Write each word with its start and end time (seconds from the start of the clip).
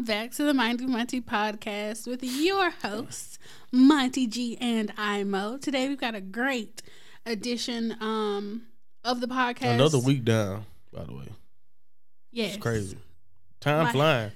Welcome 0.00 0.14
back 0.14 0.30
to 0.36 0.44
the 0.44 0.54
Mighty 0.54 0.86
Monty 0.86 1.20
podcast 1.20 2.06
with 2.06 2.24
your 2.24 2.70
hosts, 2.70 3.38
Monty 3.70 4.26
G 4.26 4.56
and 4.58 4.90
Imo. 4.98 5.58
Today 5.58 5.90
we've 5.90 6.00
got 6.00 6.14
a 6.14 6.22
great 6.22 6.80
edition 7.26 7.94
um, 8.00 8.62
of 9.04 9.20
the 9.20 9.26
podcast. 9.26 9.74
Another 9.74 9.98
week 9.98 10.24
down, 10.24 10.64
by 10.90 11.04
the 11.04 11.12
way. 11.12 11.28
Yes. 12.32 12.54
It's 12.54 12.62
crazy. 12.62 12.96
Time 13.60 13.84
Like- 13.84 13.92
flying. 13.92 14.32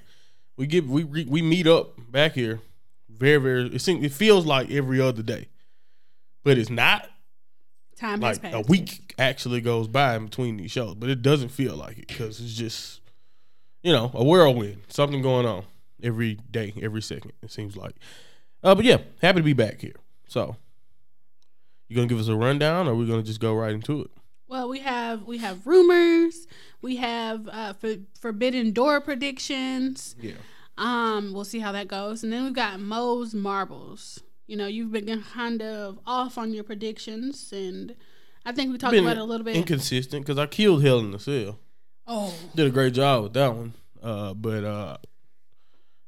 We 0.59 0.67
get 0.67 0.87
we 0.87 1.03
we 1.03 1.25
we 1.25 1.41
meet 1.41 1.67
up 1.67 1.95
back 2.13 2.35
here. 2.35 2.61
Very 3.09 3.39
very. 3.39 3.75
It 3.75 3.81
seems 3.81 4.05
it 4.05 4.13
feels 4.13 4.45
like 4.45 4.71
every 4.71 5.01
other 5.01 5.23
day, 5.23 5.49
but 6.43 6.59
it's 6.59 6.69
not. 6.69 7.09
Time 7.97 8.21
has 8.21 8.37
Like 8.37 8.53
passed. 8.53 8.69
a 8.69 8.71
week 8.71 9.15
actually 9.19 9.63
goes 9.63 9.89
by 9.89 10.17
in 10.17 10.27
between 10.27 10.59
these 10.59 10.73
shows, 10.73 10.95
but 10.97 11.09
it 11.09 11.23
doesn't 11.23 11.49
feel 11.49 11.75
like 11.75 11.97
it 12.01 12.09
because 12.09 12.39
it's 12.39 12.53
just 12.53 13.01
you 13.85 13.93
know 13.93 14.11
a 14.15 14.25
whirlwind. 14.25 14.83
Something 14.89 15.23
going 15.23 15.47
on 15.47 15.65
every 16.03 16.39
day, 16.51 16.75
every 16.83 17.03
second. 17.03 17.33
It 17.43 17.53
seems 17.53 17.77
like. 17.77 17.95
Uh, 18.65 18.75
but 18.75 18.85
yeah, 18.85 18.99
happy 19.23 19.39
to 19.39 19.45
be 19.45 19.53
back 19.53 19.81
here. 19.81 19.95
So, 20.27 20.57
you 21.89 21.95
gonna 21.95 22.09
give 22.09 22.19
us 22.19 22.29
a 22.29 22.35
rundown, 22.35 22.89
or 22.89 22.93
are 22.93 22.95
we 22.97 23.07
gonna 23.07 23.23
just 23.23 23.41
go 23.41 23.55
right 23.55 23.73
into 23.73 24.01
it? 24.01 24.11
Well, 24.49 24.69
we 24.69 24.81
have 24.81 25.23
we 25.25 25.39
have 25.39 25.67
rumors. 25.67 26.47
We 26.83 26.97
have 26.97 27.49
uh, 27.49 27.75
for, 27.75 27.95
forbidden 28.19 28.73
door 28.73 29.01
predictions. 29.01 30.17
Yeah. 30.21 30.35
Um, 30.77 31.33
we'll 31.33 31.45
see 31.45 31.61
how 31.61 31.73
that 31.73 31.87
goes, 31.87 32.25
and 32.25 32.33
then 32.33 32.45
we've 32.45 32.53
got 32.53 32.81
Mo's 32.81 33.33
marbles. 33.33 34.21
You 34.47 34.57
know, 34.57 34.67
you've 34.67 34.93
been 34.93 35.23
kind 35.23 35.63
of 35.63 35.99
off 36.07 36.37
on 36.37 36.53
your 36.53 36.65
predictions, 36.65 37.53
and 37.53 37.95
I 38.45 38.53
think 38.53 38.73
we 38.73 38.79
talked 38.79 38.93
Been 38.93 39.05
about 39.05 39.17
it 39.17 39.21
a 39.21 39.25
little 39.25 39.45
bit. 39.45 39.57
inconsistent 39.57 40.27
because 40.27 40.39
I 40.39 40.47
killed 40.47 40.83
Hell 40.83 40.99
in 40.99 41.13
the 41.13 41.19
Cell. 41.19 41.59
Oh, 42.07 42.35
Did 42.55 42.67
a 42.67 42.71
great 42.71 42.95
job 42.95 43.25
with 43.25 43.33
that 43.35 43.55
one. 43.55 43.75
Uh, 44.03 44.35
but 44.35 44.65
uh, 44.65 44.97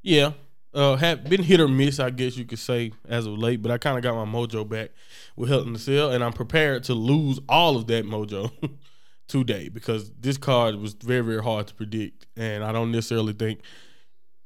yeah, 0.02 0.32
uh, 0.74 0.96
have 0.96 1.24
been 1.24 1.42
hit 1.42 1.60
or 1.60 1.68
miss, 1.68 1.98
I 1.98 2.10
guess 2.10 2.36
you 2.36 2.44
could 2.44 2.58
say, 2.58 2.92
as 3.08 3.26
of 3.26 3.38
late. 3.38 3.62
But 3.62 3.72
I 3.72 3.78
kind 3.78 3.96
of 3.96 4.02
got 4.02 4.14
my 4.14 4.30
mojo 4.30 4.68
back 4.68 4.90
with 5.34 5.48
Hell 5.48 5.62
in 5.62 5.72
the 5.72 5.78
Cell, 5.78 6.10
and 6.10 6.22
I'm 6.22 6.34
prepared 6.34 6.84
to 6.84 6.94
lose 6.94 7.40
all 7.48 7.76
of 7.76 7.86
that 7.86 8.04
mojo 8.04 8.50
today 9.28 9.68
because 9.68 10.10
this 10.20 10.36
card 10.36 10.76
was 10.76 10.92
very, 10.92 11.22
very 11.22 11.42
hard 11.42 11.68
to 11.68 11.74
predict, 11.74 12.26
and 12.36 12.62
I 12.62 12.72
don't 12.72 12.92
necessarily 12.92 13.32
think 13.32 13.60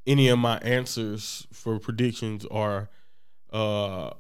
any 0.07 0.29
of 0.29 0.39
my 0.39 0.59
answers 0.59 1.47
for 1.53 1.79
predictions 1.79 2.47
are 2.47 2.89
uh 3.53 4.11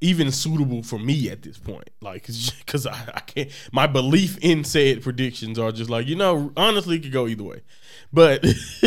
even 0.00 0.30
suitable 0.30 0.82
for 0.82 0.98
me 0.98 1.30
at 1.30 1.42
this 1.42 1.58
point 1.58 1.88
like 2.00 2.26
because 2.26 2.86
I, 2.86 3.12
I 3.14 3.20
can't 3.20 3.50
my 3.72 3.86
belief 3.86 4.38
in 4.38 4.64
said 4.64 5.02
predictions 5.02 5.58
are 5.58 5.72
just 5.72 5.90
like 5.90 6.06
you 6.06 6.16
know 6.16 6.52
honestly 6.56 6.96
it 6.96 7.02
could 7.02 7.12
go 7.12 7.26
either 7.26 7.44
way 7.44 7.62
but 8.12 8.44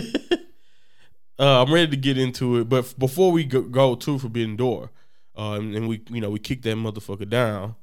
uh, 1.39 1.63
i'm 1.63 1.73
ready 1.73 1.91
to 1.91 1.97
get 1.97 2.17
into 2.17 2.57
it 2.57 2.69
but 2.69 2.93
before 2.97 3.31
we 3.31 3.43
go, 3.43 3.61
go 3.61 3.95
to 3.95 4.19
forbidden 4.19 4.55
door 4.55 4.91
uh, 5.37 5.53
and, 5.53 5.75
and 5.75 5.87
we 5.87 6.01
you 6.09 6.21
know 6.21 6.29
we 6.29 6.39
kick 6.39 6.61
that 6.61 6.75
motherfucker 6.75 7.27
down 7.27 7.75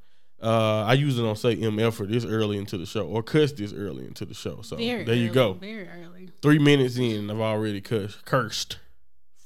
uh, 0.42 0.84
I 0.84 0.92
usually 0.92 1.26
don't 1.26 1.38
say 1.38 1.56
MF 1.56 1.94
for 1.94 2.04
this 2.04 2.24
early 2.24 2.58
into 2.58 2.76
the 2.76 2.84
show 2.84 3.06
or 3.06 3.22
cuss 3.22 3.52
this 3.52 3.72
early 3.72 4.04
into 4.04 4.26
the 4.26 4.34
show. 4.34 4.60
So 4.60 4.76
very 4.76 5.02
there 5.02 5.14
you 5.14 5.30
go 5.30 5.54
Very 5.54 5.88
early. 5.88 6.28
three 6.42 6.58
minutes 6.58 6.98
in, 6.98 7.30
I've 7.30 7.40
already 7.40 7.80
cursed. 7.80 8.24
Cursed. 8.26 8.76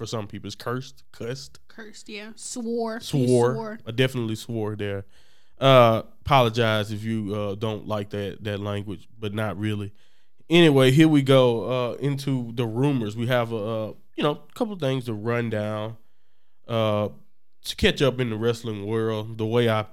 For 0.01 0.07
some 0.07 0.27
people, 0.27 0.47
it's 0.47 0.57
cursed, 0.57 1.05
cussed, 1.13 1.59
Cursed, 1.69 2.09
yeah. 2.09 2.31
Swore. 2.35 3.01
He 3.01 3.27
swore. 3.27 3.79
I 3.87 3.91
definitely 3.91 4.35
swore 4.35 4.75
there. 4.75 5.05
Uh, 5.59 6.05
apologize 6.23 6.91
if 6.91 7.05
you 7.05 7.35
uh, 7.35 7.55
don't 7.55 7.87
like 7.87 8.09
that 8.09 8.43
that 8.45 8.61
language, 8.61 9.07
but 9.19 9.35
not 9.35 9.59
really. 9.59 9.93
Anyway, 10.49 10.91
here 10.91 11.07
we 11.07 11.21
go 11.21 11.65
uh, 11.65 11.93
into 11.97 12.51
the 12.55 12.65
rumors. 12.65 13.15
We 13.15 13.27
have 13.27 13.53
a 13.53 13.57
uh, 13.57 13.93
you 14.17 14.23
know 14.23 14.41
a 14.49 14.55
couple 14.55 14.73
of 14.73 14.81
things 14.81 15.05
to 15.05 15.13
run 15.13 15.51
down 15.51 15.99
uh, 16.67 17.11
to 17.67 17.77
catch 17.77 18.01
up 18.01 18.21
in 18.21 18.31
the 18.31 18.37
wrestling 18.37 18.87
world. 18.87 19.37
The 19.37 19.45
way 19.45 19.69
I 19.69 19.85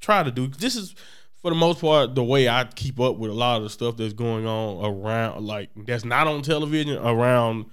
try 0.00 0.22
to 0.22 0.30
do 0.30 0.48
this 0.48 0.76
is 0.76 0.94
for 1.40 1.50
the 1.50 1.56
most 1.56 1.80
part 1.80 2.14
the 2.14 2.22
way 2.22 2.46
I 2.46 2.64
keep 2.74 3.00
up 3.00 3.16
with 3.16 3.30
a 3.30 3.34
lot 3.34 3.56
of 3.56 3.62
the 3.62 3.70
stuff 3.70 3.96
that's 3.96 4.12
going 4.12 4.46
on 4.46 4.84
around 4.84 5.46
like 5.46 5.70
that's 5.86 6.04
not 6.04 6.26
on 6.26 6.42
television 6.42 6.98
around 6.98 7.70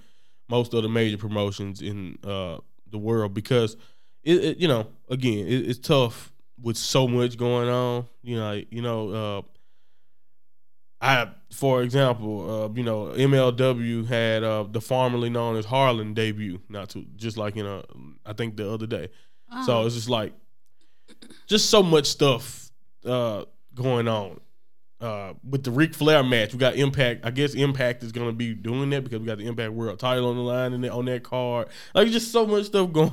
most 0.48 0.74
of 0.74 0.82
the 0.82 0.88
major 0.88 1.16
promotions 1.16 1.80
in 1.82 2.18
uh, 2.24 2.58
the 2.90 2.98
world 2.98 3.34
because 3.34 3.76
it, 4.22 4.44
it 4.44 4.58
you 4.58 4.68
know 4.68 4.86
again 5.08 5.46
it, 5.46 5.68
it's 5.68 5.78
tough 5.78 6.32
with 6.60 6.76
so 6.76 7.06
much 7.08 7.36
going 7.36 7.68
on 7.68 8.06
you 8.22 8.36
know 8.36 8.62
you 8.70 8.82
know 8.82 9.10
uh, 9.10 9.42
I 11.00 11.28
for 11.52 11.82
example 11.82 12.64
uh, 12.64 12.68
you 12.74 12.82
know 12.82 13.06
MLW 13.06 14.06
had 14.06 14.42
uh, 14.42 14.64
the 14.70 14.80
formerly 14.80 15.30
known 15.30 15.56
as 15.56 15.64
Harland 15.64 16.16
debut 16.16 16.60
not 16.68 16.90
to 16.90 17.04
just 17.16 17.36
like 17.36 17.56
you 17.56 17.64
know 17.64 17.84
I 18.24 18.32
think 18.32 18.56
the 18.56 18.70
other 18.70 18.86
day 18.86 19.08
Oh, 19.52 19.66
so 19.66 19.86
it's 19.86 19.94
just 19.94 20.08
like 20.08 20.32
just 21.46 21.70
so 21.70 21.82
much 21.82 22.06
stuff 22.06 22.70
uh, 23.04 23.44
going 23.74 24.08
on. 24.08 24.40
Uh, 25.00 25.34
with 25.48 25.64
the 25.64 25.70
Ric 25.70 25.92
Flair 25.92 26.22
match, 26.22 26.52
we 26.52 26.58
got 26.58 26.76
Impact. 26.76 27.26
I 27.26 27.30
guess 27.30 27.54
Impact 27.54 28.02
is 28.02 28.12
gonna 28.12 28.32
be 28.32 28.54
doing 28.54 28.90
that 28.90 29.04
because 29.04 29.20
we 29.20 29.26
got 29.26 29.38
the 29.38 29.46
Impact 29.46 29.72
World 29.72 29.98
Title 29.98 30.30
on 30.30 30.36
the 30.36 30.42
line 30.42 30.72
and 30.72 30.84
on 30.86 31.04
that 31.06 31.22
card. 31.22 31.68
Like 31.94 32.08
just 32.08 32.32
so 32.32 32.46
much 32.46 32.66
stuff 32.66 32.92
going 32.92 33.12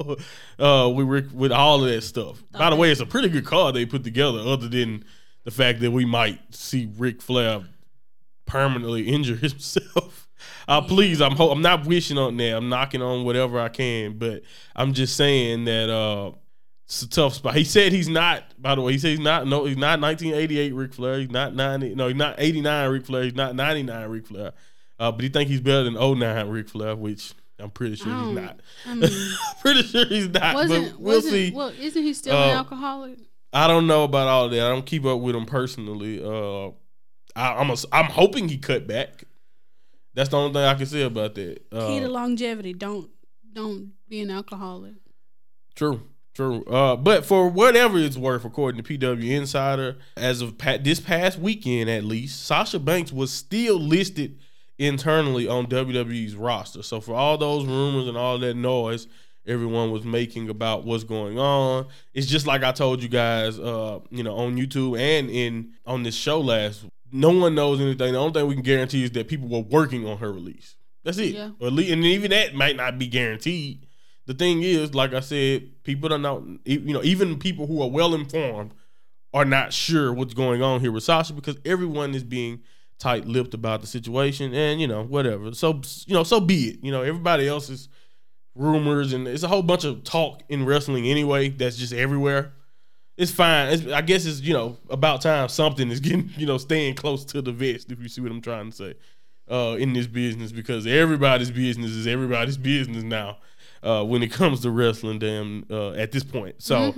on 0.00 0.16
uh, 0.58 0.88
with 0.88 1.06
Rick, 1.06 1.26
with 1.32 1.52
all 1.52 1.82
of 1.82 1.90
that 1.90 2.02
stuff. 2.02 2.42
By 2.52 2.68
the 2.70 2.76
way, 2.76 2.90
it's 2.90 3.00
a 3.00 3.06
pretty 3.06 3.28
good 3.28 3.46
card 3.46 3.74
they 3.74 3.86
put 3.86 4.04
together. 4.04 4.40
Other 4.40 4.68
than 4.68 5.04
the 5.44 5.50
fact 5.50 5.80
that 5.80 5.92
we 5.92 6.04
might 6.04 6.40
see 6.54 6.90
Ric 6.98 7.22
Flair 7.22 7.62
permanently 8.44 9.08
injure 9.08 9.36
himself. 9.36 10.28
Uh, 10.66 10.80
please, 10.82 11.20
I'm 11.20 11.36
ho- 11.36 11.50
I'm 11.50 11.62
not 11.62 11.86
wishing 11.86 12.18
on 12.18 12.36
that. 12.38 12.56
I'm 12.56 12.68
knocking 12.68 13.02
on 13.02 13.24
whatever 13.24 13.58
I 13.60 13.68
can, 13.68 14.18
but 14.18 14.42
I'm 14.74 14.92
just 14.92 15.16
saying 15.16 15.64
that 15.64 15.90
uh, 15.90 16.32
it's 16.90 17.02
a 17.02 17.08
tough 17.08 17.34
spot. 17.34 17.54
He 17.54 17.62
said 17.62 17.92
he's 17.92 18.08
not. 18.08 18.42
By 18.60 18.74
the 18.74 18.80
way, 18.80 18.92
he 18.92 18.98
said 18.98 19.10
he's 19.10 19.20
not. 19.20 19.46
No, 19.46 19.64
he's 19.64 19.76
not 19.76 20.00
1988 20.00 20.74
Ric 20.74 20.92
Flair. 20.92 21.20
He's 21.20 21.30
not 21.30 21.54
90. 21.54 21.94
No, 21.94 22.08
he's 22.08 22.16
not 22.16 22.34
89 22.38 22.90
Ric 22.90 23.06
Flair. 23.06 23.22
He's 23.22 23.34
not 23.36 23.54
99 23.54 24.08
Ric 24.08 24.26
Flair. 24.26 24.52
Uh, 24.98 25.12
but 25.12 25.22
he 25.22 25.28
think 25.28 25.48
he's 25.48 25.60
better 25.60 25.84
than 25.84 25.94
09 25.94 26.48
Ric 26.48 26.68
Flair, 26.68 26.96
which 26.96 27.32
I'm 27.60 27.70
pretty 27.70 27.94
sure 27.94 28.12
he's 28.12 28.34
don't- 28.34 28.60
I 28.86 28.94
mean, 28.94 29.10
pretty 29.60 29.82
sure 29.84 30.04
he's 30.06 30.28
not. 30.30 30.54
wasn't 30.56 30.90
but 30.92 31.00
we'll 31.00 31.14
wasn't, 31.16 31.32
see. 31.32 31.50
Well, 31.52 31.68
isn't 31.78 32.02
he 32.02 32.12
still 32.12 32.36
an 32.36 32.50
Uh, 32.50 32.58
alcoholic? 32.58 33.18
I 33.52 33.66
don't 33.68 33.86
know 33.86 34.02
about 34.04 34.26
all 34.28 34.48
that. 34.48 34.60
I 34.60 34.68
don't 34.68 34.84
keep 34.84 35.04
up 35.04 35.20
with 35.20 35.36
him 35.36 35.46
personally. 35.46 36.20
Uh, 36.22 36.70
I, 37.36 37.54
I'm 37.54 37.70
a, 37.70 37.76
I'm 37.92 38.06
hoping 38.06 38.48
he 38.48 38.58
cut 38.58 38.86
back. 38.88 39.24
That's 40.14 40.28
the 40.30 40.38
only 40.38 40.52
thing 40.52 40.62
I 40.64 40.74
can 40.74 40.86
say 40.86 41.02
about 41.02 41.36
that. 41.36 41.62
Uh, 41.72 41.86
Key 41.86 42.00
to 42.00 42.08
longevity. 42.08 42.72
Don't 42.72 43.10
don't 43.52 43.92
be 44.08 44.20
an 44.20 44.30
alcoholic. 44.30 44.94
True, 45.76 46.02
true. 46.40 46.64
Uh, 46.64 46.96
but 46.96 47.26
for 47.26 47.48
whatever 47.48 47.98
it's 47.98 48.16
worth, 48.16 48.44
according 48.44 48.82
to 48.82 48.98
PW 48.98 49.30
Insider, 49.30 49.98
as 50.16 50.40
of 50.40 50.56
pa- 50.56 50.78
this 50.80 51.00
past 51.00 51.38
weekend 51.38 51.90
at 51.90 52.04
least, 52.04 52.44
Sasha 52.46 52.78
Banks 52.78 53.12
was 53.12 53.30
still 53.30 53.78
listed 53.78 54.38
internally 54.78 55.46
on 55.46 55.66
WWE's 55.66 56.34
roster. 56.34 56.82
So 56.82 57.00
for 57.00 57.14
all 57.14 57.36
those 57.36 57.66
rumors 57.66 58.08
and 58.08 58.16
all 58.16 58.38
that 58.38 58.54
noise 58.54 59.06
everyone 59.46 59.90
was 59.90 60.04
making 60.04 60.48
about 60.48 60.84
what's 60.84 61.04
going 61.04 61.38
on, 61.38 61.86
it's 62.14 62.26
just 62.26 62.46
like 62.46 62.62
I 62.62 62.72
told 62.72 63.02
you 63.02 63.08
guys, 63.08 63.58
uh, 63.58 64.00
you 64.10 64.22
know, 64.22 64.36
on 64.36 64.56
YouTube 64.56 64.98
and 64.98 65.28
in 65.28 65.72
on 65.84 66.02
this 66.02 66.14
show 66.14 66.40
last. 66.40 66.84
No 67.12 67.30
one 67.30 67.54
knows 67.54 67.80
anything. 67.80 68.12
The 68.12 68.18
only 68.18 68.32
thing 68.32 68.46
we 68.46 68.54
can 68.54 68.62
guarantee 68.62 69.02
is 69.04 69.10
that 69.12 69.28
people 69.28 69.48
were 69.48 69.60
working 69.60 70.06
on 70.06 70.18
her 70.18 70.32
release. 70.32 70.76
That's 71.02 71.18
it. 71.18 71.34
Yeah. 71.34 71.50
Or 71.60 71.66
at 71.66 71.72
least, 71.72 71.90
and 71.90 72.04
even 72.04 72.30
that 72.30 72.54
might 72.54 72.76
not 72.76 72.98
be 72.98 73.08
guaranteed. 73.08 73.86
The 74.30 74.34
thing 74.34 74.62
is, 74.62 74.94
like 74.94 75.12
I 75.12 75.18
said, 75.18 75.82
people 75.82 76.08
don't 76.08 76.22
know. 76.22 76.46
You 76.64 76.94
know, 76.94 77.02
even 77.02 77.36
people 77.36 77.66
who 77.66 77.82
are 77.82 77.90
well 77.90 78.14
informed 78.14 78.74
are 79.34 79.44
not 79.44 79.72
sure 79.72 80.12
what's 80.12 80.34
going 80.34 80.62
on 80.62 80.80
here 80.80 80.92
with 80.92 81.02
Sasha 81.02 81.32
because 81.32 81.56
everyone 81.64 82.14
is 82.14 82.22
being 82.22 82.60
tight-lipped 83.00 83.54
about 83.54 83.80
the 83.80 83.88
situation, 83.88 84.54
and 84.54 84.80
you 84.80 84.86
know, 84.86 85.02
whatever. 85.02 85.52
So 85.52 85.80
you 86.06 86.14
know, 86.14 86.22
so 86.22 86.38
be 86.38 86.68
it. 86.68 86.78
You 86.80 86.92
know, 86.92 87.02
everybody 87.02 87.48
else's 87.48 87.88
rumors 88.54 89.12
and 89.12 89.26
it's 89.26 89.42
a 89.42 89.48
whole 89.48 89.64
bunch 89.64 89.82
of 89.82 90.04
talk 90.04 90.44
in 90.48 90.64
wrestling 90.64 91.08
anyway. 91.08 91.48
That's 91.48 91.76
just 91.76 91.92
everywhere. 91.92 92.52
It's 93.16 93.32
fine. 93.32 93.72
It's, 93.72 93.86
I 93.92 94.00
guess 94.00 94.26
it's 94.26 94.42
you 94.42 94.54
know 94.54 94.78
about 94.90 95.22
time 95.22 95.48
something 95.48 95.90
is 95.90 95.98
getting 96.08 96.30
you 96.36 96.46
know 96.46 96.56
staying 96.56 96.94
close 96.94 97.24
to 97.24 97.42
the 97.42 97.50
vest. 97.50 97.90
If 97.90 98.00
you 98.00 98.08
see 98.08 98.20
what 98.20 98.30
I'm 98.30 98.42
trying 98.42 98.70
to 98.70 98.76
say, 98.76 98.94
uh, 99.50 99.76
in 99.76 99.92
this 99.92 100.06
business 100.06 100.52
because 100.52 100.86
everybody's 100.86 101.50
business 101.50 101.90
is 101.90 102.06
everybody's 102.06 102.56
business 102.56 103.02
now. 103.02 103.38
Uh, 103.82 104.04
when 104.04 104.22
it 104.22 104.30
comes 104.40 104.60
to 104.60 104.70
wrestling, 104.70 105.18
damn, 105.18 105.64
uh, 105.70 105.92
at 105.92 106.12
this 106.12 106.22
point. 106.22 106.56
So, 106.62 106.92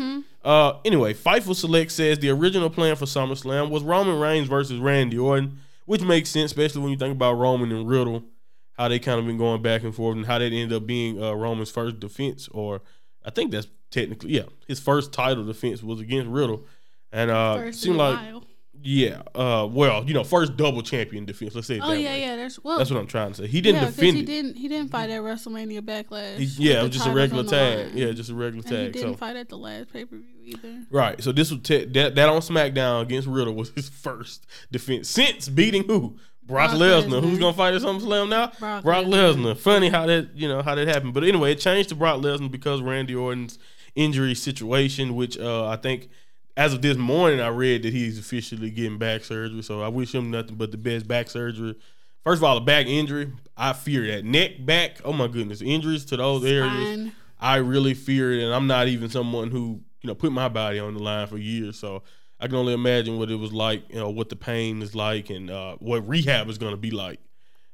uh, 0.44 0.78
anyway, 0.84 1.14
Fightful 1.14 1.54
Select 1.54 1.92
says 1.92 2.18
the 2.18 2.30
original 2.30 2.70
plan 2.70 2.96
for 2.96 3.04
SummerSlam 3.04 3.70
was 3.70 3.84
Roman 3.84 4.18
Reigns 4.18 4.48
versus 4.48 4.80
Randy 4.80 5.16
Orton, 5.16 5.58
which 5.86 6.02
makes 6.02 6.30
sense, 6.30 6.50
especially 6.50 6.80
when 6.82 6.90
you 6.90 6.96
think 6.96 7.12
about 7.12 7.34
Roman 7.34 7.70
and 7.70 7.86
Riddle, 7.88 8.24
how 8.72 8.88
they 8.88 8.98
kind 8.98 9.20
of 9.20 9.26
been 9.26 9.38
going 9.38 9.62
back 9.62 9.84
and 9.84 9.94
forth, 9.94 10.16
and 10.16 10.26
how 10.26 10.38
that 10.38 10.46
ended 10.46 10.72
up 10.72 10.84
being 10.86 11.22
uh, 11.22 11.32
Roman's 11.34 11.70
first 11.70 12.00
defense, 12.00 12.48
or 12.48 12.80
I 13.24 13.30
think 13.30 13.52
that's 13.52 13.68
technically, 13.92 14.32
yeah, 14.32 14.46
his 14.66 14.80
first 14.80 15.12
title 15.12 15.44
defense 15.44 15.84
was 15.84 16.00
against 16.00 16.28
Riddle, 16.30 16.66
and 17.12 17.30
uh, 17.30 17.58
First 17.58 17.80
seemed 17.80 17.96
like 17.98 18.18
while. 18.18 18.44
Yeah. 18.82 19.22
Uh. 19.34 19.68
Well, 19.70 20.04
you 20.04 20.14
know, 20.14 20.24
first 20.24 20.56
double 20.56 20.82
champion 20.82 21.24
defense. 21.24 21.54
Let's 21.54 21.66
say. 21.66 21.76
It 21.76 21.82
Oh 21.84 21.92
yeah, 21.92 22.10
way. 22.10 22.20
yeah. 22.22 22.36
There's 22.36 22.58
well. 22.62 22.78
That's 22.78 22.90
what 22.90 22.98
I'm 23.00 23.06
trying 23.06 23.32
to 23.32 23.42
say. 23.42 23.46
He 23.48 23.60
didn't 23.60 23.82
yeah, 23.82 23.86
defend 23.88 24.16
he 24.16 24.22
it. 24.22 24.26
didn't. 24.26 24.56
He 24.56 24.68
didn't 24.68 24.90
fight 24.90 25.10
at 25.10 25.20
WrestleMania 25.20 25.80
Backlash. 25.80 26.38
He- 26.38 26.68
yeah, 26.70 26.80
it 26.80 26.82
was 26.82 26.90
just 26.92 27.06
a 27.06 27.12
regular 27.12 27.44
tag. 27.44 27.94
Yeah, 27.94 28.10
just 28.12 28.30
a 28.30 28.34
regular 28.34 28.64
And 28.66 28.76
he 28.76 28.84
tag. 28.84 28.92
didn't 28.92 29.12
So 29.12 29.16
fight 29.16 29.36
at 29.36 29.48
the 29.48 29.56
last 29.58 29.92
pay 29.92 30.04
per 30.04 30.16
view 30.16 30.24
either. 30.44 30.84
right. 30.90 31.22
So 31.22 31.32
this 31.32 31.50
was 31.50 31.60
te- 31.62 31.84
that 31.86 32.14
that 32.16 32.28
on 32.28 32.40
SmackDown 32.40 33.02
against 33.02 33.28
Riddle 33.28 33.54
was 33.54 33.70
his 33.70 33.88
first 33.88 34.46
defense 34.70 35.08
since 35.08 35.48
beating 35.48 35.84
who 35.84 36.16
Brock, 36.44 36.70
Brock 36.70 36.80
Lesnar. 36.80 37.04
Lesnar. 37.08 37.22
Who's 37.22 37.38
gonna 37.38 37.52
fight 37.52 37.74
at 37.74 37.82
SummerSlam 37.82 38.28
now? 38.28 38.50
Brock 38.58 38.82
Brock 38.82 39.04
Lesnar. 39.06 39.36
Lesnar. 39.54 39.56
Funny 39.58 39.88
how 39.90 40.06
that 40.06 40.30
you 40.34 40.48
know 40.48 40.60
how 40.62 40.74
that 40.74 40.88
happened. 40.88 41.14
But 41.14 41.22
anyway, 41.24 41.52
it 41.52 41.60
changed 41.60 41.90
to 41.90 41.94
Brock 41.94 42.20
Lesnar 42.20 42.50
because 42.50 42.82
Randy 42.82 43.14
Orton's 43.14 43.58
injury 43.94 44.34
situation, 44.34 45.14
which 45.14 45.38
uh, 45.38 45.66
I 45.68 45.76
think 45.76 46.08
as 46.56 46.74
of 46.74 46.82
this 46.82 46.96
morning 46.96 47.40
I 47.40 47.48
read 47.48 47.82
that 47.82 47.92
he's 47.92 48.18
officially 48.18 48.70
getting 48.70 48.98
back 48.98 49.24
surgery. 49.24 49.62
So 49.62 49.82
I 49.82 49.88
wish 49.88 50.14
him 50.14 50.30
nothing 50.30 50.56
but 50.56 50.70
the 50.70 50.76
best 50.76 51.06
back 51.08 51.30
surgery. 51.30 51.76
First 52.24 52.40
of 52.40 52.44
all, 52.44 52.56
a 52.56 52.60
back 52.60 52.86
injury, 52.86 53.32
I 53.56 53.72
fear 53.72 54.06
that 54.08 54.24
neck, 54.24 54.64
back. 54.64 55.00
Oh 55.04 55.12
my 55.12 55.26
goodness, 55.26 55.60
injuries 55.60 56.04
to 56.06 56.16
those 56.16 56.44
areas. 56.44 57.10
I 57.40 57.56
really 57.56 57.94
fear 57.94 58.32
it, 58.32 58.44
and 58.44 58.54
I'm 58.54 58.68
not 58.68 58.86
even 58.86 59.08
someone 59.10 59.50
who 59.50 59.80
you 60.02 60.08
know 60.08 60.14
put 60.14 60.30
my 60.30 60.48
body 60.48 60.78
on 60.78 60.94
the 60.94 61.02
line 61.02 61.26
for 61.26 61.38
years, 61.38 61.78
so 61.78 62.04
I 62.38 62.46
can 62.46 62.56
only 62.56 62.72
imagine 62.72 63.18
what 63.18 63.30
it 63.30 63.36
was 63.36 63.52
like, 63.52 63.84
you 63.88 63.96
know, 63.96 64.10
what 64.10 64.28
the 64.28 64.36
pain 64.36 64.82
is 64.82 64.94
like, 64.94 65.30
and 65.30 65.50
uh, 65.50 65.76
what 65.80 66.06
rehab 66.08 66.48
is 66.48 66.58
going 66.58 66.72
to 66.72 66.76
be 66.76 66.92
like 66.92 67.18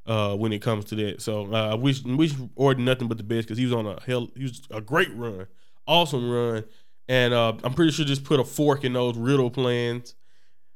uh, 0.07 0.35
when 0.35 0.53
it 0.53 0.61
comes 0.61 0.87
to 0.87 0.95
that. 0.97 1.21
So 1.21 1.53
uh, 1.53 1.73
I 1.73 1.75
wish 1.75 2.03
wish 2.05 2.33
Orton 2.55 2.85
nothing 2.87 3.09
but 3.09 3.19
the 3.19 3.25
best 3.25 3.49
because 3.49 3.59
he 3.59 3.65
was 3.65 3.75
on 3.75 3.87
a 3.87 4.01
hell, 4.03 4.31
he 4.35 4.45
was 4.45 4.63
a 4.71 4.81
great 4.81 5.15
run, 5.15 5.47
awesome 5.87 6.31
run, 6.31 6.65
and 7.09 7.33
uh, 7.35 7.55
I'm 7.65 7.75
pretty 7.75 7.93
sure 7.93 8.05
just 8.05 8.25
put 8.25 8.39
a 8.41 8.45
fork 8.45 8.85
in 8.85 8.93
those 8.93 9.17
Riddle 9.17 9.51
plans. 9.51 10.15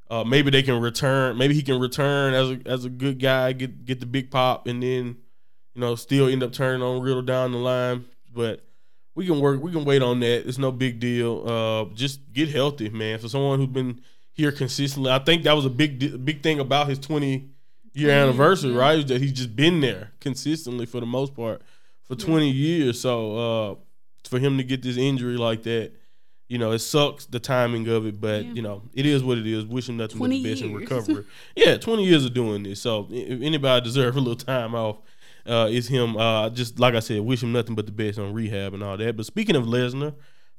Uh, 0.09 0.23
maybe 0.23 0.51
they 0.51 0.63
can 0.63 0.79
return. 0.79 1.37
Maybe 1.37 1.53
he 1.53 1.61
can 1.63 1.79
return 1.79 2.33
as 2.33 2.51
a 2.51 2.59
as 2.65 2.85
a 2.85 2.89
good 2.89 3.19
guy, 3.19 3.53
get 3.53 3.85
get 3.85 3.99
the 3.99 4.05
big 4.05 4.29
pop, 4.31 4.67
and 4.67 4.81
then 4.83 5.17
you 5.73 5.81
know 5.81 5.95
still 5.95 6.27
end 6.27 6.43
up 6.43 6.51
turning 6.51 6.81
on 6.81 7.01
Riddle 7.01 7.21
down 7.21 7.51
the 7.51 7.57
line. 7.57 8.05
But 8.33 8.65
we 9.15 9.25
can 9.25 9.39
work. 9.39 9.61
We 9.61 9.71
can 9.71 9.85
wait 9.85 10.01
on 10.01 10.19
that. 10.19 10.47
It's 10.47 10.57
no 10.57 10.71
big 10.71 10.99
deal. 10.99 11.47
Uh, 11.47 11.93
just 11.95 12.31
get 12.33 12.49
healthy, 12.49 12.89
man. 12.89 13.19
For 13.19 13.29
someone 13.29 13.59
who's 13.59 13.69
been 13.69 14.01
here 14.33 14.51
consistently, 14.51 15.11
I 15.11 15.19
think 15.19 15.43
that 15.43 15.53
was 15.53 15.65
a 15.65 15.69
big 15.69 16.25
big 16.25 16.43
thing 16.43 16.59
about 16.59 16.89
his 16.89 16.99
20 16.99 17.49
year 17.93 18.09
Mhm, 18.09 18.23
anniversary, 18.23 18.71
right? 18.71 18.99
Is 18.99 19.05
that 19.05 19.21
he's 19.21 19.33
just 19.33 19.55
been 19.55 19.79
there 19.81 20.11
consistently 20.19 20.85
for 20.87 20.99
the 20.99 21.05
most 21.05 21.35
part 21.35 21.61
for 22.03 22.15
20 22.15 22.49
years. 22.49 22.99
So 22.99 23.37
uh, 23.37 23.75
for 24.27 24.39
him 24.39 24.57
to 24.57 24.63
get 24.63 24.81
this 24.81 24.97
injury 24.97 25.37
like 25.37 25.63
that, 25.63 25.91
you 26.49 26.57
know, 26.57 26.71
it 26.71 26.79
sucks 26.79 27.25
the 27.25 27.39
timing 27.39 27.87
of 27.87 28.05
it, 28.05 28.19
but 28.21 28.45
Yeah. 28.45 28.51
you 28.53 28.61
know, 28.61 28.83
it 28.93 29.05
is 29.05 29.23
what 29.23 29.37
it 29.37 29.47
is. 29.47 29.65
Wish 29.65 29.89
him 29.89 29.97
nothing 29.97 30.19
but 30.19 30.29
the 30.29 30.43
best 30.43 30.61
in 30.61 30.69
years. 30.71 30.81
recovery. 30.81 31.25
yeah, 31.55 31.77
20 31.77 32.05
years 32.05 32.25
of 32.25 32.33
doing 32.33 32.63
this. 32.63 32.81
So 32.81 33.07
if 33.11 33.41
anybody 33.41 33.83
deserve 33.83 34.15
a 34.15 34.19
little 34.19 34.35
time 34.35 34.75
off, 34.75 34.97
uh, 35.45 35.67
it's 35.69 35.87
him. 35.87 36.15
Uh, 36.17 36.49
just 36.49 36.79
like 36.79 36.95
I 36.95 36.99
said, 36.99 37.21
wish 37.21 37.41
him 37.43 37.51
nothing 37.51 37.75
but 37.75 37.85
the 37.85 37.91
best 37.91 38.19
on 38.19 38.33
rehab 38.33 38.73
and 38.73 38.83
all 38.83 38.97
that. 38.97 39.17
But 39.17 39.25
speaking 39.25 39.55
of 39.55 39.65
Lesnar, 39.65 40.13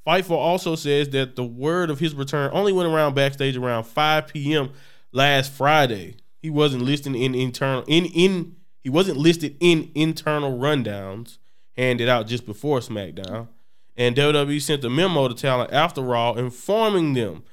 Fightful 0.07 0.33
also 0.33 0.75
says 0.77 1.09
that 1.11 1.37
the 1.37 1.45
word 1.45 1.89
of 1.91 1.99
his 2.01 2.15
return 2.15 2.51
only 2.53 2.73
went 2.73 2.89
around 2.91 3.15
backstage 3.15 3.57
around 3.57 3.85
5 3.85 4.27
p.m. 4.29 4.71
last 5.13 5.51
Friday. 5.53 6.17
He 6.43 6.51
wasn't 6.51 6.83
listed 6.83 7.15
in 7.15 7.35
internal 7.35 7.85
in 7.87 8.05
in 8.07 8.57
he 8.83 8.91
wasn't 8.91 9.17
listed 9.17 9.57
in 9.61 9.91
internal 9.95 10.59
rundowns 10.59 11.39
handed 11.75 12.07
out 12.09 12.27
just 12.27 12.45
before 12.45 12.81
SmackDown. 12.81 13.49
And 13.97 14.17
WWE 14.17 14.61
sent 14.61 14.85
a 14.85 14.91
memo 14.91 15.29
to 15.29 15.35
talent 15.35 15.73
after 15.73 16.01
Raw 16.01 16.33
informing 16.33 17.15
them 17.15 17.45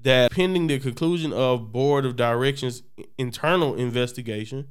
that 0.00 0.30
pending 0.30 0.68
the 0.68 0.78
conclusion 0.78 1.32
of 1.32 1.72
Board 1.72 2.06
of 2.06 2.16
Directions 2.16 2.82
internal 3.16 3.74
investigation 3.74 4.68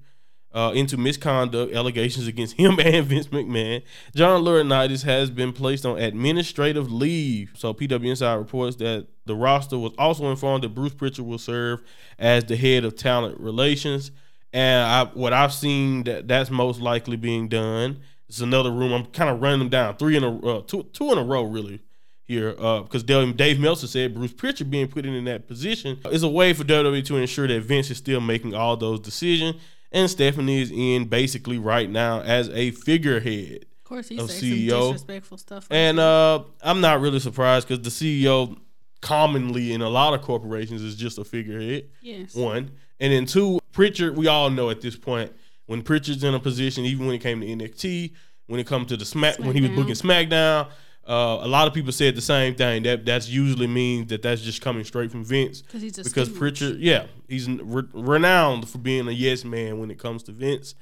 uh, 0.53 0.71
into 0.73 0.97
misconduct 0.97 1.73
allegations 1.73 2.27
against 2.27 2.55
him 2.55 2.79
and 2.83 3.05
Vince 3.05 3.27
McMahon, 3.27 3.83
John 4.15 4.43
Laurinaitis 4.43 5.03
has 5.03 5.29
been 5.29 5.53
placed 5.53 5.85
on 5.85 5.99
administrative 5.99 6.91
leave. 6.91 7.51
So 7.55 7.73
PW 7.73 8.09
Inside 8.09 8.35
reports 8.35 8.77
that 8.77 9.07
the 9.25 9.35
roster 9.35 9.77
was 9.77 9.93
also 9.97 10.31
informed 10.31 10.63
that 10.63 10.73
Bruce 10.73 10.93
Pritchard 10.93 11.25
will 11.25 11.37
serve 11.37 11.83
as 12.17 12.45
the 12.45 12.55
head 12.55 12.85
of 12.85 12.95
talent 12.95 13.39
relations. 13.39 14.11
And 14.53 14.87
I, 14.89 15.03
what 15.13 15.33
I've 15.33 15.53
seen 15.53 16.05
that 16.05 16.27
that's 16.27 16.49
most 16.49 16.79
likely 16.79 17.17
being 17.17 17.49
done. 17.49 17.99
It's 18.29 18.41
another 18.41 18.71
room. 18.71 18.91
I'm 18.93 19.05
kind 19.05 19.29
of 19.29 19.41
running 19.41 19.59
them 19.59 19.69
down, 19.69 19.95
three 19.97 20.17
in 20.17 20.23
a 20.23 20.37
uh, 20.39 20.61
two 20.61 20.83
two 20.93 21.11
in 21.11 21.17
a 21.17 21.23
row, 21.23 21.43
really 21.43 21.81
here 22.27 22.53
Uh, 22.59 22.81
because 22.81 23.03
Dave, 23.03 23.37
Dave 23.37 23.59
Meltzer 23.59 23.87
said 23.87 24.13
Bruce 24.13 24.33
Pritchard 24.33 24.69
being 24.69 24.87
put 24.89 25.05
in 25.05 25.23
that 25.25 25.47
position 25.47 25.97
is 26.11 26.23
a 26.23 26.27
way 26.27 26.51
for 26.53 26.65
WWE 26.65 27.05
to 27.05 27.15
ensure 27.17 27.47
that 27.47 27.61
Vince 27.61 27.89
is 27.89 27.97
still 27.97 28.19
making 28.19 28.53
all 28.53 28.75
those 28.75 28.99
decisions, 28.99 29.55
and 29.91 30.09
Stephanie 30.09 30.61
is 30.61 30.71
in 30.71 31.05
basically 31.05 31.57
right 31.57 31.89
now 31.89 32.19
as 32.21 32.49
a 32.49 32.71
figurehead. 32.71 33.63
Of 33.63 33.83
course, 33.85 34.09
he 34.09 34.17
of 34.17 34.25
CEO. 34.29 34.69
some 34.69 34.91
disrespectful 34.91 35.37
stuff. 35.37 35.67
like 35.69 35.77
And 35.77 35.99
uh, 35.99 36.43
I'm 36.61 36.81
not 36.81 36.99
really 36.99 37.19
surprised 37.19 37.69
because 37.69 37.81
the 37.81 37.89
CEO 37.89 38.57
commonly 39.01 39.71
in 39.71 39.81
a 39.81 39.89
lot 39.89 40.13
of 40.13 40.21
corporations 40.21 40.81
is 40.81 40.95
just 40.95 41.17
a 41.17 41.23
figurehead. 41.23 41.85
yes, 42.01 42.35
One 42.35 42.71
and 42.99 43.13
then 43.13 43.25
two, 43.25 43.59
Pritchard. 43.71 44.17
We 44.17 44.27
all 44.27 44.49
know 44.49 44.69
at 44.69 44.81
this 44.81 44.95
point 44.95 45.31
when 45.67 45.83
Pritchard's 45.83 46.23
in 46.23 46.33
a 46.33 46.39
position, 46.39 46.83
even 46.85 47.05
when 47.05 47.15
it 47.15 47.21
came 47.21 47.41
to 47.41 47.47
NXT, 47.47 48.13
when 48.47 48.59
it 48.59 48.67
comes 48.67 48.87
to 48.87 48.97
the 48.97 49.05
Smack, 49.05 49.37
when 49.39 49.53
he 49.53 49.61
was 49.61 49.71
booking 49.71 49.93
SmackDown, 49.93 50.67
uh, 51.07 51.39
a 51.41 51.47
lot 51.47 51.67
of 51.67 51.73
people 51.73 51.91
said 51.91 52.15
the 52.15 52.21
same 52.21 52.55
thing. 52.55 52.83
That 52.83 53.05
that's 53.05 53.29
usually 53.29 53.67
means 53.67 54.07
that 54.07 54.21
that's 54.21 54.41
just 54.41 54.61
coming 54.61 54.83
straight 54.83 55.11
from 55.11 55.23
Vince 55.23 55.61
because 55.61 55.81
he's 55.81 55.97
a 55.99 56.03
because 56.03 56.27
stooge. 56.27 56.39
Pritchard, 56.39 56.79
yeah, 56.79 57.05
he's 57.29 57.47
re- 57.49 57.87
renowned 57.93 58.67
for 58.67 58.77
being 58.77 59.07
a 59.07 59.11
yes 59.11 59.45
man 59.45 59.79
when 59.79 59.91
it 59.91 59.99
comes 59.99 60.23
to 60.23 60.31
Vince. 60.31 60.75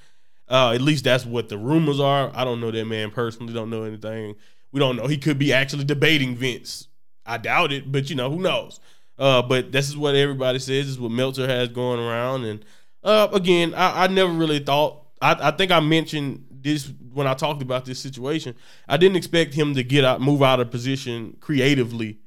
Uh, 0.48 0.72
at 0.74 0.82
least 0.82 1.04
that's 1.04 1.26
what 1.26 1.50
the 1.50 1.58
rumors 1.58 2.00
are. 2.00 2.32
I 2.36 2.44
don't 2.44 2.62
know 2.62 2.72
that 2.72 2.86
man 2.86 3.12
personally. 3.12 3.54
Don't 3.54 3.70
know 3.70 3.84
anything. 3.84 4.36
We 4.72 4.80
don't 4.80 4.96
know. 4.96 5.08
He 5.08 5.18
could 5.18 5.40
be 5.40 5.54
actually 5.54 5.84
debating 5.84 6.36
Vince. 6.36 6.88
I 7.26 7.38
doubt 7.38 7.72
it, 7.72 7.92
but 7.92 8.10
you 8.10 8.16
know 8.16 8.30
who 8.30 8.40
knows. 8.40 8.80
Uh, 9.18 9.42
but 9.42 9.72
this 9.72 9.90
is 9.90 9.98
what 9.98 10.16
everybody 10.16 10.60
says. 10.60 10.86
This 10.86 10.88
is 10.88 11.00
what 11.00 11.12
Meltzer 11.12 11.48
has 11.48 11.70
going 11.70 12.00
around. 12.00 12.46
And 12.46 12.66
uh, 13.06 13.30
again, 13.32 13.74
I, 13.74 14.06
I 14.06 14.08
never 14.08 14.32
really 14.32 14.60
thought. 14.60 15.04
I, 15.22 15.38
I 15.40 15.52
think 15.52 15.72
I 15.72 15.80
mentioned 15.80 16.46
this 16.50 16.92
when 17.14 17.28
I 17.28 17.36
talked 17.36 17.62
about 17.62 17.86
this 17.86 18.00
situation. 18.00 18.56
I 18.88 18.98
didn't 18.98 19.16
expect 19.16 19.54
him 19.54 19.76
to 19.76 19.84
get 19.84 20.04
out, 20.04 20.20
move 20.20 20.44
out 20.44 20.60
of 20.60 20.72
position 20.72 21.38
creatively, 21.40 22.18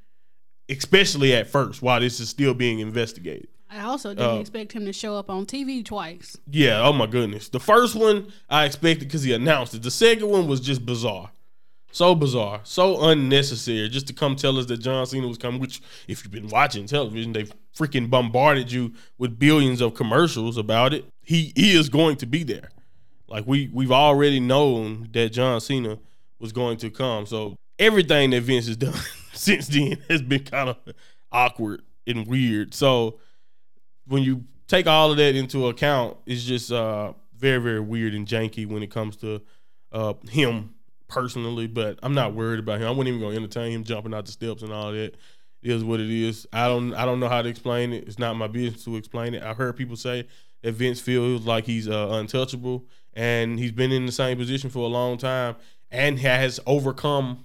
especially 0.71 1.35
at 1.35 1.49
first, 1.49 1.83
while 1.83 2.01
this 2.01 2.21
is 2.21 2.31
still 2.31 2.55
being 2.55 2.79
investigated. 2.79 3.49
I 3.71 3.83
also 3.83 4.11
didn't 4.11 4.37
uh, 4.37 4.41
expect 4.41 4.73
him 4.73 4.87
to 4.87 4.93
show 4.93 5.17
up 5.17 5.29
on 5.29 5.45
TV 5.45 5.85
twice. 5.85 6.39
Yeah, 6.51 6.81
oh 6.87 6.93
my 6.93 7.07
goodness. 7.07 7.49
The 7.49 7.61
first 7.61 7.95
one 7.95 8.33
I 8.49 8.65
expected 8.65 9.09
because 9.09 9.25
he 9.25 9.35
announced 9.35 9.75
it. 9.75 9.83
The 9.83 9.91
second 9.91 10.29
one 10.29 10.47
was 10.47 10.61
just 10.61 10.87
bizarre. 10.87 11.31
So 11.99 12.15
bizarre. 12.15 12.61
So 12.63 13.09
unnecessary 13.09 13.89
just 13.89 14.07
to 14.07 14.13
come 14.13 14.37
tell 14.37 14.57
us 14.57 14.67
that 14.67 14.77
John 14.77 15.05
Cena 15.05 15.27
was 15.27 15.37
coming, 15.37 15.61
which, 15.61 15.83
if 16.07 16.23
you've 16.23 16.31
been 16.31 16.47
watching 16.47 16.87
television, 16.87 17.33
they 17.33 17.47
freaking 17.77 18.09
bombarded 18.09 18.71
you 18.71 18.93
with 19.19 19.37
billions 19.37 19.81
of 19.81 19.95
commercials 19.95 20.59
about 20.59 20.95
it. 20.95 21.07
He, 21.23 21.53
he 21.57 21.77
is 21.77 21.89
going 21.89 22.15
to 22.19 22.27
be 22.27 22.45
there. 22.45 22.69
Like 23.27 23.49
we 23.49 23.69
we've 23.73 23.91
already 23.91 24.39
known 24.39 25.09
that 25.11 25.31
John 25.31 25.61
Cena 25.61 25.99
was 26.39 26.53
going 26.53 26.77
to 26.77 26.91
come. 26.91 27.27
So 27.27 27.57
everything 27.81 28.31
that 28.31 28.43
Vince 28.43 28.69
has 28.69 28.77
done 28.77 28.95
since 29.33 29.67
then 29.67 29.99
has 30.09 30.23
been 30.23 30.45
kind 30.45 30.69
of 30.69 30.77
awkward 31.33 31.83
and 32.07 32.29
weird. 32.29 32.75
So 32.75 33.19
when 34.07 34.23
you 34.23 34.45
take 34.69 34.87
all 34.87 35.11
of 35.11 35.17
that 35.17 35.35
into 35.35 35.67
account, 35.67 36.17
it's 36.27 36.45
just 36.45 36.71
uh, 36.71 37.15
very, 37.37 37.59
very 37.59 37.81
weird 37.81 38.15
and 38.15 38.25
janky 38.25 38.69
when 38.69 38.85
it 38.85 38.91
comes 38.93 39.17
to 39.17 39.43
uh, 39.91 40.15
him 40.31 40.75
personally. 41.09 41.67
But 41.67 41.99
I'm 42.03 42.15
not 42.15 42.35
worried 42.35 42.61
about 42.61 42.81
him. 42.81 42.87
I 42.87 42.91
wasn't 42.91 43.09
even 43.09 43.21
gonna 43.21 43.37
entertain 43.37 43.73
him 43.73 43.85
jumping 43.85 44.15
out 44.15 44.27
the 44.27 44.33
steps 44.33 44.63
and 44.63 44.73
all 44.73 44.93
that. 44.93 45.15
It 45.63 45.71
is 45.71 45.83
what 45.83 46.01
it 46.01 46.11
is. 46.11 46.47
I 46.53 46.69
don't 46.69 46.95
I 46.95 47.05
don't 47.05 47.21
know 47.21 47.29
how 47.29 47.43
to 47.43 47.49
explain 47.49 47.93
it. 47.93 48.07
It's 48.07 48.19
not 48.19 48.35
my 48.35 48.47
business 48.47 48.85
to 48.85 48.97
explain 48.97 49.35
it. 49.35 49.43
I've 49.43 49.57
heard 49.57 49.77
people 49.77 49.97
say 49.97 50.27
that 50.63 50.73
Vince 50.73 51.01
feels 51.01 51.47
like 51.47 51.65
he's 51.65 51.89
uh, 51.89 52.09
untouchable, 52.13 52.87
and 53.15 53.59
he's 53.59 53.73
been 53.73 53.93
in 53.93 54.07
the 54.07 54.13
same 54.13 54.39
position 54.39 54.71
for 54.71 54.81
a 54.81 54.89
long 54.89 55.19
time, 55.19 55.57
and 55.91 56.19
has 56.19 56.61
overcome 56.67 57.45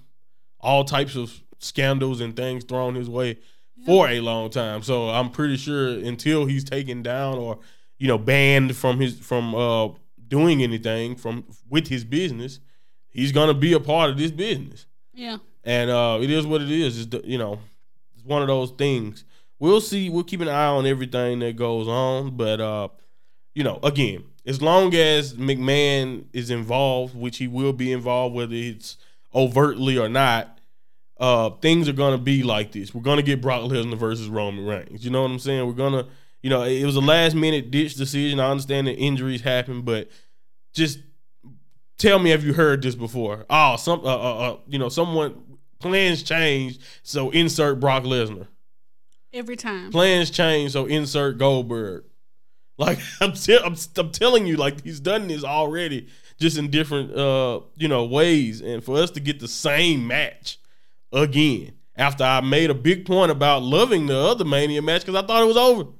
all 0.60 0.84
types 0.84 1.16
of 1.16 1.40
scandals 1.58 2.20
and 2.20 2.36
things 2.36 2.64
thrown 2.64 2.94
his 2.94 3.08
way 3.08 3.38
for 3.84 4.08
a 4.08 4.20
long 4.20 4.50
time. 4.50 4.82
So 4.82 5.10
I'm 5.10 5.30
pretty 5.30 5.56
sure 5.56 5.88
until 5.88 6.46
he's 6.46 6.64
taken 6.64 7.02
down 7.02 7.38
or 7.38 7.58
you 7.98 8.08
know 8.08 8.18
banned 8.18 8.76
from 8.76 9.00
his 9.00 9.18
from 9.18 9.54
uh 9.54 9.88
doing 10.26 10.62
anything 10.62 11.16
from 11.16 11.44
with 11.68 11.88
his 11.88 12.04
business, 12.04 12.60
he's 13.14 13.32
gonna 13.32 13.54
be 13.54 13.72
a 13.72 13.80
part 13.80 14.10
of 14.10 14.18
this 14.18 14.30
business. 14.30 14.84
Yeah, 15.14 15.38
And 15.64 15.90
uh 15.90 16.18
it 16.20 16.30
is 16.30 16.46
what 16.46 16.60
it 16.60 16.70
is. 16.70 16.98
It's 16.98 17.10
the, 17.10 17.22
you 17.24 17.38
know 17.38 17.60
it's 18.14 18.24
one 18.24 18.42
of 18.42 18.48
those 18.48 18.70
things. 18.72 19.24
We'll 19.58 19.80
see. 19.80 20.10
We'll 20.10 20.24
keep 20.24 20.40
an 20.42 20.48
eye 20.48 20.66
on 20.66 20.86
everything 20.86 21.38
that 21.38 21.56
goes 21.56 21.88
on, 21.88 22.36
but 22.36 22.60
uh 22.60 22.88
you 23.54 23.62
know 23.64 23.78
again, 23.82 24.24
as 24.44 24.60
long 24.60 24.94
as 24.94 25.34
McMahon 25.34 26.24
is 26.32 26.50
involved, 26.50 27.14
which 27.14 27.38
he 27.38 27.46
will 27.48 27.72
be 27.72 27.92
involved, 27.92 28.34
whether 28.34 28.54
it's 28.54 28.96
overtly 29.34 29.96
or 29.96 30.08
not, 30.08 30.58
uh, 31.18 31.50
things 31.50 31.88
are 31.88 31.92
gonna 31.94 32.18
be 32.18 32.42
like 32.42 32.72
this. 32.72 32.92
We're 32.92 33.02
gonna 33.02 33.22
get 33.22 33.40
Brock 33.40 33.62
Lesnar 33.62 33.96
versus 33.96 34.28
Roman 34.28 34.66
Reigns. 34.66 35.04
You 35.04 35.10
know 35.10 35.22
what 35.22 35.30
I'm 35.30 35.38
saying? 35.38 35.66
We're 35.66 35.72
gonna 35.72 36.06
You 36.42 36.50
know, 36.50 36.62
it 36.64 36.84
was 36.84 36.96
a 36.96 37.00
last 37.00 37.34
minute 37.34 37.70
ditch 37.70 37.94
decision. 37.94 38.40
I 38.40 38.50
understand 38.50 38.86
that 38.88 38.96
injuries 38.96 39.40
happen, 39.42 39.82
but 39.82 40.10
just 40.74 40.98
tell 41.98 42.18
me, 42.18 42.30
have 42.30 42.44
you 42.44 42.52
heard 42.54 42.82
this 42.82 42.94
before? 42.94 43.46
Oh, 43.48 43.76
some, 43.76 44.00
uh, 44.00 44.16
uh, 44.16 44.38
uh, 44.38 44.56
you 44.68 44.78
know, 44.78 44.88
someone 44.88 45.58
plans 45.78 46.22
changed, 46.22 46.80
so 47.02 47.30
insert 47.30 47.80
Brock 47.80 48.04
Lesnar. 48.04 48.46
Every 49.32 49.56
time. 49.56 49.90
Plans 49.90 50.30
change, 50.30 50.72
so 50.72 50.86
insert 50.86 51.38
Goldberg. 51.38 52.04
Like 52.78 52.98
I'm, 53.20 53.32
t- 53.32 53.58
I'm, 53.58 53.76
I'm 53.96 54.10
telling 54.10 54.46
you, 54.46 54.56
like 54.56 54.82
he's 54.82 55.00
done 55.00 55.28
this 55.28 55.44
already, 55.44 56.08
just 56.38 56.56
in 56.56 56.70
different, 56.70 57.14
uh, 57.14 57.60
you 57.76 57.88
know, 57.88 58.04
ways. 58.04 58.60
And 58.60 58.82
for 58.82 58.96
us 58.96 59.10
to 59.12 59.20
get 59.20 59.40
the 59.40 59.48
same 59.48 60.06
match 60.06 60.58
again, 61.12 61.72
after 61.96 62.24
I 62.24 62.40
made 62.40 62.70
a 62.70 62.74
big 62.74 63.06
point 63.06 63.30
about 63.30 63.62
loving 63.62 64.06
the 64.06 64.18
other 64.18 64.44
Mania 64.44 64.82
match 64.82 65.02
because 65.02 65.22
I 65.22 65.26
thought 65.26 65.42
it 65.42 65.46
was 65.46 65.56
over. 65.56 65.90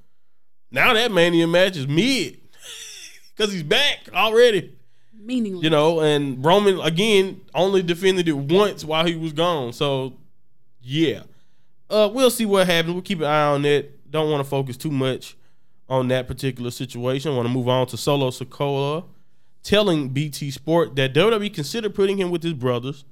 Now 0.70 0.92
that 0.94 1.12
Mania 1.12 1.46
match 1.46 1.76
is 1.76 1.86
mid 1.86 2.40
because 3.36 3.52
he's 3.52 3.62
back 3.62 4.08
already. 4.12 4.76
Meaningless. 5.24 5.64
You 5.64 5.70
know, 5.70 6.00
and 6.00 6.44
Roman 6.44 6.80
again 6.80 7.40
only 7.54 7.82
defended 7.82 8.28
it 8.28 8.36
once 8.36 8.84
while 8.84 9.06
he 9.06 9.16
was 9.16 9.32
gone. 9.32 9.72
So 9.72 10.14
yeah. 10.82 11.22
Uh 11.90 12.10
we'll 12.12 12.30
see 12.30 12.46
what 12.46 12.66
happens. 12.66 12.94
We'll 12.94 13.02
keep 13.02 13.20
an 13.20 13.26
eye 13.26 13.46
on 13.46 13.62
that. 13.62 14.10
Don't 14.10 14.30
want 14.30 14.44
to 14.44 14.48
focus 14.48 14.76
too 14.76 14.90
much 14.90 15.36
on 15.88 16.08
that 16.08 16.28
particular 16.28 16.70
situation. 16.70 17.34
Want 17.34 17.46
to 17.46 17.52
move 17.52 17.68
on 17.68 17.86
to 17.88 17.96
Solo 17.96 18.30
Sikoa 18.30 19.04
telling 19.62 20.10
BT 20.10 20.50
Sport 20.50 20.94
that 20.96 21.14
WWE 21.14 21.52
considered 21.52 21.94
putting 21.94 22.18
him 22.18 22.30
with 22.30 22.42
his 22.42 22.52
brothers 22.52 23.04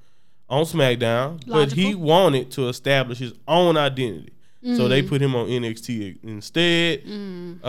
on 0.49 0.64
SmackDown, 0.64 1.42
but 1.47 1.73
he 1.73 1.95
wanted 1.95 2.50
to 2.52 2.69
establish 2.69 3.19
his 3.19 3.33
own 3.49 3.76
identity. 3.76 4.35
So 4.64 4.69
Mm. 4.87 4.88
they 4.90 5.02
put 5.02 5.21
him 5.21 5.35
on 5.35 5.49
NXT 5.49 6.19
instead. 6.23 7.02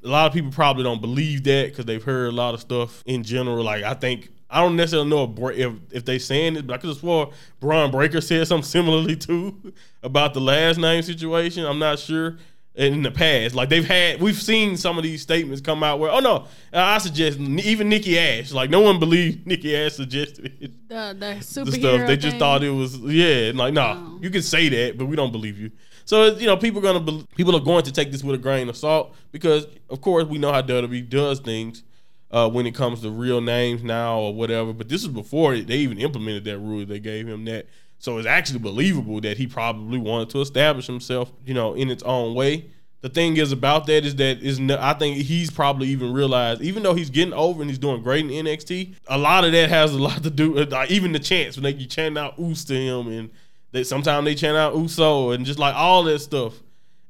A 0.04 0.08
lot 0.08 0.28
of 0.28 0.34
people 0.34 0.52
probably 0.52 0.84
don't 0.84 1.02
believe 1.02 1.44
that 1.46 1.70
because 1.70 1.86
they've 1.86 2.04
heard 2.04 2.28
a 2.30 2.32
lot 2.32 2.54
of 2.54 2.62
stuff 2.62 3.02
in 3.06 3.24
general. 3.24 3.64
Like 3.64 3.84
I 3.84 3.94
think 3.96 4.30
I 4.50 4.62
don't 4.62 4.76
necessarily 4.76 5.10
know 5.10 5.24
if 5.56 5.74
if, 5.92 6.06
they 6.06 6.20
saying 6.20 6.56
it, 6.58 6.68
but 6.68 6.74
I 6.74 6.78
could 6.78 6.90
have 6.90 6.98
swore 6.98 7.32
Bron 7.60 7.90
Breakker 7.90 8.22
said 8.30 8.48
something 8.48 8.64
similarly 8.64 9.16
too 9.16 9.74
about 10.04 10.36
the 10.36 10.42
last 10.42 10.78
name 10.78 11.02
situation. 11.02 11.66
I'm 11.66 11.80
not 11.80 11.98
sure. 12.00 12.38
In 12.76 13.04
the 13.04 13.12
past, 13.12 13.54
like 13.54 13.70
they've 13.70 13.86
had, 13.86 14.20
we've 14.20 14.42
seen 14.42 14.78
some 14.78 14.98
of 14.98 15.04
these 15.04 15.22
statements 15.22 15.62
come 15.62 15.84
out 15.84 16.00
where, 16.00 16.10
oh 16.10 16.18
no, 16.22 16.48
I 16.74 16.98
suggest 16.98 17.38
even 17.40 17.88
Nikki 17.88 18.18
Ash, 18.18 18.52
like 18.52 18.72
no 18.72 18.80
one 18.80 18.98
believed 19.00 19.46
Nikki 19.52 19.76
Ash 19.78 19.94
suggested 19.94 20.52
it 20.60 20.90
the 20.90 21.16
the 21.20 21.36
the 21.66 21.72
stuff. 21.72 22.08
They 22.08 22.18
just 22.18 22.32
thing. 22.32 22.40
thought 22.40 22.64
it 22.64 22.72
was 22.72 22.98
yeah, 22.98 23.52
like 23.54 23.76
nah, 23.76 23.94
Oh. 23.96 24.20
you 24.24 24.32
can 24.32 24.42
say 24.42 24.70
that, 24.70 24.98
but 24.98 25.06
we 25.06 25.16
don't 25.16 25.32
believe 25.32 25.60
you. 25.60 25.70
So 26.06 26.36
you 26.36 26.46
know, 26.46 26.58
people 26.58 26.80
are 26.86 26.94
gonna 26.94 27.24
people 27.36 27.56
are 27.56 27.62
going 27.62 27.84
to 27.84 27.92
take 27.92 28.12
this 28.12 28.24
with 28.24 28.36
a 28.36 28.40
grain 28.40 28.70
of 28.70 28.78
salt 28.78 29.16
because 29.32 29.68
of 29.90 30.02
course 30.02 30.26
we 30.26 30.38
know 30.38 30.52
how 30.52 30.62
WWE 30.62 31.10
does 31.10 31.40
things 31.40 31.84
uh, 32.32 32.50
when 32.50 32.66
it 32.66 32.74
comes 32.74 33.02
to 33.02 33.12
real 33.12 33.40
names 33.40 33.84
now 33.84 34.20
or 34.20 34.34
whatever. 34.34 34.74
But 34.74 34.90
this 34.90 35.04
is 35.04 35.08
before 35.08 35.56
they 35.58 35.78
even 35.78 36.00
implemented 36.00 36.44
that 36.46 36.58
rule. 36.58 36.86
They 36.86 37.00
gave 37.00 37.28
him 37.28 37.46
that, 37.46 37.68
so 38.00 38.18
it's 38.18 38.28
actually 38.28 38.60
believable 38.60 39.22
that 39.22 39.38
he 39.38 39.48
probably 39.48 40.00
wanted 40.00 40.32
to 40.32 40.42
establish 40.42 40.88
himself, 40.88 41.32
you 41.46 41.54
know, 41.54 41.76
in 41.76 41.90
its 41.90 42.04
own 42.04 42.34
way. 42.34 42.66
The 43.02 43.10
thing 43.10 43.36
is 43.36 43.52
about 43.52 43.86
that 43.88 44.06
is 44.06 44.16
that 44.16 44.42
is 44.42 44.60
no, 44.60 44.78
I 44.80 44.94
think 44.94 45.18
he's 45.18 45.52
probably 45.52 45.90
even 45.90 46.14
realized, 46.14 46.62
even 46.62 46.84
though 46.84 46.94
he's 46.94 47.10
getting 47.10 47.34
over 47.34 47.62
and 47.62 47.70
he's 47.70 47.78
doing 47.78 48.02
great 48.02 48.26
in 48.26 48.46
NXT, 48.46 48.96
a 49.08 49.18
lot 49.18 49.44
of 49.44 49.52
that 49.52 49.70
has 49.70 49.94
a 49.94 50.02
lot 50.02 50.24
to 50.24 50.30
do 50.30 50.56
like, 50.66 50.90
even 50.90 51.12
the 51.12 51.20
chance 51.20 51.58
when 51.58 51.64
they 51.64 51.74
you 51.74 51.86
chant 51.86 52.18
out 52.18 52.40
Oos 52.40 52.64
to 52.66 52.74
him 52.74 53.10
and 53.10 53.30
they 53.74 53.84
sometimes 53.84 54.24
they 54.24 54.36
chant 54.36 54.56
out 54.56 54.76
Uso 54.76 55.32
and 55.32 55.46
just 55.46 55.60
like 55.60 55.76
all 55.76 56.04
that 56.04 56.20
stuff. 56.20 56.54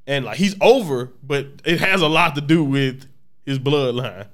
And 0.08 0.26
like 0.26 0.38
he's 0.38 0.56
over, 0.60 1.12
but 1.22 1.46
it 1.64 1.80
has 1.80 2.02
a 2.02 2.08
lot 2.08 2.36
to 2.36 2.42
do 2.42 2.64
with 2.64 3.06
his 3.46 3.60
bloodline. 3.60 4.28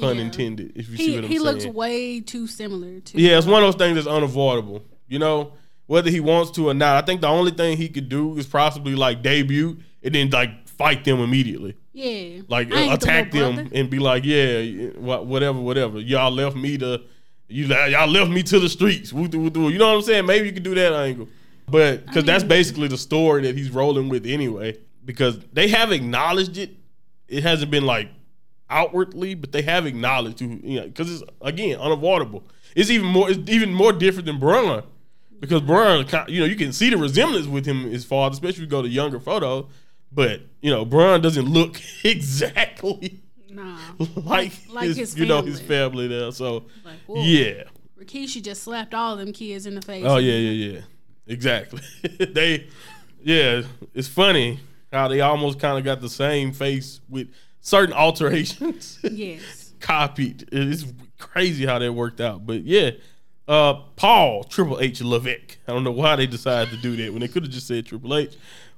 Pun 0.00 0.16
Yeah. 0.16 0.22
intended, 0.22 0.72
if 0.74 0.88
you 0.88 0.96
see 0.96 1.14
what 1.14 1.24
I'm 1.24 1.30
he 1.30 1.38
saying. 1.38 1.46
He 1.46 1.52
looks 1.52 1.66
way 1.66 2.20
too 2.20 2.46
similar 2.48 2.98
to. 2.98 3.20
Yeah, 3.20 3.38
it's 3.38 3.46
one 3.46 3.62
of 3.62 3.68
those 3.68 3.78
things 3.78 3.94
that's 3.94 4.08
unavoidable. 4.08 4.84
You 5.06 5.20
know, 5.20 5.52
whether 5.86 6.10
he 6.10 6.18
wants 6.18 6.50
to 6.52 6.68
or 6.68 6.74
not. 6.74 7.02
I 7.02 7.06
think 7.06 7.20
the 7.20 7.28
only 7.28 7.52
thing 7.52 7.76
he 7.76 7.88
could 7.88 8.08
do 8.08 8.36
is 8.38 8.46
possibly 8.46 8.94
like 8.96 9.22
debut 9.22 9.76
and 10.02 10.14
then 10.14 10.30
like 10.30 10.66
fight 10.68 11.04
them 11.04 11.20
immediately. 11.20 11.76
Yeah. 11.92 12.40
Like 12.48 12.72
ain't 12.72 12.88
the 12.90 12.94
attack 12.94 13.30
them 13.30 13.54
brother. 13.54 13.70
and 13.72 13.88
be 13.90 14.00
like, 14.00 14.24
yeah, 14.24 14.88
whatever, 14.98 15.60
whatever. 15.60 16.00
Y'all 16.00 16.32
left 16.32 16.56
me 16.56 16.76
to 16.78 17.02
you 17.48 17.66
y'all 17.66 18.08
left 18.08 18.30
me 18.30 18.42
to 18.42 18.58
the 18.58 18.68
streets. 18.68 19.12
Woo, 19.12 19.28
doo, 19.28 19.38
woo, 19.42 19.50
doo. 19.50 19.68
You 19.68 19.78
know 19.78 19.88
what 19.90 19.96
I'm 19.96 20.02
saying? 20.02 20.26
Maybe 20.26 20.46
you 20.48 20.52
could 20.52 20.64
do 20.64 20.74
that 20.74 20.92
angle. 20.92 21.28
But 21.66 22.06
because 22.06 22.24
that's 22.24 22.42
mean- 22.44 22.48
basically 22.48 22.88
the 22.88 22.98
story 22.98 23.42
that 23.42 23.56
he's 23.56 23.70
rolling 23.70 24.08
with 24.08 24.26
anyway. 24.26 24.78
Because 25.04 25.38
they 25.52 25.68
have 25.68 25.92
acknowledged 25.92 26.56
it. 26.56 26.70
It 27.28 27.42
hasn't 27.42 27.70
been 27.70 27.84
like 27.84 28.08
outwardly, 28.70 29.34
but 29.34 29.52
they 29.52 29.62
have 29.62 29.86
acknowledged 29.86 30.38
to 30.38 30.46
you 30.46 30.80
know 30.80 30.86
because 30.86 31.12
it's 31.12 31.30
again 31.40 31.78
unavoidable. 31.78 32.44
It's 32.74 32.90
even 32.90 33.06
more 33.06 33.30
it's 33.30 33.48
even 33.50 33.72
more 33.72 33.92
different 33.92 34.26
than 34.26 34.38
Bron 34.38 34.82
because 35.40 35.60
Bron, 35.60 36.06
you 36.28 36.40
know, 36.40 36.46
you 36.46 36.56
can 36.56 36.72
see 36.72 36.88
the 36.90 36.96
resemblance 36.96 37.46
with 37.46 37.66
him 37.66 37.92
as 37.92 38.04
far, 38.04 38.30
especially 38.30 38.56
if 38.56 38.60
you 38.60 38.66
go 38.66 38.82
to 38.82 38.88
younger 38.88 39.20
photos. 39.20 39.66
But 40.10 40.42
you 40.62 40.70
know, 40.70 40.84
Bron 40.84 41.20
doesn't 41.20 41.46
look 41.46 41.80
exactly 42.04 43.20
Nah. 43.54 43.78
like, 44.16 44.52
like 44.68 44.86
his, 44.88 44.96
his 44.96 45.18
you 45.18 45.26
know 45.26 45.42
his 45.42 45.60
family. 45.60 46.08
there. 46.08 46.32
So 46.32 46.64
Like, 46.84 46.98
yeah, 47.08 47.64
Rikishi 47.98 48.42
just 48.42 48.62
slapped 48.64 48.94
all 48.94 49.16
them 49.16 49.32
kids 49.32 49.66
in 49.66 49.76
the 49.76 49.82
face. 49.82 50.04
oh 50.06 50.16
yeah, 50.16 50.34
yeah, 50.34 50.72
yeah, 50.72 50.80
exactly. 51.26 51.80
they, 52.18 52.66
yeah, 53.22 53.62
it's 53.94 54.08
funny 54.08 54.60
how 54.92 55.08
they 55.08 55.20
almost 55.20 55.58
kind 55.58 55.78
of 55.78 55.84
got 55.84 56.00
the 56.00 56.08
same 56.08 56.52
face 56.52 57.00
with 57.08 57.28
certain 57.60 57.94
alterations. 57.94 58.98
Yes. 59.10 59.72
copied. 59.80 60.48
It's 60.52 60.84
crazy 61.18 61.66
how 61.66 61.78
that 61.78 61.92
worked 61.92 62.20
out. 62.20 62.46
But 62.46 62.62
yeah, 62.62 62.92
uh, 63.48 63.74
Paul 63.96 64.44
Triple 64.44 64.80
H 64.80 65.02
Levesque. 65.02 65.58
I 65.68 65.72
don't 65.72 65.84
know 65.84 65.90
why 65.92 66.16
they 66.16 66.26
decided 66.26 66.70
to 66.70 66.76
do 66.80 66.96
that 66.96 67.12
when 67.12 67.20
they 67.20 67.28
could 67.28 67.42
have 67.42 67.52
just 67.52 67.66
said 67.66 67.86
Triple 67.86 68.16
H. 68.16 68.36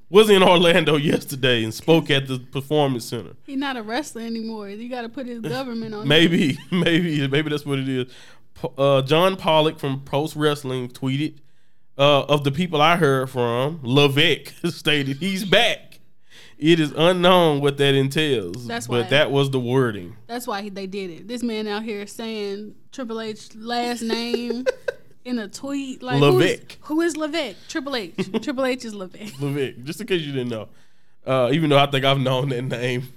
Was 0.09 0.31
in 0.31 0.43
Orlando 0.43 0.97
yesterday 1.12 1.65
and 1.65 1.75
spoke 1.75 2.11
at 2.11 2.29
the 2.29 2.38
Performance 2.38 3.05
Center. 3.07 3.35
He's 3.45 3.59
not 3.59 3.76
a 3.76 3.83
wrestler 3.83 4.23
anymore. 4.23 4.69
You 4.69 4.88
got 4.88 5.03
to 5.03 5.09
put 5.09 5.26
his 5.26 5.41
government 5.41 5.95
on. 5.95 6.07
Maybe, 6.07 6.57
maybe, 6.71 7.26
maybe 7.26 7.50
that's 7.50 7.67
what 7.67 7.81
it 7.81 7.88
is. 7.88 8.12
Uh, 8.79 9.03
John 9.03 9.37
Pollock 9.37 9.79
from 9.79 10.00
Post 10.00 10.37
Wrestling 10.37 10.88
tweeted, 10.88 11.38
uh, 11.99 12.23
"Of 12.25 12.45
the 12.45 12.50
people 12.53 12.81
I 12.81 12.97
heard 12.97 13.31
from, 13.31 13.81
Levesque 13.83 14.55
stated 14.67 15.19
he's 15.19 15.45
back. 15.45 16.00
It 16.59 16.81
is 16.81 16.91
unknown 16.97 17.61
what 17.61 17.76
that 17.79 17.95
entails, 17.95 18.67
That's 18.67 18.87
but 18.87 19.03
why- 19.05 19.09
that 19.11 19.31
was 19.31 19.50
the 19.50 19.61
wording." 19.61 20.17
That's 20.26 20.47
why 20.47 20.62
he, 20.62 20.71
they 20.71 20.87
did 20.87 21.11
it. 21.11 21.29
This 21.29 21.43
man 21.43 21.67
out 21.69 21.83
here 21.83 22.07
saying 22.07 22.75
Triple 22.93 23.21
H 23.21 23.55
last 23.55 24.03
name 24.03 24.65
in 25.25 25.38
a 25.38 25.49
tweet. 25.49 26.03
Like 26.03 26.21
Levesque. 26.21 26.79
Who 26.83 27.00
is 27.03 27.17
Levesque? 27.17 27.59
Triple 27.69 27.97
H. 27.97 28.15
Triple 28.43 28.65
H 28.65 28.85
is 28.85 28.95
Levesque. 28.95 29.41
Levesque, 29.41 29.83
just 29.85 30.00
in 30.00 30.07
case 30.07 30.23
you 30.23 30.33
didn't 30.33 30.49
know. 30.49 30.69
Uh, 31.26 31.50
even 31.53 31.69
though 31.71 31.79
I 31.79 31.87
think 31.87 32.05
I've 32.05 32.21
known 32.21 32.49
that 32.50 32.62
name 32.62 33.09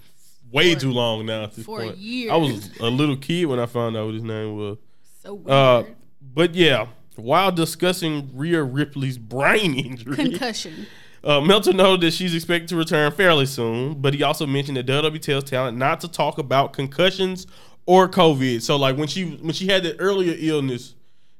way 0.52 0.74
For- 0.74 0.80
too 0.82 0.92
long 0.92 1.26
now 1.28 1.44
at 1.44 1.54
this 1.54 1.64
for 1.66 1.80
point. 1.80 1.98
years. 1.98 2.32
I 2.32 2.36
was 2.38 2.70
a 2.80 2.90
little 2.90 3.16
kid 3.18 3.46
when 3.46 3.60
I 3.60 3.68
found 3.68 3.96
out 3.96 4.06
what 4.06 4.16
his 4.16 4.24
name 4.24 4.58
was. 4.58 4.78
So 5.24 5.36
weird. 5.36 5.50
Uh, 5.50 5.84
but 6.22 6.56
yeah, 6.56 6.88
while 7.20 7.52
discussing 7.52 8.30
Rhea 8.34 8.64
Ripley's 8.64 9.18
brain 9.18 9.76
injury, 9.76 10.16
Concussion. 10.16 10.88
uh, 11.24 11.42
Meltzer 11.42 11.74
noted 11.74 12.02
that 12.02 12.12
she's 12.14 12.34
expected 12.36 12.70
to 12.70 12.76
return 12.76 13.12
fairly 13.12 13.46
soon, 13.46 14.02
but 14.02 14.14
he 14.14 14.24
also 14.24 14.46
mentioned 14.48 14.78
that 14.78 14.86
WWE 14.86 15.22
tells 15.22 15.44
talent 15.46 15.78
not 15.78 16.00
to 16.02 16.08
talk 16.08 16.38
about 16.38 16.74
concussions 16.74 17.48
or 17.86 18.08
COVID. 18.08 18.62
So 18.62 18.76
like 18.78 18.98
when 18.98 19.08
she 19.08 19.26
when 19.38 19.54
she 19.54 19.68
had 19.68 19.84
that 19.84 19.96
earlier 20.00 20.36
illness 20.38 20.96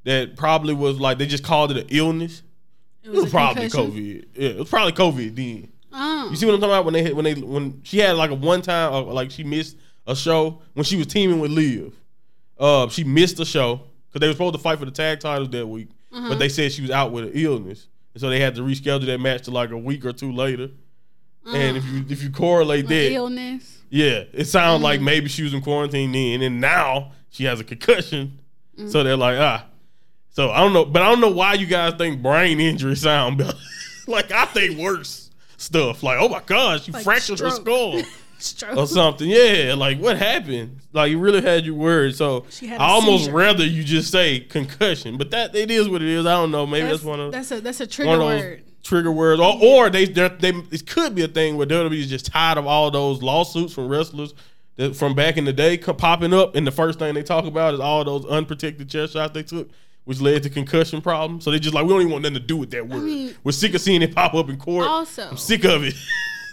that 0.06 0.36
probably 0.36 0.74
was 0.74 1.00
like 1.00 1.18
they 1.18 1.26
just 1.26 1.44
called 1.44 1.72
it 1.72 1.78
an 1.78 1.88
illness. 1.90 2.42
It 3.04 3.10
It 3.10 3.16
was 3.16 3.30
probably 3.32 3.70
concussion? 3.70 3.92
COVID. 3.92 4.26
Yeah, 4.36 4.50
it 4.50 4.58
was 4.60 4.70
probably 4.70 4.94
COVID 4.94 5.36
then. 5.36 5.72
Oh. 5.92 6.28
You 6.30 6.36
see 6.36 6.46
what 6.46 6.54
I'm 6.56 6.60
talking 6.62 6.72
about 6.74 6.86
when 6.86 6.94
they 6.94 7.04
hit- 7.04 7.16
when 7.16 7.26
they 7.26 7.34
when 7.36 7.82
she 7.84 7.98
had 8.00 8.16
like 8.16 8.30
a 8.32 8.36
one 8.36 8.62
time 8.62 8.94
uh, 8.94 9.02
like 9.04 9.32
she 9.32 9.44
missed 9.44 9.76
a 10.06 10.16
show 10.16 10.62
when 10.74 10.84
she 10.84 10.96
was 10.98 11.08
teaming 11.08 11.40
with 11.40 11.52
Liv. 11.52 11.96
Uh, 12.60 12.90
she 12.90 13.04
missed 13.04 13.40
a 13.40 13.46
show 13.46 13.82
because 14.10 14.20
they 14.22 14.28
were 14.28 14.34
supposed 14.34 14.56
to 14.56 14.60
fight 14.62 14.80
for 14.80 14.86
the 14.86 14.92
tag 14.92 15.20
titles 15.20 15.50
that 15.52 15.68
week, 15.68 15.90
Uh-huh. 16.12 16.30
but 16.30 16.40
they 16.40 16.50
said 16.50 16.72
she 16.72 16.82
was 16.82 16.92
out 16.92 17.12
with 17.12 17.26
an 17.26 17.32
illness, 17.34 17.88
and 18.14 18.22
so 18.22 18.30
they 18.30 18.40
had 18.40 18.56
to 18.56 18.62
reschedule 18.62 19.06
that 19.06 19.20
match 19.20 19.44
to 19.44 19.52
like 19.52 19.72
a 19.72 19.78
week 19.78 20.06
or 20.06 20.14
two 20.14 20.32
later. 20.32 20.70
And 21.52 21.78
if 21.78 21.86
you 21.86 22.06
if 22.10 22.22
you 22.22 22.30
correlate 22.30 22.88
that, 22.90 23.12
illness. 23.12 23.80
yeah, 23.90 24.24
it 24.34 24.46
sounds 24.46 24.82
Mm. 24.82 24.84
like 24.84 25.02
maybe 25.02 25.30
she 25.30 25.42
was 25.44 25.54
in 25.54 25.62
quarantine 25.62 26.12
then, 26.12 26.42
and 26.42 26.60
now 26.62 27.14
she 27.30 27.46
has 27.46 27.60
a 27.60 27.64
concussion. 27.64 28.40
Mm. 28.78 28.92
So 28.92 29.04
they're 29.04 29.18
like, 29.18 29.40
ah. 29.40 29.66
So 30.32 30.52
I 30.52 30.60
don't 30.60 30.74
know, 30.74 30.86
but 30.86 31.02
I 31.02 31.06
don't 31.10 31.22
know 31.22 31.32
why 31.32 31.54
you 31.56 31.66
guys 31.66 31.94
think 31.96 32.22
brain 32.22 32.60
injury 32.60 32.96
sound 32.96 33.38
better. 33.40 33.58
like 34.08 34.32
I 34.32 34.46
think 34.46 34.78
worse 34.78 35.32
stuff. 35.58 36.04
Like, 36.04 36.18
oh 36.22 36.30
my 36.30 36.42
gosh, 36.46 36.84
she 36.84 36.92
Like 36.92 37.04
fractured 37.04 37.40
her 37.40 37.50
skull 37.50 38.02
Stroke. 38.42 38.78
or 38.78 38.88
something. 38.88 39.30
Yeah, 39.30 39.76
like 39.78 40.00
what 40.00 40.18
happened? 40.18 40.80
Like 40.94 41.12
you 41.12 41.20
really 41.20 41.42
had 41.42 41.66
your 41.66 41.76
worried. 41.76 42.16
So 42.16 42.46
I 42.64 42.76
almost 42.78 43.26
seizure. 43.26 43.36
rather 43.38 43.66
you 43.66 43.84
just 43.84 44.12
say 44.12 44.40
concussion, 44.40 45.18
but 45.18 45.32
that 45.32 45.56
it 45.56 45.70
is 45.72 45.88
what 45.90 46.02
it 46.02 46.08
is. 46.08 46.26
I 46.26 46.34
don't 46.34 46.52
know. 46.52 46.66
Maybe 46.66 46.88
that's, 46.88 47.00
that's, 47.00 47.04
one 47.06 47.20
of 47.20 47.32
that's 47.32 47.52
a 47.52 47.62
that's 47.62 47.80
a 47.82 47.88
trigger 47.88 48.10
one 48.12 48.22
of 48.22 48.28
those 48.30 48.42
word. 48.42 48.64
trigger 48.84 49.12
words, 49.12 49.42
or 49.42 49.58
or 49.62 49.90
they 49.90 50.06
they 50.06 50.50
it 50.72 50.88
could 50.88 51.16
be 51.16 51.24
a 51.24 51.28
thing 51.28 51.58
where 51.58 51.68
WWE 51.68 51.94
is 52.00 52.10
just 52.10 52.26
tired 52.28 52.58
of 52.58 52.66
all 52.66 52.90
those 52.92 53.22
lawsuits 53.22 53.74
from 53.74 53.88
wrestlers 53.88 54.34
that 54.78 54.96
from 54.96 55.14
back 55.16 55.38
in 55.38 55.46
the 55.46 55.54
day 55.54 55.78
popping 55.78 56.34
up, 56.34 56.56
and 56.56 56.66
the 56.66 56.72
first 56.72 57.00
thing 57.00 57.14
they 57.14 57.24
talk 57.24 57.46
about 57.46 57.74
is 57.74 57.80
all 57.80 58.04
those 58.04 58.26
unprotected 58.26 58.90
chair 58.90 59.08
shots 59.08 59.34
they 59.34 59.44
took. 59.44 59.70
Which 60.06 60.22
led 60.22 60.42
to 60.42 60.50
concussion 60.50 61.02
problems. 61.02 61.44
So 61.44 61.52
they 61.52 61.60
just 61.60 61.76
like 61.76 61.84
we 61.84 61.90
don't 61.90 62.00
even 62.02 62.12
want 62.12 62.24
nothing 62.24 62.34
to 62.36 62.40
do 62.40 62.58
with 62.58 62.72
that 62.72 62.88
word. 62.88 63.04
mean- 63.04 63.36
We're 63.44 63.52
sick 63.52 63.76
of 63.76 63.82
seeing 63.82 64.02
it 64.02 64.16
pop 64.16 64.34
up 64.34 64.50
in 64.50 64.58
court. 64.58 64.88
Also- 64.88 65.28
I'm 65.30 65.38
sick 65.38 65.66
of 65.66 65.84
it. 65.84 65.94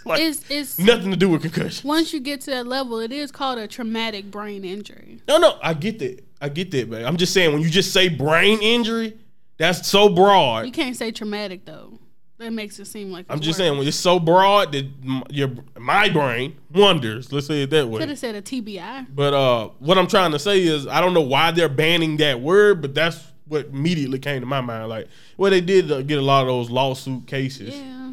like 0.11 0.21
It's 0.21 0.43
it's 0.51 0.79
nothing 0.79 1.11
to 1.11 1.17
do 1.17 1.29
with 1.29 1.43
concussion. 1.43 1.87
once 1.89 2.13
you 2.13 2.21
get 2.21 2.41
to 2.43 2.51
that 2.53 2.67
level, 2.67 2.99
it 3.01 3.13
is 3.13 3.31
called 3.31 3.59
a 3.59 3.67
traumatic 3.67 4.31
brain 4.31 4.65
injury. 4.65 5.21
No, 5.29 5.39
no, 5.39 5.59
I 5.63 5.75
get 5.75 5.99
that. 6.01 6.25
I 6.41 6.49
get 6.49 6.71
that, 6.73 6.91
but 6.91 7.05
I'm 7.05 7.17
just 7.17 7.33
saying 7.33 7.53
when 7.53 7.63
you 7.63 7.71
just 7.71 7.93
say 7.93 8.09
brain 8.09 8.59
injury, 8.61 9.17
that's 9.59 9.89
so 9.89 10.09
broad. 10.09 10.67
You 10.67 10.73
can't 10.73 10.97
say 10.97 11.11
traumatic 11.11 11.65
though. 11.65 11.99
That 12.39 12.53
makes 12.53 12.79
it 12.79 12.85
seem 12.87 13.11
like 13.11 13.25
I'm 13.31 13.41
just 13.41 13.53
worse. 13.53 13.57
saying 13.57 13.79
when 13.79 13.89
it's 13.89 13.97
so 13.97 14.19
broad 14.21 14.73
that 14.73 14.85
m- 15.03 15.23
your 15.31 15.51
my 15.79 16.11
brain 16.11 16.55
wonders. 16.71 17.33
Let's 17.33 17.47
say 17.47 17.63
it 17.63 17.71
that 17.71 17.89
way. 17.89 18.01
Could 18.01 18.11
have 18.11 18.19
said 18.19 18.35
a 18.35 18.43
TBI. 18.43 19.07
But 19.15 19.33
uh, 19.33 19.69
what 19.79 19.97
I'm 19.97 20.07
trying 20.07 20.33
to 20.33 20.39
say 20.39 20.63
is 20.63 20.87
I 20.87 21.01
don't 21.01 21.15
know 21.15 21.23
why 21.23 21.51
they're 21.53 21.71
banning 21.71 22.19
that 22.19 22.43
word, 22.43 22.83
but 22.83 22.95
that's 22.95 23.25
what 23.49 23.69
immediately 23.69 24.19
came 24.19 24.41
to 24.41 24.47
my 24.47 24.61
mind. 24.61 24.91
Like, 24.91 25.09
well, 25.39 25.51
they 25.51 25.63
did 25.63 25.91
uh, 25.91 26.03
get 26.03 26.19
a 26.19 26.23
lot 26.23 26.43
of 26.43 26.49
those 26.49 26.69
lawsuit 26.69 27.27
cases, 27.27 27.75
Yeah. 27.75 28.06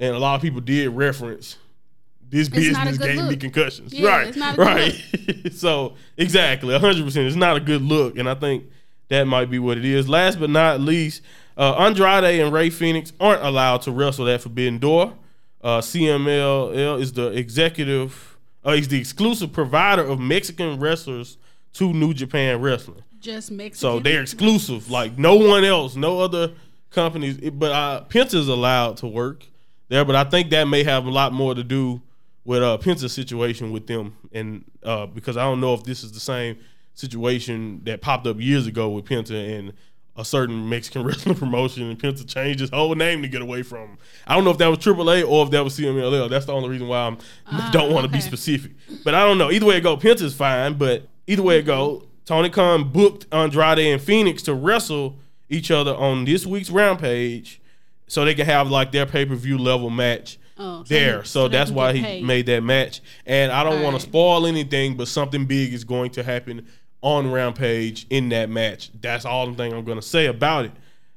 And 0.00 0.14
a 0.14 0.18
lot 0.18 0.36
of 0.36 0.42
people 0.42 0.60
did 0.60 0.88
reference 0.90 1.56
this 2.30 2.48
It's 2.48 2.76
not 2.76 2.86
a 2.86 2.90
business 2.90 3.16
gave 3.16 3.28
me 3.28 3.36
concussions. 3.36 3.92
Yeah, 3.92 4.08
right, 4.08 4.26
it's 4.28 4.36
not 4.36 4.54
a 4.54 4.56
good 4.56 4.66
right. 4.66 5.52
so 5.52 5.94
exactly, 6.16 6.72
100. 6.72 7.04
percent 7.04 7.26
It's 7.26 7.36
not 7.36 7.56
a 7.56 7.60
good 7.60 7.82
look, 7.82 8.18
and 8.18 8.28
I 8.28 8.34
think 8.34 8.64
that 9.08 9.24
might 9.24 9.50
be 9.50 9.58
what 9.58 9.78
it 9.78 9.84
is. 9.84 10.08
Last 10.08 10.38
but 10.38 10.50
not 10.50 10.80
least, 10.80 11.22
uh, 11.56 11.74
Andrade 11.76 12.40
and 12.40 12.52
Rey 12.52 12.70
Fenix 12.70 13.12
aren't 13.18 13.42
allowed 13.42 13.82
to 13.82 13.92
wrestle 13.92 14.28
at 14.28 14.42
Forbidden 14.42 14.78
Door. 14.78 15.14
Uh, 15.62 15.80
CMLL 15.80 17.00
is 17.00 17.14
the 17.14 17.28
executive, 17.28 18.36
uh, 18.62 18.72
he's 18.72 18.88
the 18.88 19.00
exclusive 19.00 19.52
provider 19.52 20.02
of 20.02 20.20
Mexican 20.20 20.78
wrestlers 20.78 21.38
to 21.74 21.92
New 21.92 22.12
Japan 22.12 22.60
Wrestling. 22.60 23.02
Just 23.20 23.50
Mexican. 23.50 23.78
So 23.78 23.98
they're 23.98 24.22
exclusive, 24.22 24.90
like 24.90 25.18
no 25.18 25.34
one 25.34 25.64
else, 25.64 25.96
no 25.96 26.20
other 26.20 26.52
companies. 26.90 27.38
But 27.50 27.72
uh, 27.72 28.00
Penta's 28.02 28.48
allowed 28.48 28.98
to 28.98 29.06
work 29.06 29.46
there, 29.88 30.04
but 30.04 30.16
I 30.16 30.24
think 30.24 30.50
that 30.50 30.64
may 30.64 30.84
have 30.84 31.06
a 31.06 31.10
lot 31.10 31.32
more 31.32 31.54
to 31.54 31.64
do 31.64 32.02
with 32.44 32.62
uh, 32.62 32.78
Penta's 32.78 33.12
situation 33.12 33.72
with 33.72 33.86
them, 33.86 34.16
and 34.32 34.64
uh, 34.82 35.06
because 35.06 35.36
I 35.36 35.44
don't 35.44 35.60
know 35.60 35.74
if 35.74 35.84
this 35.84 36.02
is 36.02 36.12
the 36.12 36.20
same 36.20 36.58
situation 36.94 37.82
that 37.84 38.00
popped 38.00 38.26
up 38.26 38.40
years 38.40 38.66
ago 38.66 38.88
with 38.88 39.04
Penta 39.04 39.58
and 39.58 39.72
a 40.16 40.24
certain 40.24 40.68
Mexican 40.68 41.02
wrestling 41.06 41.36
promotion, 41.36 41.84
and 41.84 41.98
Penta 41.98 42.26
changed 42.26 42.60
his 42.60 42.70
whole 42.70 42.94
name 42.94 43.22
to 43.22 43.28
get 43.28 43.40
away 43.40 43.62
from. 43.62 43.90
Him. 43.90 43.98
I 44.26 44.34
don't 44.34 44.44
know 44.44 44.50
if 44.50 44.58
that 44.58 44.66
was 44.66 44.78
AAA 44.78 45.26
or 45.28 45.44
if 45.44 45.50
that 45.52 45.62
was 45.62 45.78
CMLL. 45.78 46.28
That's 46.28 46.46
the 46.46 46.52
only 46.52 46.68
reason 46.68 46.88
why 46.88 47.06
I'm, 47.06 47.18
don't 47.72 47.92
want 47.92 48.04
to 48.04 48.12
be 48.12 48.20
specific. 48.20 48.72
But 49.04 49.14
I 49.14 49.24
don't 49.24 49.38
know. 49.38 49.50
Either 49.50 49.64
way 49.64 49.76
it 49.76 49.82
go, 49.82 49.96
Penta's 49.96 50.34
fine. 50.34 50.74
But 50.74 51.06
either 51.26 51.42
way 51.42 51.58
it 51.58 51.66
go, 51.66 52.04
Tony 52.26 52.50
Khan 52.50 52.90
booked 52.90 53.26
Andrade 53.32 53.78
and 53.78 54.02
Fenix 54.02 54.42
to 54.42 54.54
wrestle 54.54 55.16
each 55.48 55.70
other 55.70 55.94
on 55.94 56.24
this 56.24 56.44
week's 56.44 56.68
Rampage, 56.68 57.60
so 58.08 58.24
they 58.24 58.34
could 58.34 58.46
have 58.46 58.70
like 58.70 58.90
their 58.92 59.06
pay 59.06 59.24
per 59.24 59.34
view 59.36 59.56
level 59.58 59.90
match 59.90 60.38
Oh, 60.60 60.82
so 60.82 60.92
there. 60.92 61.22
So, 61.24 61.44
so 61.44 61.48
that's 61.48 61.70
why 61.70 61.92
he 61.92 62.02
paid. 62.02 62.24
made 62.24 62.46
that 62.46 62.64
match. 62.64 63.00
And 63.24 63.52
I 63.52 63.62
don't 63.62 63.74
want 63.74 63.86
Alright. 63.94 64.00
to 64.00 64.06
spoil 64.08 64.44
anything, 64.46 64.96
but 64.96 65.06
something 65.06 65.46
big 65.46 65.72
is 65.72 65.84
going 65.84 66.10
to 66.12 66.24
happen 66.24 66.66
on 67.00 67.30
Rampage 67.30 68.06
in 68.10 68.28
that 68.30 68.50
match. 68.50 68.90
That's 69.00 69.24
all 69.24 69.46
the 69.46 69.54
thing 69.54 69.72
I'm 69.72 69.84
going 69.84 70.00
to 70.00 70.06
say 70.06 70.26
about 70.26 70.64
it. 70.64 70.72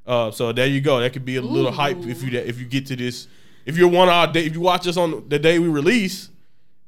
Uh, 0.05 0.29
so 0.29 0.51
there 0.51 0.67
you 0.67 0.79
go. 0.79 0.99
That 0.99 1.13
could 1.13 1.25
be 1.25 1.37
a 1.37 1.41
little 1.41 1.71
hype 1.71 1.97
if 2.05 2.21
you 2.21 2.37
if 2.37 2.59
you 2.59 2.65
get 2.65 2.85
to 2.87 2.95
this. 2.95 3.27
If 3.65 3.77
you're 3.77 3.87
one 3.87 4.07
of 4.09 4.13
our 4.13 4.27
day, 4.31 4.45
if 4.45 4.53
you 4.53 4.61
watch 4.61 4.87
us 4.87 4.97
on 4.97 5.27
the 5.27 5.39
day 5.39 5.57
we 5.57 5.67
release, 5.69 6.29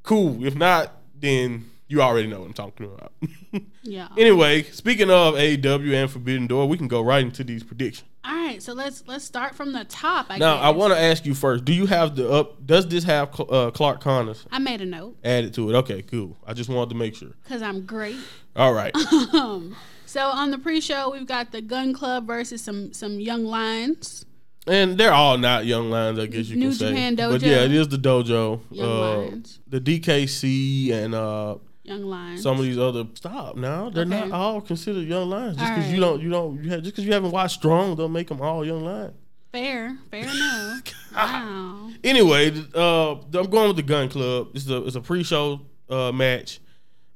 cool. 0.03 0.45
If 0.45 0.55
not, 0.55 0.91
then 1.19 1.65
you 1.87 2.01
already 2.01 2.27
know 2.27 2.39
what 2.39 2.47
I'm 2.47 2.53
talking 2.53 2.85
about. 2.85 3.11
Yeah. 3.85 4.07
anyway, 4.17 4.63
speaking 4.63 5.09
of 5.11 5.33
AEW 5.35 5.93
and 5.93 6.09
Forbidden 6.09 6.47
Door, 6.47 6.69
we 6.69 6.77
can 6.77 6.87
go 6.87 7.01
right 7.01 7.21
into 7.23 7.43
these 7.43 7.63
predictions. 7.63 8.07
All 8.23 8.33
right, 8.33 8.63
so 8.63 8.71
let's 8.71 9.03
let's 9.07 9.25
start 9.25 9.53
from 9.55 9.73
the 9.73 9.83
top. 9.83 10.27
I 10.29 10.37
Now, 10.37 10.55
guess. 10.55 10.63
I 10.63 10.69
want 10.69 10.93
to 10.93 10.99
ask 10.99 11.25
you 11.25 11.33
first: 11.33 11.65
Do 11.65 11.73
you 11.73 11.85
have 11.87 12.15
the 12.15 12.31
up? 12.31 12.65
Does 12.65 12.87
this 12.87 13.03
have 13.03 13.37
uh, 13.41 13.71
Clark 13.71 13.99
Connors 13.99 14.45
I 14.51 14.59
made 14.59 14.79
a 14.79 14.85
note 14.85 15.17
added 15.23 15.53
to 15.55 15.69
it? 15.69 15.75
Okay, 15.79 16.01
cool. 16.01 16.37
I 16.47 16.53
just 16.53 16.69
wanted 16.69 16.89
to 16.91 16.95
make 16.95 17.13
sure. 17.15 17.31
because 17.43 17.61
I'm 17.61 17.85
great. 17.85 18.15
All 18.55 18.73
right. 18.73 18.95
Um, 19.33 19.75
so 20.05 20.27
on 20.27 20.51
the 20.51 20.57
pre-show, 20.59 21.09
we've 21.11 21.25
got 21.27 21.51
the 21.51 21.61
Gun 21.61 21.91
Club 21.93 22.25
versus 22.25 22.61
some 22.61 22.93
some 22.93 23.19
young 23.19 23.43
lions. 23.43 24.25
and 24.67 24.97
they're 24.97 25.11
all 25.13 25.37
not 25.37 25.65
young 25.65 25.89
lions, 25.89 26.17
I 26.19 26.27
guess 26.27 26.47
you 26.47 26.55
New 26.55 26.69
can 26.69 26.75
say. 26.77 26.89
Japan 26.91 27.15
But 27.15 27.41
yeah, 27.41 27.63
it 27.65 27.73
is 27.73 27.89
the 27.89 27.97
dojo. 27.97 28.61
Young 28.71 28.89
uh, 28.89 29.17
Lions. 29.17 29.59
The 29.67 29.81
DKC 29.81 30.91
and 30.93 31.13
uh, 31.13 31.55
Young 31.83 32.03
lions. 32.03 32.41
some 32.41 32.57
of 32.59 32.63
these 32.63 32.77
other. 32.77 33.05
Stop 33.15 33.57
now. 33.57 33.89
They're 33.89 34.05
Okay. 34.05 34.29
not 34.29 34.31
all 34.31 34.61
considered 34.61 35.05
young 35.07 35.29
lions. 35.29 35.57
Just 35.57 35.71
because 35.73 35.85
All 35.87 35.93
you 35.93 35.99
don't, 35.99 36.21
you 36.21 36.29
don't, 36.29 36.63
you 36.63 36.69
have, 36.69 36.81
just 36.81 36.95
because 36.95 37.05
you 37.05 37.11
haven't 37.13 37.31
watched 37.31 37.55
Strong, 37.55 37.97
don't 37.97 38.11
make 38.13 38.27
them 38.29 38.39
all 38.41 38.65
young 38.65 38.83
lions. 38.85 39.13
fair, 39.51 39.97
fair 40.09 40.23
enough. 40.23 40.81
wow. 41.15 41.89
Anyway, 42.03 42.53
uh, 42.73 43.11
I'm 43.15 43.49
going 43.49 43.67
with 43.67 43.75
the 43.75 43.83
Gun 43.83 44.07
Club. 44.09 44.49
It's 44.55 44.67
a 44.69 44.85
it's 44.85 44.95
a 44.95 45.01
pre-show 45.01 45.59
uh, 45.89 46.11
match. 46.13 46.59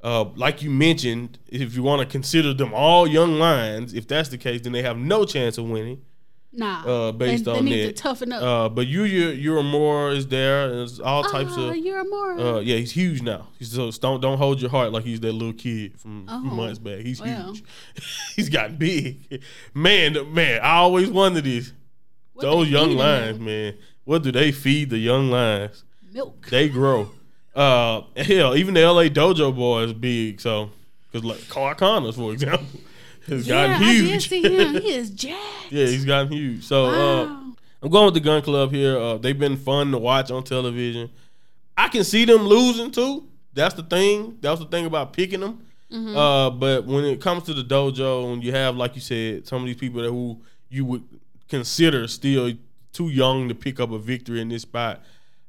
Uh, 0.03 0.25
like 0.35 0.61
you 0.61 0.69
mentioned, 0.69 1.39
if 1.47 1.75
you 1.75 1.81
want 1.81 2.01
to 2.01 2.05
consider 2.05 2.53
them 2.53 2.73
all 2.73 3.07
young 3.07 3.39
lions, 3.39 3.93
if 3.93 4.07
that's 4.07 4.29
the 4.29 4.37
case, 4.37 4.61
then 4.61 4.71
they 4.73 4.83
have 4.83 4.97
no 4.97 5.25
chance 5.25 5.57
of 5.57 5.65
winning. 5.69 6.01
Nah. 6.57 6.83
Uh, 6.85 7.11
based 7.11 7.45
they, 7.45 7.51
on 7.51 7.63
they 7.65 7.69
need 7.71 7.83
that. 7.85 7.95
to 7.95 8.01
toughen 8.03 8.31
up. 8.33 8.41
Uh, 8.41 8.67
but 8.69 8.87
you, 8.87 9.03
you, 9.03 9.51
Uemura 9.51 10.15
is 10.17 10.27
there. 10.27 10.65
And 10.65 10.73
there's 10.79 10.99
all 10.99 11.23
types 11.23 11.53
Ah, 11.55 11.69
of. 11.69 11.77
you're 11.77 12.03
more. 12.09 12.31
Uh, 12.39 12.59
yeah, 12.59 12.77
he's 12.77 12.91
huge 12.91 13.21
now. 13.21 13.47
He's 13.59 13.71
so 13.71 13.91
don't 13.91 14.19
don't 14.21 14.37
hold 14.39 14.59
your 14.59 14.71
heart 14.71 14.91
like 14.91 15.03
he's 15.03 15.19
that 15.21 15.33
little 15.33 15.53
kid 15.53 15.99
from 15.99 16.25
Oh, 16.27 16.39
months 16.39 16.79
back. 16.79 16.99
He's 17.01 17.21
well. 17.21 17.53
huge. 17.53 17.63
he's 18.35 18.49
gotten 18.49 18.75
big. 18.77 19.43
Man, 19.73 20.33
man, 20.33 20.59
I 20.61 20.77
always 20.77 21.09
wonder 21.09 21.41
this. 21.41 21.71
What 22.33 22.41
Those 22.41 22.69
young 22.69 22.91
lions, 22.97 23.39
man. 23.39 23.75
What 24.03 24.23
do 24.23 24.31
they 24.31 24.51
feed 24.51 24.89
the 24.89 24.97
young 24.97 25.29
lions? 25.29 25.83
Milk. 26.11 26.47
They 26.49 26.69
grow. 26.69 27.11
Uh, 27.57 28.03
hell, 28.15 28.55
even 28.55 28.75
the 28.75 28.81
LA 28.81 29.05
Dojo 29.05 29.51
boy 29.55 29.81
is 29.81 29.91
big. 29.93 30.39
So, 30.39 30.69
because 31.11 31.25
like 31.25 31.39
Clark 31.49 31.79
Connors, 31.79 32.15
for 32.15 32.31
example, 32.31 32.67
has 33.27 33.47
yeah, 33.47 33.67
gotten 33.67 33.75
I 33.75 33.93
did 33.93 34.05
huge. 34.05 34.29
see 34.29 34.41
him. 34.41 34.81
He 34.81 34.93
is 34.93 35.09
jacked. 35.09 35.71
yeah, 35.71 35.85
he's 35.85 36.05
gotten 36.05 36.31
huge. 36.31 36.63
So, 36.63 36.85
uh, 36.85 37.25
Wow. 37.25 37.43
I'm 37.81 37.89
going 37.89 38.05
with 38.05 38.15
the 38.15 38.19
Gun 38.19 38.41
Club 38.41 38.71
here. 38.71 38.97
Uh, 38.97 39.17
they've 39.17 39.37
been 39.37 39.55
fun 39.55 39.91
to 39.91 39.97
watch 39.99 40.31
on 40.31 40.43
television. 40.43 41.09
I 41.77 41.89
can 41.89 42.03
see 42.03 42.25
them 42.25 42.41
losing 42.41 42.89
too. 42.91 43.27
That's 43.53 43.75
the 43.75 43.83
thing. 43.83 44.37
That's 44.41 44.59
the 44.59 44.65
thing 44.65 44.85
about 44.87 45.13
picking 45.13 45.41
them. 45.41 45.63
Mm-hmm. 45.91 46.17
Uh, 46.17 46.49
but 46.49 46.85
when 46.85 47.05
it 47.05 47.21
comes 47.21 47.43
to 47.43 47.53
the 47.53 47.63
dojo, 47.63 48.33
and 48.33 48.43
you 48.43 48.51
have, 48.51 48.75
like 48.75 48.95
you 48.95 49.01
said, 49.01 49.47
some 49.47 49.61
of 49.61 49.67
these 49.67 49.77
people 49.77 50.01
that 50.01 50.09
who 50.09 50.41
you 50.69 50.85
would 50.85 51.03
consider 51.47 52.07
still 52.07 52.51
too 52.93 53.09
young 53.09 53.47
to 53.47 53.55
pick 53.55 53.79
up 53.79 53.91
a 53.91 53.99
victory 53.99 54.41
in 54.41 54.49
this 54.49 54.63
spot, 54.63 55.03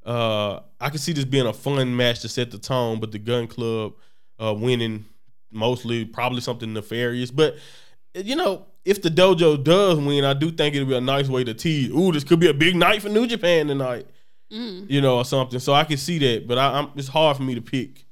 uh, 0.05 0.61
I 0.81 0.91
can 0.91 0.99
see 0.99 1.13
this 1.13 1.25
being 1.25 1.47
a 1.47 1.53
fun 1.53 1.97
match 1.97 2.21
to 2.21 2.29
set 2.29 2.51
the 2.51 2.59
tone. 2.59 3.01
But 3.01 3.11
the 3.13 3.19
Gun 3.19 3.47
Club 3.47 3.95
uh, 4.39 4.55
winning 4.55 5.07
mostly 5.51 6.05
probably 6.05 6.41
something 6.41 6.73
nefarious. 6.73 7.31
But 7.31 7.57
you 8.15 8.37
know, 8.37 8.67
if 8.85 9.03
the 9.03 9.11
dojo 9.11 9.63
does 9.63 9.99
win, 9.99 10.25
I 10.25 10.35
do 10.35 10.51
think 10.51 10.75
it'll 10.75 10.89
be 10.89 10.97
a 10.97 11.01
nice 11.01 11.29
way 11.29 11.45
to 11.45 11.55
tease. 11.55 11.91
Ooh, 11.91 12.13
this 12.13 12.25
could 12.25 12.41
be 12.41 12.49
a 12.49 12.55
big 12.55 12.77
night 12.77 13.03
for 13.03 13.09
New 13.09 13.27
Japan 13.27 13.69
tonight. 13.69 14.07
Mm. 14.53 14.91
You 14.91 15.03
know, 15.03 15.19
or 15.19 15.25
something. 15.25 15.61
So 15.61 15.75
I 15.75 15.85
can 15.85 15.99
see 15.99 16.19
that, 16.19 16.49
but 16.49 16.57
I, 16.57 16.79
I'm, 16.79 16.91
it's 16.97 17.09
hard 17.09 17.37
for 17.37 17.43
me 17.43 17.55
to 17.55 17.61
pick 17.61 18.07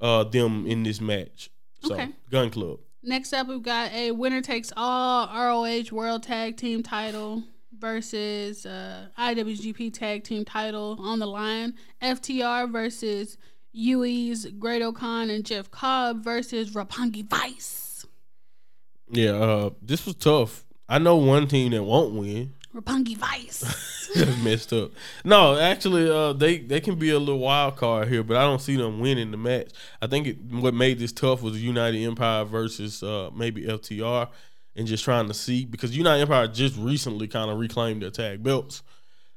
uh, 0.00 0.24
them 0.24 0.66
in 0.66 0.84
this 0.84 1.00
match. 1.00 1.50
So 1.82 1.94
Okay. 1.94 2.08
Gun 2.30 2.50
Club. 2.50 2.78
Next 3.02 3.32
up, 3.32 3.48
we've 3.48 3.62
got 3.62 3.92
a 3.92 4.12
winner 4.12 4.40
takes 4.40 4.72
all 4.76 5.26
ROH 5.26 5.90
World 5.90 6.22
Tag 6.22 6.56
Team 6.56 6.84
title 6.84 7.42
versus 7.76 8.64
uh, 8.64 9.08
IWGP 9.18 9.92
Tag 9.92 10.22
Team 10.22 10.44
title 10.44 10.96
on 11.00 11.18
the 11.18 11.26
line. 11.26 11.74
FTR 12.00 12.70
versus 12.70 13.38
UE's 13.74 14.46
Great-O-Khan 14.46 15.30
and 15.30 15.44
Jeff 15.44 15.70
Cobb 15.70 16.22
versus 16.22 16.70
Roppongi 16.70 17.24
Vice. 17.24 18.06
Yeah, 19.10 19.32
uh, 19.32 19.70
this 19.80 20.06
was 20.06 20.14
tough. 20.16 20.64
I 20.88 20.98
know 20.98 21.16
one 21.16 21.46
team 21.48 21.72
that 21.72 21.82
won't 21.82 22.14
win. 22.14 22.54
Roppongi 22.74 23.16
Vice. 23.18 24.08
That's 24.14 24.42
messed 24.42 24.72
up. 24.72 24.92
No, 25.24 25.58
actually, 25.58 26.10
uh, 26.10 26.32
they 26.32 26.58
they 26.58 26.80
can 26.80 26.96
be 26.96 27.10
a 27.10 27.18
little 27.18 27.38
wild 27.38 27.76
card 27.76 28.08
here, 28.08 28.22
but 28.22 28.36
I 28.36 28.42
don't 28.42 28.60
see 28.60 28.76
them 28.76 29.00
winning 29.00 29.30
the 29.30 29.36
match. 29.36 29.70
I 30.00 30.06
think 30.06 30.26
it, 30.26 30.38
what 30.50 30.74
made 30.74 30.98
this 30.98 31.12
tough 31.12 31.42
was 31.42 31.62
United 31.62 31.98
Empire 32.02 32.44
versus 32.44 33.02
uh, 33.02 33.30
maybe 33.34 33.64
FTR, 33.64 34.28
and 34.76 34.86
just 34.86 35.04
trying 35.04 35.28
to 35.28 35.34
see 35.34 35.64
because 35.64 35.96
United 35.96 36.22
Empire 36.22 36.46
just 36.46 36.76
recently 36.76 37.28
kind 37.28 37.50
of 37.50 37.58
reclaimed 37.58 38.02
their 38.02 38.10
tag 38.10 38.42
belts. 38.42 38.82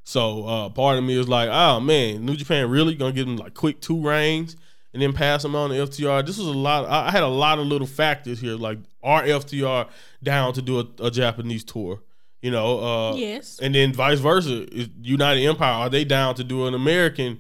So 0.08 0.46
uh, 0.46 0.70
part 0.70 0.98
of 1.00 1.04
me 1.04 1.20
is 1.20 1.28
like, 1.28 1.50
oh 1.52 1.80
man, 1.80 2.26
New 2.26 2.36
Japan 2.36 2.70
really 2.70 2.96
gonna 2.96 3.12
give 3.12 3.26
them 3.26 3.38
like 3.38 3.56
quick 3.56 3.82
two 3.82 4.00
reigns 4.00 4.56
and 4.94 5.02
then 5.02 5.12
pass 5.14 5.42
them 5.42 5.56
on 5.56 5.72
to 5.72 5.76
FTR. 5.76 6.26
This 6.26 6.38
was 6.38 6.48
a 6.48 6.52
lot. 6.52 6.86
I 6.86 7.08
I 7.08 7.12
had 7.12 7.24
a 7.24 7.28
lot 7.28 7.58
of 7.60 7.66
little 7.66 7.88
factors 7.88 8.40
here, 8.40 8.54
like 8.56 8.78
are 9.04 9.24
FTR 9.24 9.88
down 10.24 10.54
to 10.54 10.62
do 10.62 10.80
a, 10.80 10.88
a 11.06 11.12
Japanese 11.12 11.64
tour? 11.64 12.02
You 12.42 12.52
know, 12.52 12.80
uh, 12.80 13.16
Yes. 13.16 13.58
and 13.60 13.74
then 13.74 13.94
vice 13.94 14.20
versa. 14.20 14.72
Is 14.72 14.90
United 15.02 15.42
Empire 15.44 15.74
are 15.74 15.90
they 15.90 16.06
down 16.06 16.36
to 16.36 16.44
do 16.44 16.68
an 16.68 16.76
American, 16.76 17.40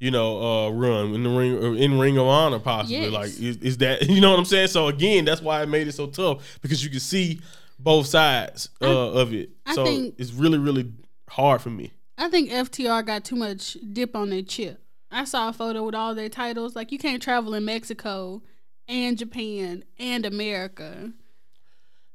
you 0.00 0.10
know, 0.10 0.42
uh, 0.66 0.70
run 0.70 1.14
in 1.14 1.22
the 1.22 1.30
ring 1.30 1.52
or 1.52 1.76
in 1.76 1.96
Ring 1.96 2.18
of 2.18 2.26
Honor 2.26 2.58
possibly? 2.58 3.02
Yes. 3.08 3.12
Like, 3.12 3.28
is, 3.28 3.56
is 3.58 3.78
that 3.78 4.02
you 4.08 4.20
know 4.20 4.30
what 4.30 4.40
I'm 4.40 4.44
saying? 4.44 4.66
So 4.68 4.88
again, 4.88 5.24
that's 5.24 5.40
why 5.40 5.62
it 5.62 5.68
made 5.68 5.86
it 5.86 5.92
so 5.92 6.08
tough 6.08 6.58
because 6.60 6.82
you 6.82 6.90
can 6.90 6.98
see 6.98 7.40
both 7.78 8.06
sides 8.08 8.68
uh, 8.82 9.12
of 9.12 9.32
it. 9.32 9.50
I 9.64 9.74
so 9.76 9.84
it's 10.18 10.32
really 10.32 10.58
really 10.58 10.90
hard 11.28 11.62
for 11.62 11.70
me. 11.70 11.92
I 12.20 12.28
think 12.28 12.50
FTR 12.50 13.06
got 13.06 13.24
too 13.24 13.34
much 13.34 13.78
dip 13.94 14.14
on 14.14 14.28
their 14.28 14.42
chip. 14.42 14.82
I 15.10 15.24
saw 15.24 15.48
a 15.48 15.52
photo 15.54 15.84
with 15.84 15.94
all 15.94 16.14
their 16.14 16.28
titles. 16.28 16.76
Like 16.76 16.92
you 16.92 16.98
can't 16.98 17.22
travel 17.22 17.54
in 17.54 17.64
Mexico 17.64 18.42
and 18.86 19.16
Japan 19.16 19.84
and 19.98 20.26
America. 20.26 21.12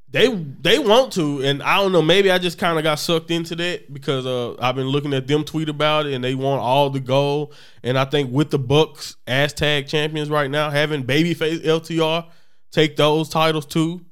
They 0.07 0.27
they 0.27 0.77
want 0.77 1.11
to, 1.13 1.41
and 1.41 1.63
I 1.63 1.77
don't 1.77 1.91
know. 1.91 2.03
Maybe 2.03 2.29
I 2.29 2.37
just 2.37 2.59
kind 2.59 2.77
of 2.77 2.83
got 2.83 2.99
sucked 2.99 3.31
into 3.31 3.55
that 3.55 3.91
because 3.91 4.27
uh, 4.27 4.55
I've 4.59 4.75
been 4.75 4.87
looking 4.87 5.13
at 5.13 5.25
them 5.25 5.43
tweet 5.43 5.69
about 5.69 6.05
it, 6.05 6.13
and 6.13 6.23
they 6.23 6.35
want 6.35 6.61
all 6.61 6.91
the 6.91 6.99
gold. 6.99 7.55
And 7.83 7.97
I 7.97 8.05
think 8.05 8.31
with 8.31 8.51
the 8.51 8.59
Bucks 8.59 9.15
as 9.25 9.53
tag 9.53 9.87
champions 9.87 10.29
right 10.29 10.49
now, 10.49 10.69
having 10.69 11.03
babyface 11.03 11.65
FTR 11.65 12.27
take 12.71 12.95
those 12.95 13.27
titles 13.27 13.65
too, 13.65 14.05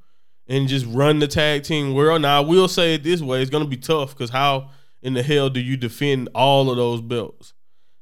and 0.48 0.68
just 0.68 0.88
run 0.88 1.20
the 1.20 1.28
tag 1.28 1.64
team 1.64 1.94
world. 1.94 2.24
Now 2.24 2.38
I 2.38 2.46
will 2.46 2.68
say 2.68 2.96
it 2.96 3.04
this 3.04 3.22
way: 3.22 3.42
it's 3.42 3.52
gonna 3.52 3.66
be 3.66 3.78
tough 3.78 4.18
because 4.18 4.32
how 4.32 4.72
in 5.04 5.14
the 5.14 5.22
hell 5.24 5.50
do 5.50 5.60
you 5.60 5.78
defend 5.78 6.30
all 6.34 6.70
of 6.72 6.78
those 6.78 7.02
belts? 7.02 7.54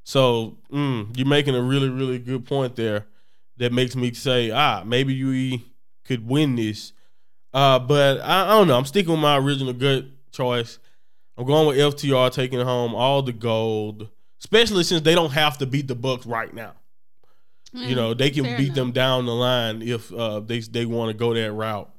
So 0.04 0.58
mm, 0.72 1.16
you're 1.18 1.28
making 1.28 1.56
a 1.56 1.62
really 1.62 1.90
really 1.90 2.20
good 2.20 2.46
point 2.46 2.76
there. 2.76 3.08
That 3.58 3.74
makes 3.74 3.96
me 3.96 4.14
say, 4.14 4.50
ah, 4.50 4.84
maybe 4.86 5.14
you 5.14 5.60
could 6.06 6.26
win 6.28 6.56
this. 6.56 6.94
Uh, 7.54 7.78
but 7.80 8.22
I, 8.22 8.46
I 8.46 8.50
don't 8.58 8.68
know. 8.68 8.78
I'm 8.78 8.86
sticking 8.86 9.12
with 9.12 9.20
my 9.20 9.38
original 9.38 9.74
gut 9.74 10.06
choice. 10.32 10.80
I'm 11.38 11.46
going 11.46 11.68
with 11.68 11.78
FTR 11.78 12.32
taking 12.32 12.60
home 12.62 12.96
all 12.96 13.22
the 13.22 13.34
gold, 13.34 14.10
especially 14.40 14.84
since 14.84 15.02
they 15.02 15.14
don't 15.16 15.32
have 15.32 15.58
to 15.60 15.66
beat 15.66 15.88
the 15.88 15.96
Bucks 15.96 16.26
right 16.26 16.54
now. 16.54 16.74
You 17.74 17.96
know, 17.96 18.14
they 18.14 18.30
can 18.30 18.44
Mm, 18.44 18.58
beat 18.58 18.66
enough. 18.68 18.76
them 18.76 18.92
down 18.92 19.26
the 19.26 19.34
line 19.34 19.82
if 19.82 20.12
uh, 20.14 20.40
they 20.42 20.60
they 20.60 20.86
want 20.86 21.10
to 21.12 21.18
go 21.18 21.34
that 21.34 21.52
route, 21.54 21.90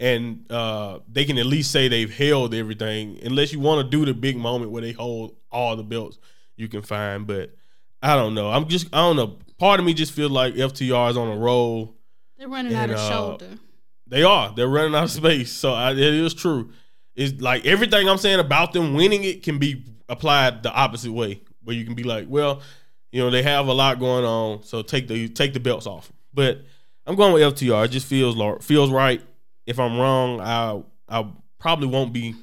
and 0.00 0.50
uh, 0.50 0.98
they 1.08 1.24
can 1.24 1.38
at 1.38 1.46
least 1.46 1.70
say 1.70 1.88
they've 1.88 2.14
held 2.14 2.54
everything. 2.54 3.18
Unless 3.22 3.52
you 3.52 3.60
want 3.60 3.84
to 3.84 3.96
do 3.96 4.04
the 4.04 4.14
big 4.14 4.36
moment 4.36 4.70
where 4.70 4.82
they 4.82 4.92
hold 4.92 5.36
all 5.50 5.76
the 5.76 5.84
belts 5.84 6.18
you 6.56 6.68
can 6.68 6.82
find, 6.82 7.26
but 7.26 7.54
I 8.02 8.16
don't 8.16 8.34
know. 8.34 8.50
I'm 8.50 8.68
just 8.68 8.88
I 8.92 8.98
don't 8.98 9.16
know. 9.16 9.38
Part 9.58 9.80
of 9.80 9.86
me 9.86 9.94
just 9.94 10.12
feels 10.12 10.30
like 10.30 10.54
FTR 10.54 11.10
is 11.10 11.16
on 11.16 11.28
a 11.28 11.36
roll. 11.36 11.96
They're 12.36 12.48
running 12.48 12.74
out 12.74 12.90
of 12.90 12.96
uh, 12.96 13.10
shoulder. 13.10 13.48
They 14.06 14.22
are. 14.22 14.52
They're 14.54 14.68
running 14.68 14.94
out 14.94 15.04
of 15.04 15.10
space. 15.10 15.52
So 15.52 15.72
I, 15.72 15.92
it 15.92 15.98
is 15.98 16.34
true. 16.34 16.70
It's 17.14 17.40
like 17.40 17.64
everything 17.64 18.08
I'm 18.08 18.18
saying 18.18 18.40
about 18.40 18.72
them 18.72 18.94
winning 18.94 19.24
it 19.24 19.42
can 19.42 19.58
be 19.58 19.84
applied 20.08 20.62
the 20.62 20.72
opposite 20.72 21.12
way, 21.12 21.42
where 21.62 21.76
you 21.76 21.84
can 21.84 21.94
be 21.94 22.02
like, 22.02 22.26
well, 22.28 22.60
you 23.12 23.20
know, 23.20 23.30
they 23.30 23.42
have 23.42 23.68
a 23.68 23.72
lot 23.72 24.00
going 24.00 24.24
on, 24.24 24.64
so 24.64 24.82
take 24.82 25.06
the 25.06 25.28
take 25.28 25.52
the 25.52 25.60
belts 25.60 25.86
off. 25.86 26.12
But 26.32 26.62
I'm 27.06 27.14
going 27.14 27.32
with 27.32 27.54
FTR. 27.54 27.84
It 27.84 27.92
just 27.92 28.06
feels 28.06 28.36
feels 28.64 28.90
right. 28.90 29.22
If 29.66 29.78
I'm 29.80 29.98
wrong, 29.98 30.40
I 30.40 30.82
I 31.08 31.26
probably 31.58 31.88
won't 31.88 32.12
be 32.12 32.34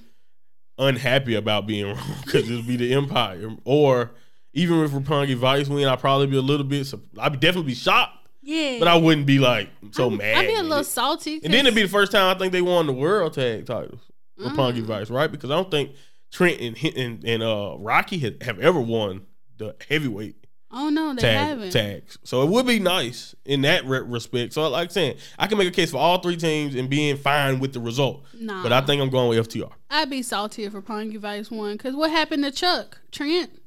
unhappy 0.78 1.36
about 1.36 1.68
being 1.68 1.86
wrong 1.96 2.16
because 2.26 2.50
it'll 2.50 2.64
be 2.64 2.76
the 2.78 2.94
Empire. 2.94 3.56
Or 3.66 4.12
even 4.54 4.80
if 4.84 4.92
Roppongi 4.92 5.36
Vice 5.36 5.68
win, 5.68 5.88
I'd 5.88 6.00
probably 6.00 6.28
be 6.28 6.38
a 6.38 6.42
little 6.42 6.66
bit. 6.66 6.92
I'd 7.20 7.40
definitely 7.40 7.72
be 7.72 7.76
shocked, 7.76 8.18
Yeah, 8.42 8.78
but 8.80 8.88
I 8.88 8.96
wouldn't 8.98 9.28
be 9.28 9.40
like 9.40 9.70
so 9.92 10.10
I'm- 10.10 10.18
mad. 10.18 10.38
I'd 10.38 10.48
be 10.48 10.56
a 10.56 10.64
little 10.64 10.80
it. 10.80 10.86
salty. 10.86 11.40
And 11.44 11.54
then 11.54 11.66
it'd 11.66 11.76
be 11.76 11.84
the 11.84 11.88
first 11.88 12.12
time 12.12 12.36
I 12.36 12.38
think 12.40 12.52
they 12.52 12.62
won 12.62 12.88
the 12.88 12.94
world 12.94 13.34
tag 13.34 13.66
titles, 13.66 14.02
Roppongi 14.40 14.82
Mm. 14.82 14.86
Vice, 14.86 15.10
right? 15.10 15.32
Because 15.32 15.52
I 15.52 15.56
don't 15.56 15.72
think 15.72 15.92
Trent 16.32 16.60
and 16.62 16.78
and, 16.98 17.24
and 17.24 17.44
uh, 17.44 17.76
Rocky 17.78 18.18
have, 18.20 18.42
have 18.42 18.60
ever 18.60 18.80
won 18.80 19.26
the 19.58 19.76
heavyweight 19.90 20.41
Oh 20.74 20.90
no, 20.90 21.14
they 21.14 21.22
tag 21.22 21.48
haven't. 21.48 21.72
tags. 21.72 22.18
So 22.24 22.44
it 22.44 22.50
would 22.50 22.66
be 22.66 22.80
nice 22.80 23.36
in 23.46 23.62
that 23.62 23.86
re- 23.86 24.00
respect. 24.02 24.54
So 24.54 24.68
like 24.70 24.90
I 24.90 24.92
saying, 24.92 25.18
I 25.38 25.48
can 25.48 25.58
make 25.58 25.68
a 25.68 25.72
case 25.72 25.92
for 25.92 25.98
all 25.98 26.20
three 26.20 26.38
teams 26.38 26.76
and 26.76 26.90
being 26.90 27.18
fine 27.18 27.60
with 27.60 27.74
the 27.74 27.80
result. 27.80 28.24
Nah, 28.40 28.64
But 28.64 28.72
I 28.74 28.82
think 28.82 29.02
I'm 29.02 29.10
going 29.10 29.30
with 29.30 29.50
FTR. 29.50 29.72
I'd 29.90 30.10
be 30.10 30.22
salty 30.22 30.64
if 30.64 30.74
Roppongi 30.74 31.18
Vice 31.18 31.52
won. 31.52 31.78
Cause 31.78 31.94
what 31.96 32.10
happened 32.12 32.44
to 32.44 32.52
Chuck 32.52 33.00
Trent? 33.12 33.61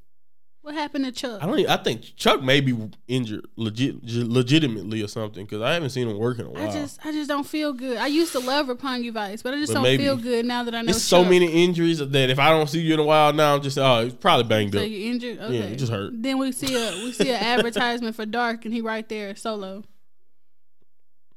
What 0.65 0.75
happened 0.75 1.05
to 1.05 1.13
Chuck? 1.13 1.43
I 1.43 1.47
don't. 1.47 1.59
Even, 1.59 1.71
I 1.71 1.77
think 1.77 2.17
Chuck 2.17 2.43
may 2.43 2.63
be 2.63 2.75
injured 3.07 3.47
legit, 3.57 4.03
legitimately 4.03 5.03
or 5.03 5.09
something 5.09 5.45
because 5.45 5.61
I 5.61 5.75
haven't 5.75 5.91
seen 5.91 6.09
him 6.09 6.17
work 6.19 6.39
in 6.39 6.47
a 6.47 6.49
while. 6.51 6.67
I 6.67 6.73
just, 6.73 7.05
I 7.05 7.13
just 7.13 7.29
don't 7.29 7.45
feel 7.47 7.75
good. 7.75 7.99
I 7.99 8.07
used 8.07 8.33
to 8.33 8.39
love 8.39 8.69
Roppongi 8.69 9.13
Vice, 9.13 9.43
but 9.43 9.53
I 9.53 9.59
just 9.59 9.69
But 9.73 9.75
don't 9.75 9.83
maybe- 9.83 10.05
feel 10.05 10.17
good 10.17 10.47
now 10.47 10.63
that 10.65 10.75
I 10.75 10.81
know. 10.81 10.89
It's 10.89 11.03
so 11.03 11.23
many 11.23 11.65
injuries 11.65 11.99
that 11.99 12.31
if 12.31 12.39
I 12.39 12.49
don't 12.49 12.67
see 12.67 12.81
you 12.81 12.95
in 12.95 13.01
a 13.01 13.05
while 13.05 13.33
now, 13.35 13.55
I'm 13.57 13.61
just 13.63 13.77
oh, 13.77 14.05
he's 14.05 14.15
probably 14.15 14.45
banged 14.45 14.73
So 14.73 14.81
up. 14.81 14.89
you 14.89 15.11
injured? 15.11 15.39
Okay. 15.39 15.59
Yeah, 15.59 15.65
it 15.65 15.77
just 15.77 15.93
hurt. 15.93 16.13
Then 16.23 16.39
we 16.39 16.51
see 16.53 16.75
a 16.75 16.93
we 17.05 17.13
see 17.13 17.29
an 17.29 17.37
advertisement 17.43 18.17
for 18.17 18.25
Dark, 18.25 18.65
and 18.65 18.73
he 18.73 18.81
right 18.81 19.07
there 19.07 19.37
solo. 19.37 19.85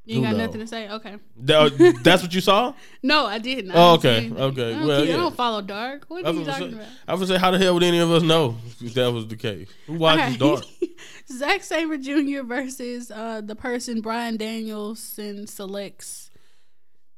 You 0.07 0.15
ain't 0.15 0.25
got 0.25 0.31
know? 0.37 0.45
nothing 0.45 0.61
to 0.61 0.67
say. 0.67 0.89
Okay. 0.89 1.15
That- 1.41 1.99
that's 2.03 2.23
what 2.23 2.33
you 2.33 2.41
saw. 2.41 2.73
No, 3.03 3.25
I 3.25 3.39
didn't. 3.39 3.71
I 3.71 3.73
Oh, 3.75 3.97
didn't 3.97 4.37
okay, 4.37 4.43
okay. 4.43 4.73
I 4.73 4.77
don't, 4.77 4.87
Well, 4.87 5.05
yeah. 5.05 5.13
I 5.13 5.17
don't 5.17 5.35
follow 5.35 5.61
Dark. 5.61 6.05
What 6.07 6.25
are 6.25 6.31
you 6.33 6.45
talking 6.45 6.71
gonna 6.71 6.81
about? 6.83 6.93
I 7.07 7.13
was 7.15 7.27
say, 7.27 7.37
how 7.37 7.51
the 7.51 7.57
hell 7.57 7.73
would 7.73 7.83
any 7.83 7.99
of 7.99 8.09
us 8.11 8.23
know 8.23 8.55
if 8.79 8.93
that 8.93 9.11
was 9.11 9.27
the 9.27 9.35
case? 9.35 9.69
Who 9.85 9.93
watches 9.95 10.31
right. 10.31 10.39
Dark? 10.39 10.63
Zack 11.31 11.63
Sabre 11.63 11.97
Jr. 11.97 12.43
versus 12.43 13.11
uh, 13.11 13.41
the 13.43 13.55
person 13.55 14.01
Bryan 14.01 14.37
Danielson 14.37 15.45
selects. 15.47 16.31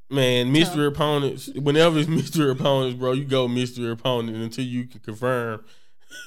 Man, 0.10 0.52
mystery 0.52 0.88
opponents. 0.88 1.50
Whenever 1.54 2.00
it's 2.00 2.08
mystery 2.10 2.50
opponents, 2.50 2.98
bro, 2.98 3.12
you 3.12 3.26
go 3.26 3.48
mystery 3.48 3.92
opponent 3.92 4.38
until 4.38 4.66
you 4.66 4.86
can 4.88 5.00
confirm 5.02 5.64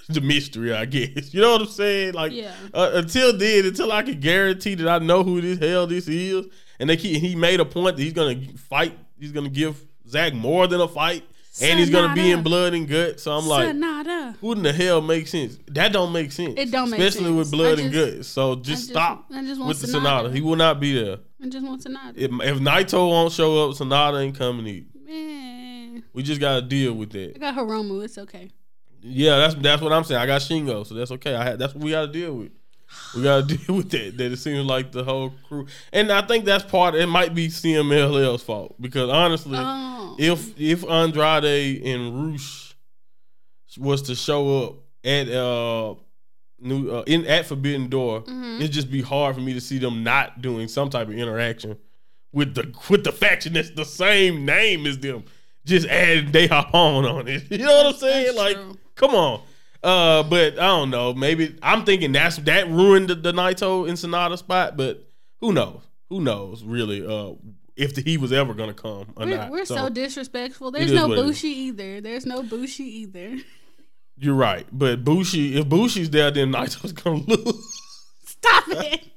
the 0.08 0.20
mystery. 0.20 0.72
I 0.74 0.84
guess 0.84 1.32
you 1.34 1.40
know 1.40 1.52
what 1.52 1.62
I'm 1.62 1.66
saying. 1.68 2.14
Like 2.14 2.32
Yeah. 2.32 2.52
uh, 2.74 2.90
until 2.94 3.36
then, 3.36 3.66
until 3.66 3.92
I 3.92 4.02
can 4.02 4.20
guarantee 4.20 4.74
that 4.76 4.88
I 4.88 4.98
know 4.98 5.22
who 5.22 5.40
this 5.40 5.58
hell 5.58 5.86
this 5.86 6.08
is, 6.08 6.46
and 6.78 6.88
they 6.90 6.96
keep, 6.96 7.20
he 7.20 7.34
made 7.36 7.60
a 7.60 7.64
point 7.64 7.96
that 7.96 8.02
he's 8.02 8.12
gonna 8.12 8.40
fight. 8.68 8.98
He's 9.18 9.32
gonna 9.32 9.48
give 9.50 9.82
Zack 10.08 10.34
more 10.34 10.66
than 10.66 10.80
a 10.80 10.88
fight, 10.88 11.22
and 11.60 11.78
he's 11.78 11.90
gonna 11.90 12.14
be 12.14 12.30
in 12.32 12.42
blood 12.42 12.74
and 12.74 12.88
guts. 12.88 13.22
So 13.22 13.32
I'm 13.32 13.46
like, 13.46 13.68
Sanada. 13.68 14.36
who 14.40 14.52
in 14.52 14.62
the 14.62 14.72
hell 14.72 15.00
makes 15.00 15.30
sense? 15.30 15.58
That 15.68 15.92
don't 15.92 16.12
make 16.12 16.32
sense. 16.32 16.54
It 16.58 16.70
don't 16.70 16.90
make 16.90 16.98
especially 17.00 17.26
sense. 17.26 17.36
with 17.36 17.50
blood 17.52 17.78
I 17.78 17.82
and 17.82 17.92
just- 17.92 18.16
guts. 18.16 18.28
So 18.28 18.54
just, 18.56 18.66
just- 18.66 18.88
stop 18.90 19.26
I 19.32 19.42
just 19.42 19.60
want 19.60 19.68
with 19.68 19.80
the 19.80 19.86
Sanada. 19.86 20.24
Sanada. 20.28 20.34
He 20.34 20.40
will 20.40 20.56
not 20.56 20.80
be 20.80 20.94
there. 21.02 21.18
I 21.42 21.48
just 21.48 21.64
want 21.66 21.82
Sanada. 21.84 22.14
If, 22.16 22.30
if 22.30 22.58
Naito 22.58 23.08
won't 23.08 23.32
show 23.32 23.68
up, 23.70 23.76
Sanada 23.76 24.20
ain't 24.22 24.36
coming 24.36 24.66
either. 24.66 24.86
Man, 25.04 26.02
We 26.12 26.22
just 26.22 26.40
gotta 26.40 26.62
deal 26.62 26.94
with 26.94 27.10
that. 27.10 27.32
I 27.36 27.38
got 27.38 27.54
Hiromu. 27.56 28.04
It's 28.04 28.18
okay. 28.18 28.50
Yeah, 29.02 29.36
that's 29.38 29.54
that's 29.56 29.82
what 29.82 29.92
I'm 29.92 30.04
saying. 30.04 30.20
I 30.20 30.26
got 30.26 30.40
Shingo, 30.40 30.86
so 30.86 30.94
that's 30.94 31.10
okay. 31.12 31.34
I 31.34 31.44
had, 31.44 31.58
that's 31.58 31.74
what 31.74 31.82
we 31.84 31.90
gotta 31.90 32.10
deal 32.12 32.34
with. 32.34 32.52
We 33.16 33.22
gotta 33.22 33.42
deal 33.56 33.76
with 33.76 33.90
that. 33.90 34.16
That 34.16 34.32
it 34.32 34.36
seems 34.38 34.64
like 34.66 34.92
the 34.92 35.02
whole 35.04 35.32
crew, 35.48 35.66
and 35.92 36.12
I 36.12 36.22
think 36.22 36.44
that's 36.44 36.64
part. 36.64 36.94
Of 36.94 37.00
it 37.00 37.06
might 37.06 37.34
be 37.34 37.48
CMLL's 37.48 38.42
fault 38.42 38.80
because 38.80 39.10
honestly, 39.10 39.58
Oh, 39.60 40.16
if 40.18 40.58
if 40.60 40.84
Andrade 40.88 41.82
and 41.84 42.32
Rush 42.32 42.74
was 43.78 44.02
to 44.02 44.14
show 44.14 44.64
up 44.64 44.74
at 45.04 45.28
uh 45.28 45.94
new 46.60 46.90
uh, 46.90 47.02
in 47.06 47.26
at 47.26 47.46
Forbidden 47.46 47.88
Door, 47.88 48.22
Mhm. 48.22 48.60
it'd 48.60 48.72
just 48.72 48.90
be 48.90 49.00
hard 49.02 49.34
for 49.34 49.40
me 49.40 49.52
to 49.54 49.60
see 49.60 49.78
them 49.78 50.04
not 50.04 50.40
doing 50.42 50.68
some 50.68 50.90
type 50.90 51.08
of 51.08 51.14
interaction 51.14 51.76
with 52.32 52.54
the 52.54 52.72
with 52.88 53.04
the 53.04 53.12
faction 53.12 53.54
that's 53.54 53.70
the 53.70 53.84
same 53.84 54.44
name 54.44 54.86
as 54.86 54.98
them. 54.98 55.24
Just 55.64 55.86
adding 55.88 56.30
they 56.32 56.46
hop 56.46 56.74
on 56.74 57.04
on 57.04 57.28
it. 57.28 57.44
You 57.50 57.58
know 57.58 57.76
what 57.84 57.86
I'm 57.86 57.94
saying? 57.94 58.26
That's 58.26 58.36
like, 58.38 58.56
true. 58.56 58.78
Come 59.02 59.16
on. 59.16 59.42
Uh, 59.82 60.22
but 60.22 60.60
I 60.60 60.66
don't 60.68 60.90
know. 60.90 61.12
Maybe 61.12 61.58
I'm 61.60 61.84
thinking 61.84 62.12
that's 62.12 62.36
that 62.36 62.68
ruined 62.68 63.08
the, 63.08 63.16
the 63.16 63.32
Naito 63.32 63.88
and 63.88 63.98
Sanada 63.98 64.38
spot. 64.38 64.76
But 64.76 65.04
who 65.40 65.52
knows? 65.52 65.82
Who 66.08 66.20
knows 66.20 66.62
really? 66.62 67.04
Uh, 67.04 67.34
if 67.74 67.96
he 67.96 68.16
was 68.16 68.32
ever 68.32 68.54
gonna 68.54 68.74
come 68.74 69.12
or 69.16 69.26
we're, 69.26 69.36
not. 69.36 69.50
we're 69.50 69.64
so, 69.64 69.88
disrespectful. 69.88 70.70
There's 70.70 70.92
no 70.92 71.08
what 71.08 71.18
it 71.18 71.20
is. 71.20 71.26
Bushi 71.26 71.48
either. 71.48 72.00
There's 72.00 72.26
no 72.26 72.44
Bushi 72.44 72.84
either. 72.84 73.38
You're 74.16 74.34
right, 74.34 74.66
but 74.70 75.02
Bushi, 75.02 75.58
if 75.58 75.68
Bushi's 75.68 76.10
there, 76.10 76.30
then 76.30 76.52
Naito's 76.52 76.92
gonna 76.92 77.16
lose. 77.26 77.80
Stop 78.24 78.64
it. 78.68 79.11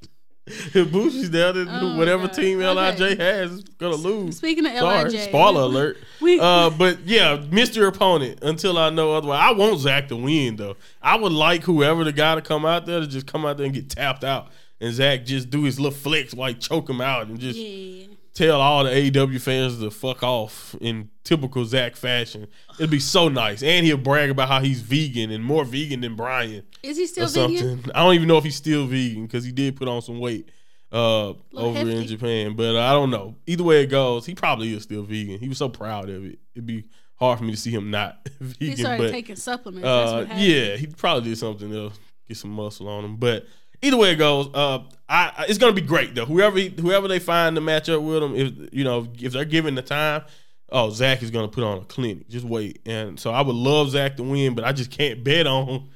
if 0.76 0.92
Bushi's 0.92 1.32
there, 1.32 1.52
then 1.54 1.68
Oh, 1.70 1.98
whatever 1.98 2.28
team 2.28 2.60
Lij 2.60 3.02
Okay. 3.02 3.16
has 3.16 3.52
is 3.52 3.64
gonna 3.64 3.96
lose. 3.96 4.38
Speaking 4.38 4.66
of 4.66 4.78
Sorry, 4.78 5.10
Lij, 5.10 5.24
spoiler 5.28 5.62
alert. 5.62 5.98
We, 6.22 6.40
Uh, 6.40 6.70
but 6.70 7.00
yeah, 7.06 7.44
mystery 7.50 7.88
opponent. 7.88 8.40
Until 8.44 8.78
I 8.78 8.90
know 8.92 9.14
otherwise, 9.14 9.40
I 9.42 9.52
want 9.54 9.80
Zack 9.80 10.08
to 10.10 10.16
win 10.16 10.56
though. 10.56 10.78
I 11.02 11.16
would 11.18 11.32
like 11.32 11.64
whoever 11.64 12.04
the 12.04 12.12
guy 12.14 12.36
to 12.36 12.42
come 12.42 12.66
out 12.66 12.86
there 12.86 13.00
to 13.00 13.08
just 13.08 13.26
come 13.28 13.46
out 13.46 13.58
there 13.58 13.66
and 13.66 13.74
get 13.76 13.90
tapped 13.90 14.24
out, 14.24 14.50
and 14.80 14.94
Zack 14.94 15.26
just 15.26 15.50
do 15.50 15.64
his 15.64 15.80
little 15.80 15.98
flex 15.98 16.34
like 16.34 16.60
choke 16.60 16.90
him 16.90 17.02
out 17.02 17.28
and 17.28 17.40
just 17.40 17.58
yeah. 17.60 18.06
Tell 18.36 18.60
all 18.60 18.84
the 18.84 18.90
AEW 18.90 19.40
fans 19.40 19.80
to 19.80 19.90
fuck 19.90 20.22
off 20.22 20.76
in 20.82 21.10
typical 21.24 21.64
Zack 21.64 21.96
fashion. 21.96 22.48
It'd 22.78 22.92
be 22.92 23.00
so 23.00 23.30
nice, 23.30 23.64
and 23.64 23.86
he'll 23.86 23.96
brag 23.96 24.30
about 24.30 24.50
how 24.50 24.60
he's 24.60 24.82
vegan 24.82 25.32
and 25.32 25.42
more 25.42 25.64
vegan 25.64 26.02
than 26.02 26.18
Brian 26.18 26.64
Is 26.84 26.98
he 26.98 27.08
still 27.08 27.30
something. 27.30 27.78
vegan? 27.78 27.92
I 27.96 28.04
don't 28.04 28.14
even 28.14 28.28
know 28.28 28.38
if 28.38 28.44
he's 28.44 28.58
still 28.58 28.88
vegan 28.88 29.26
because 29.26 29.46
he 29.46 29.54
did 29.54 29.78
put 29.78 29.88
on 29.88 30.02
some 30.02 30.20
weight 30.20 30.50
uh, 30.92 31.34
over 31.54 31.80
in. 31.80 32.06
Japan. 32.08 32.58
But 32.58 32.76
I 32.76 32.92
don't 32.92 33.10
know. 33.10 33.36
Either 33.48 33.64
way 33.64 33.84
it 33.84 33.88
goes, 33.88 34.26
he 34.26 34.36
probably 34.36 34.74
is 34.74 34.84
still 34.84 35.04
vegan. 35.04 35.40
He 35.40 35.48
was 35.48 35.58
so 35.58 35.70
proud 35.70 36.10
of 36.10 36.26
it. 36.26 36.38
It'd 36.54 36.66
be 36.66 36.84
hard 37.16 37.40
for 37.40 37.46
me 37.46 37.52
to 37.52 37.58
see 37.58 37.72
him 37.72 37.90
not 37.90 38.28
vegan. 38.42 38.56
He 38.60 38.76
started 38.76 39.04
but 39.04 39.12
taking 39.12 39.38
supplements. 39.38 39.86
That's 39.86 40.32
uh, 40.32 40.36
yeah, 40.36 40.76
he 40.76 40.88
probably 40.88 41.30
did 41.30 41.38
something 41.38 41.70
to 41.72 41.92
get 42.28 42.36
some 42.36 42.52
muscle 42.52 42.90
on 42.90 43.06
him. 43.06 43.16
But 43.16 43.46
either 43.86 43.98
way 43.98 44.12
it 44.12 44.16
goes, 44.16 44.48
uh, 44.54 44.80
I, 45.08 45.32
I 45.38 45.46
it's 45.48 45.58
gonna 45.58 45.74
be 45.74 45.82
great 45.82 46.16
though. 46.16 46.26
Whoever 46.26 46.58
he, 46.58 46.70
whoever 46.70 47.08
they 47.08 47.20
find 47.20 47.56
to 47.56 47.62
match 47.62 47.90
up 47.90 48.02
with 48.02 48.24
him, 48.24 48.36
if 48.36 48.74
you 48.74 48.84
know 48.84 49.08
if 49.20 49.34
they're 49.34 49.46
given 49.46 49.76
the 49.76 49.82
time, 49.82 50.24
oh 50.70 50.90
Zack 50.90 51.22
is 51.22 51.32
gonna 51.32 51.48
put 51.48 51.64
on 51.64 51.78
a 51.80 51.86
clinic. 51.86 52.28
Just 52.28 52.46
wait. 52.46 52.82
And 52.86 53.20
so 53.20 53.32
I 53.32 53.42
would 53.42 53.56
love 53.56 53.92
Zack 53.92 54.18
to 54.18 54.24
win, 54.24 54.56
but 54.56 54.66
I 54.66 54.72
just 54.72 54.92
can't 54.92 55.24
bet 55.24 55.48
on. 55.48 55.90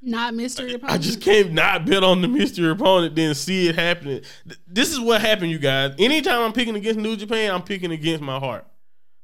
Not 0.00 0.34
mystery 0.34 0.74
opponent. 0.74 0.94
I 0.94 0.98
just 0.98 1.20
can't 1.20 1.52
not 1.52 1.84
bet 1.84 2.04
on 2.04 2.22
the 2.22 2.28
mystery 2.28 2.70
opponent, 2.70 3.16
then 3.16 3.34
see 3.34 3.68
it 3.68 3.74
happening. 3.74 4.22
This 4.66 4.92
is 4.92 5.00
what 5.00 5.20
happened, 5.20 5.50
you 5.50 5.58
guys. 5.58 5.94
Anytime 5.98 6.42
I'm 6.42 6.52
picking 6.52 6.76
against 6.76 7.00
New 7.00 7.16
Japan, 7.16 7.52
I'm 7.52 7.62
picking 7.62 7.90
against 7.90 8.22
my 8.22 8.38
heart. 8.38 8.64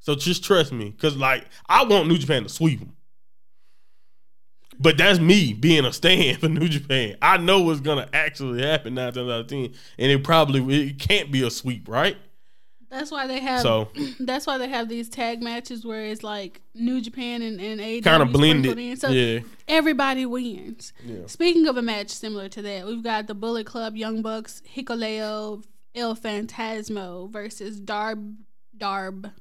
So 0.00 0.14
just 0.14 0.44
trust 0.44 0.72
me, 0.72 0.90
because 0.90 1.16
like 1.16 1.46
I 1.68 1.84
want 1.84 2.08
New 2.08 2.18
Japan 2.18 2.42
to 2.42 2.48
sweep 2.48 2.80
them. 2.80 2.94
But 4.78 4.98
that's 4.98 5.18
me 5.18 5.52
being 5.52 5.84
a 5.84 5.92
stand 5.92 6.38
for 6.40 6.48
New 6.48 6.68
Japan. 6.68 7.16
I 7.22 7.36
know 7.38 7.60
what's 7.62 7.80
gonna 7.80 8.08
actually 8.12 8.62
happen 8.62 8.94
nine 8.94 9.12
times 9.12 9.30
out 9.30 9.40
of 9.40 9.46
ten, 9.46 9.72
and 9.98 10.12
it 10.12 10.24
probably 10.24 10.88
it 10.88 10.98
can't 10.98 11.30
be 11.30 11.42
a 11.42 11.50
sweep, 11.50 11.88
right? 11.88 12.16
That's 12.90 13.10
why 13.10 13.26
they 13.26 13.40
have. 13.40 13.60
So- 13.62 13.88
that's 14.20 14.46
why 14.46 14.56
they 14.58 14.68
have 14.68 14.88
these 14.88 15.08
tag 15.08 15.42
matches 15.42 15.84
where 15.84 16.04
it's 16.04 16.22
like 16.22 16.60
New 16.74 17.00
Japan 17.00 17.42
and, 17.42 17.60
and 17.60 17.80
AEW 17.80 18.04
Kind 18.04 18.22
of 18.22 18.32
blended. 18.32 18.78
in. 18.78 18.96
So 18.96 19.08
yeah, 19.10 19.40
everybody 19.66 20.26
wins. 20.26 20.92
Yeah. 21.04 21.26
Speaking 21.26 21.66
of 21.66 21.76
a 21.76 21.82
match 21.82 22.10
similar 22.10 22.48
to 22.50 22.62
that, 22.62 22.86
we've 22.86 23.02
got 23.02 23.26
the 23.26 23.34
Bullet 23.34 23.66
Club 23.66 23.96
Young 23.96 24.22
Bucks, 24.22 24.62
Hikuleo, 24.76 25.64
El 25.96 26.14
Fantasmo 26.16 27.30
versus 27.32 27.80
Darb, 27.80 28.36
Darb, 28.76 29.32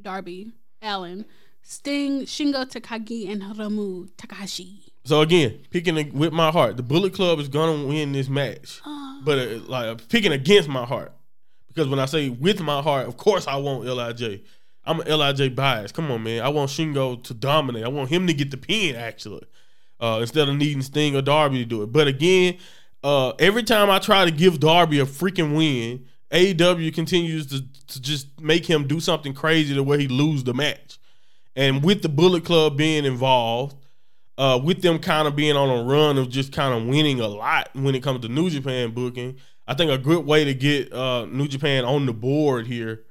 Darby 0.00 0.52
Allin, 0.82 1.24
Sting, 1.68 2.22
Shingo 2.22 2.64
Takagi, 2.64 3.28
and 3.28 3.42
Ramu 3.42 4.08
Takahashi. 4.16 4.92
So 5.04 5.20
again, 5.20 5.58
picking 5.70 6.12
with 6.16 6.32
my 6.32 6.52
heart, 6.52 6.76
the 6.76 6.84
Bullet 6.84 7.12
Club 7.12 7.40
is 7.40 7.48
gonna 7.48 7.84
win 7.84 8.12
this 8.12 8.28
match. 8.28 8.80
Uh, 8.86 9.20
but 9.24 9.36
uh, 9.36 9.58
like 9.66 10.08
picking 10.08 10.30
against 10.30 10.68
my 10.68 10.84
heart 10.84 11.12
because 11.66 11.88
when 11.88 11.98
I 11.98 12.06
say 12.06 12.28
with 12.28 12.60
my 12.60 12.80
heart, 12.80 13.08
of 13.08 13.16
course 13.16 13.48
I 13.48 13.56
want 13.56 13.84
Lij. 13.84 14.42
I'm 14.84 15.00
an 15.00 15.08
Lij 15.08 15.56
bias. 15.56 15.90
Come 15.90 16.12
on, 16.12 16.22
man. 16.22 16.40
I 16.40 16.50
want 16.50 16.70
Shingo 16.70 17.20
to 17.24 17.34
dominate. 17.34 17.84
I 17.84 17.88
want 17.88 18.10
him 18.10 18.28
to 18.28 18.32
get 18.32 18.52
the 18.52 18.56
pin 18.56 18.94
actually, 18.94 19.44
uh, 19.98 20.18
instead 20.20 20.48
of 20.48 20.54
needing 20.54 20.82
Sting 20.82 21.16
or 21.16 21.22
Darby 21.22 21.58
to 21.58 21.64
do 21.64 21.82
it. 21.82 21.90
But 21.90 22.06
again, 22.06 22.58
uh, 23.02 23.30
every 23.40 23.64
time 23.64 23.90
I 23.90 23.98
try 23.98 24.24
to 24.24 24.30
give 24.30 24.60
Darby 24.60 25.00
a 25.00 25.04
freaking 25.04 25.56
win, 25.56 26.06
AEW 26.30 26.94
continues 26.94 27.48
to, 27.48 27.64
to 27.88 28.00
just 28.00 28.40
make 28.40 28.66
him 28.66 28.86
do 28.86 29.00
something 29.00 29.34
crazy 29.34 29.74
to 29.74 29.82
where 29.82 29.98
he 29.98 30.06
lose 30.06 30.44
the 30.44 30.54
match. 30.54 31.00
And 31.56 31.82
with 31.82 32.02
the 32.02 32.08
Bullet 32.08 32.44
Club 32.44 32.76
being 32.76 33.04
involved, 33.04 33.76
uh, 34.38 34.60
with 34.62 34.82
them 34.82 34.98
kind 34.98 35.26
of 35.26 35.34
being 35.34 35.56
on 35.56 35.70
a 35.70 35.82
run 35.82 36.18
of 36.18 36.28
just 36.28 36.52
kind 36.52 36.74
of 36.74 36.86
winning 36.86 37.18
a 37.20 37.26
lot 37.28 37.70
when 37.74 37.94
it 37.94 38.02
comes 38.02 38.20
to 38.20 38.28
New 38.28 38.50
Japan 38.50 38.90
booking, 38.92 39.38
I 39.66 39.74
think 39.74 39.90
a 39.90 39.98
good 39.98 40.24
way 40.26 40.44
to 40.44 40.52
get 40.54 40.92
uh, 40.92 41.24
New 41.24 41.48
Japan 41.48 41.84
on 41.86 42.04
the 42.06 42.12
board 42.12 42.66
here, 42.66 43.04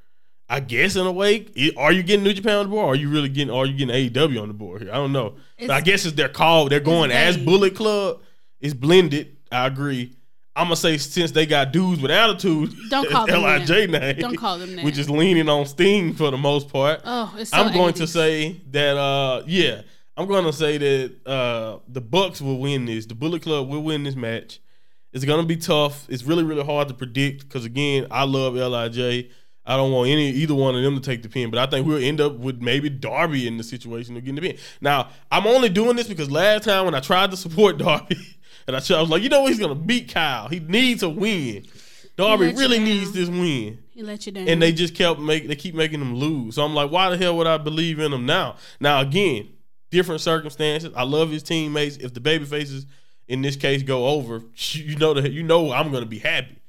I 0.47 0.60
guess 0.60 0.95
in 0.95 1.08
a 1.08 1.12
way, 1.12 1.47
i- 1.58 1.73
are 1.75 1.91
you 1.91 2.03
getting 2.03 2.23
New 2.23 2.34
Japan 2.34 2.58
on 2.58 2.65
the 2.65 2.69
board? 2.69 2.86
Or 2.86 2.91
are 2.91 2.95
you 2.95 3.10
really 3.10 3.29
getting? 3.29 3.51
Are 3.53 3.65
you 3.65 3.73
getting 3.73 3.95
AEW 3.95 4.39
on 4.41 4.47
the 4.47 4.53
board 4.53 4.84
here? 4.84 4.91
I 4.91 4.95
don't 4.97 5.12
know. 5.12 5.36
But 5.60 5.71
I 5.71 5.81
guess 5.81 6.05
it's 6.05 6.15
their 6.15 6.29
call. 6.29 6.69
They're 6.69 6.79
going 6.79 7.10
as. 7.12 7.36
Bullet 7.38 7.75
Club. 7.75 8.21
It's 8.62 8.75
blended. 8.75 9.36
I 9.51 9.65
agree. 9.65 10.13
I'm 10.55 10.65
gonna 10.67 10.75
say 10.77 10.97
since 10.97 11.31
they 11.31 11.45
got 11.45 11.71
dudes 11.73 12.01
with 12.01 12.11
attitude, 12.11 12.73
Don't 12.89 13.09
call 13.09 13.25
them 13.27 13.41
Lij 13.41 13.67
that. 13.67 13.89
name. 13.89 14.15
Don't 14.17 14.37
call 14.37 14.57
them 14.57 14.75
that. 14.77 14.85
Which 14.85 14.95
just 14.95 15.09
leaning 15.09 15.49
on 15.49 15.65
Sting 15.65 16.13
for 16.13 16.31
the 16.31 16.37
most 16.37 16.69
part. 16.69 17.01
oh, 17.03 17.33
it's 17.37 17.49
so 17.51 17.57
I'm 17.57 17.73
going 17.73 17.93
to 17.95 18.07
say 18.07 18.61
that 18.71 18.95
uh 18.97 19.43
yeah, 19.47 19.81
I'm 20.15 20.27
going 20.27 20.45
to 20.45 20.53
say 20.53 20.77
that 20.77 21.27
uh 21.27 21.79
the 21.89 22.01
Bucks 22.01 22.41
will 22.41 22.57
win 22.59 22.85
this. 22.85 23.05
The 23.05 23.15
Bullet 23.15 23.41
Club 23.41 23.67
will 23.67 23.83
win 23.83 24.03
this 24.03 24.15
match. 24.15 24.59
It's 25.11 25.25
going 25.25 25.41
to 25.41 25.47
be 25.47 25.57
tough. 25.57 26.05
It's 26.09 26.23
really 26.23 26.43
really 26.43 26.63
hard 26.63 26.87
to 26.87 26.93
predict 26.93 27.49
cuz 27.49 27.65
again, 27.65 28.07
I 28.09 28.23
love 28.23 28.53
Lij. 28.55 29.25
I 29.67 29.75
don't 29.77 29.91
want 29.91 30.09
any 30.09 30.29
either 30.29 30.53
one 30.53 30.75
of 30.75 30.83
them 30.83 30.93
to 30.93 31.01
take 31.01 31.23
the 31.23 31.27
pin, 31.29 31.49
but 31.49 31.57
I 31.57 31.65
think 31.65 31.87
we'll 31.87 31.97
end 31.97 32.21
up 32.21 32.33
with 32.37 32.61
maybe 32.61 32.87
Darby 32.87 33.47
in 33.47 33.57
the 33.57 33.63
situation 33.63 34.15
of 34.15 34.23
getting 34.23 34.35
the 34.35 34.41
pin. 34.41 34.57
Now, 34.79 35.09
I'm 35.31 35.47
only 35.47 35.69
doing 35.69 35.95
this 35.95 36.07
because 36.07 36.29
last 36.29 36.65
time 36.65 36.85
when 36.85 36.93
I 36.93 36.99
tried 36.99 37.31
to 37.31 37.37
support 37.37 37.77
Darby, 37.79 38.15
and 38.67 38.75
I, 38.75 38.79
I 38.79 39.01
was 39.01 39.09
like, 39.09 39.21
you 39.23 39.29
know 39.29 39.41
what, 39.41 39.49
he's 39.51 39.59
gonna 39.59 39.75
beat 39.75 40.13
Kyle. 40.13 40.47
He 40.47 40.59
needs 40.59 41.03
a 41.03 41.09
win. 41.09 41.65
Darby 42.17 42.53
really 42.53 42.79
needs 42.79 43.11
this 43.11 43.27
win 43.27 43.79
He 43.91 44.01
let 44.01 44.25
you 44.25 44.31
down. 44.31 44.47
and 44.47 44.61
they 44.61 44.71
just 44.71 44.95
kept 44.95 45.19
make 45.19 45.47
they 45.49 45.55
keep 45.55 45.75
making 45.75 45.99
them 45.99 46.15
lose. 46.15 46.55
So 46.55 46.63
I'm 46.63 46.73
like, 46.73 46.89
why 46.91 47.09
the 47.09 47.17
hell 47.17 47.35
would 47.37 47.47
I 47.47 47.57
believe 47.57 47.99
in 47.99 48.11
them 48.11 48.25
now? 48.25 48.55
Now 48.79 49.01
again, 49.01 49.49
different 49.91 50.21
circumstances. 50.21 50.91
I 50.95 51.03
love 51.03 51.29
his 51.29 51.43
teammates. 51.43 51.97
If 51.97 52.13
the 52.13 52.21
baby 52.21 52.45
faces 52.45 52.85
in 53.27 53.41
this 53.41 53.55
case 53.57 53.83
go 53.83 54.07
over, 54.07 54.41
you 54.55 54.95
know 54.95 55.13
that 55.13 55.31
you 55.33 55.43
know 55.43 55.71
I'm 55.71 55.91
gonna 55.91 56.05
be 56.05 56.19
happy. 56.19 56.61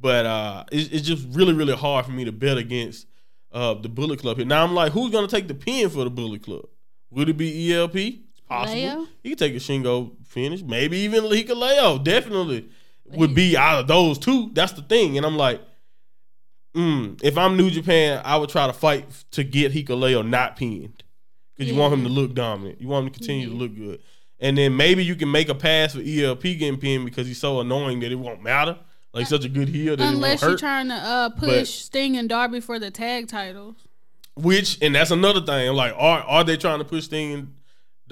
But 0.00 0.26
uh, 0.26 0.64
it's, 0.70 0.90
it's 0.90 1.06
just 1.06 1.26
really 1.30 1.52
really 1.52 1.74
hard 1.74 2.06
for 2.06 2.12
me 2.12 2.24
to 2.24 2.32
bet 2.32 2.56
against 2.58 3.06
uh, 3.50 3.74
the 3.74 3.88
Bullet 3.88 4.20
Club 4.20 4.36
here. 4.36 4.46
Now 4.46 4.62
I'm 4.64 4.74
like, 4.74 4.92
who's 4.92 5.10
gonna 5.10 5.26
take 5.28 5.48
the 5.48 5.54
pin 5.54 5.88
for 5.90 6.04
the 6.04 6.10
Bullet 6.10 6.42
Club? 6.44 6.66
Would 7.10 7.28
it 7.28 7.36
be 7.36 7.72
ELP? 7.74 7.96
Possible. 8.52 8.80
Leo? 8.80 9.06
He 9.22 9.30
could 9.30 9.38
take 9.38 9.54
a 9.54 9.58
Shingo 9.58 10.12
finish. 10.26 10.62
Maybe 10.62 10.98
even 10.98 11.24
Hikuleo. 11.24 12.02
Definitely 12.02 12.68
would 13.06 13.34
be 13.34 13.56
out 13.56 13.80
of 13.80 13.86
those 13.86 14.18
two. 14.18 14.50
That's 14.52 14.72
the 14.72 14.82
thing. 14.82 15.16
And 15.16 15.26
I'm 15.26 15.36
like, 15.36 15.60
mm, 16.74 17.20
if 17.22 17.36
I'm 17.36 17.56
New 17.56 17.70
Japan, 17.70 18.22
I 18.24 18.36
would 18.36 18.50
try 18.50 18.66
to 18.66 18.72
fight 18.72 19.08
to 19.32 19.44
get 19.44 19.72
Hikuleo 19.72 20.26
not 20.26 20.56
pinned. 20.56 21.02
Because 21.56 21.70
you 21.70 21.78
want 21.78 21.92
him 21.92 22.02
to 22.04 22.08
look 22.08 22.34
dominant. 22.34 22.80
You 22.80 22.88
want 22.88 23.06
him 23.06 23.12
to 23.12 23.18
continue 23.18 23.48
to 23.48 23.54
look 23.54 23.74
good. 23.76 24.00
And 24.40 24.58
then 24.58 24.76
maybe 24.76 25.04
you 25.04 25.14
can 25.14 25.30
make 25.30 25.48
a 25.48 25.54
pass 25.54 25.94
for 25.94 26.00
ELP 26.00 26.42
getting 26.42 26.78
pinned 26.78 27.04
because 27.04 27.26
he's 27.26 27.38
so 27.38 27.60
annoying 27.60 28.00
that 28.00 28.10
it 28.10 28.16
won't 28.16 28.42
matter. 28.42 28.78
Like 29.12 29.26
such 29.26 29.44
a 29.44 29.48
good 29.48 29.68
heel 29.68 29.94
that 29.94 30.14
Unless 30.14 30.40
you're 30.40 30.56
trying 30.56 30.88
to 30.88 30.94
uh, 30.94 31.28
push 31.30 31.48
But- 31.48 31.66
Sting 31.68 32.16
and 32.16 32.28
Darby 32.28 32.60
for 32.60 32.78
the 32.78 32.90
tag 32.90 33.28
titles. 33.28 33.76
Which 34.34 34.78
and 34.80 34.94
that's 34.94 35.10
another 35.10 35.42
thing. 35.42 35.74
Like, 35.74 35.92
are 35.96 36.20
are 36.20 36.42
they 36.42 36.56
trying 36.56 36.78
to 36.78 36.86
push 36.86 37.04
Sting 37.04 37.32
and 37.32 37.54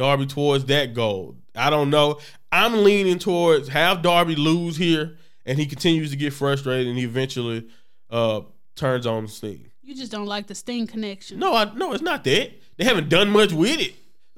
Darby 0.00 0.24
towards 0.24 0.64
that 0.64 0.94
goal? 0.94 1.36
I 1.54 1.68
don't 1.68 1.90
know. 1.90 2.20
I'm 2.50 2.84
leaning 2.84 3.18
towards 3.18 3.68
have 3.68 4.00
Darby 4.00 4.34
lose 4.34 4.78
here, 4.78 5.18
and 5.44 5.58
he 5.58 5.66
continues 5.66 6.10
to 6.10 6.16
get 6.16 6.32
frustrated, 6.32 6.86
and 6.86 6.96
he 6.96 7.04
eventually 7.04 7.68
uh 8.08 8.40
turns 8.76 9.06
on 9.06 9.24
the 9.24 9.28
Sting. 9.28 9.70
You 9.82 9.94
just 9.94 10.10
don't 10.10 10.24
like 10.24 10.46
the 10.46 10.54
Sting 10.54 10.86
connection. 10.86 11.38
No, 11.38 11.54
I 11.54 11.70
no, 11.74 11.92
it's 11.92 12.02
not 12.02 12.24
that. 12.24 12.50
They 12.78 12.84
haven't 12.84 13.10
done 13.10 13.28
much 13.28 13.52
with 13.52 13.78
it. 13.78 13.92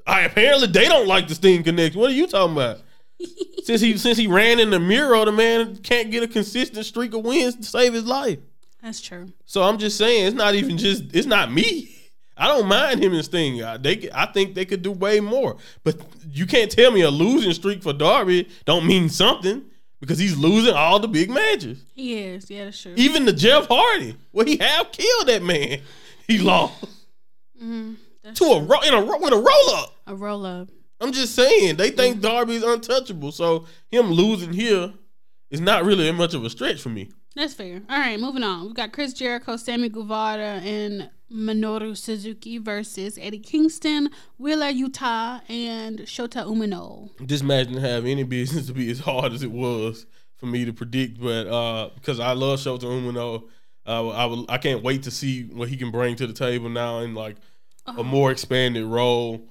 I 0.05 0.23
apparently 0.23 0.67
they 0.67 0.89
don't 0.89 1.07
like 1.07 1.29
the 1.29 1.37
Sting 1.37 1.63
connection. 1.63 2.01
What 2.01 2.11
are 2.11 2.15
you 2.15 2.27
talking 2.27 2.57
about? 2.57 2.81
since 3.63 3.81
he 3.81 3.97
since 3.99 4.19
he 4.19 4.27
ran 4.27 4.59
in 4.59 4.71
the 4.71 4.81
mirror, 4.81 5.25
the 5.25 5.31
man 5.31 5.77
can't 5.77 6.11
get 6.11 6.25
a 6.25 6.29
consistent 6.29 6.85
streak 6.85 7.15
of 7.15 7.25
wins 7.25 7.55
to 7.55 7.63
save 7.63 7.93
his 7.93 8.05
life. 8.05 8.41
That's 8.83 9.01
true. 9.01 9.33
So 9.45 9.63
I'm 9.63 9.79
just 9.79 9.97
saying, 9.97 10.27
it's 10.27 10.35
not 10.35 10.57
even 10.57 10.77
just 10.77 11.15
it's 11.15 11.29
not 11.29 11.53
me. 11.53 12.02
I 12.37 12.49
don't 12.49 12.67
mind 12.67 13.03
him 13.03 13.13
and 13.13 13.25
Sting. 13.25 13.63
I, 13.63 13.77
they, 13.77 14.09
I 14.15 14.27
think 14.27 14.55
they 14.55 14.65
could 14.65 14.83
do 14.83 14.91
way 14.93 15.21
more. 15.21 15.57
But 15.85 15.97
you 16.31 16.47
can't 16.47 16.71
tell 16.71 16.91
me 16.91 17.03
a 17.03 17.11
losing 17.11 17.53
streak 17.53 17.83
for 17.83 17.93
Darby 17.93 18.49
don't 18.65 18.87
mean 18.87 19.09
something 19.09 19.63
because 20.01 20.19
he's 20.19 20.37
losing 20.37 20.75
all 20.75 20.99
the 20.99 21.09
big 21.09 21.31
matches. 21.31 21.85
He 21.95 22.15
is. 22.19 22.51
Yeah, 22.51 22.65
that's 22.65 22.81
true. 22.81 22.95
Even 22.97 23.25
the 23.27 23.33
Jeff 23.33 23.67
Hardy, 23.69 24.17
well, 24.33 24.47
he 24.47 24.57
have 24.57 24.91
killed 24.93 25.29
that 25.29 25.43
man, 25.43 25.81
he 26.27 26.39
lost 26.39 26.85
Mhm. 27.63 27.97
To 28.35 28.45
a 28.45 28.61
ro- 28.63 28.81
in 28.81 28.95
a 28.95 29.03
ro- 29.03 29.19
with 29.19 29.33
a 29.33 29.37
roll 29.37 29.71
up. 29.77 29.97
a 30.07 30.15
roll 30.15 30.47
up. 30.47 30.69
I'm 31.01 31.13
just 31.13 31.35
saying 31.35 31.77
they 31.77 31.91
think 31.91 32.21
Darby's 32.21 32.63
untouchable. 32.63 33.33
So 33.33 33.67
him 33.91 34.11
losing 34.13 34.53
here 34.53 34.93
is 35.51 35.61
not 35.61 35.85
really 35.85 36.11
much 36.13 36.33
of 36.35 36.45
a 36.45 36.51
stretch 36.51 36.81
for 36.81 36.89
me. 36.89 37.11
That's 37.35 37.55
fair. 37.55 37.83
All 37.91 37.99
right, 37.99 38.19
moving 38.21 38.43
on. 38.45 38.67
We've 38.67 38.75
got 38.75 38.93
Chris 38.93 39.13
Jericho, 39.13 39.57
Sammy 39.57 39.89
Guevara, 39.89 40.61
and 40.63 41.11
Minoru 41.33 41.97
Suzuki 41.97 42.59
versus 42.59 43.19
Eddie 43.21 43.39
Kingston, 43.39 44.11
Wheeler 44.39 44.73
Yuta, 44.73 45.43
and 45.49 46.01
Shota 46.01 46.45
Umino. 46.47 47.11
this 47.19 47.43
match 47.43 47.69
didn't 47.69 47.83
have 47.83 48.07
any 48.07 48.23
business 48.23 48.67
to 48.67 48.73
be 48.73 48.91
as 48.91 49.01
hard 49.01 49.33
as 49.33 49.43
it 49.43 49.51
was 49.51 50.07
for 50.37 50.47
me 50.47 50.65
to 50.65 50.73
predict, 50.73 51.21
but 51.21 51.47
uh, 51.47 51.91
because 51.95 52.21
I 52.21 52.33
love 52.33 52.59
Shota 52.59 52.83
Umino, 52.83 53.45
uh, 53.87 54.09
I 54.09 54.25
will, 54.27 54.45
I 54.49 54.59
can't 54.59 54.83
wait 54.83 55.05
to 55.05 55.11
see 55.11 55.45
what 55.45 55.69
he 55.69 55.77
can 55.77 55.91
bring 55.91 56.17
to 56.17 56.27
the 56.27 56.33
table 56.33 56.69
now 56.69 56.99
in 57.01 57.15
like 57.15 57.37
a 57.87 58.03
more 58.03 58.31
expanded 58.31 58.85
role. 58.85 59.49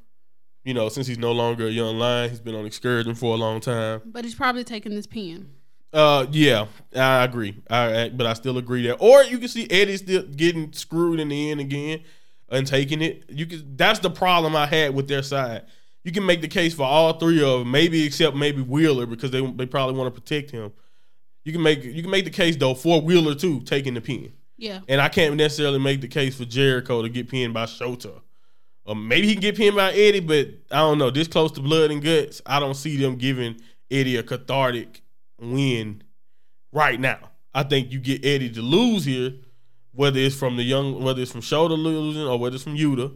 You 0.63 0.73
know, 0.75 0.89
since 0.89 1.07
he's 1.07 1.17
no 1.17 1.31
longer 1.31 1.67
a 1.67 1.71
young 1.71 1.97
lion, 1.97 2.29
he's 2.29 2.39
been 2.39 2.55
on 2.55 2.65
excursion 2.65 3.15
for 3.15 3.33
a 3.33 3.37
long 3.37 3.59
time. 3.61 4.01
But 4.05 4.25
he's 4.25 4.35
probably 4.35 4.63
taking 4.63 4.93
this 4.93 5.07
pin. 5.07 5.49
Uh, 5.93 6.25
yeah, 6.31 6.67
I 6.95 7.23
agree. 7.23 7.61
I, 7.69 8.09
but 8.09 8.25
I 8.25 8.33
still 8.33 8.57
agree 8.57 8.87
that. 8.87 8.95
Or 8.95 9.23
you 9.23 9.37
can 9.37 9.49
see 9.49 9.67
Eddie 9.69 9.97
still 9.97 10.23
getting 10.23 10.71
screwed 10.73 11.19
in 11.19 11.29
the 11.29 11.51
end 11.51 11.59
again 11.59 12.01
and 12.49 12.65
taking 12.65 13.01
it. 13.01 13.25
You 13.29 13.45
can. 13.45 13.75
That's 13.75 13.99
the 13.99 14.09
problem 14.09 14.55
I 14.55 14.65
had 14.67 14.95
with 14.95 15.07
their 15.07 15.23
side. 15.23 15.63
You 16.03 16.11
can 16.11 16.25
make 16.25 16.41
the 16.41 16.47
case 16.47 16.73
for 16.73 16.83
all 16.83 17.13
three 17.13 17.43
of 17.43 17.59
them, 17.59 17.71
maybe 17.71 18.03
except 18.05 18.35
maybe 18.35 18.61
Wheeler 18.61 19.05
because 19.05 19.31
they 19.31 19.45
they 19.45 19.65
probably 19.65 19.95
want 19.95 20.13
to 20.13 20.21
protect 20.21 20.51
him. 20.51 20.71
You 21.43 21.51
can 21.51 21.61
make 21.61 21.83
you 21.83 22.01
can 22.01 22.11
make 22.11 22.25
the 22.25 22.31
case 22.31 22.55
though 22.55 22.73
for 22.73 23.01
Wheeler 23.01 23.35
too 23.35 23.59
taking 23.61 23.93
the 23.93 24.01
pin, 24.01 24.31
Yeah. 24.57 24.79
and 24.87 25.01
I 25.01 25.09
can't 25.09 25.35
necessarily 25.35 25.79
make 25.79 25.99
the 26.01 26.07
case 26.07 26.37
for 26.37 26.45
Jericho 26.45 27.01
to 27.01 27.09
get 27.09 27.29
pinned 27.29 27.53
by 27.53 27.65
Shota. 27.65 28.21
Or 28.85 28.95
maybe 28.95 29.27
he 29.27 29.33
can 29.33 29.41
get 29.41 29.57
pinned 29.57 29.75
by 29.75 29.91
Eddie, 29.91 30.21
but 30.21 30.47
I 30.71 30.77
don't 30.79 30.97
know. 30.97 31.09
This 31.11 31.27
close 31.27 31.51
to 31.53 31.61
blood 31.61 31.91
and 31.91 32.01
guts, 32.01 32.41
I 32.45 32.59
don't 32.59 32.75
see 32.75 32.95
them 32.97 33.15
giving 33.17 33.59
Eddie 33.91 34.15
a 34.17 34.23
cathartic 34.23 35.01
win 35.41 36.03
right 36.71 36.99
now. 36.99 37.31
I 37.53 37.63
think 37.63 37.91
you 37.91 37.99
get 37.99 38.25
Eddie 38.25 38.49
to 38.51 38.61
lose 38.61 39.03
here, 39.03 39.33
whether 39.93 40.19
it's 40.19 40.35
from 40.35 40.55
the 40.55 40.63
young, 40.63 41.03
whether 41.03 41.21
it's 41.21 41.31
from 41.31 41.41
Shota 41.41 41.77
losing 41.77 42.23
or 42.23 42.39
whether 42.39 42.55
it's 42.55 42.63
from 42.63 42.77
Yuta. 42.77 43.13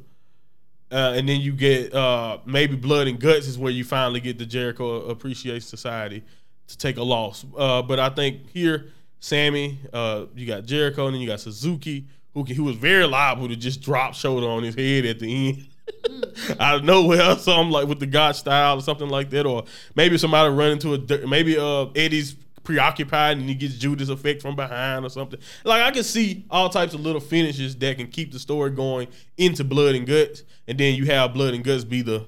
Uh, 0.92 1.14
and 1.16 1.28
then 1.28 1.42
you 1.42 1.52
get 1.52 1.94
uh, 1.94 2.38
maybe 2.46 2.76
blood 2.76 3.08
and 3.08 3.20
guts 3.20 3.48
is 3.48 3.58
where 3.58 3.72
you 3.72 3.84
finally 3.84 4.20
get 4.20 4.38
the 4.38 4.46
Jericho 4.46 5.08
Appreciation 5.08 5.62
Society 5.62 6.24
to 6.68 6.78
take 6.78 6.98
a 6.98 7.04
loss. 7.04 7.46
Uh, 7.58 7.82
but 7.82 8.00
I 8.00 8.10
think 8.10 8.50
here, 8.50 8.88
Sammy, 9.20 9.80
uh, 9.94 10.26
you 10.36 10.46
got 10.46 10.66
Jericho, 10.66 11.08
and 11.08 11.16
then 11.16 11.22
you 11.22 11.28
got 11.28 11.40
Suzuki, 11.40 12.08
who 12.34 12.44
who 12.44 12.64
was 12.64 12.76
very 12.76 13.08
liable 13.08 13.48
to 13.48 13.56
just 13.56 13.82
drop 13.82 14.14
Shota 14.14 14.48
on 14.48 14.64
his 14.64 14.76
head 14.76 15.06
at 15.06 15.20
the 15.20 15.50
end. 15.50 15.68
out 16.60 16.78
of 16.78 16.84
nowhere, 16.84 17.36
something 17.38 17.72
like 17.72 17.88
with 17.88 18.00
the 18.00 18.06
Gotch 18.06 18.38
style 18.38 18.78
or 18.78 18.82
something 18.82 19.10
like 19.10 19.30
that, 19.32 19.46
or 19.46 19.66
maybe 19.96 20.18
somebody 20.18 20.54
run 20.54 20.72
into 20.72 20.94
a 20.94 21.28
maybe 21.28 21.58
uh 21.58 21.88
Eddie's 21.96 22.36
preoccupied 22.64 23.38
and 23.38 23.48
he 23.48 23.56
gets 23.56 23.76
Judas 23.76 24.10
effect 24.10 24.42
from 24.42 24.56
behind 24.56 25.06
or 25.06 25.10
something. 25.10 25.40
Like 25.64 25.84
I 25.84 25.92
can 25.92 26.04
see 26.04 26.46
all 26.50 26.70
types 26.70 26.94
of 26.94 27.02
little 27.02 27.22
finishes 27.22 27.76
that 27.78 27.98
can 27.98 28.08
keep 28.08 28.32
the 28.32 28.40
story 28.40 28.72
going 28.72 29.08
into 29.38 29.64
blood 29.64 29.96
and 29.96 30.06
guts, 30.06 30.44
and 30.68 30.78
then 30.78 30.96
you 30.96 31.06
have 31.06 31.34
blood 31.34 31.54
and 31.54 31.64
guts 31.64 31.84
be 31.84 32.02
the 32.02 32.28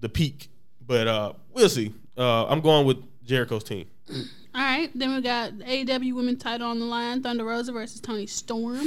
the 0.00 0.08
peak. 0.08 0.48
But 0.86 1.08
uh 1.08 1.32
we'll 1.52 1.68
see. 1.68 1.94
Uh 2.16 2.46
I'm 2.46 2.60
going 2.60 2.86
with 2.86 2.98
Jericho's 3.24 3.64
team. 3.64 3.86
All 4.08 4.62
right, 4.62 4.90
then 4.94 5.14
we 5.14 5.20
got 5.20 5.52
AW 5.52 6.14
Women 6.14 6.36
Title 6.38 6.68
on 6.68 6.78
the 6.78 6.86
line: 6.86 7.22
Thunder 7.22 7.44
Rosa 7.44 7.72
versus 7.72 8.00
Toni 8.00 8.26
Storm. 8.26 8.86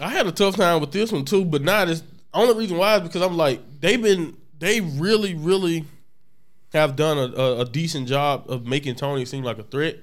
I 0.00 0.10
had 0.10 0.26
a 0.26 0.32
tough 0.32 0.56
time 0.56 0.80
with 0.80 0.92
this 0.92 1.10
one 1.10 1.24
too, 1.24 1.44
but 1.44 1.62
not 1.62 1.88
as 1.88 2.02
only 2.34 2.54
reason 2.54 2.76
why 2.76 2.96
is 2.96 3.02
because 3.02 3.22
I'm 3.22 3.36
like 3.36 3.60
they've 3.80 4.00
been 4.00 4.36
they 4.58 4.80
really 4.80 5.34
really 5.34 5.84
have 6.72 6.96
done 6.96 7.16
a, 7.18 7.40
a, 7.40 7.60
a, 7.60 7.64
decent 7.64 8.08
job 8.08 8.44
of 8.48 8.66
making 8.66 8.94
Toni 8.94 9.24
seem 9.24 9.42
like 9.42 9.58
a 9.58 9.62
threat. 9.62 9.96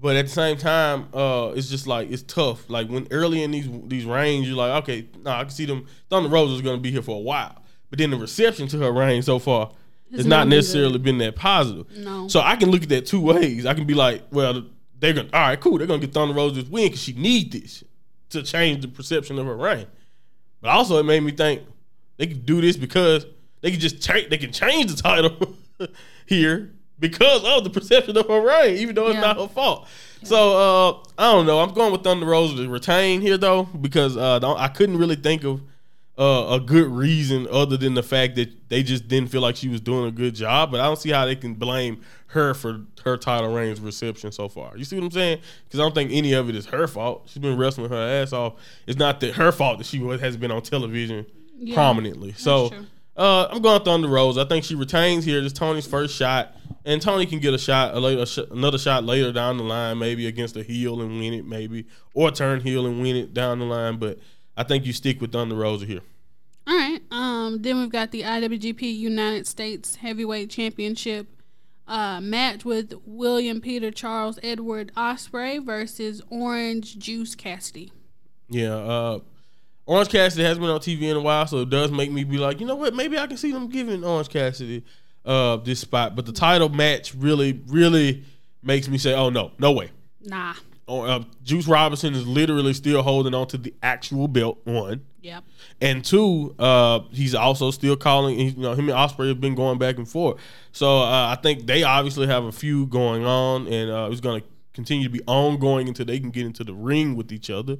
But 0.00 0.16
at 0.16 0.26
the 0.26 0.32
same 0.32 0.56
time, 0.56 1.08
uh, 1.12 1.52
it's 1.54 1.68
just 1.68 1.86
like 1.86 2.10
it's 2.10 2.22
tough. 2.22 2.68
Like 2.70 2.88
when 2.88 3.06
early 3.10 3.42
in 3.42 3.50
these 3.50 3.68
these 3.84 4.06
reigns, 4.06 4.48
you're 4.48 4.56
like, 4.56 4.82
okay, 4.82 5.06
no, 5.22 5.30
nah, 5.30 5.40
I 5.40 5.42
can 5.42 5.50
see 5.50 5.66
them. 5.66 5.86
Thunder 6.08 6.28
Rosa 6.28 6.54
is 6.54 6.62
going 6.62 6.76
to 6.76 6.80
be 6.80 6.90
here 6.90 7.02
for 7.02 7.16
a 7.16 7.20
while, 7.20 7.62
but 7.90 7.98
then 7.98 8.10
the 8.10 8.16
reception 8.16 8.66
to 8.68 8.78
her 8.78 8.90
reign 8.90 9.22
so 9.22 9.38
far 9.38 9.72
has 10.10 10.26
not 10.26 10.48
necessarily 10.48 10.98
been 10.98 11.18
that 11.18 11.36
positive. 11.36 11.86
No. 11.98 12.28
So 12.28 12.40
I 12.40 12.56
can 12.56 12.70
look 12.70 12.82
at 12.82 12.88
that 12.88 13.06
two 13.06 13.20
ways. 13.20 13.66
I 13.66 13.74
can 13.74 13.86
be 13.86 13.94
like, 13.94 14.22
well, 14.32 14.64
they're 14.98 15.12
gonna 15.12 15.28
all 15.34 15.40
right, 15.40 15.60
cool. 15.60 15.76
They're 15.76 15.86
gonna 15.86 16.00
get 16.00 16.14
Thunder 16.14 16.34
Rosa 16.34 16.62
this 16.62 16.70
win 16.70 16.86
because 16.86 17.02
she 17.02 17.12
need 17.12 17.52
this 17.52 17.84
to 18.30 18.42
change 18.42 18.80
the 18.80 18.88
perception 18.88 19.38
of 19.38 19.44
her 19.44 19.56
reign. 19.56 19.86
But 20.60 20.70
also, 20.70 20.98
it 20.98 21.04
made 21.04 21.22
me 21.22 21.32
think 21.32 21.62
they 22.16 22.26
could 22.26 22.44
do 22.44 22.60
this 22.60 22.76
because 22.76 23.26
they 23.60 23.70
can 23.70 23.80
just 23.80 24.02
change. 24.02 24.28
They 24.28 24.38
can 24.38 24.52
change 24.52 24.94
the 24.94 25.02
title 25.02 25.56
here 26.26 26.70
because 26.98 27.42
of 27.44 27.64
the 27.64 27.70
perception 27.70 28.16
of 28.16 28.28
her 28.28 28.40
reign, 28.40 28.76
even 28.76 28.94
though 28.94 29.06
it's 29.06 29.14
yeah. 29.14 29.20
not 29.20 29.38
her 29.38 29.48
fault. 29.48 29.88
Yeah. 30.20 30.28
So 30.28 30.56
uh, 30.56 30.90
I 31.18 31.32
don't 31.32 31.46
know. 31.46 31.60
I'm 31.60 31.72
going 31.72 31.92
with 31.92 32.04
Thunder 32.04 32.26
Rosa 32.26 32.56
to 32.56 32.68
retain 32.68 33.20
here 33.20 33.38
though 33.38 33.64
because 33.64 34.16
uh, 34.16 34.54
I 34.56 34.68
couldn't 34.68 34.98
really 34.98 35.16
think 35.16 35.44
of 35.44 35.62
uh, 36.20 36.54
a 36.54 36.60
good 36.60 36.86
reason 36.88 37.48
other 37.50 37.78
than 37.78 37.94
the 37.94 38.02
fact 38.02 38.34
that 38.36 38.68
they 38.68 38.82
just 38.82 39.08
didn't 39.08 39.30
feel 39.30 39.40
like 39.40 39.56
she 39.56 39.68
was 39.68 39.80
doing 39.80 40.06
a 40.06 40.10
good 40.10 40.34
job. 40.34 40.70
But 40.70 40.80
I 40.80 40.84
don't 40.84 40.98
see 40.98 41.10
how 41.10 41.24
they 41.24 41.34
can 41.34 41.54
blame 41.54 42.02
her 42.26 42.52
for 42.52 42.82
her 43.04 43.16
title 43.16 43.54
reign's 43.54 43.80
reception 43.80 44.30
so 44.30 44.48
far. 44.48 44.76
You 44.76 44.84
see 44.84 44.96
what 44.96 45.06
I'm 45.06 45.10
saying? 45.10 45.40
Because 45.64 45.80
I 45.80 45.82
don't 45.82 45.94
think 45.94 46.10
any 46.12 46.34
of 46.34 46.50
it 46.50 46.56
is 46.56 46.66
her 46.66 46.86
fault. 46.86 47.22
She's 47.26 47.40
been 47.40 47.56
wrestling 47.56 47.88
her 47.88 48.22
ass 48.22 48.34
off. 48.34 48.54
It's 48.86 48.98
not 48.98 49.20
that 49.20 49.36
her 49.36 49.50
fault 49.50 49.78
that 49.78 49.86
she 49.86 49.98
has 49.98 50.36
been 50.36 50.50
on 50.50 50.60
television 50.60 51.24
yeah, 51.58 51.74
prominently. 51.74 52.34
So 52.34 52.70
uh, 53.16 53.48
I'm 53.50 53.62
going 53.62 53.82
Thunder 53.82 54.08
Rosa. 54.08 54.42
I 54.42 54.44
think 54.44 54.64
she 54.64 54.74
retains 54.74 55.24
here. 55.24 55.40
This 55.40 55.54
Toni's 55.54 55.86
first 55.86 56.14
shot, 56.14 56.54
and 56.84 57.00
Tony 57.00 57.24
can 57.24 57.38
get 57.38 57.54
a 57.54 57.58
shot, 57.58 57.94
a 57.94 57.98
later, 57.98 58.22
a 58.22 58.26
sh- 58.26 58.50
another 58.50 58.78
shot 58.78 59.04
later 59.04 59.32
down 59.32 59.56
the 59.56 59.64
line, 59.64 59.98
maybe 59.98 60.26
against 60.26 60.54
a 60.56 60.62
heel 60.62 61.00
and 61.00 61.18
win 61.18 61.32
it, 61.32 61.46
maybe, 61.46 61.86
or 62.12 62.30
turn 62.30 62.60
heel 62.60 62.86
and 62.86 63.00
win 63.00 63.16
it 63.16 63.32
down 63.32 63.58
the 63.58 63.64
line. 63.64 63.96
But 63.96 64.18
I 64.60 64.62
think 64.62 64.84
you 64.84 64.92
stick 64.92 65.22
with 65.22 65.32
Thunder 65.32 65.54
Rosa 65.54 65.86
here. 65.86 66.02
All 66.66 66.76
right. 66.76 67.00
Um. 67.10 67.62
Then 67.62 67.80
we've 67.80 67.88
got 67.88 68.10
the 68.10 68.20
IWGP 68.20 68.82
United 68.94 69.46
States 69.46 69.96
Heavyweight 69.96 70.50
Championship 70.50 71.28
uh, 71.88 72.20
match 72.20 72.62
with 72.62 72.92
William 73.06 73.62
Peter 73.62 73.90
Charles 73.90 74.38
Edward 74.42 74.92
Ospreay 74.94 75.64
versus 75.64 76.20
Orange 76.28 76.98
Juice 76.98 77.34
Cassidy. 77.34 77.90
Yeah. 78.50 78.74
Uh, 78.74 79.20
Orange 79.86 80.10
Cassidy 80.10 80.44
has 80.44 80.58
been 80.58 80.68
on 80.68 80.80
TV 80.80 81.04
in 81.04 81.16
a 81.16 81.22
while, 81.22 81.46
so 81.46 81.60
it 81.60 81.70
does 81.70 81.90
make 81.90 82.12
me 82.12 82.22
be 82.22 82.36
like, 82.36 82.60
you 82.60 82.66
know 82.66 82.76
what? 82.76 82.94
Maybe 82.94 83.18
I 83.18 83.26
can 83.26 83.38
see 83.38 83.52
them 83.52 83.68
giving 83.68 84.04
Orange 84.04 84.28
Cassidy 84.28 84.84
uh, 85.24 85.56
this 85.56 85.80
spot. 85.80 86.14
But 86.14 86.26
the 86.26 86.32
title 86.32 86.68
match 86.68 87.14
really, 87.14 87.62
really 87.66 88.24
makes 88.62 88.88
me 88.88 88.98
say, 88.98 89.14
oh 89.14 89.30
no, 89.30 89.52
no 89.58 89.72
way. 89.72 89.90
Nah. 90.20 90.52
Uh, 90.90 91.24
Juice 91.44 91.68
Robinson 91.68 92.14
is 92.14 92.26
literally 92.26 92.74
still 92.74 93.02
holding 93.02 93.34
on 93.34 93.46
to 93.48 93.58
the 93.58 93.72
actual 93.82 94.26
belt. 94.26 94.58
One. 94.64 95.04
Yep. 95.22 95.44
And 95.80 96.04
two, 96.04 96.54
uh, 96.58 97.00
he's 97.10 97.34
also 97.34 97.70
still 97.70 97.96
calling. 97.96 98.38
You 98.38 98.52
know, 98.56 98.72
him 98.72 98.88
and 98.88 98.98
Ospreay 98.98 99.28
have 99.28 99.40
been 99.40 99.54
going 99.54 99.78
back 99.78 99.98
and 99.98 100.08
forth. 100.08 100.40
So 100.72 100.98
uh, 100.98 101.36
I 101.36 101.38
think 101.40 101.66
they 101.66 101.82
obviously 101.82 102.26
have 102.26 102.44
a 102.44 102.52
few 102.52 102.86
going 102.86 103.24
on, 103.24 103.66
and 103.66 103.90
uh, 103.90 104.08
it's 104.10 104.20
going 104.20 104.40
to 104.40 104.46
continue 104.72 105.04
to 105.04 105.10
be 105.10 105.20
ongoing 105.26 105.88
until 105.88 106.06
they 106.06 106.18
can 106.18 106.30
get 106.30 106.46
into 106.46 106.64
the 106.64 106.74
ring 106.74 107.16
with 107.16 107.32
each 107.32 107.50
other. 107.50 107.76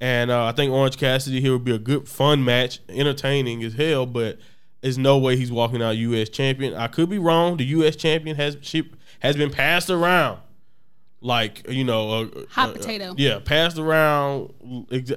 And 0.00 0.30
uh, 0.30 0.46
I 0.46 0.52
think 0.52 0.72
Orange 0.72 0.98
Cassidy 0.98 1.40
here 1.40 1.52
would 1.52 1.64
be 1.64 1.74
a 1.74 1.78
good, 1.78 2.08
fun 2.08 2.44
match, 2.44 2.80
entertaining 2.88 3.62
as 3.62 3.74
hell. 3.74 4.04
But 4.04 4.38
there's 4.80 4.98
no 4.98 5.16
way 5.16 5.36
he's 5.36 5.52
walking 5.52 5.80
out 5.80 5.96
U.S. 5.96 6.28
champion. 6.28 6.74
I 6.74 6.88
could 6.88 7.08
be 7.08 7.18
wrong. 7.18 7.56
The 7.56 7.64
U.S. 7.66 7.96
champion 7.96 8.36
has 8.36 8.56
has 9.20 9.36
been 9.36 9.50
passed 9.50 9.88
around 9.88 10.40
like 11.24 11.68
you 11.68 11.84
know, 11.84 12.22
a, 12.22 12.46
hot 12.50 12.74
potato. 12.74 13.14
yeah, 13.16 13.40
passed 13.42 13.78
around 13.78 14.52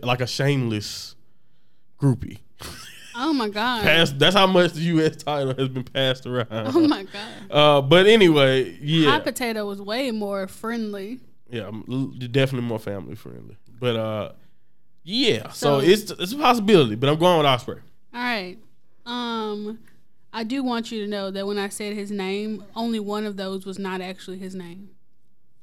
like 0.02 0.22
a 0.22 0.28
shameless 0.28 1.16
groupie. 2.02 2.40
Oh 3.20 3.34
my 3.34 3.50
god! 3.50 3.84
Passed, 3.84 4.18
that's 4.18 4.36
how 4.36 4.48
much 4.48 4.74
the 4.74 4.82
U.S. 4.82 5.18
title 5.18 5.54
has 5.56 5.70
been 5.70 5.84
passed 5.84 6.26
around. 6.26 6.48
Oh 6.52 6.88
my 6.88 7.04
god! 7.04 7.52
Uh, 7.52 7.82
but 7.82 8.08
anyway, 8.08 8.78
yeah, 8.80 9.12
hot 9.12 9.24
potato 9.24 9.66
was 9.66 9.82
way 9.82 10.12
more 10.12 10.48
friendly. 10.48 11.20
Yeah, 11.50 11.72
definitely 12.32 12.68
more 12.68 12.80
family 12.80 13.16
friendly. 13.16 13.58
But 13.80 13.96
uh, 13.96 14.32
yeah, 15.04 15.50
so, 15.50 15.82
so 15.82 15.86
it's 15.86 16.12
it's 16.12 16.34
a 16.34 16.38
possibility. 16.38 16.96
But 16.96 17.10
I'm 17.10 17.18
going 17.18 17.38
with 17.38 17.48
Ospreay. 17.48 17.82
All 18.14 18.22
right. 18.22 18.58
Um, 19.06 19.80
I 20.32 20.44
do 20.44 20.62
want 20.64 20.92
you 20.92 21.04
to 21.04 21.08
know 21.10 21.32
that 21.32 21.48
when 21.48 21.58
I 21.58 21.70
said 21.70 21.96
his 21.96 22.12
name, 22.12 22.64
only 22.76 23.00
one 23.00 23.26
of 23.26 23.38
those 23.38 23.66
was 23.66 23.80
not 23.80 24.02
actually 24.02 24.38
his 24.38 24.54
name. 24.54 24.90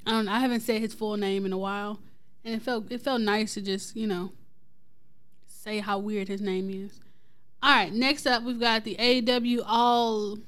I 0.07 0.11
don't. 0.13 0.29
I 0.29 0.39
haven't 0.41 0.61
said 0.61 0.81
his 0.81 0.95
full 0.95 1.17
name 1.17 1.47
in 1.47 1.53
a 1.53 1.59
while, 1.59 2.01
and 2.45 2.55
it 2.55 2.63
felt 2.63 2.91
it 2.91 3.01
felt 3.01 3.21
nice 3.21 3.55
to 3.55 3.63
just 3.63 3.97
you 3.97 4.07
know 4.07 4.33
say 5.47 5.79
how 5.81 5.99
weird 5.99 6.29
his 6.29 6.41
name 6.41 6.71
is. 6.71 7.01
All 7.63 7.75
right, 7.75 7.93
next 7.93 8.27
up 8.27 8.43
we've 8.43 8.61
got 8.61 8.85
the 8.85 8.97
AEW 8.97 9.63
All 9.67 10.39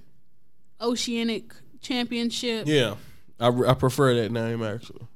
Oceanic 0.81 1.55
Championship. 1.81 2.67
Yeah, 2.67 2.97
I, 3.41 3.49
I 3.49 3.75
prefer 3.75 4.15
that 4.15 4.31
name 4.33 4.63
actually. 4.63 5.07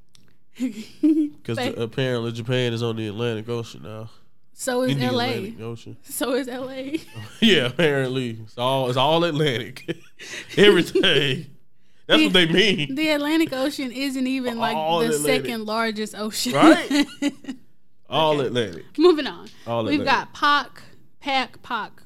Because 1.01 1.57
apparently 1.75 2.31
Japan 2.31 2.71
is 2.71 2.83
on 2.83 2.95
the 2.95 3.07
Atlantic 3.07 3.49
Ocean 3.49 3.81
now. 3.83 4.09
So 4.53 4.83
is 4.83 4.95
LA. 4.95 5.07
Atlantic 5.07 5.61
Ocean. 5.61 5.97
So 6.03 6.33
is 6.33 6.47
LA. 6.47 6.99
yeah, 7.39 7.65
apparently 7.65 8.39
it's 8.43 8.57
all 8.57 8.89
it's 8.89 8.97
all 8.97 9.23
Atlantic. 9.23 9.97
Everything. 10.57 11.47
That's 12.11 12.19
the, 12.19 12.25
what 12.27 12.33
they 12.33 12.45
mean. 12.47 12.95
The 12.95 13.09
Atlantic 13.09 13.53
Ocean 13.53 13.91
isn't 13.91 14.27
even 14.27 14.57
like 14.57 14.75
all 14.75 14.99
the 14.99 15.15
Atlantic. 15.15 15.45
second 15.45 15.65
largest 15.65 16.13
ocean. 16.17 16.53
Right? 16.53 17.05
all 18.09 18.37
okay. 18.37 18.47
Atlantic. 18.47 18.85
Moving 18.97 19.27
on. 19.27 19.47
All 19.65 19.85
We've 19.85 20.01
Atlantic. 20.01 20.05
got 20.05 20.33
Pac, 20.33 20.83
Pac, 21.21 21.61
Pac, 21.61 22.03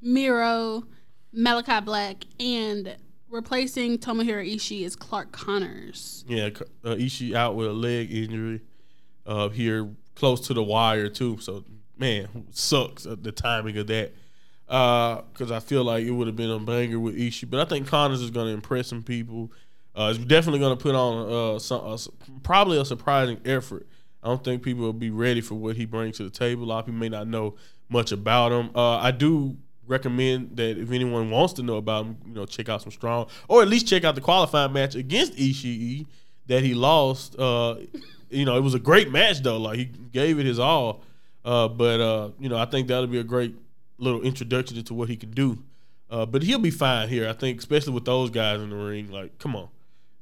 Miro, 0.00 0.84
Malachi 1.32 1.80
Black, 1.84 2.24
and 2.40 2.96
replacing 3.28 3.98
Tomohiro 3.98 4.50
Ishii 4.54 4.84
is 4.84 4.96
Clark 4.96 5.32
Connors. 5.32 6.24
Yeah, 6.26 6.48
uh, 6.82 6.94
Ishii 6.94 7.34
out 7.34 7.54
with 7.54 7.66
a 7.66 7.72
leg 7.72 8.10
injury 8.10 8.62
uh, 9.26 9.50
here 9.50 9.90
close 10.14 10.46
to 10.46 10.54
the 10.54 10.62
wire 10.62 11.08
too. 11.08 11.38
So 11.40 11.64
man, 11.98 12.46
sucks 12.50 13.04
at 13.04 13.22
the 13.22 13.32
timing 13.32 13.76
of 13.76 13.88
that 13.88 14.14
because 14.66 15.50
uh, 15.50 15.56
I 15.56 15.60
feel 15.60 15.84
like 15.84 16.04
it 16.04 16.10
would 16.10 16.26
have 16.26 16.36
been 16.36 16.50
a 16.50 16.58
banger 16.58 16.98
with 16.98 17.16
Ishii. 17.16 17.50
But 17.50 17.60
I 17.60 17.64
think 17.64 17.86
Connors 17.86 18.22
is 18.22 18.30
going 18.30 18.46
to 18.46 18.52
impress 18.52 18.88
some 18.88 19.02
people. 19.02 19.52
Uh, 19.94 20.12
definitely 20.12 20.58
going 20.58 20.76
to 20.76 20.82
put 20.82 20.94
on 20.94 21.54
uh, 21.54 21.58
some, 21.58 21.98
probably 22.42 22.80
a 22.80 22.84
surprising 22.84 23.40
effort. 23.44 23.86
I 24.22 24.28
don't 24.28 24.42
think 24.42 24.62
people 24.62 24.84
will 24.84 24.92
be 24.92 25.10
ready 25.10 25.40
for 25.40 25.54
what 25.54 25.76
he 25.76 25.84
brings 25.84 26.16
to 26.16 26.24
the 26.24 26.30
table. 26.30 26.64
A 26.64 26.66
lot 26.66 26.78
of 26.80 26.86
people 26.86 26.98
may 26.98 27.10
not 27.10 27.28
know 27.28 27.56
much 27.88 28.10
about 28.10 28.52
him. 28.52 28.70
Uh, 28.74 28.96
I 28.96 29.10
do 29.10 29.56
recommend 29.86 30.56
that 30.56 30.78
if 30.78 30.90
anyone 30.90 31.30
wants 31.30 31.52
to 31.54 31.62
know 31.62 31.76
about 31.76 32.06
him, 32.06 32.16
you 32.26 32.32
know, 32.32 32.46
check 32.46 32.68
out 32.68 32.82
some 32.82 32.90
strong, 32.90 33.26
or 33.48 33.62
at 33.62 33.68
least 33.68 33.86
check 33.86 34.02
out 34.02 34.14
the 34.14 34.20
qualifying 34.20 34.72
match 34.72 34.94
against 34.94 35.34
Ishii 35.34 36.06
that 36.46 36.62
he 36.62 36.74
lost. 36.74 37.38
Uh, 37.38 37.76
you 38.30 38.44
know, 38.44 38.56
it 38.56 38.62
was 38.62 38.74
a 38.74 38.78
great 38.78 39.10
match 39.10 39.42
though. 39.42 39.58
Like 39.58 39.78
he 39.78 39.84
gave 39.84 40.38
it 40.38 40.46
his 40.46 40.58
all. 40.58 41.02
Uh, 41.44 41.68
but 41.68 42.00
uh, 42.00 42.30
you 42.40 42.48
know, 42.48 42.56
I 42.56 42.64
think 42.64 42.88
that'll 42.88 43.06
be 43.06 43.18
a 43.18 43.24
great 43.24 43.54
little 43.98 44.22
introduction 44.22 44.76
into 44.76 44.94
what 44.94 45.08
he 45.08 45.16
can 45.16 45.30
do. 45.30 45.62
Uh, 46.10 46.26
but 46.26 46.42
he'll 46.42 46.58
be 46.58 46.70
fine 46.70 47.08
here, 47.08 47.28
I 47.28 47.32
think, 47.32 47.58
especially 47.58 47.92
with 47.92 48.04
those 48.04 48.30
guys 48.30 48.60
in 48.60 48.70
the 48.70 48.76
ring. 48.76 49.10
Like, 49.10 49.38
come 49.38 49.56
on, 49.56 49.68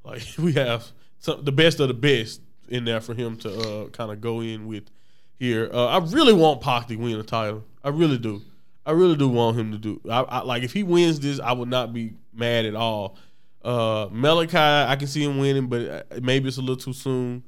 like 0.04 0.22
we 0.38 0.52
have 0.54 0.88
some 1.18 1.44
the 1.44 1.52
best 1.52 1.80
of 1.80 1.88
the 1.88 1.94
best 1.94 2.40
in 2.68 2.84
there 2.84 3.00
for 3.00 3.14
him 3.14 3.36
to 3.38 3.52
uh, 3.58 3.88
kind 3.88 4.10
of 4.10 4.20
go 4.20 4.40
in 4.40 4.66
with 4.66 4.84
here. 5.38 5.70
Uh, 5.72 5.86
I 5.86 5.98
really 5.98 6.32
want 6.32 6.60
Pac 6.60 6.88
to 6.88 6.96
win 6.96 7.18
the 7.18 7.24
title. 7.24 7.64
I 7.82 7.88
really 7.88 8.18
do. 8.18 8.42
I 8.84 8.92
really 8.92 9.16
do 9.16 9.28
want 9.28 9.58
him 9.58 9.72
to 9.72 9.78
do. 9.78 10.00
I, 10.08 10.20
I 10.22 10.42
like 10.42 10.62
if 10.62 10.72
he 10.72 10.82
wins 10.82 11.20
this, 11.20 11.38
I 11.40 11.52
would 11.52 11.68
not 11.68 11.92
be 11.92 12.14
mad 12.32 12.64
at 12.64 12.74
all. 12.74 13.16
Uh, 13.64 14.08
Malachi, 14.10 14.56
I 14.56 14.96
can 14.96 15.06
see 15.06 15.22
him 15.22 15.38
winning, 15.38 15.68
but 15.68 15.88
uh, 15.88 16.20
maybe 16.20 16.48
it's 16.48 16.56
a 16.56 16.60
little 16.60 16.76
too 16.76 16.92
soon. 16.92 17.44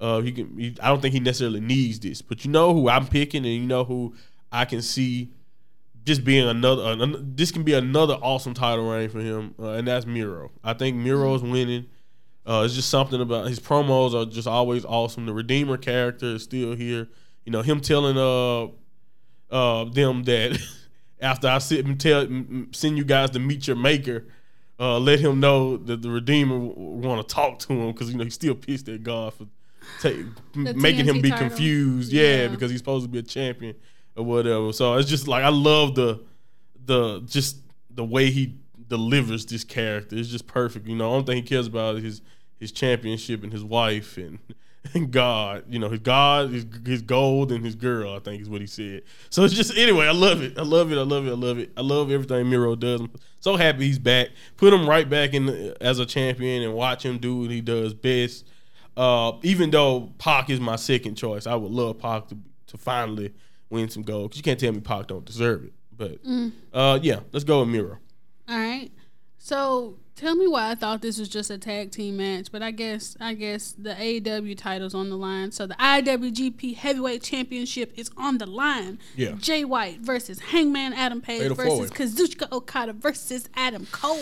Uh, 0.00 0.20
he 0.20 0.30
can. 0.30 0.56
He, 0.56 0.76
I 0.80 0.88
don't 0.88 1.00
think 1.00 1.14
he 1.14 1.20
necessarily 1.20 1.60
needs 1.60 1.98
this, 1.98 2.22
but 2.22 2.44
you 2.44 2.50
know 2.50 2.72
who 2.72 2.88
I'm 2.88 3.06
picking, 3.06 3.44
and 3.44 3.54
you 3.54 3.66
know 3.66 3.84
who 3.84 4.14
I 4.52 4.64
can 4.64 4.82
see 4.82 5.30
just 6.08 6.24
being 6.24 6.48
another. 6.48 6.96
This 7.20 7.52
can 7.52 7.62
be 7.62 7.74
another 7.74 8.14
awesome 8.14 8.54
title 8.54 8.90
reign 8.90 9.08
for 9.08 9.20
him, 9.20 9.54
uh, 9.58 9.72
and 9.72 9.86
that's 9.86 10.06
Miro. 10.06 10.50
I 10.64 10.72
think 10.72 10.96
Miro's 10.96 11.42
winning. 11.42 11.86
Uh, 12.44 12.62
it's 12.64 12.74
just 12.74 12.88
something 12.88 13.20
about 13.20 13.46
his 13.46 13.60
promos 13.60 14.14
are 14.14 14.28
just 14.28 14.48
always 14.48 14.84
awesome. 14.84 15.26
The 15.26 15.34
Redeemer 15.34 15.76
character 15.76 16.26
is 16.34 16.42
still 16.42 16.74
here. 16.74 17.08
You 17.44 17.52
know 17.52 17.62
him 17.62 17.80
telling 17.80 18.18
uh 18.18 18.68
uh 19.54 19.84
them 19.84 20.24
that 20.24 20.58
after 21.20 21.46
I 21.48 21.58
sit 21.58 21.86
and 21.86 22.00
tell 22.00 22.26
send 22.72 22.98
you 22.98 23.04
guys 23.04 23.30
to 23.30 23.38
meet 23.38 23.66
your 23.66 23.76
maker 23.76 24.26
uh, 24.80 24.98
let 24.98 25.18
him 25.20 25.40
know 25.40 25.76
that 25.76 26.02
the 26.02 26.10
Redeemer 26.10 26.58
want 26.58 27.26
to 27.26 27.34
talk 27.34 27.58
to 27.60 27.72
him 27.72 27.92
because 27.92 28.10
you 28.10 28.16
know 28.16 28.24
he's 28.24 28.34
still 28.34 28.54
pissed 28.54 28.88
at 28.88 29.02
God 29.02 29.34
for 29.34 29.46
take, 30.00 30.16
making 30.54 31.04
him 31.04 31.20
be 31.20 31.30
title. 31.30 31.48
confused. 31.48 32.12
Yeah, 32.12 32.42
yeah, 32.42 32.48
because 32.48 32.70
he's 32.70 32.80
supposed 32.80 33.04
to 33.04 33.10
be 33.10 33.18
a 33.18 33.22
champion 33.22 33.74
or 34.18 34.24
whatever. 34.24 34.72
So 34.72 34.94
it's 34.94 35.08
just 35.08 35.28
like 35.28 35.44
I 35.44 35.48
love 35.48 35.94
the 35.94 36.20
the 36.84 37.20
just 37.20 37.58
the 37.90 38.04
way 38.04 38.30
he 38.30 38.56
delivers 38.88 39.46
this 39.46 39.64
character. 39.64 40.16
It's 40.16 40.28
just 40.28 40.46
perfect. 40.46 40.86
You 40.86 40.96
know, 40.96 41.12
only 41.12 41.24
thing 41.24 41.36
he 41.36 41.42
cares 41.42 41.66
about 41.66 41.96
is 41.96 42.02
his 42.02 42.22
his 42.58 42.72
championship 42.72 43.44
and 43.44 43.52
his 43.52 43.62
wife 43.62 44.16
and 44.16 44.38
and 44.94 45.10
God, 45.10 45.64
you 45.68 45.78
know, 45.78 45.88
his 45.88 46.00
God, 46.00 46.50
his, 46.50 46.66
his 46.84 47.02
gold, 47.02 47.52
and 47.52 47.64
his 47.64 47.74
girl. 47.74 48.14
I 48.14 48.18
think 48.18 48.42
is 48.42 48.48
what 48.48 48.60
he 48.60 48.66
said. 48.66 49.02
So 49.30 49.44
it's 49.44 49.54
just 49.54 49.76
anyway. 49.76 50.06
I 50.06 50.12
love 50.12 50.42
it. 50.42 50.58
I 50.58 50.62
love 50.62 50.92
it. 50.92 50.98
I 50.98 51.02
love 51.02 51.26
it. 51.26 51.30
I 51.30 51.34
love 51.34 51.58
it. 51.58 51.72
I 51.76 51.80
love 51.82 52.10
everything 52.10 52.50
Miro 52.50 52.74
does. 52.74 53.00
I'm 53.00 53.10
so 53.40 53.56
happy 53.56 53.86
he's 53.86 53.98
back. 53.98 54.28
Put 54.56 54.72
him 54.72 54.88
right 54.88 55.08
back 55.08 55.34
in 55.34 55.46
the, 55.46 55.76
as 55.80 55.98
a 55.98 56.06
champion 56.06 56.62
and 56.62 56.74
watch 56.74 57.04
him 57.04 57.18
do 57.18 57.36
what 57.40 57.50
he 57.50 57.60
does 57.60 57.94
best. 57.94 58.46
Uh, 58.96 59.32
even 59.44 59.70
though 59.70 60.12
Pac 60.18 60.50
is 60.50 60.58
my 60.58 60.74
second 60.74 61.14
choice, 61.14 61.46
I 61.46 61.54
would 61.54 61.70
love 61.70 61.98
Pac 61.98 62.28
to 62.28 62.38
to 62.68 62.76
finally 62.76 63.32
win 63.70 63.88
some 63.88 64.02
gold. 64.02 64.32
Cause 64.32 64.38
you 64.38 64.42
can't 64.42 64.58
tell 64.58 64.72
me 64.72 64.80
Pac 64.80 65.08
don't 65.08 65.24
deserve 65.24 65.64
it. 65.64 65.72
But 65.96 66.22
mm. 66.24 66.52
uh, 66.72 66.98
yeah, 67.02 67.20
let's 67.32 67.44
go 67.44 67.60
with 67.60 67.68
Miro. 67.68 67.98
All 68.48 68.58
right. 68.58 68.90
So 69.38 69.96
Tell 70.18 70.34
me 70.34 70.48
why 70.48 70.72
I 70.72 70.74
thought 70.74 71.00
this 71.00 71.16
was 71.16 71.28
just 71.28 71.48
a 71.48 71.58
tag 71.58 71.92
team 71.92 72.16
match, 72.16 72.50
but 72.50 72.60
I 72.60 72.72
guess 72.72 73.16
I 73.20 73.34
guess 73.34 73.70
the 73.78 73.90
AEW 73.90 74.58
title's 74.58 74.92
on 74.92 75.10
the 75.10 75.16
line. 75.16 75.52
So 75.52 75.64
the 75.64 75.76
IWGP 75.76 76.74
Heavyweight 76.74 77.22
Championship 77.22 77.92
is 77.96 78.10
on 78.16 78.38
the 78.38 78.46
line. 78.46 78.98
Yeah. 79.14 79.36
Jay 79.38 79.64
White 79.64 80.00
versus 80.00 80.40
Hangman 80.40 80.92
Adam 80.92 81.20
Page 81.20 81.52
versus 81.52 81.92
Kazuchika 81.92 82.50
Okada 82.50 82.94
versus 82.94 83.48
Adam 83.54 83.86
Cole. 83.92 84.18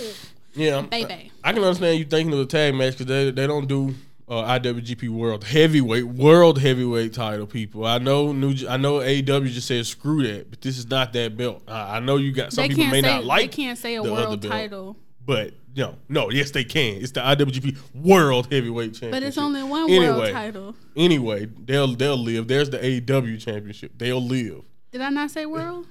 Yeah, 0.54 0.82
baby. 0.82 1.32
I, 1.42 1.48
I 1.48 1.52
can 1.54 1.62
understand 1.62 1.98
you 1.98 2.04
thinking 2.04 2.34
of 2.34 2.40
a 2.40 2.44
tag 2.44 2.74
match 2.74 2.98
because 2.98 3.06
they 3.06 3.30
they 3.30 3.46
don't 3.46 3.66
do 3.66 3.94
uh, 4.28 4.58
IWGP 4.58 5.08
World 5.08 5.44
Heavyweight 5.44 6.04
World 6.04 6.60
Heavyweight 6.60 7.12
Title. 7.12 7.46
People, 7.46 7.86
I 7.86 7.98
know 7.98 8.32
New 8.32 8.54
I 8.68 8.76
know 8.76 8.98
AEW 8.98 9.48
just 9.48 9.68
said 9.68 9.86
screw 9.86 10.26
that, 10.26 10.50
but 10.50 10.60
this 10.60 10.78
is 10.78 10.88
not 10.88 11.12
that 11.12 11.36
belt. 11.36 11.62
I, 11.68 11.96
I 11.96 12.00
know 12.00 12.16
you 12.16 12.32
got 12.32 12.52
some 12.52 12.62
they 12.62 12.68
people 12.70 12.86
may 12.86 13.02
say, 13.02 13.08
not 13.08 13.24
like. 13.24 13.50
They 13.50 13.62
can't 13.64 13.78
say 13.78 13.94
a 13.94 14.02
world 14.02 14.42
title. 14.42 14.96
But 15.24 15.54
no, 15.74 15.96
no, 16.08 16.30
yes 16.30 16.52
they 16.52 16.64
can. 16.64 17.02
It's 17.02 17.12
the 17.12 17.20
IWGP 17.20 17.76
World 17.94 18.48
Heavyweight 18.50 18.92
Championship. 18.92 19.10
But 19.10 19.22
it's 19.22 19.38
only 19.38 19.62
one 19.62 19.90
anyway, 19.90 20.08
world 20.08 20.32
title. 20.32 20.76
Anyway, 20.96 21.46
they'll 21.46 21.94
they'll 21.94 22.16
live. 22.16 22.48
There's 22.48 22.70
the 22.70 22.78
AEW 22.78 23.40
Championship. 23.40 23.92
They'll 23.96 24.22
live. 24.22 24.62
Did 24.92 25.00
I 25.00 25.10
not 25.10 25.30
say 25.30 25.46
world? 25.46 25.86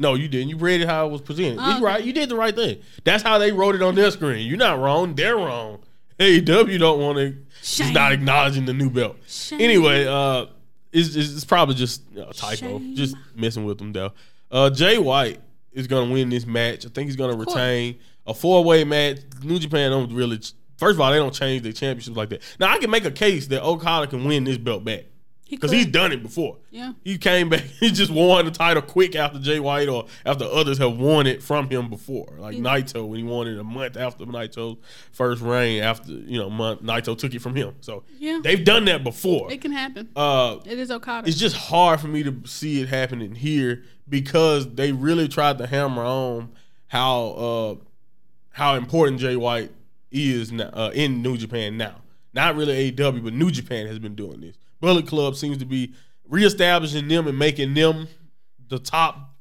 No, 0.00 0.14
you 0.14 0.28
didn't. 0.28 0.48
You 0.48 0.56
read 0.56 0.80
it 0.80 0.86
how 0.88 1.06
it 1.06 1.10
was 1.10 1.20
presented. 1.20 1.58
Okay. 1.58 1.82
Right. 1.82 2.04
You 2.04 2.12
did 2.12 2.28
the 2.28 2.36
right 2.36 2.54
thing. 2.54 2.80
That's 3.02 3.22
how 3.22 3.38
they 3.38 3.50
wrote 3.50 3.74
it 3.74 3.82
on 3.82 3.96
their 3.96 4.12
screen. 4.12 4.46
You're 4.46 4.56
not 4.56 4.78
wrong. 4.78 5.14
They're 5.16 5.36
wrong. 5.36 5.80
AEW 6.20 6.78
don't 6.78 7.00
want 7.00 7.18
to. 7.18 7.36
He's 7.76 7.90
not 7.92 8.12
acknowledging 8.12 8.64
the 8.64 8.72
new 8.72 8.90
belt. 8.90 9.16
Shame. 9.26 9.60
Anyway, 9.60 10.06
uh, 10.06 10.46
it's, 10.92 11.14
it's, 11.14 11.44
probably 11.44 11.74
just 11.74 12.02
a 12.16 12.32
typo. 12.32 12.78
Shame. 12.78 12.96
Just 12.96 13.16
messing 13.34 13.64
with 13.64 13.78
them 13.78 13.92
though. 13.92 14.12
Uh, 14.50 14.70
Jay 14.70 14.98
White 14.98 15.40
is 15.72 15.86
gonna 15.86 16.10
win 16.10 16.30
this 16.30 16.46
match. 16.46 16.86
I 16.86 16.88
think 16.88 17.06
he's 17.06 17.16
gonna 17.16 17.36
retain 17.36 17.98
a 18.26 18.34
four 18.34 18.64
way 18.64 18.84
match. 18.84 19.18
New 19.42 19.58
Japan 19.58 19.90
don't 19.90 20.12
really. 20.12 20.40
First 20.76 20.94
of 20.94 21.00
all, 21.00 21.10
they 21.10 21.18
don't 21.18 21.34
change 21.34 21.62
their 21.62 21.72
championships 21.72 22.16
like 22.16 22.28
that. 22.30 22.42
Now 22.58 22.72
I 22.72 22.78
can 22.78 22.90
make 22.90 23.04
a 23.04 23.10
case 23.10 23.48
that 23.48 23.62
Okada 23.62 24.06
can 24.06 24.24
win 24.24 24.44
this 24.44 24.58
belt 24.58 24.84
back 24.84 25.04
because 25.50 25.70
he 25.70 25.78
he's 25.78 25.86
done 25.86 26.12
it 26.12 26.22
before. 26.22 26.56
Yeah, 26.70 26.92
he 27.04 27.18
came 27.18 27.48
back. 27.48 27.64
He 27.78 27.90
just 27.90 28.10
won 28.10 28.44
the 28.44 28.50
title 28.50 28.82
quick 28.82 29.14
after 29.14 29.38
Jay 29.38 29.60
White 29.60 29.88
or 29.88 30.06
after 30.26 30.44
others 30.44 30.78
have 30.78 30.98
won 30.98 31.26
it 31.26 31.42
from 31.42 31.70
him 31.70 31.88
before, 31.88 32.34
like 32.38 32.56
yeah. 32.56 32.62
Naito 32.62 33.06
when 33.06 33.18
he 33.18 33.24
won 33.24 33.46
it 33.46 33.58
a 33.58 33.64
month 33.64 33.96
after 33.96 34.24
Naito's 34.26 34.78
first 35.12 35.42
reign. 35.42 35.82
After 35.82 36.12
you 36.12 36.38
know, 36.38 36.50
month, 36.50 36.82
Naito 36.82 37.16
took 37.16 37.34
it 37.34 37.40
from 37.40 37.54
him. 37.54 37.74
So 37.80 38.04
yeah, 38.18 38.40
they've 38.42 38.64
done 38.64 38.84
that 38.86 39.04
before. 39.04 39.50
It 39.52 39.60
can 39.60 39.72
happen. 39.72 40.08
Uh, 40.16 40.58
it 40.64 40.78
is 40.78 40.90
Okada. 40.90 41.28
It's 41.28 41.38
just 41.38 41.56
hard 41.56 42.00
for 42.00 42.08
me 42.08 42.22
to 42.24 42.42
see 42.44 42.80
it 42.80 42.88
happening 42.88 43.34
here 43.34 43.84
because 44.08 44.74
they 44.74 44.92
really 44.92 45.28
tried 45.28 45.58
to 45.58 45.66
hammer 45.66 46.02
on 46.02 46.50
how 46.88 47.26
uh, 47.28 47.74
how 48.50 48.74
important 48.74 49.20
Jay 49.20 49.36
White 49.36 49.70
is 50.10 50.52
now, 50.52 50.70
uh, 50.72 50.90
in 50.94 51.22
New 51.22 51.36
Japan 51.36 51.76
now. 51.76 51.96
Not 52.34 52.56
really 52.56 52.92
AEW, 52.92 53.24
but 53.24 53.32
New 53.32 53.50
Japan 53.50 53.86
has 53.86 53.98
been 53.98 54.14
doing 54.14 54.40
this. 54.40 54.56
Bullet 54.80 55.06
Club 55.06 55.36
seems 55.36 55.58
to 55.58 55.64
be 55.64 55.94
reestablishing 56.26 57.08
them 57.08 57.26
and 57.26 57.38
making 57.38 57.74
them 57.74 58.08
the 58.68 58.78
top, 58.78 59.34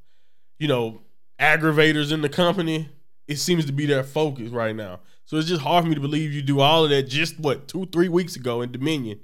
you 0.59 0.67
know, 0.67 1.01
aggravators 1.39 2.11
in 2.11 2.21
the 2.21 2.29
company. 2.29 2.89
It 3.27 3.37
seems 3.37 3.65
to 3.65 3.73
be 3.73 3.85
their 3.85 4.03
focus 4.03 4.49
right 4.49 4.75
now. 4.75 5.01
So 5.25 5.35
it's 5.37 5.49
just 5.49 5.61
hard 5.61 5.83
for 5.83 5.89
me 5.89 5.95
to 5.95 6.01
believe 6.01 6.31
you 6.31 6.41
do 6.41 6.61
all 6.61 6.85
of 6.85 6.89
that 6.91 7.03
just 7.03 7.39
what 7.39 7.67
two, 7.67 7.85
three 7.87 8.07
weeks 8.07 8.37
ago 8.37 8.61
in 8.61 8.71
Dominion, 8.71 9.19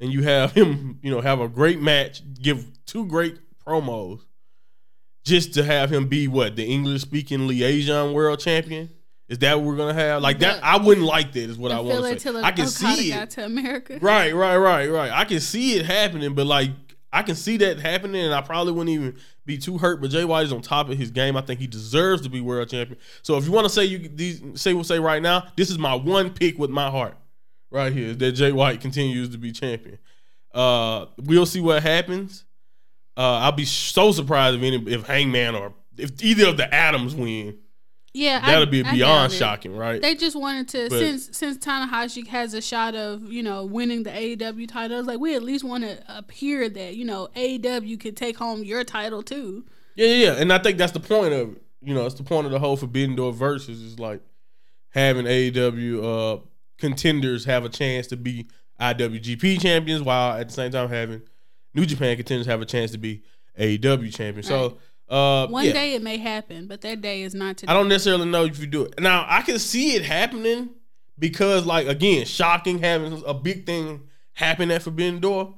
and 0.00 0.10
you 0.10 0.22
have 0.22 0.52
him, 0.52 0.98
you 1.02 1.10
know, 1.10 1.20
have 1.20 1.40
a 1.40 1.48
great 1.48 1.80
match, 1.80 2.22
give 2.40 2.66
two 2.86 3.06
great 3.06 3.38
promos, 3.64 4.20
just 5.24 5.52
to 5.54 5.64
have 5.64 5.92
him 5.92 6.08
be 6.08 6.26
what 6.28 6.56
the 6.56 6.64
English 6.64 7.02
speaking 7.02 7.46
liaison 7.46 8.14
world 8.14 8.40
champion. 8.40 8.88
Is 9.28 9.38
that 9.38 9.56
what 9.56 9.66
we're 9.66 9.76
gonna 9.76 9.94
have? 9.94 10.22
Like 10.22 10.38
that, 10.40 10.62
I 10.62 10.76
wouldn't 10.78 11.06
like 11.06 11.32
that. 11.32 11.50
Is 11.50 11.58
what 11.58 11.72
I 11.72 11.80
want 11.80 12.04
to 12.18 12.20
say. 12.20 12.42
I 12.42 12.52
can 12.52 12.66
see 12.68 13.12
it. 13.12 13.30
to 13.30 13.44
America. 13.44 13.98
Right, 14.00 14.32
right, 14.34 14.56
right, 14.56 14.88
right. 14.88 15.10
I 15.10 15.24
can 15.24 15.40
see 15.40 15.74
it 15.76 15.84
happening, 15.84 16.34
but 16.34 16.46
like 16.46 16.70
I 17.12 17.22
can 17.22 17.34
see 17.34 17.56
that 17.58 17.80
happening, 17.80 18.22
and 18.24 18.34
I 18.34 18.40
probably 18.40 18.72
wouldn't 18.72 18.94
even 18.94 19.16
be 19.44 19.58
too 19.58 19.78
hurt. 19.78 20.00
But 20.00 20.10
Jay 20.10 20.24
White 20.24 20.44
is 20.44 20.52
on 20.52 20.60
top 20.60 20.90
of 20.90 20.98
his 20.98 21.10
game. 21.10 21.36
I 21.36 21.40
think 21.40 21.58
he 21.58 21.66
deserves 21.66 22.22
to 22.22 22.28
be 22.28 22.40
world 22.40 22.68
champion. 22.68 22.98
So 23.22 23.36
if 23.36 23.46
you 23.46 23.52
want 23.52 23.64
to 23.64 23.70
say 23.70 23.84
you 23.84 24.08
these 24.08 24.42
say 24.54 24.74
we'll 24.74 24.84
say 24.84 25.00
right 25.00 25.22
now, 25.22 25.44
this 25.56 25.70
is 25.70 25.78
my 25.78 25.94
one 25.94 26.30
pick 26.30 26.56
with 26.58 26.70
my 26.70 26.88
heart, 26.88 27.16
right 27.70 27.92
here. 27.92 28.14
That 28.14 28.32
Jay 28.32 28.52
White 28.52 28.80
continues 28.80 29.30
to 29.30 29.38
be 29.38 29.50
champion. 29.50 29.98
Uh, 30.54 31.06
we'll 31.18 31.46
see 31.46 31.60
what 31.60 31.82
happens. 31.82 32.44
Uh, 33.16 33.38
I'll 33.38 33.52
be 33.52 33.64
so 33.64 34.12
surprised 34.12 34.56
if 34.56 34.62
any 34.62 34.92
if 34.92 35.06
Hangman 35.06 35.56
or 35.56 35.74
if 35.96 36.22
either 36.22 36.46
of 36.46 36.56
the 36.58 36.72
Adams 36.72 37.14
win. 37.14 37.58
Yeah, 38.16 38.40
that'll 38.40 38.64
be 38.64 38.82
beyond 38.82 39.30
shocking, 39.30 39.76
right? 39.76 40.00
They 40.00 40.14
just 40.14 40.36
wanted 40.36 40.68
to 40.68 40.88
but, 40.88 40.98
since 40.98 41.36
since 41.36 41.58
Tanahashi 41.58 42.26
has 42.28 42.54
a 42.54 42.62
shot 42.62 42.94
of 42.94 43.30
you 43.30 43.42
know 43.42 43.66
winning 43.66 44.04
the 44.04 44.10
AEW 44.10 44.66
title. 44.68 45.04
Like 45.04 45.20
we 45.20 45.36
at 45.36 45.42
least 45.42 45.64
want 45.64 45.84
to 45.84 46.02
appear 46.08 46.68
that 46.70 46.96
you 46.96 47.04
know 47.04 47.28
AEW 47.36 48.00
could 48.00 48.16
take 48.16 48.38
home 48.38 48.64
your 48.64 48.84
title 48.84 49.22
too. 49.22 49.66
Yeah, 49.96 50.06
yeah, 50.06 50.32
and 50.32 50.50
I 50.50 50.58
think 50.58 50.78
that's 50.78 50.92
the 50.92 51.00
point 51.00 51.34
of 51.34 51.52
it. 51.52 51.62
You 51.82 51.94
know, 51.94 52.06
it's 52.06 52.14
the 52.14 52.24
point 52.24 52.46
of 52.46 52.52
the 52.52 52.58
whole 52.58 52.78
Forbidden 52.78 53.16
Door 53.16 53.34
versus 53.34 53.82
is 53.82 53.98
like 53.98 54.22
having 54.88 55.26
AEW 55.26 56.02
uh, 56.02 56.40
contenders 56.78 57.44
have 57.44 57.66
a 57.66 57.68
chance 57.68 58.06
to 58.06 58.16
be 58.16 58.48
IWGP 58.80 59.60
champions, 59.60 60.02
while 60.02 60.38
at 60.38 60.48
the 60.48 60.54
same 60.54 60.72
time 60.72 60.88
having 60.88 61.20
New 61.74 61.84
Japan 61.84 62.16
contenders 62.16 62.46
have 62.46 62.62
a 62.62 62.66
chance 62.66 62.92
to 62.92 62.98
be 62.98 63.22
AEW 63.58 64.14
champions. 64.14 64.50
Right. 64.50 64.56
So 64.56 64.78
uh, 65.08 65.46
One 65.48 65.64
yeah. 65.64 65.72
day 65.72 65.94
it 65.94 66.02
may 66.02 66.16
happen, 66.18 66.66
but 66.66 66.80
that 66.80 67.00
day 67.00 67.22
is 67.22 67.34
not 67.34 67.58
today. 67.58 67.70
I 67.70 67.74
don't 67.74 67.88
necessarily 67.88 68.26
know 68.26 68.44
if 68.44 68.58
you 68.58 68.66
do 68.66 68.84
it. 68.84 69.00
Now 69.00 69.24
I 69.28 69.42
can 69.42 69.58
see 69.58 69.94
it 69.94 70.04
happening 70.04 70.70
because, 71.18 71.64
like, 71.64 71.86
again, 71.86 72.24
shocking 72.26 72.78
having 72.78 73.22
a 73.26 73.34
big 73.34 73.66
thing 73.66 74.08
happen 74.32 74.70
at 74.70 74.82
Forbidden 74.82 75.20
Door. 75.20 75.54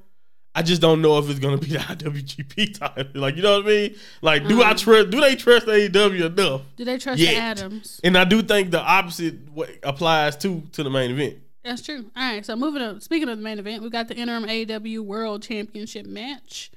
I 0.54 0.62
just 0.62 0.80
don't 0.80 1.00
know 1.00 1.18
if 1.18 1.30
it's 1.30 1.38
gonna 1.38 1.56
be 1.56 1.66
the 1.68 1.78
IWGP 1.78 2.78
title. 2.78 3.12
Like, 3.14 3.36
you 3.36 3.42
know 3.42 3.58
what 3.58 3.66
I 3.66 3.68
mean? 3.68 3.94
Like, 4.22 4.48
do 4.48 4.60
I 4.60 4.66
uh-huh. 4.66 4.74
trust? 4.74 5.10
Do 5.10 5.20
they 5.20 5.36
trust 5.36 5.66
AEW 5.66 6.26
enough? 6.26 6.62
Do 6.76 6.84
they 6.84 6.98
trust 6.98 7.18
the 7.18 7.36
Adams? 7.36 8.00
And 8.02 8.18
I 8.18 8.24
do 8.24 8.42
think 8.42 8.70
the 8.70 8.80
opposite 8.80 9.36
applies 9.82 10.36
to 10.38 10.62
to 10.72 10.82
the 10.82 10.90
main 10.90 11.12
event. 11.12 11.38
That's 11.64 11.82
true. 11.82 12.10
All 12.16 12.32
right. 12.32 12.44
So 12.44 12.56
moving 12.56 12.82
on. 12.82 13.00
Speaking 13.00 13.28
of 13.28 13.38
the 13.38 13.44
main 13.44 13.58
event, 13.58 13.82
we 13.82 13.90
got 13.90 14.08
the 14.08 14.16
interim 14.16 14.44
AEW 14.44 15.00
World 15.00 15.42
Championship 15.42 16.06
match: 16.06 16.70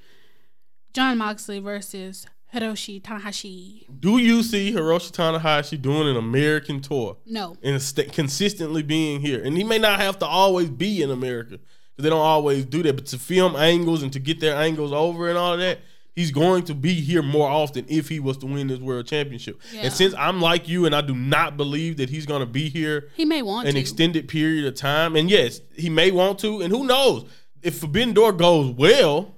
Jon 0.92 1.18
Moxley 1.18 1.58
versus 1.58 2.26
Hiroshi 2.54 3.00
Tanahashi. 3.02 3.86
Do 4.00 4.18
you 4.18 4.42
see 4.42 4.72
Hiroshi 4.72 5.10
Tanahashi 5.12 5.80
doing 5.80 6.08
an 6.08 6.16
American 6.16 6.80
tour 6.80 7.16
No. 7.26 7.56
and 7.62 7.80
st- 7.80 8.12
consistently 8.12 8.82
being 8.82 9.20
here? 9.20 9.42
And 9.42 9.56
he 9.56 9.64
may 9.64 9.78
not 9.78 10.00
have 10.00 10.18
to 10.18 10.26
always 10.26 10.68
be 10.70 11.02
in 11.02 11.10
America 11.10 11.58
because 11.58 12.02
they 12.04 12.10
don't 12.10 12.18
always 12.20 12.64
do 12.66 12.82
that. 12.82 12.94
But 12.96 13.06
to 13.06 13.18
film 13.18 13.56
angles 13.56 14.02
and 14.02 14.12
to 14.12 14.18
get 14.18 14.40
their 14.40 14.56
angles 14.56 14.92
over 14.92 15.28
and 15.30 15.38
all 15.38 15.54
of 15.54 15.60
that, 15.60 15.78
he's 16.14 16.30
going 16.30 16.64
to 16.64 16.74
be 16.74 16.92
here 16.94 17.22
more 17.22 17.48
often 17.48 17.86
if 17.88 18.10
he 18.10 18.20
was 18.20 18.36
to 18.38 18.46
win 18.46 18.66
this 18.66 18.80
world 18.80 19.06
championship. 19.06 19.58
Yeah. 19.72 19.82
And 19.84 19.92
since 19.92 20.12
I'm 20.18 20.42
like 20.42 20.68
you 20.68 20.84
and 20.84 20.94
I 20.94 21.00
do 21.00 21.14
not 21.14 21.56
believe 21.56 21.96
that 21.96 22.10
he's 22.10 22.26
going 22.26 22.40
to 22.40 22.46
be 22.46 22.68
here 22.68 23.08
He 23.16 23.24
may 23.24 23.40
want 23.40 23.66
an 23.66 23.74
to. 23.74 23.80
extended 23.80 24.28
period 24.28 24.66
of 24.66 24.74
time, 24.74 25.16
and 25.16 25.30
yes, 25.30 25.62
he 25.74 25.88
may 25.88 26.10
want 26.10 26.38
to, 26.40 26.60
and 26.60 26.70
who 26.70 26.84
knows 26.84 27.24
if 27.62 27.78
Forbidden 27.78 28.12
Door 28.12 28.32
goes 28.32 28.70
well 28.74 29.36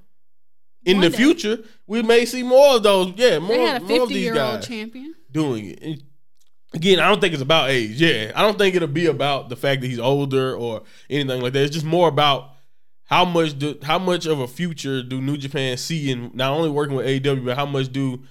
in 0.84 0.98
One 0.98 1.04
the 1.04 1.10
day. 1.10 1.16
future, 1.16 1.58
we 1.86 2.02
may 2.02 2.24
see 2.24 2.42
more 2.42 2.76
of 2.76 2.82
those. 2.82 3.12
Yeah, 3.16 3.38
more, 3.38 3.48
they 3.56 3.62
had 3.64 3.82
a 3.82 3.84
more 3.84 4.02
of 4.02 4.08
these 4.08 4.18
year 4.18 4.34
guys 4.34 4.54
old 4.54 4.62
champion. 4.64 5.14
doing 5.30 5.66
it. 5.66 5.82
And 5.82 6.02
again, 6.74 7.00
I 7.00 7.08
don't 7.08 7.20
think 7.20 7.32
it's 7.32 7.42
about 7.42 7.70
age. 7.70 8.00
Yeah, 8.00 8.32
I 8.34 8.42
don't 8.42 8.58
think 8.58 8.74
it'll 8.74 8.88
be 8.88 9.06
about 9.06 9.48
the 9.48 9.56
fact 9.56 9.80
that 9.82 9.88
he's 9.88 9.98
older 9.98 10.54
or 10.56 10.82
anything 11.08 11.40
like 11.42 11.52
that. 11.54 11.62
It's 11.62 11.74
just 11.74 11.86
more 11.86 12.08
about 12.08 12.50
how 13.06 13.24
much 13.24 13.58
do 13.58 13.78
how 13.82 13.98
much 13.98 14.26
of 14.26 14.40
a 14.40 14.48
future 14.48 15.02
do 15.02 15.20
New 15.20 15.36
Japan 15.36 15.76
see 15.76 16.10
in 16.10 16.30
not 16.34 16.52
only 16.52 16.70
working 16.70 16.96
with 16.96 17.06
AEW, 17.06 17.44
but 17.44 17.56
how 17.56 17.66
much 17.66 17.92
do 17.92 18.22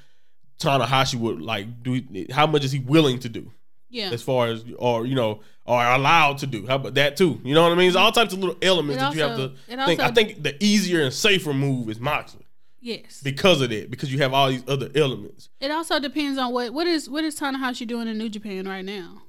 Tanahashi 0.59 1.15
would 1.15 1.41
like 1.41 1.83
do? 1.83 2.01
How 2.31 2.47
much 2.47 2.63
is 2.63 2.71
he 2.71 2.79
willing 2.79 3.19
to 3.19 3.29
do? 3.29 3.51
Yeah. 3.89 4.09
as 4.09 4.23
far 4.23 4.47
as 4.47 4.65
or 4.79 5.05
you 5.05 5.13
know 5.13 5.41
are 5.67 5.93
allowed 5.93 6.39
to 6.39 6.47
do. 6.47 6.65
How 6.65 6.77
about 6.77 6.95
that 6.95 7.15
too? 7.15 7.39
You 7.43 7.53
know 7.53 7.61
what 7.61 7.71
I 7.73 7.75
mean? 7.75 7.87
It's 7.87 7.95
all 7.95 8.11
types 8.11 8.33
of 8.33 8.39
little 8.39 8.57
elements 8.59 8.99
It 9.03 9.05
that 9.05 9.15
you 9.15 9.21
have 9.21 9.37
to 9.37 9.85
think. 9.85 9.99
I 9.99 10.09
think 10.09 10.41
the 10.41 10.61
easier 10.63 11.03
and 11.03 11.13
safer 11.13 11.53
move 11.53 11.89
is 11.91 11.99
Moxley 11.99 12.42
yes. 12.83 13.21
because 13.23 13.61
of 13.61 13.69
that, 13.71 13.89
because 13.89 14.11
you 14.13 14.19
have 14.19 14.33
all 14.33 14.49
these 14.49 14.63
other 14.67 14.89
elements. 14.93 15.49
It 15.59 15.71
also 15.71 15.99
depends 15.99 16.37
on 16.37 16.53
what 16.53 16.71
what 16.73 16.85
is 16.85 17.09
what 17.09 17.23
is 17.23 17.39
Tanahashi 17.39 17.87
doing 17.87 18.07
in 18.07 18.17
New 18.19 18.29
Japan 18.29 18.67
right 18.67 18.85
now. 18.85 19.21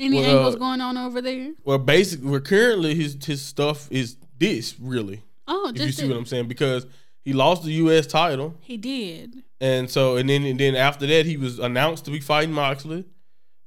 Any 0.00 0.20
Well, 0.20 0.30
angles 0.36 0.54
uh, 0.54 0.58
going 0.58 0.80
on 0.80 0.96
over 0.96 1.20
there? 1.20 1.52
Well, 1.64 1.78
basically, 1.78 2.28
well, 2.30 2.40
currently 2.40 2.94
his 2.94 3.16
his 3.24 3.42
stuff 3.44 3.88
is 3.90 4.16
this 4.38 4.78
really. 4.78 5.22
Oh, 5.46 5.72
If 5.74 5.80
you 5.80 5.92
see 5.92 6.04
it. 6.04 6.08
what 6.08 6.16
I'm 6.18 6.26
saying, 6.26 6.46
because 6.46 6.86
he 7.24 7.32
lost 7.32 7.64
the 7.64 7.72
U.S. 7.72 8.06
title, 8.06 8.54
he 8.60 8.76
did. 8.76 9.42
and 9.60 9.90
so 9.90 10.16
and 10.16 10.28
then 10.28 10.44
and 10.44 10.60
then 10.60 10.76
after 10.76 11.06
that 11.06 11.26
he 11.26 11.36
was 11.36 11.58
announced 11.58 12.04
to 12.04 12.10
be 12.10 12.20
fighting 12.20 12.52
Moxley, 12.54 13.06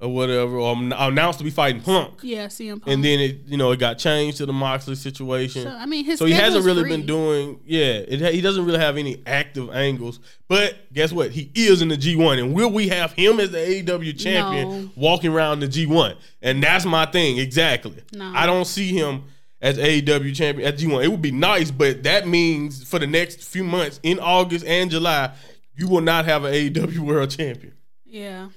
or 0.02 0.12
whatever, 0.12 0.56
or 0.58 0.74
announced 0.76 1.38
to 1.38 1.44
be 1.44 1.50
fighting 1.50 1.80
Punk. 1.80 2.14
Yeah, 2.22 2.46
CM 2.48 2.72
Punk. 2.82 2.82
And 2.86 3.04
then 3.04 3.20
it, 3.20 3.40
you 3.46 3.56
know, 3.56 3.70
it 3.70 3.78
got 3.78 3.98
changed 3.98 4.38
to 4.38 4.46
the 4.46 4.52
Moxley 4.52 4.96
situation. 4.96 5.62
so 5.62 5.70
I 5.70 5.86
mean, 5.86 6.04
his 6.04 6.18
So 6.18 6.24
he 6.26 6.32
hasn't 6.32 6.64
really 6.64 6.82
free. 6.82 6.90
been 6.90 7.06
doing, 7.06 7.60
yeah. 7.64 7.84
It, 8.08 8.34
he 8.34 8.40
doesn't 8.40 8.64
really 8.64 8.80
have 8.80 8.96
any 8.96 9.22
active 9.26 9.70
angles. 9.70 10.18
But 10.48 10.92
guess 10.92 11.12
what? 11.12 11.30
He 11.30 11.50
is 11.54 11.80
in 11.82 11.88
the 11.88 11.96
G1, 11.96 12.38
and 12.42 12.52
will 12.52 12.70
we 12.70 12.88
have 12.88 13.12
him 13.12 13.38
as 13.40 13.52
the 13.52 13.58
AEW 13.58 14.18
champion 14.18 14.68
No. 14.68 14.90
walking 14.96 15.32
around 15.32 15.60
the 15.60 15.68
G1? 15.68 16.16
And 16.42 16.62
that's 16.62 16.84
my 16.84 17.06
thing 17.06 17.38
exactly. 17.38 18.02
No. 18.12 18.32
I 18.34 18.44
don't 18.46 18.66
see 18.66 18.88
him 18.88 19.24
as 19.60 19.78
AEW 19.78 20.34
champion 20.34 20.66
at 20.66 20.76
G1. 20.78 21.04
It 21.04 21.08
would 21.08 21.22
be 21.22 21.30
nice, 21.30 21.70
but 21.70 22.02
that 22.02 22.26
means 22.26 22.82
for 22.82 22.98
the 22.98 23.06
next 23.06 23.44
few 23.44 23.62
months 23.62 24.00
in 24.02 24.18
August 24.18 24.66
and 24.66 24.90
July, 24.90 25.30
you 25.76 25.86
will 25.86 26.00
not 26.00 26.24
have 26.24 26.42
an 26.44 26.52
AEW 26.52 26.98
World 27.06 27.30
Champion. 27.30 27.72
Yeah. 28.04 28.48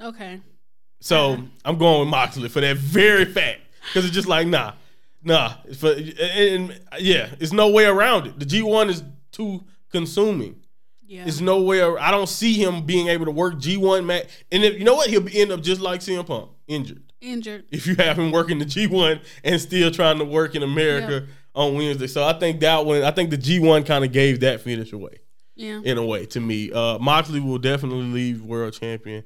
Okay. 0.00 0.40
So. 1.04 1.38
I'm 1.64 1.78
going 1.78 2.00
with 2.00 2.08
Moxley 2.08 2.48
for 2.48 2.60
that 2.60 2.76
very 2.76 3.24
fact 3.24 3.60
because 3.88 4.04
it's 4.04 4.14
just 4.14 4.28
like 4.28 4.46
nah, 4.46 4.72
nah. 5.22 5.54
For 5.76 5.92
and, 5.92 6.70
and, 6.70 6.80
yeah, 6.98 7.30
it's 7.40 7.52
no 7.52 7.70
way 7.70 7.86
around 7.86 8.26
it. 8.26 8.38
The 8.38 8.44
G1 8.44 8.88
is 8.90 9.02
too 9.32 9.64
consuming. 9.90 10.56
Yeah. 11.06 11.24
There's 11.24 11.40
no 11.40 11.62
way. 11.62 11.82
I 11.82 12.10
don't 12.10 12.28
see 12.28 12.54
him 12.54 12.84
being 12.84 13.08
able 13.08 13.24
to 13.24 13.30
work 13.30 13.54
G1 13.54 14.04
match. 14.04 14.26
And 14.52 14.64
if, 14.64 14.78
you 14.78 14.84
know 14.84 14.94
what, 14.94 15.08
he'll 15.08 15.26
end 15.32 15.52
up 15.52 15.62
just 15.62 15.80
like 15.80 16.00
CM 16.00 16.26
Punk, 16.26 16.50
injured. 16.66 17.02
Injured. 17.20 17.64
If 17.70 17.86
you 17.86 17.94
have 17.96 18.18
him 18.18 18.30
working 18.30 18.58
the 18.58 18.66
G1 18.66 19.22
and 19.42 19.60
still 19.60 19.90
trying 19.90 20.18
to 20.18 20.24
work 20.24 20.54
in 20.54 20.62
America 20.62 21.26
on 21.54 21.74
Wednesday, 21.74 22.06
so 22.06 22.24
I 22.24 22.34
think 22.34 22.60
that 22.60 22.84
one. 22.84 23.02
I 23.02 23.10
think 23.10 23.30
the 23.30 23.38
G1 23.38 23.86
kind 23.86 24.04
of 24.04 24.12
gave 24.12 24.40
that 24.40 24.60
finish 24.60 24.92
away 24.92 25.20
Yeah. 25.54 25.80
in 25.82 25.96
a 25.96 26.04
way 26.04 26.26
to 26.26 26.40
me. 26.40 26.70
Uh, 26.72 26.98
Moxley 26.98 27.40
will 27.40 27.58
definitely 27.58 28.04
leave 28.04 28.42
world 28.42 28.74
champion 28.74 29.24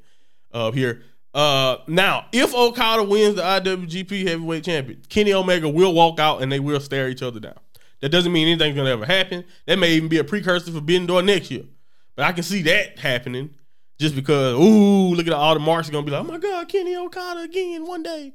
uh, 0.53 0.70
here. 0.70 1.03
Uh, 1.35 1.76
now, 1.87 2.26
if 2.33 2.55
Okada 2.55 3.05
wins 3.05 3.37
the 3.37 3.43
IWGP 3.43 4.26
Heavyweight 4.26 4.64
Champion, 4.64 5.03
Kenny 5.09 5.33
Omega 5.33 5.68
will 5.68 5.93
walk 5.95 6.18
out 6.18 6.43
and 6.43 6.51
they 6.51 6.59
will 6.61 6.81
stare 6.81 7.09
each 7.09 7.22
other 7.22 7.39
down. 7.39 7.59
That 8.01 8.09
doesn't 8.11 8.33
mean 8.33 8.49
anything's 8.49 8.76
gonna 8.76 8.91
ever 8.91 9.05
happen. 9.05 9.45
That 9.66 9.79
may 9.79 9.93
even 9.95 10.09
be 10.09 10.18
a 10.18 10.24
precursor 10.24 10.66
for 10.66 10.72
Forbidden 10.79 11.07
Door 11.07 11.22
next 11.22 11.51
year. 11.51 11.64
But 12.16 12.24
I 12.26 12.33
can 12.33 12.43
see 12.45 12.62
that 12.62 12.99
happening 12.99 13.51
just 13.99 14.14
because. 14.14 14.55
Ooh, 14.55 15.14
look 15.14 15.26
at 15.26 15.33
all 15.33 15.55
the 15.55 15.61
marks 15.61 15.89
are 15.89 15.93
gonna 15.93 16.07
be 16.07 16.12
like, 16.12 16.20
oh 16.20 16.24
my 16.29 16.39
god, 16.39 16.68
Kenny 16.68 16.97
Okada 16.97 17.41
again 17.41 17.87
one 17.87 18.03
day 18.03 18.33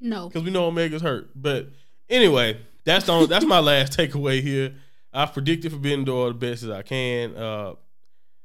No. 0.00 0.28
because 0.28 0.42
we 0.44 0.50
know 0.50 0.66
Omega's 0.66 1.02
hurt. 1.02 1.30
But 1.34 1.70
anyway, 2.08 2.60
that's 2.84 3.06
the 3.06 3.12
only, 3.12 3.26
that's 3.26 3.44
my 3.44 3.58
last 3.60 3.92
takeaway 3.98 4.40
here. 4.40 4.74
I've 5.12 5.32
predicted 5.32 5.72
Forbidden 5.72 6.04
Door 6.04 6.28
the 6.28 6.34
best 6.34 6.62
as 6.62 6.70
I 6.70 6.82
can. 6.82 7.36
Uh, 7.36 7.74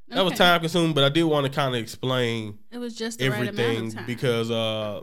that 0.10 0.24
was 0.24 0.34
time 0.34 0.60
consuming, 0.62 0.93
but 0.93 1.04
I 1.04 1.10
did 1.10 1.24
want 1.24 1.45
to 1.45 1.51
kind 1.51 1.76
of 1.76 1.82
explain 1.82 2.60
It 2.72 2.78
was 2.78 2.95
just 2.95 3.20
right 3.22 3.32
everything 3.32 3.91
time. 3.91 4.06
because, 4.06 4.51
uh, 4.51 5.01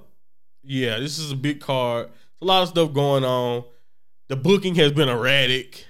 yeah, 0.62 0.98
this 0.98 1.18
is 1.18 1.32
a 1.32 1.36
big 1.36 1.60
card. 1.60 2.06
There's 2.06 2.42
a 2.42 2.44
lot 2.44 2.62
of 2.62 2.68
stuff 2.68 2.92
going 2.92 3.24
on. 3.24 3.64
The 4.28 4.36
booking 4.36 4.74
has 4.76 4.92
been 4.92 5.08
erratic 5.08 5.84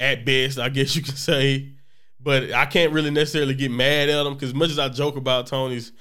at 0.00 0.24
best, 0.24 0.58
I 0.58 0.68
guess 0.70 0.96
you 0.96 1.02
could 1.02 1.18
say. 1.18 1.72
But 2.18 2.52
I 2.52 2.66
can't 2.66 2.92
really 2.92 3.10
necessarily 3.10 3.54
get 3.54 3.70
mad 3.70 4.08
at 4.08 4.22
them 4.24 4.34
because, 4.34 4.54
much 4.54 4.70
as 4.70 4.78
I 4.78 4.88
joke 4.88 5.16
about 5.16 5.46
Tony's 5.46 5.92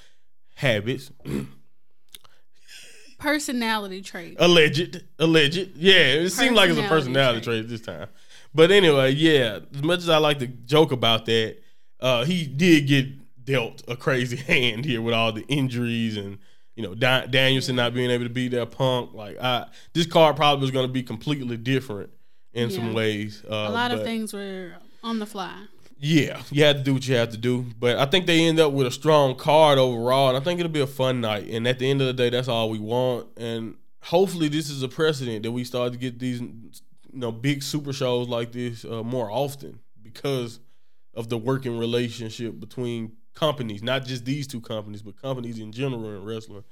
habits, 0.56 1.12
Personality 3.20 4.02
trait. 4.02 4.36
alleged, 4.40 5.04
alleged, 5.20 5.72
yeah, 5.78 5.94
it 5.94 6.30
seemed 6.32 6.56
like 6.56 6.70
it's 6.70 6.78
a 6.78 6.84
Personality 6.84 7.40
personality 7.40 7.42
trait 7.42 7.68
this 7.70 7.82
time. 7.82 8.08
But 8.54 8.72
anyway, 8.72 9.12
yeah, 9.12 9.60
as 9.74 9.84
much 9.84 10.00
as 10.00 10.10
I 10.10 10.18
like 10.18 10.40
to 10.40 10.48
joke 10.48 10.92
about 10.92 11.26
that, 11.26 11.58
uh, 12.00 12.26
he 12.26 12.46
did 12.46 12.88
get 12.88 13.08
dealt 13.46 13.84
a 13.88 13.96
crazy 13.96 14.36
hand 14.52 14.86
here 14.86 15.02
with 15.02 15.14
all 15.14 15.32
the 15.32 15.44
injuries 15.48 16.18
and 16.18 16.38
you 16.76 16.84
know 16.84 16.94
da- 16.96 17.26
Danielson 17.26 17.76
not 17.76 17.94
being 17.94 18.10
able 18.10 18.26
to 18.26 18.30
be 18.30 18.48
there. 18.48 18.66
Punk 18.66 19.14
like 19.14 19.38
I, 19.42 19.66
this 19.94 20.06
card 20.06 20.36
probably 20.36 20.62
was 20.62 20.72
going 20.72 20.88
to 20.88 20.92
be 20.94 21.04
completely 21.04 21.58
different 21.58 22.10
in 22.54 22.70
some 22.72 22.94
ways. 22.94 23.44
Uh, 23.50 23.68
a 23.68 23.70
lot 23.70 23.92
of 23.92 24.04
things 24.04 24.34
were 24.34 24.74
on 25.04 25.20
the 25.20 25.26
fly. 25.26 25.56
yeah, 26.00 26.42
you 26.52 26.64
had 26.64 26.78
to 26.78 26.84
do 26.84 26.94
what 26.94 27.08
you 27.08 27.16
had 27.16 27.32
to 27.32 27.38
do. 27.38 27.66
But 27.80 27.98
I 27.98 28.06
think 28.06 28.26
they 28.26 28.46
end 28.46 28.60
up 28.60 28.72
with 28.74 28.88
a 28.88 28.92
strong 28.92 29.36
card 29.36 29.78
overall, 29.78 30.30
and 30.30 30.38
I 30.38 30.40
think 30.42 30.60
it'll 30.60 30.72
be 30.72 30.82
a 30.82 30.88
fun 30.88 31.22
night. 31.22 31.48
And 31.50 31.68
at 31.68 31.80
the 31.80 31.90
end 31.90 32.02
of 32.02 32.08
the 32.08 32.14
day, 32.14 32.30
that's 32.30 32.48
all 32.48 32.70
we 32.70 32.80
want. 32.80 33.28
And 33.38 33.76
hopefully, 34.04 34.48
this 34.48 34.70
is 34.70 34.84
a 34.84 34.88
precedent 34.90 35.44
that 35.44 35.52
we 35.52 35.64
start 35.64 35.94
to 35.94 36.00
get 36.00 36.18
these, 36.20 36.42
you 36.42 36.72
know, 37.14 37.32
big 37.32 37.62
super 37.64 37.94
shows 37.94 38.28
like 38.28 38.52
this 38.52 38.84
uh, 38.86 39.04
more 39.04 39.30
often 39.32 39.80
because 40.02 40.60
of 41.16 41.30
the 41.30 41.38
working 41.38 41.78
relationship 41.78 42.60
between 42.60 43.14
companies, 43.34 43.82
not 43.82 44.06
just 44.06 44.26
these 44.26 44.48
two 44.48 44.62
companies, 44.62 45.02
but 45.02 45.22
companies 45.22 45.60
in 45.60 45.72
general 45.72 46.06
in 46.10 46.24
wrestling. 46.24 46.64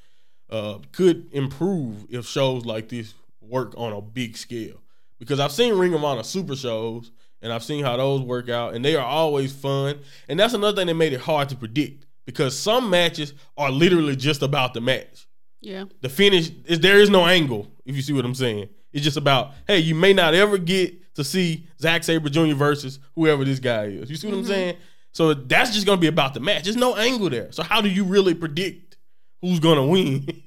Uh, 0.49 0.77
could 0.91 1.27
improve 1.31 2.05
if 2.09 2.27
shows 2.27 2.65
like 2.65 2.89
this 2.89 3.13
work 3.41 3.73
on 3.77 3.93
a 3.93 4.01
big 4.01 4.37
scale. 4.37 4.81
Because 5.17 5.39
I've 5.39 5.51
seen 5.51 5.73
Ring 5.73 5.93
of 5.93 6.03
Honor 6.03 6.23
super 6.23 6.55
shows 6.55 7.11
and 7.41 7.51
I've 7.51 7.63
seen 7.63 7.83
how 7.83 7.97
those 7.97 8.21
work 8.21 8.49
out, 8.49 8.73
and 8.73 8.83
they 8.83 8.95
are 8.95 9.05
always 9.05 9.51
fun. 9.51 9.99
And 10.29 10.39
that's 10.39 10.53
another 10.53 10.77
thing 10.77 10.87
that 10.87 10.93
made 10.93 11.11
it 11.11 11.19
hard 11.19 11.49
to 11.49 11.57
predict 11.57 12.05
because 12.25 12.57
some 12.57 12.89
matches 12.89 13.33
are 13.57 13.69
literally 13.69 14.15
just 14.15 14.41
about 14.41 14.73
the 14.73 14.81
match. 14.81 15.27
Yeah. 15.59 15.85
The 16.01 16.09
finish 16.09 16.51
is 16.65 16.79
there 16.79 16.99
is 16.99 17.09
no 17.09 17.25
angle, 17.25 17.67
if 17.85 17.95
you 17.95 18.01
see 18.01 18.13
what 18.13 18.23
I'm 18.25 18.33
saying. 18.33 18.69
It's 18.93 19.03
just 19.03 19.17
about, 19.17 19.51
hey, 19.67 19.79
you 19.79 19.93
may 19.93 20.13
not 20.13 20.33
ever 20.33 20.57
get 20.57 20.95
to 21.15 21.23
see 21.23 21.67
Zack 21.79 22.03
Sabre 22.03 22.29
Jr. 22.29 22.53
versus 22.53 22.99
whoever 23.15 23.45
this 23.45 23.59
guy 23.59 23.85
is. 23.85 24.09
You 24.09 24.15
see 24.15 24.27
what 24.27 24.33
I'm 24.33 24.39
mm-hmm. 24.41 24.49
saying? 24.49 24.77
So 25.11 25.33
that's 25.33 25.71
just 25.71 25.85
gonna 25.85 26.01
be 26.01 26.07
about 26.07 26.33
the 26.33 26.39
match. 26.39 26.63
There's 26.63 26.75
no 26.75 26.95
angle 26.95 27.29
there. 27.29 27.51
So 27.51 27.63
how 27.63 27.81
do 27.81 27.89
you 27.89 28.03
really 28.03 28.33
predict 28.33 28.97
who's 29.41 29.59
gonna 29.59 29.85
win? 29.85 30.27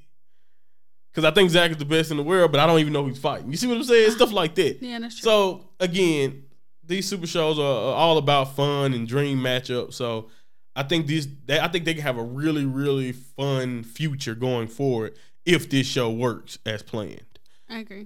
Because 1.17 1.31
I 1.31 1.33
think 1.33 1.49
Zach 1.49 1.71
is 1.71 1.77
the 1.77 1.85
best 1.85 2.11
in 2.11 2.17
the 2.17 2.21
world, 2.21 2.51
but 2.51 2.59
I 2.59 2.67
don't 2.67 2.79
even 2.79 2.93
know 2.93 3.03
who's 3.03 3.17
fighting. 3.17 3.49
You 3.49 3.57
see 3.57 3.65
what 3.65 3.77
I'm 3.77 3.83
saying? 3.83 4.11
Stuff 4.11 4.31
like 4.31 4.53
that. 4.53 4.77
Yeah, 4.83 4.99
that's 4.99 5.19
true. 5.19 5.23
So 5.23 5.69
again, 5.79 6.43
these 6.85 7.07
super 7.07 7.25
shows 7.25 7.57
are, 7.57 7.63
are 7.63 7.95
all 7.95 8.19
about 8.19 8.55
fun 8.55 8.93
and 8.93 9.07
dream 9.07 9.39
matchups. 9.39 9.95
So 9.95 10.29
I 10.75 10.83
think 10.83 11.07
these, 11.07 11.27
they, 11.45 11.59
I 11.59 11.69
think 11.69 11.85
they 11.85 11.95
can 11.95 12.03
have 12.03 12.19
a 12.19 12.23
really, 12.23 12.65
really 12.65 13.13
fun 13.13 13.83
future 13.83 14.35
going 14.35 14.67
forward 14.67 15.17
if 15.43 15.71
this 15.71 15.87
show 15.87 16.11
works 16.11 16.59
as 16.67 16.83
planned. 16.83 17.39
I 17.67 17.79
agree. 17.79 18.05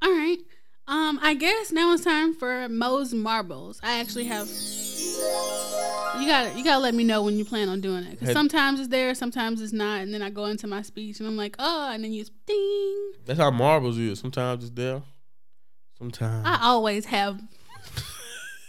All 0.00 0.10
right. 0.10 0.38
Um, 0.88 1.18
I 1.20 1.34
guess 1.34 1.72
now 1.72 1.92
it's 1.92 2.04
time 2.04 2.32
for 2.34 2.68
Moe's 2.68 3.12
Marbles. 3.12 3.80
I 3.82 3.98
actually 3.98 4.24
have. 4.24 4.48
You 6.20 6.26
gotta 6.28 6.56
you 6.56 6.62
gotta 6.64 6.78
let 6.80 6.94
me 6.94 7.02
know 7.04 7.22
when 7.22 7.36
you 7.36 7.44
plan 7.44 7.68
on 7.68 7.80
doing 7.80 8.04
it 8.04 8.12
because 8.12 8.32
sometimes 8.32 8.78
it's 8.78 8.88
there, 8.88 9.14
sometimes 9.14 9.60
it's 9.60 9.72
not, 9.72 10.00
and 10.02 10.14
then 10.14 10.22
I 10.22 10.30
go 10.30 10.44
into 10.46 10.66
my 10.66 10.82
speech 10.82 11.18
and 11.18 11.28
I'm 11.28 11.36
like, 11.36 11.56
oh, 11.58 11.90
and 11.92 12.04
then 12.04 12.12
you 12.12 12.24
ding. 12.46 13.12
That's 13.24 13.38
how 13.38 13.50
marbles 13.50 13.98
is. 13.98 14.20
Sometimes 14.20 14.62
it's 14.64 14.72
there. 14.72 15.02
Sometimes. 15.98 16.46
I 16.46 16.58
always 16.62 17.06
have. 17.06 17.40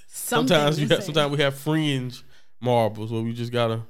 sometimes 0.08 0.80
you 0.80 0.88
have, 0.88 1.04
sometimes 1.04 1.32
we 1.36 1.44
have 1.44 1.56
fringe 1.56 2.24
marbles 2.60 3.12
where 3.12 3.22
we 3.22 3.34
just 3.34 3.52
gotta 3.52 3.82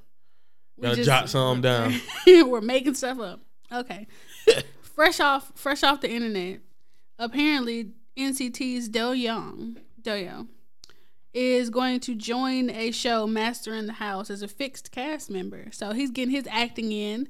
gotta 0.82 0.98
just- 0.98 1.08
jot 1.08 1.30
some 1.30 1.62
down. 1.62 1.94
We're 2.28 2.62
making 2.62 2.96
stuff 2.96 3.20
up. 3.20 3.40
Okay. 3.72 4.08
fresh 4.82 5.20
off 5.20 5.52
fresh 5.56 5.84
off 5.84 6.02
the 6.02 6.10
internet. 6.10 6.60
Apparently 7.20 7.94
NCT's 8.18 8.90
Doyoung, 8.90 9.78
Do 10.02 10.12
Doyo, 10.12 10.48
is 11.34 11.70
going 11.70 12.00
to 12.02 12.16
join 12.16 12.70
a 12.70 12.92
show 12.92 13.28
Master 13.28 13.74
in 13.74 13.86
the 13.86 13.94
House 13.94 14.30
as 14.30 14.42
a 14.42 14.48
fixed 14.48 14.92
cast 14.92 15.30
member. 15.30 15.68
So 15.72 15.92
he's 15.92 16.10
getting 16.10 16.34
his 16.34 16.48
acting 16.50 16.92
in, 16.92 17.30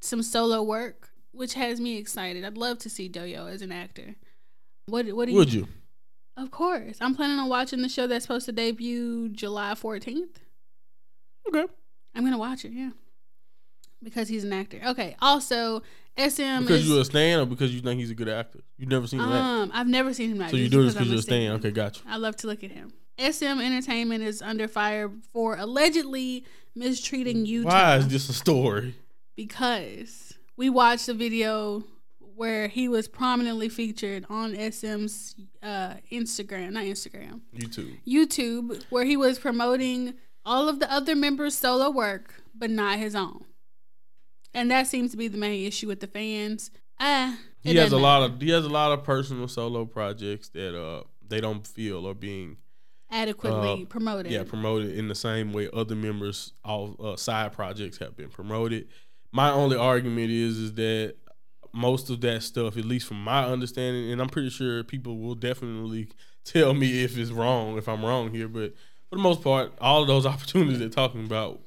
some 0.00 0.22
solo 0.22 0.62
work, 0.62 1.10
which 1.32 1.54
has 1.54 1.80
me 1.80 1.98
excited. 1.98 2.44
I'd 2.44 2.56
love 2.56 2.78
to 2.80 2.90
see 2.90 3.08
Do 3.08 3.20
Doyo 3.20 3.50
as 3.50 3.62
an 3.62 3.72
actor. 3.72 4.16
What 4.86 5.06
what 5.12 5.26
do 5.26 5.32
you 5.32 5.36
Would 5.36 5.52
you? 5.52 5.68
Of 6.36 6.50
course. 6.50 6.96
I'm 7.00 7.14
planning 7.14 7.38
on 7.38 7.48
watching 7.48 7.82
the 7.82 7.88
show 7.88 8.06
that's 8.06 8.24
supposed 8.24 8.46
to 8.46 8.52
debut 8.52 9.28
July 9.28 9.72
14th. 9.72 10.36
Okay. 11.48 11.66
I'm 12.14 12.24
gonna 12.24 12.38
watch 12.38 12.64
it, 12.64 12.72
yeah. 12.72 12.90
Because 14.02 14.28
he's 14.28 14.44
an 14.44 14.52
actor. 14.52 14.80
Okay. 14.86 15.16
Also, 15.20 15.82
SM 16.18 16.60
Because 16.62 16.80
is. 16.82 16.88
you 16.88 16.98
a 17.00 17.04
stan 17.04 17.40
or 17.40 17.46
because 17.46 17.74
you 17.74 17.80
think 17.80 17.98
he's 18.00 18.10
a 18.10 18.14
good 18.14 18.28
actor? 18.28 18.60
You've 18.76 18.88
never 18.90 19.06
seen 19.06 19.20
him 19.20 19.26
act. 19.32 19.34
um, 19.44 19.70
I've 19.72 19.86
never 19.88 20.12
seen 20.12 20.30
him 20.32 20.40
act. 20.42 20.50
So 20.50 20.56
you 20.56 20.68
do 20.68 20.82
this 20.82 20.94
because 20.94 21.08
you're 21.08 21.18
a 21.18 21.22
stan. 21.22 21.52
Okay, 21.52 21.70
gotcha. 21.70 22.02
I 22.08 22.16
love 22.16 22.36
to 22.36 22.46
look 22.46 22.62
at 22.64 22.70
him. 22.72 22.92
SM 23.18 23.44
Entertainment 23.60 24.22
is 24.24 24.40
under 24.42 24.66
fire 24.68 25.10
for 25.32 25.56
allegedly 25.56 26.44
mistreating 26.74 27.46
Yuta 27.46 27.64
Why 27.64 27.96
is 27.96 28.08
this 28.08 28.28
a 28.28 28.32
story? 28.32 28.94
because 29.36 30.34
we 30.56 30.68
watched 30.70 31.08
a 31.08 31.14
video 31.14 31.82
where 32.36 32.68
he 32.68 32.88
was 32.88 33.08
prominently 33.08 33.68
featured 33.68 34.24
on 34.30 34.54
SM's 34.54 35.34
uh, 35.62 35.94
Instagram, 36.12 36.72
not 36.72 36.84
Instagram, 36.84 37.40
YouTube. 37.56 37.98
YouTube, 38.06 38.82
where 38.90 39.04
he 39.04 39.16
was 39.16 39.38
promoting 39.38 40.14
all 40.44 40.68
of 40.68 40.80
the 40.80 40.90
other 40.90 41.14
members' 41.14 41.54
solo 41.56 41.90
work, 41.90 42.42
but 42.54 42.70
not 42.70 42.98
his 42.98 43.14
own. 43.14 43.44
And 44.54 44.70
that 44.70 44.86
seems 44.86 45.10
to 45.12 45.16
be 45.16 45.28
the 45.28 45.38
main 45.38 45.66
issue 45.66 45.86
with 45.88 46.00
the 46.00 46.06
fans. 46.06 46.70
Ah, 46.98 47.38
He 47.62 47.76
has 47.76 47.92
a 47.92 47.98
lot 47.98 48.22
of 48.22 48.40
he 48.40 48.50
has 48.50 48.64
a 48.64 48.68
lot 48.68 48.92
of 48.92 49.04
personal 49.04 49.48
solo 49.48 49.84
projects 49.84 50.48
that 50.50 50.78
uh 50.78 51.04
they 51.26 51.40
don't 51.40 51.66
feel 51.66 52.06
are 52.08 52.14
being 52.14 52.56
adequately 53.10 53.82
uh, 53.82 53.86
promoted. 53.86 54.30
yeah 54.30 54.42
promoted 54.44 54.96
in 54.96 55.08
the 55.08 55.14
same 55.14 55.52
way 55.52 55.68
other 55.72 55.94
members 55.96 56.52
all 56.64 56.94
uh, 57.02 57.16
side 57.16 57.52
projects 57.52 57.98
have 57.98 58.16
been 58.16 58.28
promoted. 58.28 58.88
My 59.32 59.50
only 59.50 59.76
argument 59.76 60.30
is 60.30 60.58
is 60.58 60.74
that 60.74 61.14
most 61.72 62.10
of 62.10 62.20
that 62.22 62.42
stuff, 62.42 62.76
at 62.76 62.84
least 62.84 63.06
from 63.06 63.22
my 63.22 63.44
understanding, 63.44 64.10
and 64.10 64.20
I'm 64.20 64.28
pretty 64.28 64.50
sure 64.50 64.82
people 64.82 65.18
will 65.18 65.36
definitely 65.36 66.08
tell 66.44 66.74
me 66.74 67.04
if 67.04 67.16
it's 67.16 67.30
wrong, 67.30 67.78
if 67.78 67.88
I'm 67.88 68.04
wrong 68.04 68.32
here, 68.32 68.48
but 68.48 68.74
for 69.08 69.16
the 69.16 69.22
most 69.22 69.40
part, 69.42 69.72
all 69.80 70.02
of 70.02 70.08
those 70.08 70.26
opportunities 70.32 70.80
they're 70.80 70.88
talking 70.88 71.24
about, 71.24 71.60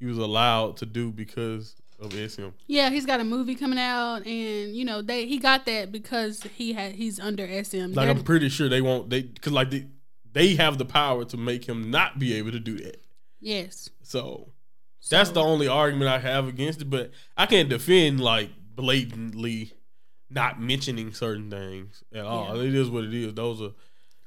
he 0.00 0.06
was 0.06 0.16
allowed 0.18 0.78
to 0.78 0.86
do 0.86 1.12
because 1.12 1.76
of. 2.04 2.52
Yeah, 2.66 2.90
he's 2.90 3.06
got 3.06 3.20
a 3.20 3.24
movie 3.24 3.54
coming 3.54 3.78
out, 3.78 4.26
and 4.26 4.74
you 4.76 4.84
know 4.84 5.02
they 5.02 5.26
he 5.26 5.38
got 5.38 5.66
that 5.66 5.90
because 5.92 6.42
he 6.54 6.72
had 6.72 6.92
he's 6.92 7.18
under 7.20 7.46
SM. 7.46 7.76
Like 7.78 7.94
They're- 7.94 8.10
I'm 8.10 8.22
pretty 8.24 8.48
sure 8.48 8.68
they 8.68 8.80
won't 8.82 9.10
they 9.10 9.22
because 9.22 9.52
like 9.52 9.70
they 9.70 9.86
they 10.32 10.54
have 10.56 10.78
the 10.78 10.84
power 10.84 11.24
to 11.26 11.36
make 11.36 11.64
him 11.64 11.90
not 11.90 12.18
be 12.18 12.34
able 12.34 12.50
to 12.52 12.58
do 12.60 12.76
that. 12.78 13.00
yes, 13.40 13.88
So 14.02 14.48
that's 15.10 15.30
the 15.30 15.40
only 15.40 15.68
argument 15.68 16.10
I 16.10 16.18
have 16.18 16.48
against 16.48 16.80
it. 16.82 16.90
But 16.90 17.12
I 17.36 17.46
can't 17.46 17.68
defend 17.68 18.20
like 18.20 18.50
blatantly 18.74 19.72
not 20.30 20.60
mentioning 20.60 21.12
certain 21.12 21.50
things 21.50 22.02
at 22.12 22.24
all. 22.24 22.56
Yeah. 22.56 22.62
It 22.68 22.74
is 22.74 22.90
what 22.90 23.04
it 23.04 23.14
is. 23.14 23.34
Those 23.34 23.60
are 23.60 23.64
you 23.64 23.70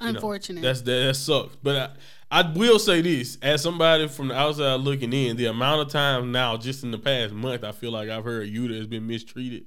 know, 0.01 0.07
unfortunate. 0.09 0.61
that's 0.61 0.81
that, 0.81 1.05
that 1.07 1.15
sucks. 1.15 1.55
But 1.61 1.75
I, 1.75 1.89
I 2.29 2.51
will 2.51 2.79
say 2.79 3.01
this: 3.01 3.37
as 3.41 3.61
somebody 3.61 4.07
from 4.07 4.29
the 4.29 4.35
outside 4.35 4.81
looking 4.81 5.13
in, 5.13 5.37
the 5.37 5.45
amount 5.45 5.81
of 5.81 5.89
time 5.89 6.31
now, 6.31 6.57
just 6.57 6.83
in 6.83 6.91
the 6.91 6.97
past 6.97 7.33
month, 7.33 7.63
I 7.63 7.71
feel 7.71 7.91
like 7.91 8.09
I've 8.09 8.23
heard 8.23 8.49
Yuta 8.49 8.77
has 8.77 8.87
been 8.87 9.07
mistreated, 9.07 9.65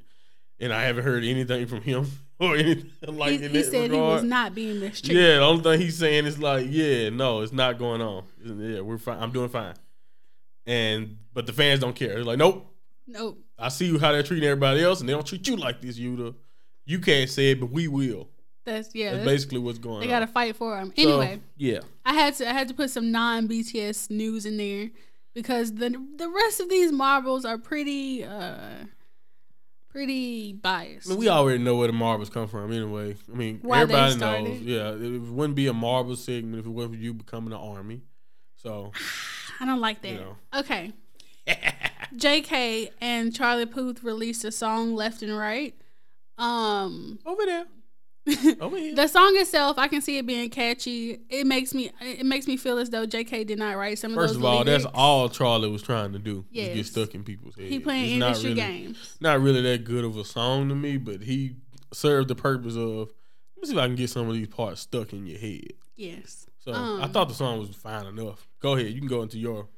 and 0.59 0.73
I 0.73 0.83
haven't 0.83 1.05
heard 1.05 1.25
anything 1.25 1.67
from 1.67 1.81
him 1.81 2.07
or 2.39 2.57
anything 2.57 3.17
like 3.17 3.41
he 3.41 3.49
he 3.49 3.63
said 3.63 3.91
he 3.91 3.99
was 3.99 4.23
not 4.23 4.55
being 4.55 4.79
mistreated. 4.81 5.23
Yeah, 5.23 5.37
the 5.37 5.45
only 5.45 5.63
thing 5.63 5.81
he's 5.81 5.99
saying 5.99 6.27
is 6.27 6.39
like, 6.39 6.67
yeah, 6.69 7.09
no, 7.09 7.41
it's 7.41 7.53
not 7.53 7.79
going 7.79 8.03
on. 8.03 8.25
Yeah, 8.45 8.81
we're 8.81 8.99
fine. 8.99 9.23
I'm 9.23 9.33
doing 9.33 9.49
fine. 9.49 9.75
And 10.67 11.17
but 11.33 11.47
the 11.47 11.53
fans 11.53 11.81
don't 11.81 11.97
care. 11.97 12.15
They're 12.15 12.25
like, 12.25 12.39
nope. 12.39 12.67
Nope. 13.07 13.39
I 13.59 13.71
see 13.71 13.99
how 13.99 14.13
they're 14.13 14.23
treating 14.23 14.49
everybody 14.49 14.83
else, 14.83 15.01
and 15.01 15.09
they 15.09 15.13
don't 15.13 15.27
treat 15.27 15.47
you 15.49 15.57
like 15.57 15.81
this, 15.81 15.99
Yuta. 15.99 16.35
You 16.85 16.99
can't 17.01 17.29
say 17.29 17.53
it, 17.53 17.61
but 17.61 17.71
we 17.71 17.89
will. 17.89 18.29
That's 18.65 18.95
yeah. 18.95 19.13
That's 19.13 19.19
that's- 19.19 19.35
basically 19.37 19.59
what's 19.59 19.79
going 19.79 19.97
on. 19.97 20.01
they 20.03 20.07
got 20.07 20.21
to 20.21 20.27
fight 20.27 20.57
for 20.57 20.79
him. 20.79 20.93
So, 20.97 21.03
Anyway, 21.03 21.41
yeah, 21.57 21.81
I 22.05 22.15
had 22.15 22.35
to 22.37 22.49
I 22.49 22.53
had 22.53 22.69
to 22.69 22.75
put 22.75 22.91
some 22.91 23.11
non 23.11 23.49
BTS 23.49 24.11
news 24.11 24.45
in 24.47 24.57
there 24.57 24.91
because 25.35 25.75
the 25.75 25.91
the 26.17 26.29
rest 26.29 26.61
of 26.61 26.69
these 26.69 26.93
marbles 26.93 27.45
are 27.45 27.59
pretty 27.59 28.25
uh 28.25 28.85
pretty 29.89 30.53
biased. 30.53 31.09
I 31.09 31.11
mean, 31.11 31.19
we 31.21 31.29
already 31.29 31.63
know 31.63 31.77
where 31.77 31.89
the 31.89 31.93
marbles 31.93 32.31
come 32.31 32.47
from 32.47 32.73
anyway. 32.73 33.17
I 33.33 33.37
mean, 33.37 33.59
Why 33.63 33.81
everybody 33.81 34.17
knows. 34.17 34.61
Yeah, 34.61 34.91
it 34.93 35.21
wouldn't 35.21 35.57
be 35.57 35.67
a 35.67 35.73
marble 35.73 36.17
segment 36.17 36.61
if 36.61 36.67
it 36.67 36.71
wasn't 36.71 36.95
for 36.95 37.01
you 37.01 37.13
becoming 37.15 37.53
an 37.53 37.59
army. 37.59 38.03
So, 38.57 38.93
I 39.61 39.65
don't 39.65 39.81
like 39.81 40.01
that. 40.03 40.13
You 40.13 40.19
know. 40.21 40.37
Okay. 40.57 40.93
JK 42.15 42.91
and 43.01 43.35
Charlie 43.35 43.67
Puth 43.67 44.03
released 44.05 44.45
a 44.45 44.53
song 44.53 44.95
left 44.95 45.23
and 45.23 45.37
right. 45.37 45.75
Um 46.39 47.19
over 47.27 47.45
there, 47.45 47.67
here. 48.27 48.95
the 48.95 49.07
song 49.09 49.33
itself, 49.37 49.79
I 49.79 49.89
can 49.89 50.01
see 50.01 50.19
it 50.19 50.27
being 50.27 50.51
catchy. 50.51 51.21
It 51.29 51.47
makes 51.47 51.73
me 51.75 51.91
it 52.01 52.27
makes 52.27 52.47
me 52.47 52.57
feel 52.57 52.79
as 52.79 52.91
though 52.91 53.07
JK 53.07 53.47
did 53.47 53.59
not 53.59 53.77
write 53.77 53.99
some 53.99 54.13
of 54.13 54.17
First 54.17 54.35
those 54.35 54.37
of 54.39 54.45
all, 54.45 54.65
that's 54.65 54.85
all 54.95 55.29
Charlie 55.29 55.71
was 55.71 55.83
trying 55.83 56.13
to 56.13 56.19
do. 56.19 56.45
Yes. 56.51 56.75
get 56.75 56.87
stuck 56.87 57.15
in 57.15 57.25
people's 57.25 57.57
heads. 57.57 57.69
He 57.71 57.79
playing 57.81 58.13
It's 58.13 58.21
not 58.21 58.37
really- 58.43 58.55
games. 58.55 59.17
not 59.21 59.41
really 59.41 59.63
that 59.63 59.85
good 59.85 60.05
of 60.05 60.17
a 60.17 60.25
song 60.25 60.69
to 60.69 60.75
me, 60.75 60.97
but 60.97 61.23
he 61.23 61.57
served 61.93 62.29
the 62.29 62.35
purpose 62.35 62.77
of 62.77 63.11
let 63.57 63.63
me 63.63 63.67
see 63.67 63.73
if 63.73 63.79
I 63.79 63.87
can 63.87 63.97
get 63.97 64.11
some 64.11 64.29
of 64.29 64.35
these 64.35 64.49
parts 64.49 64.81
stuck 64.83 65.13
in 65.13 65.27
your 65.27 65.39
head. 65.39 65.73
Yes. 65.97 66.47
So 66.61 66.73
Um, 66.73 67.03
I 67.03 67.09
thought 67.09 67.29
the 67.29 67.35
song 67.35 67.59
was 67.59 67.71
fine 67.71 68.07
enough. 68.07 68.47
Go 68.61 68.75
ahead, 68.75 68.91
you 68.93 69.01
can 69.01 69.09
go 69.09 69.23
into 69.23 69.39
your 69.39 69.69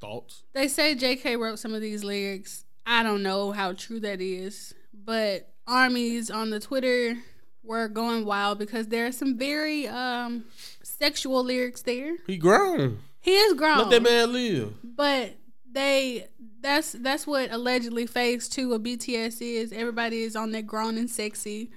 thoughts. 0.00 0.42
They 0.54 0.66
say 0.68 0.94
JK 0.94 1.38
wrote 1.38 1.58
some 1.58 1.72
of 1.74 1.80
these 1.80 2.02
lyrics. 2.04 2.64
I 2.84 3.02
don't 3.02 3.22
know 3.22 3.52
how 3.52 3.72
true 3.74 4.00
that 4.00 4.20
is, 4.20 4.74
but 4.92 5.52
armies 5.66 6.30
on 6.30 6.50
the 6.50 6.58
Twitter 6.58 7.16
were 7.64 7.88
going 7.88 8.24
wild 8.24 8.58
because 8.58 8.88
there 8.88 9.06
are 9.06 9.12
some 9.12 9.38
very 9.38 9.86
um 9.88 10.44
sexual 10.82 11.44
lyrics 11.44 11.82
there. 11.82 12.16
He 12.26 12.36
grown. 12.36 12.98
He 13.20 13.36
is 13.36 13.54
grown. 13.54 13.78
Let 13.78 13.90
that 13.90 14.02
man 14.02 14.32
live. 14.32 14.74
But 14.82 15.34
they 15.70 16.26
that's 16.60 16.92
that's 16.92 17.26
what 17.26 17.50
allegedly 17.52 18.06
phase 18.06 18.48
two 18.48 18.72
of 18.74 18.82
BTS 18.82 19.40
is. 19.40 19.72
Everybody 19.72 20.22
is 20.22 20.36
on 20.36 20.52
there 20.52 20.62
grown 20.62 20.98
and 20.98 21.10
sexy. 21.10 21.70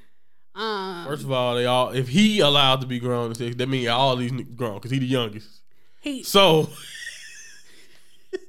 Um 0.54 1.06
First 1.06 1.24
of 1.24 1.32
all, 1.32 1.56
they 1.56 1.66
all 1.66 1.90
if 1.90 2.10
he 2.10 2.40
allowed 2.40 2.82
to 2.82 2.88
be 2.88 3.00
grown, 3.00 3.28
and 3.28 3.38
sexy, 3.38 3.54
that 3.56 3.68
means 3.70 3.88
all 3.88 4.16
these 4.16 4.32
grown 4.56 4.76
because 4.76 4.92
he 4.92 5.00
the 5.00 5.06
youngest. 5.06 5.62
he 6.02 6.24
So 6.24 6.70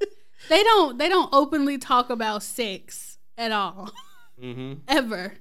they 0.48 0.62
don't 0.62 0.98
they 0.98 1.08
don't 1.08 1.28
openly 1.32 1.78
talk 1.78 2.10
about 2.10 2.42
sex 2.42 3.18
at 3.36 3.52
all. 3.52 3.90
mhm. 4.42 4.78
ever 4.88 5.34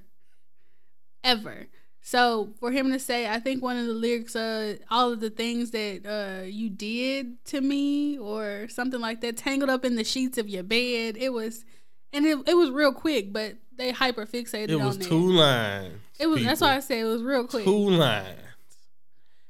ever 1.24 1.66
so 2.06 2.54
for 2.60 2.70
him 2.70 2.92
to 2.92 3.00
say 3.00 3.28
i 3.28 3.40
think 3.40 3.60
one 3.60 3.76
of 3.76 3.84
the 3.86 3.92
lyrics 3.92 4.36
uh 4.36 4.76
all 4.90 5.12
of 5.12 5.18
the 5.18 5.28
things 5.28 5.72
that 5.72 6.06
uh 6.06 6.44
you 6.46 6.70
did 6.70 7.44
to 7.44 7.60
me 7.60 8.16
or 8.16 8.68
something 8.68 9.00
like 9.00 9.20
that 9.20 9.36
tangled 9.36 9.68
up 9.68 9.84
in 9.84 9.96
the 9.96 10.04
sheets 10.04 10.38
of 10.38 10.48
your 10.48 10.62
bed 10.62 11.16
it 11.18 11.32
was 11.32 11.64
and 12.12 12.24
it, 12.24 12.38
it 12.46 12.54
was 12.54 12.70
real 12.70 12.92
quick 12.92 13.32
but 13.32 13.54
they 13.76 13.90
hyper 13.90 14.24
fixated 14.24 14.68
it 14.68 14.74
on 14.74 14.86
was 14.86 14.98
that 14.98 15.08
two 15.08 15.32
lines. 15.32 15.94
it 16.20 16.28
was 16.28 16.44
that's 16.44 16.60
why 16.60 16.76
i 16.76 16.80
said 16.80 16.98
it 16.98 17.04
was 17.04 17.22
real 17.22 17.46
quick 17.46 17.64
two 17.64 17.90
lines. 17.90 18.40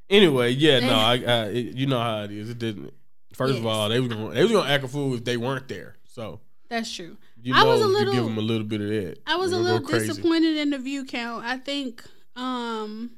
Anyway, 0.09 0.51
yeah, 0.51 0.79
no, 0.79 0.95
I, 0.95 1.15
I 1.15 1.45
it, 1.47 1.75
you 1.75 1.89
know 1.89 1.99
how 1.99 2.23
it 2.23 2.31
is. 2.31 2.49
It 2.49 2.61
didn't. 2.61 2.95
First 3.35 3.59
of 3.59 3.67
all, 3.67 3.89
they 3.89 3.99
was 3.99 4.09
gonna 4.09 4.31
they 4.31 4.43
was 4.45 4.53
gonna 4.53 4.71
act 4.71 4.85
a 4.85 4.89
fool 4.89 5.15
if 5.15 5.25
they 5.25 5.37
weren't 5.37 5.67
there. 5.67 5.97
So 6.05 6.39
that's 6.69 6.95
true 6.95 7.17
you 7.43 7.55
I 7.55 7.65
was 7.65 7.81
a 7.81 7.87
little- 7.87 8.13
give 8.13 8.25
them 8.25 8.39
a 8.39 8.43
little 8.43 8.67
bit 8.67 8.81
of 8.81 8.89
that. 8.89 9.19
i 9.27 9.37
was 9.37 9.53
a 9.53 9.57
little 9.57 9.79
disappointed 9.79 10.57
in 10.57 10.71
the 10.71 10.79
view 10.79 11.05
count 11.05 11.45
i 11.45 11.57
think 11.57 12.03
um 12.37 13.11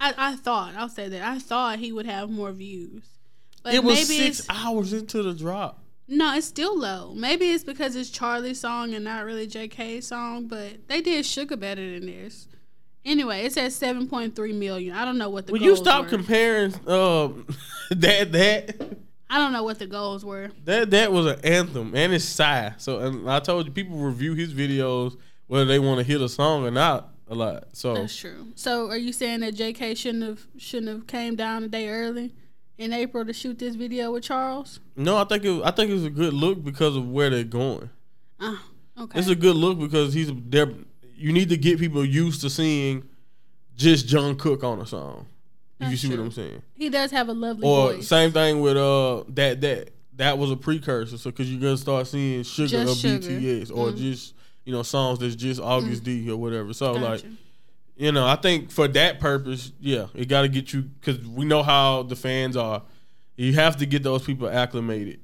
I, 0.00 0.12
I 0.16 0.36
thought 0.36 0.74
i'll 0.76 0.88
say 0.88 1.08
that 1.08 1.22
i 1.22 1.38
thought 1.38 1.78
he 1.78 1.92
would 1.92 2.06
have 2.06 2.28
more 2.30 2.52
views 2.52 3.04
but 3.62 3.72
It 3.72 3.82
was 3.82 4.06
six 4.06 4.46
hours 4.50 4.92
into 4.92 5.22
the 5.22 5.32
drop. 5.32 5.82
No, 6.06 6.34
it's 6.36 6.46
still 6.46 6.78
low. 6.78 7.14
Maybe 7.14 7.46
it's 7.46 7.64
because 7.64 7.96
it's 7.96 8.10
Charlie's 8.10 8.60
song 8.60 8.92
and 8.92 9.02
not 9.06 9.24
really 9.24 9.46
JK's 9.46 10.06
song, 10.06 10.48
but 10.48 10.86
they 10.86 11.00
did 11.00 11.24
Suga 11.24 11.58
better 11.58 11.80
than 11.98 12.04
this. 12.04 12.46
Anyway, 13.06 13.40
it's 13.46 13.56
at 13.56 13.72
seven 13.72 14.06
point 14.06 14.36
three 14.36 14.52
million. 14.52 14.94
I 14.94 15.06
don't 15.06 15.16
know 15.16 15.30
what 15.30 15.46
the 15.46 15.52
Will 15.54 15.62
you 15.62 15.76
stop 15.76 16.02
were. 16.04 16.10
comparing 16.10 16.74
um 16.86 17.46
that 17.90 18.32
that 18.32 18.96
I 19.30 19.38
don't 19.38 19.54
know 19.54 19.62
what 19.62 19.78
the 19.78 19.86
goals 19.86 20.26
were. 20.26 20.50
that 20.66 20.90
that 20.90 21.10
was 21.10 21.24
an 21.24 21.40
anthem 21.42 21.94
and 21.96 22.12
it's 22.12 22.26
Psy. 22.26 22.72
So 22.76 22.98
and 22.98 23.30
I 23.30 23.40
told 23.40 23.64
you 23.64 23.72
people 23.72 23.96
review 23.96 24.34
his 24.34 24.52
videos 24.52 25.16
whether 25.46 25.64
they 25.64 25.78
want 25.78 26.00
to 26.00 26.04
hit 26.04 26.20
a 26.20 26.28
song 26.28 26.66
or 26.66 26.70
not 26.70 27.13
a 27.28 27.34
lot. 27.34 27.64
So 27.72 27.94
That's 27.94 28.16
true. 28.16 28.48
So, 28.54 28.88
are 28.90 28.96
you 28.96 29.12
saying 29.12 29.40
that 29.40 29.54
JK 29.54 29.96
shouldn't 29.96 30.24
have 30.24 30.46
shouldn't 30.58 30.88
have 30.92 31.06
came 31.06 31.36
down 31.36 31.64
a 31.64 31.68
day 31.68 31.88
early? 31.88 32.32
in 32.76 32.92
April 32.92 33.24
to 33.24 33.32
shoot 33.32 33.56
this 33.60 33.76
video 33.76 34.10
with 34.10 34.24
Charles? 34.24 34.80
No, 34.96 35.16
I 35.16 35.22
think 35.22 35.44
it. 35.44 35.62
I 35.64 35.70
think 35.70 35.92
it's 35.92 36.02
a 36.04 36.10
good 36.10 36.32
look 36.34 36.64
because 36.64 36.96
of 36.96 37.08
where 37.08 37.30
they're 37.30 37.44
going. 37.44 37.88
Ah, 38.40 38.60
okay. 38.98 39.16
It's 39.16 39.28
a 39.28 39.36
good 39.36 39.54
look 39.54 39.78
because 39.78 40.12
he's 40.12 40.32
there. 40.48 40.72
You 41.16 41.32
need 41.32 41.50
to 41.50 41.56
get 41.56 41.78
people 41.78 42.04
used 42.04 42.40
to 42.40 42.50
seeing 42.50 43.04
just 43.76 44.08
Jungkook 44.08 44.64
on 44.64 44.80
a 44.80 44.86
song. 44.86 45.26
If 45.78 45.90
you 45.92 45.96
see 45.96 46.08
what. 46.10 46.18
I'm 46.18 46.30
saying. 46.32 46.62
he 46.74 46.88
does 46.88 47.12
have 47.12 47.28
a 47.28 47.32
lovely 47.32 47.64
Or 47.68 47.92
voice. 47.92 48.08
same 48.08 48.32
thing 48.32 48.60
with 48.60 48.76
uh 48.76 49.22
that 49.28 49.60
that 49.60 49.90
that 50.16 50.36
was 50.38 50.50
a 50.50 50.56
precursor. 50.56 51.16
So 51.16 51.30
because 51.30 51.48
you're 51.52 51.60
gonna 51.60 51.76
start 51.76 52.08
seeing 52.08 52.42
Suga 52.42 52.68
Just 52.70 53.04
or 53.04 53.08
Suga. 53.08 53.40
BTS 53.40 53.70
or 53.70 53.90
Mm. 53.92 53.96
just 53.98 54.34
you 54.64 54.72
know 54.72 54.82
songs 54.82 55.18
that's 55.18 55.34
just 55.34 55.60
Agust 55.60 56.02
D 56.02 56.30
or 56.30 56.36
whatever. 56.36 56.72
So 56.72 56.92
like 56.92 57.22
you 57.96 58.12
know 58.12 58.26
I 58.26 58.36
think 58.36 58.70
for 58.70 58.88
that 58.88 59.20
purpose, 59.20 59.72
yeah, 59.80 60.06
it 60.14 60.26
got 60.28 60.42
to 60.42 60.48
get 60.48 60.72
you 60.72 60.82
because 60.82 61.24
we 61.26 61.44
know 61.44 61.62
how 61.62 62.02
the 62.02 62.16
fans 62.16 62.56
are. 62.56 62.82
You 63.36 63.54
have 63.54 63.76
to 63.78 63.86
get 63.86 64.04
those 64.04 64.22
people 64.22 64.48
acclimated 64.48 65.20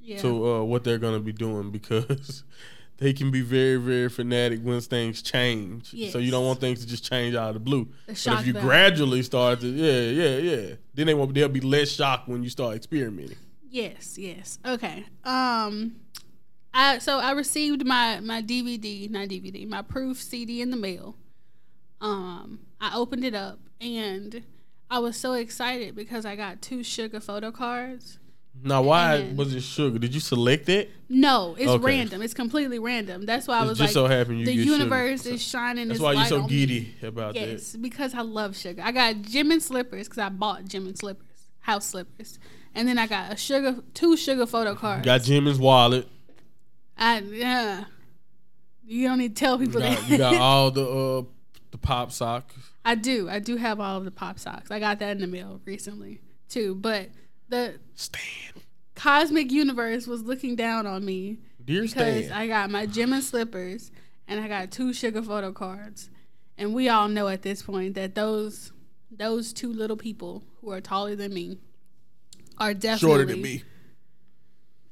yeah. 0.00 0.18
to 0.18 0.46
uh, 0.46 0.62
what 0.62 0.82
they're 0.82 0.98
gonna 0.98 1.20
be 1.20 1.32
doing 1.32 1.70
because 1.70 2.42
they 2.96 3.12
can 3.12 3.30
be 3.30 3.42
very 3.42 3.76
very 3.76 4.08
fanatic 4.08 4.60
when 4.62 4.80
things 4.80 5.22
change. 5.22 5.90
So 6.10 6.18
you 6.18 6.30
don't 6.30 6.44
want 6.44 6.60
things 6.60 6.80
to 6.80 6.86
just 6.86 7.08
change 7.08 7.34
out 7.34 7.48
of 7.48 7.54
the 7.54 7.60
blue. 7.60 7.88
The 8.06 8.12
But 8.12 8.40
if 8.40 8.46
you 8.46 8.52
value. 8.54 8.68
gradually 8.68 9.22
start 9.22 9.60
to 9.60 9.68
yeah 9.68 10.10
yeah 10.10 10.36
yeah, 10.38 10.74
then 10.94 11.06
they 11.06 11.14
won't 11.14 11.34
they'll 11.34 11.48
be 11.48 11.60
less 11.60 11.90
shocked 11.90 12.28
when 12.28 12.42
you 12.42 12.48
start 12.48 12.76
experimenting. 12.76 13.36
Yes, 13.70 14.18
yes. 14.18 14.58
Okay. 14.66 15.04
Um 15.24 15.96
I 16.72 16.98
so 16.98 17.18
I 17.18 17.32
received 17.32 17.84
my 17.86 18.20
my 18.20 18.42
DVD, 18.42 19.10
not 19.10 19.28
DVD, 19.28 19.66
my 19.68 19.82
proof 19.82 20.20
CD 20.22 20.60
in 20.62 20.70
the 20.70 20.76
mail. 20.76 21.16
Um 22.00 22.60
I 22.80 22.96
opened 22.96 23.24
it 23.24 23.34
up 23.34 23.58
and 23.80 24.42
I 24.90 24.98
was 24.98 25.16
so 25.16 25.34
excited 25.34 25.94
because 25.94 26.24
I 26.24 26.36
got 26.36 26.62
two 26.62 26.78
Suga 26.80 27.22
photo 27.22 27.50
cards. 27.50 28.18
Now 28.62 28.82
why 28.82 29.16
And- 29.16 29.38
was 29.38 29.54
it 29.54 29.58
Suga? 29.62 30.00
Did 30.00 30.14
you 30.14 30.20
select 30.20 30.68
it? 30.68 30.90
No, 31.08 31.54
it's 31.58 31.68
Okay. 31.68 31.82
random. 31.84 32.20
It's 32.22 32.34
completely 32.34 32.78
random. 32.78 33.24
That's 33.26 33.46
why 33.48 33.58
I 33.58 33.62
was 33.64 33.78
just 33.78 33.94
like 33.94 33.94
so 33.94 34.06
happened 34.06 34.40
you 34.40 34.46
the 34.46 34.54
get 34.56 34.66
Suga. 34.66 34.70
universe 34.78 35.26
is 35.26 35.42
shining 35.42 35.88
That's 35.88 35.98
its 35.98 36.04
why 36.04 36.12
you're 36.14 36.24
so 36.26 36.42
me. 36.42 36.48
giddy 36.48 36.94
about 37.02 37.34
Yes, 37.36 37.76
because 37.76 38.14
I 38.14 38.20
love 38.22 38.52
Suga. 38.52 38.80
I 38.80 38.92
got 38.92 39.16
Jimin 39.16 39.60
slippers 39.62 40.08
because 40.08 40.18
I 40.18 40.28
bought 40.28 40.64
Jimin 40.64 40.96
slippers, 40.98 41.26
house 41.60 41.86
slippers, 41.86 42.38
and 42.74 42.86
then 42.88 42.98
I 42.98 43.06
got 43.06 43.32
a 43.32 43.34
Suga, 43.36 43.82
two 43.94 44.14
Suga 44.16 44.48
photo 44.48 44.70
that. 44.72 44.78
cards. 44.80 45.04
Got 45.04 45.22
Jimmy's 45.22 45.58
wallet. 45.58 46.06
I 47.00 47.20
yeah. 47.20 47.84
You 48.86 49.08
don't 49.08 49.18
need 49.18 49.34
to 49.36 49.40
tell 49.40 49.60
You 49.60 49.66
people 49.66 49.80
got, 49.80 49.98
that. 49.98 50.08
you 50.08 50.18
got 50.18 50.34
all 50.40 50.70
the 50.70 50.86
uh 50.86 51.22
the 51.70 51.78
pop 51.78 52.12
socks. 52.12 52.54
I 52.84 52.94
do. 52.94 53.28
I 53.28 53.38
do 53.38 53.56
have 53.56 53.78
all 53.80 53.96
of 53.98 54.04
the 54.04 54.10
pop 54.10 54.38
socks. 54.38 54.70
I 54.70 54.78
got 54.80 54.98
that 55.00 55.10
in 55.12 55.20
the 55.20 55.26
mail 55.26 55.60
recently 55.64 56.20
too. 56.48 56.74
But 56.74 57.10
the 57.48 57.78
Stan. 57.94 58.22
cosmic 58.94 59.50
universe 59.50 60.06
was 60.06 60.22
looking 60.22 60.56
down 60.56 60.86
on 60.86 61.04
me 61.04 61.38
Dear 61.64 61.82
because 61.82 62.26
Stan. 62.26 62.32
I 62.32 62.46
got 62.46 62.70
my 62.70 62.86
Jimin 62.86 63.22
slippers 63.22 63.90
and 64.28 64.40
I 64.40 64.48
got 64.48 64.70
two 64.70 64.90
Suga 64.90 65.24
photo 65.24 65.52
cards. 65.52 66.10
And 66.58 66.74
we 66.74 66.88
all 66.88 67.08
know 67.08 67.28
at 67.28 67.42
this 67.42 67.62
point 67.62 67.94
that 67.94 68.14
those 68.14 68.72
those 69.10 69.52
two 69.52 69.72
little 69.72 69.96
people 69.96 70.42
who 70.60 70.70
are 70.72 70.80
taller 70.80 71.14
than 71.16 71.32
me 71.32 71.58
are 72.58 72.74
definitely 72.74 73.08
Shorter 73.08 73.24
than 73.24 73.42
me. 73.42 73.62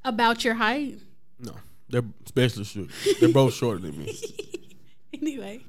about 0.05 0.45
your 0.45 0.55
height. 0.55 0.99
No. 1.41 1.55
They're 1.89 2.05
especially 2.25 2.65
Suga. 2.65 3.19
They're 3.21 3.29
both 3.31 3.55
shorter 3.55 3.81
than 3.81 3.99
me. 3.99 4.19
anyway. 5.15 5.61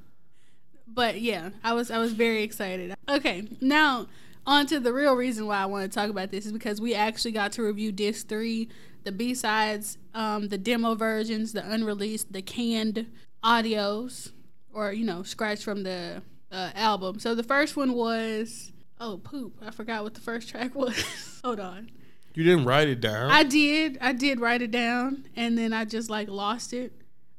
But 0.88 1.22
yeah 1.22 1.50
i 1.64 1.74
was 1.74 1.92
i 1.92 1.98
was 1.98 2.14
very 2.14 2.44
excited. 2.44 2.96
Okay 3.08 3.48
now 3.62 4.08
on 4.46 4.66
to 4.68 4.80
the 4.80 4.92
real 4.92 5.16
reason 5.16 5.46
why 5.46 5.58
i 5.58 5.66
want 5.66 5.90
to 5.90 5.96
talk 5.96 6.10
about 6.10 6.32
this 6.32 6.46
is 6.46 6.52
because 6.52 6.82
we 6.82 6.96
actually 6.96 7.32
got 7.32 7.52
to 7.54 7.62
review 7.62 7.92
disc 7.92 8.28
3 8.28 8.68
the 9.04 9.12
b-sides 9.12 9.98
um, 10.14 10.48
the 10.48 10.58
demo 10.58 10.96
versions 10.96 11.54
the 11.54 11.72
unreleased 11.72 12.34
the 12.34 12.42
canned 12.42 13.06
audios 13.44 14.32
or 14.74 14.92
you 14.92 15.06
know 15.06 15.24
scratch 15.24 15.64
from 15.64 15.84
the 15.84 16.22
uh, 16.52 16.72
album. 16.74 17.20
So 17.20 17.36
the 17.36 17.44
first 17.44 17.78
one 17.78 17.94
was 17.94 18.72
oh 19.00 19.18
poop 19.18 19.58
i 19.62 19.72
forgot 19.72 20.04
what 20.04 20.16
the 20.16 20.22
first 20.22 20.50
track 20.50 20.76
was. 20.76 21.40
Hold 21.44 21.60
on 21.60 21.90
You 22.36 22.44
didn't 22.44 22.66
write 22.66 22.88
it 22.88 23.02
down. 23.02 23.32
I 23.32 23.44
did. 23.44 23.98
I 24.02 24.14
did 24.14 24.40
write 24.40 24.62
it 24.62 24.72
down, 24.72 25.26
and 25.36 25.58
then 25.58 25.74
I 25.74 25.86
just 25.86 26.10
like 26.10 26.30
lost 26.30 26.74
it. 26.74 26.94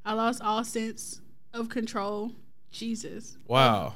I 0.05 0.13
lost 0.15 0.43
all 0.43 0.65
sense 0.65 1.21
of 1.55 1.69
control. 1.69 2.33
Jesus. 2.71 3.37
wow. 3.49 3.95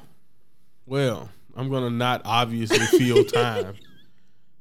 Well, 0.85 1.29
I'm 1.55 1.69
gonna 1.69 1.89
not 1.89 2.21
obviously 2.25 2.85
feel 2.97 3.23
time 3.25 3.75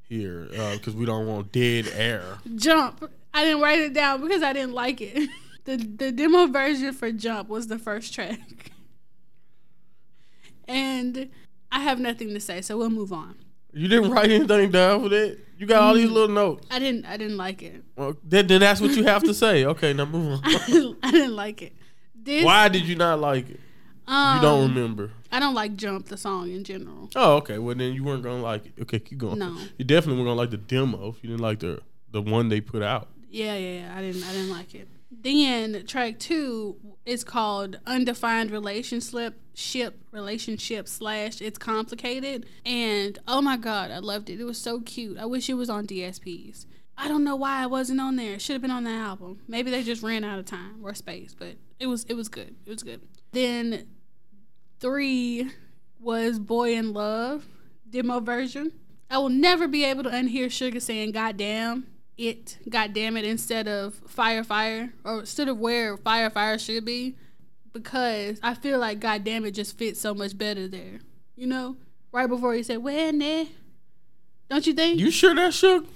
here 0.09 0.49
uh, 0.57 0.74
because 0.76 0.95
we 0.95 1.05
don't 1.05 1.26
want 1.26 1.51
dead 1.53 1.89
air. 1.93 2.39
Jump. 2.55 3.11
I 3.32 3.45
didn't 3.45 3.61
write 3.61 3.80
it 3.80 3.93
down 3.93 4.20
because 4.22 4.43
I 4.43 4.53
didn't 4.53 4.72
like 4.74 5.01
it. 5.01 5.28
The 5.64 5.78
the 5.78 6.12
demo 6.12 6.47
version 6.47 6.93
for 6.93 7.11
Jump 7.11 7.49
was 7.49 7.68
the 7.68 7.78
first 7.78 8.12
track. 8.12 8.70
And 10.66 11.30
I 11.72 11.80
have 11.80 11.99
nothing 12.01 12.32
to 12.35 12.41
say, 12.41 12.61
so 12.62 12.76
we'll 12.78 12.91
move 12.91 13.12
on. 13.12 13.37
You 13.75 13.89
didn't 13.89 14.11
write 14.11 14.31
anything 14.31 14.70
down 14.70 15.03
for 15.03 15.09
that. 15.11 15.39
You 15.59 15.66
got 15.66 15.83
all 15.83 15.95
these 15.95 16.11
little 16.11 16.35
notes. 16.35 16.66
I 16.70 16.79
didn't 16.79 17.05
I 17.07 17.16
didn't 17.16 17.37
like 17.37 17.62
it. 17.62 17.83
Well, 17.97 18.16
then, 18.25 18.47
then 18.47 18.61
that's 18.61 18.81
what 18.81 18.91
you 18.93 19.05
have 19.05 19.22
to 19.25 19.35
say. 19.35 19.64
Okay, 19.66 19.93
now 19.93 20.05
move 20.05 20.33
on. 20.33 20.41
I 21.03 21.11
didn't 21.11 21.37
like 21.37 21.62
it. 21.62 21.72
This 22.14 22.45
Why 22.45 22.68
did 22.68 22.83
you 22.89 22.97
not 22.97 23.20
like 23.20 23.51
it? 23.51 23.61
um, 24.07 24.37
You 24.37 24.43
don't 24.43 24.68
remember. 24.75 25.11
I 25.31 25.41
don't 25.41 25.55
like 25.55 25.77
Jump 25.77 26.07
the 26.07 26.16
song 26.16 26.51
in 26.51 26.64
general. 26.64 27.11
Oh, 27.14 27.37
okay. 27.37 27.59
Well, 27.59 27.75
then 27.75 27.93
you 27.93 28.05
weren't 28.05 28.22
gonna 28.22 28.43
like 28.43 28.66
it. 28.66 28.72
Okay, 28.83 28.99
keep 28.99 29.18
going. 29.18 29.39
No. 29.39 29.57
You 29.79 29.85
definitely 29.85 30.16
weren't 30.22 30.29
gonna 30.29 30.41
like 30.41 30.51
the 30.51 30.57
demo 30.57 31.09
if 31.09 31.22
you 31.22 31.31
didn't 31.31 31.43
like 31.43 31.61
the 31.61 31.81
the 32.11 32.22
one 32.22 32.49
they 32.49 32.61
put 32.61 32.83
out. 32.83 33.09
Yeah, 33.31 33.57
yeah, 33.57 33.81
yeah. 33.81 33.95
I 33.97 34.01
didn't 34.01 34.25
I 34.25 34.33
didn't 34.33 34.51
like 34.51 34.75
it. 34.75 34.89
Then 35.11 35.87
track 35.87 36.18
two 36.18 36.77
is 37.07 37.25
called 37.25 37.79
Undefined 37.87 38.51
Relationship 38.51 39.41
Ship 39.55 39.98
Relationship 40.11 40.88
slash 40.88 41.40
It's 41.40 41.59
Complicated. 41.59 42.46
And 42.66 43.18
oh 43.26 43.40
my 43.40 43.57
god, 43.57 43.90
I 43.90 43.98
loved 43.98 44.28
it. 44.28 44.40
It 44.40 44.44
was 44.44 44.59
so 44.59 44.80
cute. 44.80 45.18
I 45.18 45.26
wish 45.26 45.48
it 45.48 45.55
was 45.55 45.70
on 45.70 45.86
DSPs. 45.86 46.66
I 46.96 47.09
don't 47.09 47.24
know 47.24 47.36
why 47.36 47.62
it 47.62 47.70
wasn't 47.70 48.00
on 48.00 48.16
there. 48.16 48.34
It 48.34 48.42
should 48.42 48.55
have 48.55 48.62
been 48.62 48.70
on 48.70 48.84
the 48.84 48.90
album. 48.90 49.40
Maybe 49.48 49.70
they 49.70 49.82
just 49.82 50.02
ran 50.02 50.24
out 50.24 50.38
of 50.38 50.44
time 50.44 50.80
or 50.82 50.94
space, 50.94 51.34
but 51.36 51.57
it 51.80 51.86
was 51.86 52.05
it 52.05 52.14
was 52.14 52.28
good. 52.28 52.55
It 52.66 52.70
was 52.70 52.82
good. 52.82 53.00
Then 53.32 53.86
three 54.80 55.50
was 55.98 56.38
Boy 56.38 56.74
in 56.74 56.92
Love 56.92 57.46
demo 57.88 58.20
version. 58.20 58.72
I 59.11 59.18
will 59.18 59.28
never 59.28 59.68
be 59.68 59.84
able 59.84 60.02
to 60.05 60.11
unhear 60.11 60.46
Suga 60.46 60.80
saying 60.80 61.12
"Goddamn 61.12 61.86
it, 62.16 62.59
goddamn 62.68 63.16
it" 63.16 63.24
instead 63.24 63.66
of 63.66 63.94
"Fire, 64.07 64.44
fire" 64.44 64.92
or 65.05 65.20
instead 65.20 65.48
of 65.48 65.59
where 65.59 65.96
"Fire, 65.96 66.30
fire" 66.30 66.59
should 66.59 66.84
be, 66.84 67.16
because 67.75 68.39
I 68.43 68.55
feel 68.55 68.79
like 68.79 69.01
"Goddamn 69.01 69.45
it" 69.45 69.51
just 69.51 69.77
fits 69.77 70.01
so 70.01 70.14
much 70.14 70.39
better 70.39 70.66
there. 70.66 71.01
You 71.37 71.47
know, 71.47 71.77
right 72.12 72.27
before 72.27 72.55
he 72.55 72.62
said 72.62 72.79
"When 72.79 73.20
it," 73.20 73.49
don't 74.49 74.66
you 74.66 74.72
think? 74.72 74.99
You 74.99 75.11
sure 75.11 75.35
that 75.35 75.53
shook? 75.53 75.87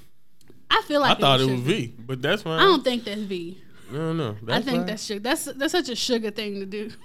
I 0.71 0.83
feel 0.87 1.01
like 1.01 1.17
I 1.17 1.21
thought 1.21 1.41
it 1.41 1.47
was 1.47 1.61
Suga. 1.61 1.65
V, 1.65 1.95
but 2.01 2.21
that's 2.21 2.43
fine. 2.43 2.59
I 2.61 2.65
don't 2.65 2.85
think 2.85 3.05
that's 3.05 3.23
V. 3.23 3.63
No, 3.91 4.13
no. 4.13 4.37
I 4.49 4.61
think 4.61 4.79
fine. 4.81 4.87
that's 4.87 5.09
Suga. 5.09 5.23
That's 5.23 5.45
that's 5.47 5.73
such 5.73 5.89
a 5.89 5.93
Suga 5.93 6.35
thing 6.35 6.57
to 6.61 6.67
do. 6.67 6.91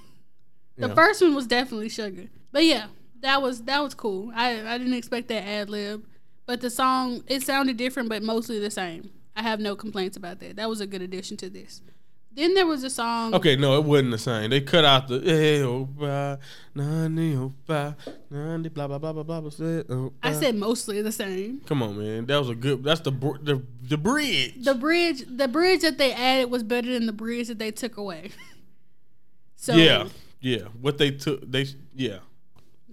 The 0.75 0.87
Yeah. 0.87 0.95
first 0.95 1.21
one 1.21 1.35
was 1.35 1.45
definitely 1.45 1.89
Suga, 1.89 2.29
but 2.51 2.63
yeah, 2.65 2.87
that 3.21 3.43
was 3.43 3.61
that 3.65 3.83
was 3.83 3.93
cool. 3.93 4.31
I 4.35 4.73
I 4.73 4.79
didn't 4.79 4.95
expect 4.95 5.27
that 5.27 5.43
ad 5.47 5.69
lib, 5.69 6.03
but 6.47 6.61
the 6.61 6.71
song 6.71 7.23
it 7.27 7.43
sounded 7.43 7.77
different, 7.77 8.09
but 8.09 8.23
mostly 8.23 8.57
the 8.57 8.71
same. 8.71 9.11
I 9.35 9.43
have 9.43 9.59
no 9.59 9.75
complaints 9.75 10.17
about 10.17 10.39
that. 10.39 10.55
That 10.55 10.67
was 10.69 10.81
a 10.81 10.87
good 10.87 11.03
addition 11.03 11.37
to 11.37 11.49
this. 11.49 11.81
Then 12.35 12.55
there 12.55 12.65
was 12.65 12.83
a 12.83 12.89
song. 12.89 13.35
Okay, 13.35 13.55
no, 13.55 13.77
it 13.77 13.83
wasn't 13.83 14.11
the 14.11 14.17
same. 14.17 14.49
They 14.49 14.61
cut 14.61 14.83
out 14.83 15.07
the 15.07 15.21
eh, 15.23 15.61
oh, 15.61 15.85
blah, 15.85 16.37
nani, 16.73 17.35
oh, 17.35 17.53
blah, 17.65 17.93
blah 18.31 18.57
blah 18.57 18.87
blah 18.87 18.97
blah 18.97 19.23
blah 19.23 19.41
blah. 19.41 19.83
oh, 19.89 20.13
I 20.23 20.33
said 20.33 20.55
mostly 20.55 21.01
the 21.01 21.11
same. 21.11 21.61
come 21.61 21.83
on, 21.83 21.97
man. 21.97 22.25
That 22.25 22.37
was 22.37 22.49
a 22.49 22.55
good. 22.55 22.83
That's 22.83 23.01
the 23.01 23.11
the 23.11 23.61
the 23.83 23.97
bridge. 23.97 24.63
The 24.63 24.73
bridge, 24.73 25.23
the 25.27 25.47
bridge 25.47 25.81
that 25.81 25.97
they 25.97 26.11
added 26.13 26.49
was 26.49 26.63
better 26.63 26.91
than 26.91 27.05
the 27.05 27.13
bridge 27.13 27.49
that 27.49 27.59
they 27.59 27.71
took 27.71 27.97
away. 27.97 28.31
So 29.55 29.75
yeah, 29.75 30.09
yeah. 30.41 30.63
What 30.81 30.97
they 30.97 31.11
took, 31.11 31.49
they 31.49 31.65
yeah. 31.95 32.17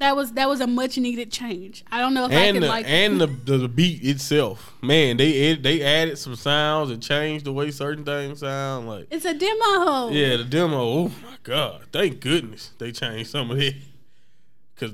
That 0.00 0.16
was 0.16 0.32
that 0.32 0.48
was 0.48 0.60
a 0.60 0.66
much 0.66 0.98
needed 0.98 1.30
change. 1.30 1.84
I 1.92 2.00
don't 2.00 2.14
know 2.14 2.24
if 2.24 2.32
I 2.32 2.34
and 2.34 2.54
can 2.54 2.62
the, 2.62 2.68
like 2.68 2.86
and 2.88 3.20
the, 3.20 3.26
the 3.44 3.58
the 3.58 3.68
beat 3.68 4.02
itself, 4.02 4.74
man. 4.82 5.18
They 5.18 5.54
they 5.54 5.82
added 5.82 6.18
some 6.18 6.34
sounds 6.36 6.90
and 6.90 7.02
changed 7.02 7.44
the 7.44 7.52
way 7.52 7.70
certain 7.70 8.04
things 8.04 8.40
sound. 8.40 8.88
Like 8.88 9.06
it's 9.10 9.26
a 9.26 9.34
demo. 9.34 10.08
yeah, 10.08 10.38
the 10.38 10.44
demo. 10.44 10.80
Oh 10.80 11.08
my 11.22 11.36
god! 11.42 11.84
Thank 11.92 12.20
goodness 12.20 12.72
they 12.78 12.92
changed 12.92 13.30
some 13.30 13.50
of 13.50 13.58
it 13.60 13.74
because 14.74 14.92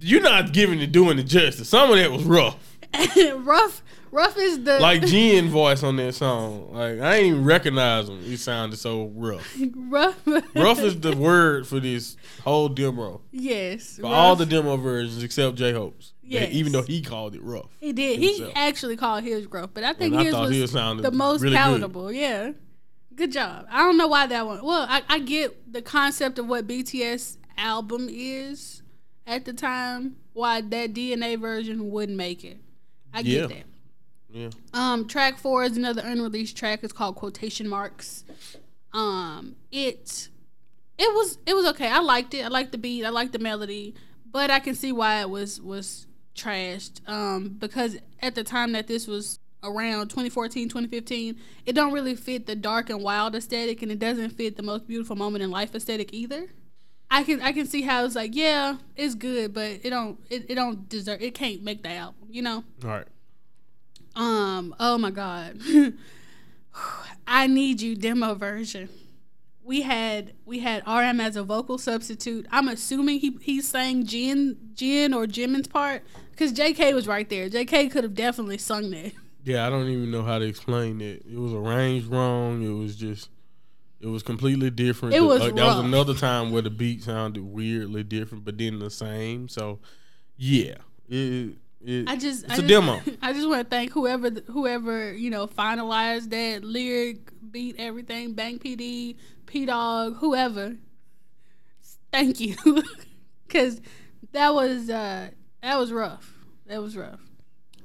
you're 0.00 0.22
not 0.22 0.52
giving 0.52 0.80
it 0.80 0.92
doing 0.92 1.18
it 1.18 1.24
justice. 1.24 1.68
Some 1.70 1.90
of 1.90 1.96
that 1.96 2.12
was 2.12 2.24
rough. 2.24 2.78
rough 3.36 3.82
rough 4.10 4.36
is 4.38 4.62
the 4.64 4.78
Like 4.80 5.04
Jin 5.06 5.48
voice 5.48 5.82
on 5.82 5.96
that 5.96 6.14
song. 6.14 6.72
Like 6.72 7.00
I 7.00 7.16
ain't 7.16 7.26
even 7.28 7.44
recognize 7.44 8.08
him. 8.08 8.20
He 8.22 8.36
sounded 8.36 8.78
so 8.78 9.10
rough. 9.14 9.56
rough 9.76 10.16
Rough 10.54 10.78
is 10.80 11.00
the 11.00 11.16
word 11.16 11.66
for 11.66 11.80
this 11.80 12.16
whole 12.42 12.68
demo. 12.68 13.20
yes 13.32 13.96
For 13.96 14.02
rough. 14.02 14.12
all 14.12 14.36
the 14.36 14.46
demo 14.46 14.76
versions 14.76 15.22
except 15.22 15.56
J 15.56 15.72
Hope's. 15.72 16.12
Yes. 16.22 16.50
even 16.52 16.72
though 16.72 16.82
he 16.82 17.02
called 17.02 17.36
it 17.36 17.42
rough. 17.42 17.70
He 17.80 17.92
did. 17.92 18.18
He 18.18 18.50
actually 18.56 18.96
called 18.96 19.22
his 19.22 19.46
rough, 19.46 19.70
but 19.72 19.84
I 19.84 19.92
think 19.92 20.12
And 20.14 20.24
his 20.24 20.32
thought 20.34 20.48
was 20.48 20.56
his 20.56 20.72
the 20.72 21.10
most 21.12 21.40
really 21.40 21.54
good. 21.54 21.62
palatable. 21.62 22.10
Yeah. 22.12 22.50
Good 23.14 23.30
job. 23.32 23.66
I 23.70 23.78
don't 23.82 23.96
know 23.96 24.08
why 24.08 24.26
that 24.26 24.44
one. 24.44 24.62
Well, 24.64 24.86
I, 24.90 25.02
I 25.08 25.18
get 25.20 25.72
the 25.72 25.80
concept 25.82 26.38
of 26.40 26.48
what 26.48 26.66
BTS 26.66 27.36
album 27.56 28.08
is 28.10 28.82
at 29.26 29.44
the 29.44 29.52
time. 29.52 30.16
Why 30.32 30.60
that 30.60 30.92
DNA 30.92 31.40
version 31.40 31.90
wouldn't 31.92 32.18
make 32.18 32.44
it. 32.44 32.58
I 33.14 33.22
get 33.22 33.32
Yeah. 33.42 33.46
that. 33.46 33.64
Yeah, 34.36 34.50
Um, 34.74 35.08
track 35.08 35.38
four 35.38 35.64
is 35.64 35.78
another 35.78 36.02
unreleased 36.04 36.58
track. 36.58 36.80
It's 36.82 36.92
called 36.92 37.16
Quotation 37.16 37.66
Marks. 37.66 38.22
Um, 38.92 39.56
it 39.72 40.28
it 40.98 41.14
was 41.14 41.38
it 41.46 41.54
was 41.54 41.64
okay. 41.68 41.88
I 41.88 42.00
liked 42.00 42.34
it. 42.34 42.44
I 42.44 42.48
liked 42.48 42.72
the 42.72 42.78
beat. 42.78 43.06
I 43.06 43.08
liked 43.08 43.32
the 43.32 43.38
melody, 43.38 43.94
but 44.30 44.50
I 44.50 44.58
can 44.58 44.74
see 44.74 44.92
why 44.92 45.22
it 45.22 45.30
was 45.30 45.58
was 45.58 46.06
trashed. 46.34 47.00
Um, 47.08 47.56
because 47.58 47.96
at 48.20 48.34
the 48.34 48.44
time 48.44 48.72
that 48.72 48.88
this 48.88 49.06
was 49.06 49.38
around 49.62 50.08
2014 50.10 50.68
2015 50.68 51.34
it 51.64 51.72
don't 51.72 51.92
really 51.92 52.14
fit 52.14 52.46
the 52.46 52.54
dark 52.54 52.90
and 52.90 53.02
wild 53.02 53.34
aesthetic 53.34 53.82
and 53.82 53.90
it 53.90 53.98
doesn't 53.98 54.30
fit 54.30 54.54
the 54.56 54.62
most 54.62 54.86
beautiful 54.86 55.16
moment 55.16 55.42
in 55.42 55.50
life 55.50 55.74
aesthetic 55.74 56.12
either 56.12 56.46
i 57.10 57.24
can 57.24 57.40
i 57.40 57.50
can 57.52 57.66
see 57.66 57.82
how 57.82 58.04
it's 58.04 58.14
like 58.14 58.36
yeah 58.36 58.76
it's 58.96 59.14
good 59.14 59.52
but 59.54 59.80
it 59.82 59.90
don't 59.90 60.20
it, 60.28 60.44
it 60.50 60.54
don't 60.54 60.88
deserve 60.90 61.20
it 61.20 61.34
can't 61.34 61.62
make 61.62 61.82
the 61.82 61.88
album 61.88 62.28
you 62.30 62.42
know 62.42 62.62
all 62.84 62.90
right. 62.90 63.06
Um, 64.16 64.74
oh 64.80 64.98
my 64.98 65.10
god. 65.10 65.60
I 67.26 67.46
need 67.46 67.80
you 67.80 67.96
demo 67.96 68.34
version. 68.34 68.88
We 69.64 69.82
had 69.82 70.32
we 70.44 70.60
had 70.60 70.86
RM 70.86 71.20
as 71.20 71.36
a 71.36 71.42
vocal 71.42 71.78
substitute. 71.78 72.46
I'm 72.50 72.68
assuming 72.68 73.18
he 73.18 73.36
he 73.40 73.60
sang 73.60 74.06
Jin 74.06 74.56
Jin 74.74 75.12
or 75.12 75.26
Jimin's 75.26 75.66
part 75.66 76.02
because 76.30 76.52
JK 76.52 76.94
was 76.94 77.08
right 77.08 77.28
there. 77.28 77.48
JK 77.48 77.90
could 77.90 78.04
have 78.04 78.14
definitely 78.14 78.58
sung 78.58 78.90
that. 78.90 79.12
Yeah, 79.46 79.64
I 79.64 79.70
don't 79.70 79.88
even 79.88 80.10
know 80.10 80.24
how 80.24 80.40
to 80.40 80.44
explain 80.44 81.00
it. 81.00 81.24
It 81.24 81.38
was 81.38 81.52
arranged 81.52 82.08
wrong. 82.08 82.64
It 82.64 82.72
was 82.72 82.96
just, 82.96 83.30
it 84.00 84.08
was 84.08 84.24
completely 84.24 84.70
different. 84.70 85.14
It 85.14 85.20
was 85.20 85.40
like, 85.40 85.54
that 85.54 85.66
was 85.66 85.84
another 85.84 86.14
time 86.14 86.50
where 86.50 86.62
the 86.62 86.70
beat 86.70 87.04
sounded 87.04 87.44
weirdly 87.44 88.02
different, 88.02 88.44
but 88.44 88.58
then 88.58 88.80
the 88.80 88.90
same. 88.90 89.48
So, 89.48 89.78
yeah, 90.36 90.74
it, 91.08 91.58
it 91.86 92.08
I 92.08 92.16
just 92.16 92.44
it's 92.44 92.52
I 92.52 92.56
a 92.56 92.58
just, 92.58 92.68
demo. 92.68 93.00
I 93.22 93.32
just 93.32 93.48
want 93.48 93.64
to 93.64 93.68
thank 93.68 93.92
whoever 93.92 94.30
whoever 94.30 95.12
you 95.12 95.30
know 95.30 95.46
finalized 95.46 96.30
that 96.30 96.64
lyric, 96.64 97.30
beat, 97.50 97.76
everything. 97.78 98.34
Bang 98.34 98.58
PD, 98.58 99.16
Pdogg, 99.46 100.16
whoever. 100.18 100.76
Thank 102.12 102.40
you, 102.40 102.56
because 103.46 103.80
that 104.32 104.54
was 104.54 104.90
uh 104.90 105.30
that 105.62 105.78
was 105.78 105.92
rough. 105.92 106.34
That 106.66 106.82
was 106.82 106.96
rough. 106.96 107.20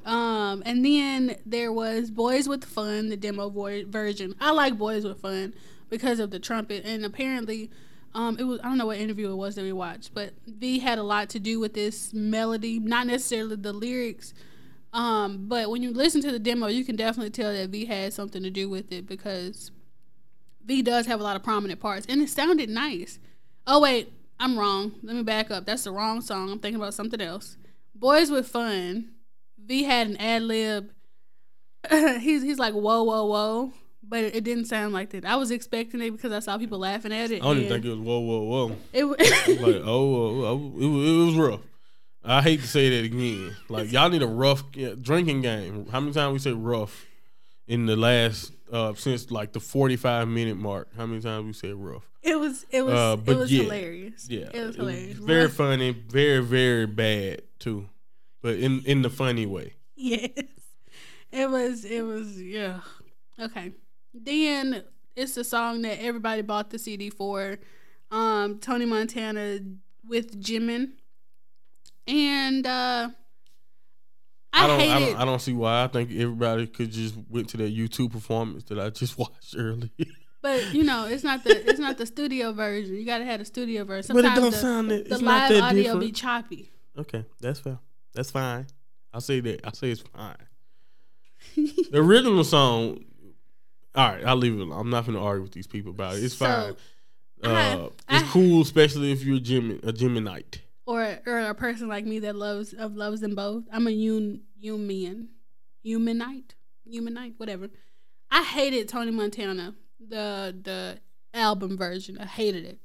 Um, 0.05 0.63
and 0.65 0.83
then 0.83 1.35
there 1.45 1.71
was 1.71 2.09
Boys 2.09 2.47
with 2.49 2.65
Fun, 2.65 3.09
the 3.09 3.17
demo 3.17 3.49
vo- 3.49 3.85
version. 3.85 4.33
I 4.39 4.51
like 4.51 4.77
Boys 4.77 5.05
with 5.05 5.21
Fun 5.21 5.53
because 5.89 6.19
of 6.19 6.31
the 6.31 6.39
trumpet, 6.39 6.83
and 6.85 7.05
apparently, 7.05 7.69
um, 8.13 8.37
it 8.37 8.43
was 8.43 8.59
I 8.59 8.63
don't 8.63 8.77
know 8.77 8.85
what 8.85 8.97
interview 8.97 9.31
it 9.31 9.35
was 9.35 9.55
that 9.55 9.63
we 9.63 9.73
watched, 9.73 10.13
but 10.13 10.33
V 10.45 10.79
had 10.79 10.99
a 10.99 11.03
lot 11.03 11.29
to 11.29 11.39
do 11.39 11.59
with 11.59 11.73
this 11.73 12.13
melody, 12.13 12.79
not 12.79 13.07
necessarily 13.07 13.55
the 13.55 13.73
lyrics. 13.73 14.33
Um, 14.93 15.47
but 15.47 15.69
when 15.69 15.81
you 15.81 15.93
listen 15.93 16.21
to 16.21 16.31
the 16.31 16.39
demo, 16.39 16.67
you 16.67 16.83
can 16.83 16.97
definitely 16.97 17.29
tell 17.29 17.53
that 17.53 17.69
V 17.69 17.85
had 17.85 18.13
something 18.13 18.43
to 18.43 18.49
do 18.49 18.69
with 18.69 18.91
it 18.91 19.07
because 19.07 19.71
V 20.65 20.81
does 20.81 21.05
have 21.05 21.21
a 21.21 21.23
lot 21.23 21.35
of 21.35 21.43
prominent 21.43 21.79
parts, 21.79 22.05
and 22.09 22.21
it 22.21 22.29
sounded 22.29 22.69
nice. 22.69 23.19
Oh 23.65 23.79
wait, 23.79 24.11
I'm 24.39 24.59
wrong. 24.59 24.93
Let 25.03 25.15
me 25.15 25.23
back 25.23 25.49
up. 25.49 25.65
That's 25.65 25.83
the 25.83 25.91
wrong 25.91 26.21
song. 26.21 26.51
I'm 26.51 26.59
thinking 26.59 26.81
about 26.81 26.93
something 26.93 27.21
else. 27.21 27.57
Boys 27.95 28.29
with 28.29 28.47
Fun. 28.47 29.11
V 29.57 29.83
had 29.83 30.07
an 30.07 30.17
ad 30.17 30.41
lib. 30.41 30.91
he's 32.19 32.43
he's 32.43 32.59
like 32.59 32.73
whoa 32.73 33.03
whoa 33.03 33.25
whoa, 33.25 33.73
but 34.03 34.23
it 34.23 34.43
didn't 34.43 34.65
sound 34.65 34.93
like 34.93 35.11
that. 35.11 35.25
I 35.25 35.35
was 35.35 35.51
expecting 35.51 36.01
it 36.01 36.11
because 36.11 36.31
I 36.31 36.39
saw 36.39 36.57
people 36.57 36.79
laughing 36.79 37.13
at 37.13 37.31
it. 37.31 37.41
I 37.41 37.45
don't 37.45 37.57
even 37.57 37.69
think 37.69 37.85
it 37.85 37.89
was 37.89 37.99
whoa, 37.99 38.19
whoa, 38.19 38.41
whoa. 38.43 38.75
it. 38.93 39.03
wa- 39.05 39.15
Like, 39.19 39.81
oh, 39.83 40.15
oh, 40.15 40.45
oh, 40.45 40.73
it, 40.79 40.87
was, 40.87 41.09
it 41.09 41.25
was 41.25 41.35
rough. 41.35 41.61
I 42.23 42.41
hate 42.41 42.61
to 42.61 42.67
say 42.67 42.89
that 43.01 43.05
again. 43.05 43.55
Like, 43.69 43.91
y'all 43.91 44.09
need 44.09 44.21
a 44.21 44.27
rough 44.27 44.63
yeah, 44.75 44.93
drinking 44.99 45.41
game. 45.41 45.87
How 45.91 45.99
many 45.99 46.13
times 46.13 46.33
we 46.33 46.39
say 46.39 46.51
rough 46.53 47.05
in 47.67 47.85
the 47.85 47.95
last 47.95 48.51
uh 48.71 48.93
since 48.93 49.31
like 49.31 49.53
the 49.53 49.59
forty 49.59 49.95
five 49.95 50.27
minute 50.27 50.57
mark? 50.57 50.89
How 50.95 51.05
many 51.05 51.21
times 51.21 51.45
we 51.45 51.53
said 51.53 51.75
rough? 51.75 52.03
It 52.21 52.35
was 52.39 52.65
it 52.69 52.83
was 52.83 52.93
Uh, 52.93 53.17
it 53.25 53.35
was 53.35 53.51
yeah. 53.51 53.63
hilarious. 53.63 54.27
Yeah, 54.29 54.49
it 54.53 54.65
was 54.67 54.75
hilarious. 54.75 55.17
very 55.17 55.43
Rough- 55.45 55.53
funny, 55.53 55.91
very 55.91 56.43
very 56.43 56.85
bad 56.85 57.41
too, 57.59 57.89
but 58.43 58.57
in 58.57 58.81
in 58.85 59.01
the 59.01 59.09
funny 59.09 59.45
way. 59.47 59.73
Yes. 59.95 60.29
It 61.31 61.49
was 61.49 61.85
it 61.85 62.01
was 62.03 62.39
yeah. 62.41 62.81
Okay. 63.39 63.71
Then 64.13 64.83
it's 65.15 65.35
the 65.35 65.43
song 65.43 65.81
that 65.83 66.01
everybody 66.01 66.41
bought 66.41 66.69
the 66.69 66.79
CD 66.79 67.09
for. 67.09 67.57
Um 68.11 68.59
Tony 68.59 68.85
Montana 68.85 69.59
with 70.07 70.41
Jimin. 70.41 70.91
And 72.07 72.65
uh 72.67 73.09
I, 74.53 74.65
I 74.65 74.67
don't, 74.67 74.79
hate 74.81 74.91
I 74.91 74.97
it. 74.97 75.05
don't, 75.11 75.15
I 75.21 75.25
don't 75.25 75.39
see 75.41 75.53
why. 75.53 75.83
I 75.85 75.87
think 75.87 76.11
everybody 76.11 76.67
could 76.67 76.91
just 76.91 77.15
went 77.29 77.47
to 77.49 77.57
that 77.57 77.73
YouTube 77.75 78.11
performance 78.11 78.65
that 78.65 78.79
I 78.79 78.89
just 78.89 79.17
watched 79.17 79.55
earlier. 79.57 79.89
but 80.41 80.73
you 80.73 80.83
know, 80.83 81.05
it's 81.05 81.23
not 81.23 81.43
the 81.45 81.69
it's 81.69 81.79
not 81.79 81.97
the 81.97 82.05
studio 82.05 82.51
version. 82.51 82.95
You 82.95 83.05
gotta 83.05 83.23
have 83.25 83.39
the 83.39 83.45
studio 83.45 83.85
version. 83.85 84.13
but 84.13 84.25
it 84.25 84.35
don't 84.35 84.51
the, 84.51 84.57
sound 84.57 84.91
that. 84.91 85.07
the 85.07 85.13
It's 85.15 85.21
not 85.21 85.49
live 85.49 85.49
that 85.51 85.63
audio 85.63 85.83
different. 85.83 85.99
be 86.01 86.11
choppy. 86.11 86.71
Okay, 86.97 87.25
that's 87.39 87.61
fair. 87.61 87.79
That's 88.13 88.29
fine. 88.31 88.67
I'll 89.13 89.21
say 89.21 89.39
that. 89.39 89.61
I'll 89.65 89.73
say 89.73 89.91
it's 89.91 90.01
fine. 90.01 90.35
the 91.55 91.99
original 91.99 92.43
song. 92.43 93.05
All 93.95 94.09
right, 94.09 94.23
I'll 94.25 94.35
leave 94.37 94.53
it. 94.53 94.61
alone. 94.61 94.79
I'm 94.79 94.89
not 94.89 95.05
going 95.05 95.17
to 95.17 95.23
argue 95.23 95.43
with 95.43 95.51
these 95.51 95.67
people 95.67 95.91
about 95.91 96.15
it. 96.15 96.23
It's 96.23 96.35
So, 96.35 96.45
fine. 96.45 96.75
I- 97.43 97.73
Uh, 97.73 97.85
it's 97.87 97.95
I- 98.07 98.29
cool, 98.31 98.61
especially 98.61 99.11
if 99.11 99.23
you're 99.23 99.37
a 99.37 99.39
Jimmy, 99.39 99.79
a 99.83 99.91
Gemini. 99.91 100.41
or 100.85 101.19
or 101.25 101.39
a 101.39 101.55
person 101.55 101.87
like 101.87 102.05
me 102.05 102.19
that 102.19 102.35
loves 102.35 102.73
of 102.73 102.95
loves 102.95 103.21
them 103.21 103.33
both. 103.35 103.63
I'm 103.71 103.87
a 103.87 103.91
un 103.91 104.41
human, 104.59 105.29
humanite, 105.83 106.53
humanite, 106.87 107.33
whatever. 107.37 107.69
I 108.29 108.43
hated 108.43 108.87
Tony 108.89 109.11
Montana 109.11 109.75
the 109.99 110.55
the 110.61 110.99
album 111.33 111.77
version. 111.77 112.17
I 112.19 112.25
hated 112.25 112.65
it. 112.65 112.79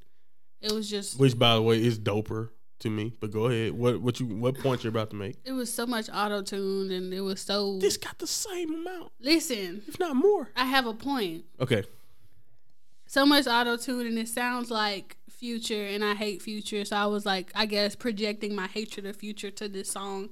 It 0.62 0.72
was 0.72 0.88
just 0.88 1.18
Which, 1.18 1.38
by 1.38 1.54
the 1.54 1.62
way, 1.62 1.82
is 1.84 1.98
doper 1.98 2.48
to 2.80 2.90
me. 2.90 3.12
But 3.20 3.30
go 3.30 3.46
ahead. 3.46 3.72
What 3.72 4.00
what 4.00 4.20
you 4.20 4.26
what 4.26 4.58
point 4.58 4.84
you're 4.84 4.90
about 4.90 5.10
to 5.10 5.16
make? 5.16 5.36
it 5.44 5.52
was 5.52 5.72
so 5.72 5.86
much 5.86 6.08
auto 6.12 6.42
tuned 6.42 6.90
and 6.92 7.12
it 7.14 7.20
was 7.20 7.40
so. 7.40 7.78
This 7.78 7.96
got 7.96 8.18
the 8.18 8.26
same 8.26 8.74
amount, 8.74 9.12
Listen, 9.20 9.82
if 9.86 9.98
not 9.98 10.16
more. 10.16 10.50
I 10.56 10.64
have 10.66 10.86
a 10.86 10.94
point. 10.94 11.44
Okay. 11.60 11.84
So 13.06 13.24
much 13.24 13.46
auto 13.46 13.76
tune 13.76 14.06
and 14.06 14.18
it 14.18 14.28
sounds 14.28 14.70
like 14.70 15.16
Future 15.30 15.84
and 15.86 16.04
I 16.04 16.14
hate 16.14 16.42
Future. 16.42 16.84
So 16.84 16.96
I 16.96 17.06
was 17.06 17.24
like, 17.24 17.52
I 17.54 17.66
guess 17.66 17.94
projecting 17.94 18.54
my 18.54 18.66
hatred 18.66 19.06
of 19.06 19.16
Future 19.16 19.50
to 19.52 19.68
this 19.68 19.90
song, 19.90 20.30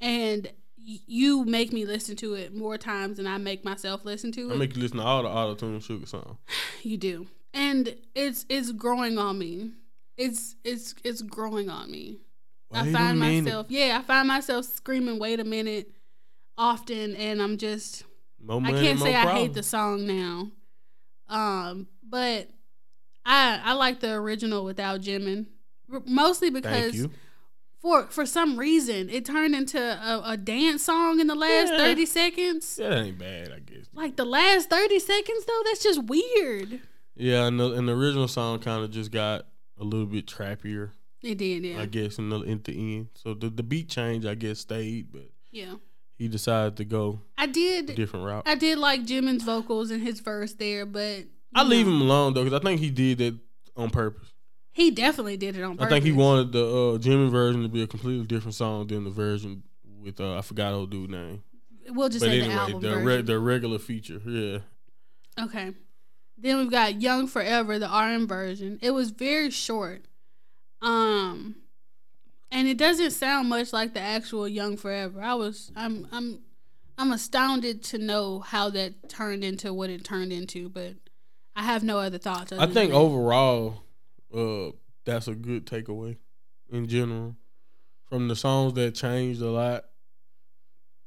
and 0.00 0.46
y- 0.78 0.98
you 1.06 1.44
make 1.44 1.72
me 1.72 1.84
listen 1.86 2.16
to 2.16 2.34
it 2.34 2.54
more 2.54 2.76
times 2.76 3.16
than 3.16 3.26
I 3.26 3.38
make 3.38 3.64
myself 3.64 4.04
listen 4.04 4.30
to 4.32 4.48
it. 4.48 4.52
I 4.52 4.54
it. 4.56 4.58
make 4.58 4.76
you 4.76 4.82
listen 4.82 4.98
to 4.98 5.04
all 5.04 5.22
the 5.22 5.28
auto 5.28 5.54
tune 5.54 5.80
Suga 5.80 6.06
song. 6.06 6.38
you 6.82 6.96
do, 6.98 7.28
and 7.54 7.96
it's 8.14 8.44
it's 8.48 8.72
growing 8.72 9.16
on 9.16 9.38
me. 9.38 9.70
It's 10.24 10.56
it's 10.64 10.94
it's 11.04 11.22
growing 11.22 11.68
on 11.68 11.90
me. 11.90 12.18
I 12.72 12.84
Wait 12.84 12.92
find 12.92 13.18
myself, 13.18 13.66
yeah, 13.68 13.98
I 13.98 14.02
find 14.02 14.26
myself 14.28 14.64
screaming, 14.64 15.18
"Wait 15.18 15.40
a 15.40 15.44
minute!" 15.44 15.90
often, 16.56 17.16
and 17.16 17.42
I'm 17.42 17.56
just 17.58 18.04
More 18.40 18.60
I 18.64 18.70
can't 18.72 18.98
say 19.00 19.14
I 19.14 19.32
hate 19.32 19.54
the 19.54 19.62
song 19.62 20.06
now. 20.06 20.50
Um, 21.28 21.88
but 22.08 22.48
I 23.24 23.60
I 23.64 23.72
like 23.74 24.00
the 24.00 24.12
original 24.12 24.64
without 24.64 25.00
Jimin, 25.00 25.46
mostly 26.06 26.50
because 26.50 27.08
for 27.80 28.06
for 28.06 28.24
some 28.24 28.58
reason 28.58 29.10
it 29.10 29.24
turned 29.24 29.54
into 29.54 29.78
a, 29.80 30.22
a 30.32 30.36
dance 30.36 30.84
song 30.84 31.20
in 31.20 31.26
the 31.26 31.34
last 31.34 31.72
Yeah. 31.72 31.78
thirty 31.78 32.06
seconds. 32.06 32.78
Yeah, 32.80 32.90
that 32.90 33.04
ain't 33.04 33.18
bad, 33.18 33.52
I 33.52 33.58
guess. 33.60 33.86
Like 33.92 34.16
the 34.16 34.24
last 34.24 34.70
thirty 34.70 34.98
seconds 34.98 35.44
though, 35.46 35.62
that's 35.64 35.82
just 35.82 36.02
weird. 36.04 36.80
Yeah, 37.16 37.46
and 37.46 37.60
the, 37.60 37.72
and 37.72 37.86
the 37.86 37.92
original 37.92 38.28
song 38.28 38.58
kind 38.60 38.82
of 38.82 38.90
just 38.90 39.10
got 39.10 39.46
a 39.82 39.84
little 39.84 40.06
bit 40.06 40.26
trappier, 40.26 40.90
It 41.22 41.36
did, 41.38 41.64
yeah, 41.64 41.80
I 41.82 41.86
guess, 41.86 42.18
in 42.18 42.30
the, 42.30 42.38
at 42.40 42.64
the 42.64 42.96
end. 42.96 43.08
So 43.14 43.34
the, 43.34 43.50
the 43.50 43.62
beat 43.62 43.88
change, 43.88 44.24
I 44.24 44.34
guess, 44.34 44.60
stayed, 44.60 45.12
but 45.12 45.28
yeah. 45.50 45.74
he 46.16 46.28
decided 46.28 46.76
to 46.78 46.84
go 46.84 47.20
I 47.36 47.46
did, 47.46 47.94
different 47.94 48.24
route. 48.24 48.44
I 48.46 48.54
did 48.54 48.78
like 48.78 49.04
Jimin's 49.04 49.42
vocals 49.42 49.90
and 49.90 50.02
his 50.02 50.20
verse 50.20 50.54
there, 50.54 50.86
but 50.86 51.24
I 51.54 51.64
leave 51.64 51.86
him 51.86 52.00
alone 52.00 52.32
though, 52.34 52.44
because 52.44 52.58
I 52.58 52.62
think 52.62 52.80
he 52.80 52.90
did 52.90 53.18
that 53.18 53.38
on 53.76 53.90
purpose. 53.90 54.28
He 54.74 54.90
definitely 54.90 55.36
did 55.36 55.56
it 55.56 55.62
on 55.62 55.76
purpose. 55.76 55.86
I 55.86 55.90
think 55.90 56.04
he 56.06 56.12
wanted 56.12 56.52
the 56.52 56.66
uh, 56.94 56.98
Jimmy 56.98 57.28
version 57.28 57.62
to 57.62 57.68
be 57.68 57.82
a 57.82 57.86
completely 57.86 58.24
different 58.24 58.54
song 58.54 58.86
than 58.86 59.04
the 59.04 59.10
version 59.10 59.62
with 60.02 60.18
uh, 60.20 60.38
I 60.38 60.42
forgot 60.42 60.72
old 60.72 60.90
dude 60.90 61.10
name. 61.10 61.42
We'll 61.88 62.08
just 62.08 62.20
But 62.24 62.30
say 62.30 62.38
the 62.38 62.44
anyway, 62.46 62.58
album 62.58 62.80
the 62.80 62.96
re- 62.96 63.22
the 63.22 63.38
regular 63.38 63.78
feature, 63.78 64.20
yeah. 64.24 64.58
Okay. 65.44 65.72
Then 66.36 66.58
we've 66.58 66.70
got 66.70 67.00
Young 67.00 67.26
Forever, 67.28 67.78
the 67.78 67.88
RM 67.88 68.26
version. 68.26 68.78
It 68.82 68.90
was 68.92 69.10
very 69.10 69.50
short. 69.50 70.04
Um 70.80 71.56
and 72.50 72.68
it 72.68 72.76
doesn't 72.76 73.12
sound 73.12 73.48
much 73.48 73.72
like 73.72 73.94
the 73.94 74.00
actual 74.00 74.46
Young 74.48 74.76
Forever. 74.76 75.20
I 75.22 75.34
was 75.34 75.70
I'm 75.76 76.06
I'm 76.12 76.40
I'm 76.98 77.12
astounded 77.12 77.82
to 77.84 77.98
know 77.98 78.40
how 78.40 78.70
that 78.70 79.08
turned 79.08 79.44
into 79.44 79.72
what 79.72 79.90
it 79.90 80.04
turned 80.04 80.32
into, 80.32 80.68
but 80.68 80.94
I 81.56 81.62
have 81.62 81.82
no 81.82 81.98
other 81.98 82.18
thoughts. 82.18 82.52
I 82.52 82.66
think 82.66 82.92
overall, 82.92 83.82
uh, 84.34 84.70
that's 85.04 85.26
a 85.28 85.34
good 85.34 85.66
takeaway 85.66 86.16
in 86.70 86.88
general 86.88 87.36
from 88.04 88.28
the 88.28 88.36
songs 88.36 88.74
that 88.74 88.94
changed 88.94 89.40
a 89.40 89.50
lot. 89.50 89.84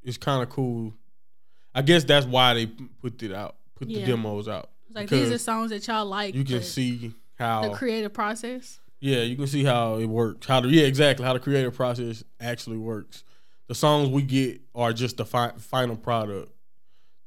It's 0.03 0.17
kind 0.17 0.41
of 0.43 0.49
cool. 0.49 0.93
I 1.73 1.82
guess 1.82 2.03
that's 2.03 2.26
why 2.26 2.53
they 2.53 2.67
put 2.67 3.21
it 3.21 3.34
out, 3.34 3.55
put 3.76 3.89
Yeah. 3.89 4.01
the 4.01 4.05
demos 4.07 4.47
out. 4.47 4.69
Like 4.96 5.10
these 5.10 5.32
are 5.32 5.38
songs 5.38 5.70
that 5.72 5.86
y'all 5.88 6.06
like. 6.06 6.34
You 6.36 6.43
can 6.46 6.64
see 6.64 7.14
how 7.38 7.70
the 7.70 7.76
creative 7.76 8.14
process. 8.14 8.80
Yeah, 9.02 9.20
you 9.22 9.36
can 9.36 9.46
see 9.48 9.64
how 9.64 9.98
it 9.98 10.06
works. 10.08 10.48
How 10.48 10.62
the 10.62 10.70
yeah, 10.70 10.84
exactly 10.86 11.26
how 11.26 11.34
the 11.34 11.39
creative 11.39 11.74
process 11.76 12.24
actually 12.39 12.78
works. 12.78 13.24
The 13.68 13.76
songs 13.76 14.10
we 14.10 14.22
get 14.22 14.62
are 14.74 14.93
just 14.93 15.18
the 15.18 15.26
fi- 15.26 15.54
final 15.58 15.96
product. 15.98 16.52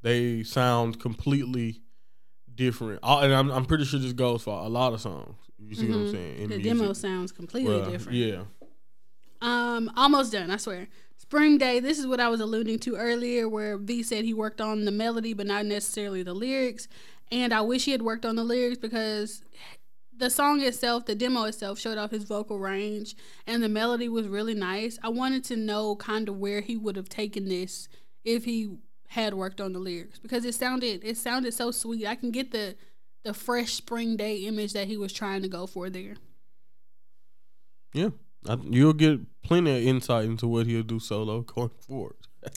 They 0.03 0.43
sound 0.45 0.99
completely 1.01 1.83
different, 2.55 3.01
All- 3.03 3.21
and 3.21 3.33
I'm, 3.35 3.51
I'm 3.51 3.65
pretty 3.67 3.85
sure 3.85 4.01
this 4.01 4.13
goes 4.13 4.43
for 4.43 4.59
a 4.65 4.69
lot 4.69 4.93
of 4.93 5.01
songs. 5.01 5.37
You 5.61 5.75
see 5.75 5.89
what 5.89 5.97
I'm 5.97 6.07
Mhm. 6.07 6.11
saying? 6.13 6.35
In 6.39 6.51
The 6.51 6.57
music. 6.59 6.65
demo 6.79 6.93
sounds 6.93 7.33
completely 7.33 7.75
Well, 7.75 7.91
different. 7.91 8.17
Yeah, 8.19 8.43
Um, 9.41 9.91
almost 9.97 10.33
done. 10.33 10.51
I 10.51 10.57
swear. 10.57 10.89
Spring 11.17 11.59
Day. 11.59 11.81
This 11.81 11.99
is 11.99 12.07
what 12.07 12.21
I 12.21 12.29
was 12.29 12.41
alluding 12.41 12.79
to 12.81 12.97
earlier, 12.97 13.49
where 13.49 13.77
V 13.77 14.03
said 14.03 14.25
he 14.25 14.33
worked 14.35 14.61
on 14.61 14.85
the 14.85 14.91
melody, 14.91 15.35
but 15.35 15.47
not 15.47 15.67
necessarily 15.67 16.23
the 16.23 16.35
lyrics. 16.35 16.89
And 17.31 17.53
I 17.53 17.61
wish 17.61 17.85
he 17.85 17.93
had 17.93 18.03
worked 18.03 18.25
on 18.25 18.37
the 18.37 18.45
lyrics 18.45 18.79
because 18.79 19.43
the 20.17 20.31
song 20.31 20.61
itself, 20.61 21.07
the 21.07 21.15
demo 21.15 21.45
itself, 21.45 21.79
showed 21.79 21.99
off 21.99 22.11
his 22.11 22.25
vocal 22.25 22.59
range, 22.59 23.15
and 23.47 23.63
the 23.63 23.69
melody 23.69 24.09
was 24.09 24.27
really 24.27 24.55
nice. 24.55 24.99
I 25.03 25.09
wanted 25.11 25.45
to 25.45 25.57
know 25.57 25.97
kind 25.97 26.29
of 26.29 26.39
where 26.39 26.61
he 26.61 26.77
would 26.77 26.97
have 26.97 27.09
taken 27.09 27.49
this 27.49 27.89
if 28.25 28.45
he 28.45 28.79
had 29.09 29.35
worked 29.35 29.61
on 29.61 29.73
the 29.73 29.79
lyrics 29.79 30.19
because 30.19 30.45
it 30.45 30.55
sounded 30.55 31.03
it 31.03 31.17
sounded 31.17 31.55
so 31.55 31.71
sweet. 31.71 32.07
I 32.07 32.15
can 32.15 32.31
get 32.31 32.51
the 32.53 32.77
the 33.25 33.35
fresh 33.35 33.73
spring 33.73 34.17
day 34.17 34.37
image 34.39 34.73
that 34.73 34.87
he 34.87 34.97
was 34.97 35.13
trying 35.13 35.43
to 35.43 35.49
go 35.49 35.67
for 35.67 35.91
there. 35.91 36.17
yeah. 37.93 38.11
I, 38.49 38.57
you'll 38.63 38.93
get 38.93 39.21
plenty 39.43 39.77
of 39.77 39.83
insight 39.83 40.25
into 40.25 40.47
what 40.47 40.67
he'll 40.67 40.85
do 40.85 41.01
solo 41.01 41.43
going 41.43 41.71
forward. 41.87 42.17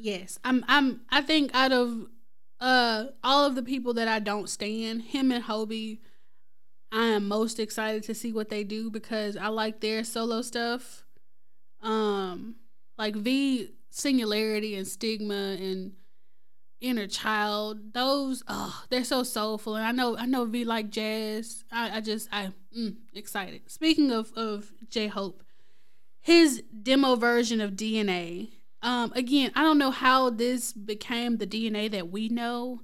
Yes, 0.00 0.38
I'm. 0.44 0.64
I'm. 0.68 1.00
I 1.10 1.22
think 1.22 1.50
out 1.52 1.72
of 1.72 2.06
uh 2.60 3.06
all 3.22 3.44
of 3.44 3.54
the 3.54 3.62
people 3.62 3.94
that 3.94 4.08
I 4.08 4.18
don't 4.18 4.48
stand, 4.48 5.02
him 5.02 5.30
and 5.32 5.44
Hobi, 5.44 6.00
I 6.90 7.06
am 7.06 7.28
most 7.28 7.58
excited 7.58 8.02
to 8.04 8.14
see 8.14 8.32
what 8.32 8.48
they 8.48 8.64
do 8.64 8.90
because 8.90 9.36
I 9.36 9.48
like 9.48 9.80
their 9.80 10.04
solo 10.04 10.42
stuff. 10.42 11.04
Um, 11.82 12.56
like 12.96 13.14
V 13.14 13.70
Singularity 13.90 14.74
and 14.74 14.86
Stigma 14.86 15.56
and 15.60 15.92
Inner 16.80 17.06
Child. 17.06 17.92
Those, 17.92 18.42
oh, 18.48 18.84
they're 18.90 19.04
so 19.04 19.22
soulful, 19.22 19.76
and 19.76 19.84
I 19.84 19.92
know. 19.92 20.16
I 20.16 20.26
know 20.26 20.44
V 20.44 20.64
like 20.64 20.90
jazz. 20.90 21.64
I, 21.70 21.98
I 21.98 22.00
just, 22.00 22.28
I 22.32 22.50
mm, 22.76 22.96
excited. 23.14 23.70
Speaking 23.70 24.10
of 24.10 24.32
of 24.34 24.72
J 24.88 25.08
Hope, 25.08 25.42
his 26.20 26.62
demo 26.82 27.16
version 27.16 27.60
of 27.60 27.72
DNA. 27.72 28.50
Um, 28.82 29.12
again, 29.14 29.50
I 29.54 29.62
don't 29.62 29.78
know 29.78 29.90
how 29.90 30.30
this 30.30 30.72
became 30.72 31.38
the 31.38 31.46
DNA 31.46 31.90
that 31.90 32.10
we 32.10 32.28
know, 32.28 32.80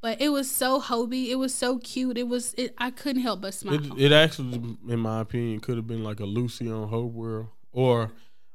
but 0.00 0.20
it 0.20 0.28
was 0.30 0.50
so 0.50 0.80
Hobi. 0.80 1.28
It 1.28 1.36
was 1.36 1.54
so 1.54 1.78
cute. 1.78 2.16
It 2.18 2.28
was. 2.28 2.54
It, 2.56 2.74
I 2.78 2.90
couldn't 2.90 3.22
help 3.22 3.40
but 3.40 3.54
smile. 3.54 3.74
It, 3.74 4.06
it 4.06 4.12
actually, 4.12 4.76
in 4.88 5.00
my 5.00 5.20
opinion, 5.20 5.60
could 5.60 5.76
have 5.76 5.86
been 5.86 6.04
like 6.04 6.20
a 6.20 6.24
Lucy 6.24 6.70
on 6.70 6.88
Hope 6.88 7.12
World 7.12 7.48
or 7.72 8.12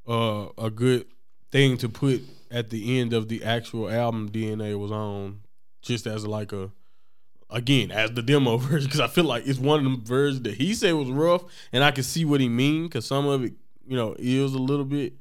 uh, 0.07 0.47
a 0.57 0.69
good 0.69 1.05
thing 1.51 1.77
to 1.77 1.89
put 1.89 2.21
at 2.51 2.69
the 2.69 2.99
end 2.99 3.13
of 3.13 3.27
the 3.27 3.43
actual 3.43 3.89
album 3.89 4.29
DNA 4.29 4.77
was 4.79 4.91
on, 4.91 5.41
just 5.81 6.07
as 6.07 6.25
like 6.25 6.51
a 6.53 6.71
again 7.49 7.91
as 7.91 8.11
the 8.11 8.21
demo 8.21 8.57
version 8.57 8.87
because 8.87 8.99
I 8.99 9.07
feel 9.07 9.23
like 9.23 9.47
it's 9.47 9.59
one 9.59 9.79
of 9.79 9.83
them 9.85 10.03
versions 10.03 10.43
that 10.43 10.55
he 10.55 10.73
said 10.73 10.93
was 10.93 11.09
rough, 11.09 11.43
and 11.71 11.83
I 11.83 11.91
can 11.91 12.03
see 12.03 12.25
what 12.25 12.41
he 12.41 12.49
mean 12.49 12.83
because 12.83 13.05
some 13.05 13.25
of 13.25 13.43
it, 13.43 13.53
you 13.85 13.95
know, 13.95 14.15
is 14.17 14.53
a 14.53 14.59
little 14.59 14.85
bit 14.85 15.13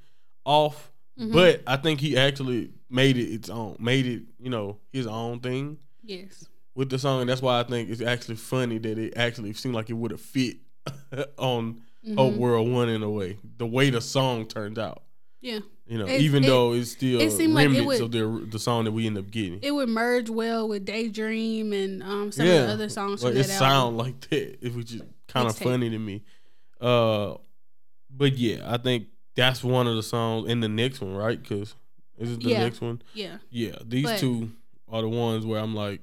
off. 0.44 0.92
Mhm. 1.18 1.32
But 1.32 1.62
I 1.66 1.76
think 1.76 2.00
he 2.00 2.16
actually 2.16 2.70
made 2.90 3.16
it 3.16 3.32
its 3.32 3.48
own, 3.48 3.76
made 3.80 4.06
it 4.06 4.22
you 4.38 4.50
know 4.50 4.78
his 4.92 5.06
own 5.06 5.40
thing 5.40 5.78
yes. 6.02 6.44
with 6.74 6.90
the 6.90 6.98
song, 6.98 7.22
and 7.22 7.30
that's 7.30 7.40
why 7.42 7.58
I 7.60 7.62
think 7.62 7.88
it's 7.90 8.02
actually 8.02 8.36
funny 8.36 8.78
that 8.78 8.98
it 8.98 9.14
actually 9.16 9.52
seemed 9.54 9.74
like 9.74 9.88
it 9.90 9.94
would 9.94 10.10
have 10.10 10.20
fit 10.20 10.58
on 11.38 11.80
Hope 12.16 12.34
Mhm. 12.34 12.36
World 12.36 12.70
One 12.70 12.88
in 12.88 13.02
a 13.02 13.10
way. 13.10 13.38
The 13.56 13.66
way 13.66 13.90
the 13.90 14.00
song 14.00 14.46
turned 14.46 14.78
out, 14.78 15.02
Yeah. 15.40 15.60
you 15.88 15.98
know, 15.98 16.06
It- 16.06 16.20
even 16.20 16.44
it- 16.44 16.46
though 16.48 16.72
it's 16.74 16.92
still 16.92 17.20
it 17.20 17.30
seemed 17.32 17.54
like 17.54 17.64
it 17.64 17.68
remnants 17.68 17.86
would- 17.86 18.02
of 18.02 18.12
the 18.44 18.46
the 18.50 18.58
song 18.58 18.84
that 18.84 18.92
we 18.92 19.06
end 19.06 19.16
up 19.18 19.30
getting. 19.30 19.58
It 19.62 19.72
would 19.72 19.88
merge 19.88 20.28
well 20.30 20.68
with 20.68 20.84
Daydream 20.84 21.72
and 21.72 22.02
um 22.02 22.30
some 22.30 22.46
of 22.46 22.52
the 22.52 22.72
other 22.72 22.88
songs 22.90 23.22
from 23.22 23.30
it 23.32 23.34
that 23.36 23.50
album. 23.50 23.56
sound 23.58 23.96
like 23.98 24.20
that. 24.28 24.64
It 24.64 24.74
was 24.74 24.84
just 24.84 25.04
kind 25.28 25.48
of 25.48 25.56
funny 25.56 25.88
to 25.90 25.98
me. 25.98 26.22
Uh, 26.80 27.34
but 28.10 28.36
yeah, 28.36 28.62
I 28.72 28.76
think 28.76 29.06
that's 29.36 29.62
one 29.62 29.86
of 29.86 29.96
the 29.96 30.02
songs 30.02 30.48
in 30.50 30.60
the 30.60 30.68
next 30.68 31.00
one, 31.00 31.14
right? 31.14 31.40
Because 31.40 31.74
is 32.18 32.32
it 32.32 32.42
the 32.42 32.50
Yeah. 32.50 32.60
next 32.64 32.80
one? 32.80 33.02
Yeah. 33.14 33.38
Yeah, 33.50 33.76
these 33.84 34.04
But- 34.04 34.18
two 34.18 34.52
are 34.88 35.02
the 35.02 35.08
ones 35.08 35.44
where 35.44 35.60
I'm 35.60 35.74
like, 35.74 36.00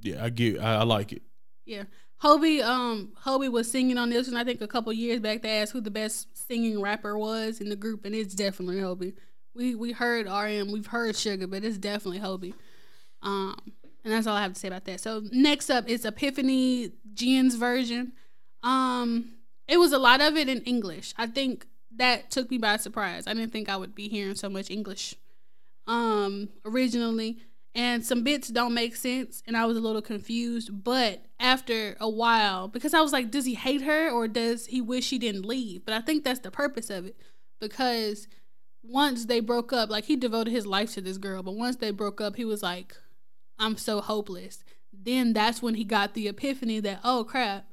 yeah, 0.00 0.24
I 0.24 0.30
get, 0.30 0.60
I, 0.60 0.76
I 0.76 0.82
like 0.82 1.12
it. 1.12 1.22
Yeah. 1.64 1.84
Hobi, 2.22 2.62
um, 2.62 3.12
Hobi 3.24 3.50
was 3.50 3.70
singing 3.70 3.98
on 3.98 4.10
this 4.10 4.28
one. 4.28 4.36
I 4.36 4.44
think 4.44 4.60
a 4.60 4.68
couple 4.68 4.92
years 4.92 5.20
back. 5.20 5.42
They 5.42 5.58
asked 5.58 5.72
who 5.72 5.80
the 5.80 5.90
best 5.90 6.28
singing 6.46 6.80
rapper 6.80 7.18
was 7.18 7.60
in 7.60 7.68
the 7.68 7.76
group, 7.76 8.04
and 8.04 8.14
it's 8.14 8.34
definitely 8.34 8.76
Hobi. 8.76 9.14
We 9.54 9.74
we 9.74 9.92
heard 9.92 10.26
RM, 10.26 10.70
we've 10.72 10.86
heard 10.86 11.14
Suga, 11.16 11.50
but 11.50 11.64
it's 11.64 11.78
definitely 11.78 12.20
Hobi. 12.20 12.54
Um, 13.22 13.56
and 14.04 14.12
that's 14.12 14.26
all 14.26 14.36
I 14.36 14.42
have 14.42 14.52
to 14.54 14.58
say 14.58 14.68
about 14.68 14.84
that. 14.84 15.00
So 15.00 15.22
next 15.32 15.68
up 15.68 15.88
is 15.88 16.04
Epiphany 16.04 16.92
Jin's 17.12 17.56
version. 17.56 18.12
Um, 18.62 19.32
it 19.68 19.78
was 19.78 19.92
a 19.92 19.98
lot 19.98 20.20
of 20.20 20.36
it 20.36 20.48
in 20.48 20.60
English. 20.62 21.14
I 21.18 21.26
think 21.26 21.66
that 21.96 22.30
took 22.30 22.50
me 22.50 22.58
by 22.58 22.76
surprise. 22.76 23.26
I 23.26 23.34
didn't 23.34 23.52
think 23.52 23.68
I 23.68 23.76
would 23.76 23.94
be 23.94 24.08
hearing 24.08 24.34
so 24.34 24.48
much 24.48 24.70
English 24.70 25.14
um 25.86 26.48
originally. 26.64 27.38
And 27.74 28.04
some 28.04 28.22
bits 28.22 28.48
don't 28.48 28.74
make 28.74 28.94
sense 28.94 29.42
and 29.46 29.56
I 29.56 29.64
was 29.64 29.76
a 29.76 29.80
little 29.80 30.02
confused. 30.02 30.84
But 30.84 31.24
after 31.40 31.96
a 32.00 32.08
while 32.08 32.68
because 32.68 32.94
I 32.94 33.00
was 33.00 33.12
like 33.12 33.30
does 33.30 33.44
he 33.44 33.54
hate 33.54 33.82
her 33.82 34.10
or 34.10 34.28
does 34.28 34.66
he 34.66 34.80
wish 34.80 35.06
she 35.06 35.18
didn't 35.18 35.46
leave? 35.46 35.84
But 35.84 35.94
I 35.94 36.00
think 36.00 36.24
that's 36.24 36.40
the 36.40 36.50
purpose 36.50 36.90
of 36.90 37.06
it. 37.06 37.16
Because 37.60 38.28
once 38.82 39.26
they 39.26 39.40
broke 39.40 39.72
up 39.72 39.90
like 39.90 40.04
he 40.04 40.16
devoted 40.16 40.50
his 40.50 40.66
life 40.66 40.92
to 40.92 41.00
this 41.00 41.16
girl 41.16 41.40
but 41.40 41.54
once 41.54 41.76
they 41.76 41.92
broke 41.92 42.20
up 42.20 42.34
he 42.36 42.44
was 42.44 42.62
like 42.62 42.96
I'm 43.58 43.76
so 43.76 44.00
hopeless. 44.00 44.64
Then 44.92 45.32
that's 45.32 45.62
when 45.62 45.74
he 45.74 45.84
got 45.84 46.14
the 46.14 46.28
epiphany 46.28 46.80
that 46.80 47.00
oh 47.04 47.24
crap 47.24 47.66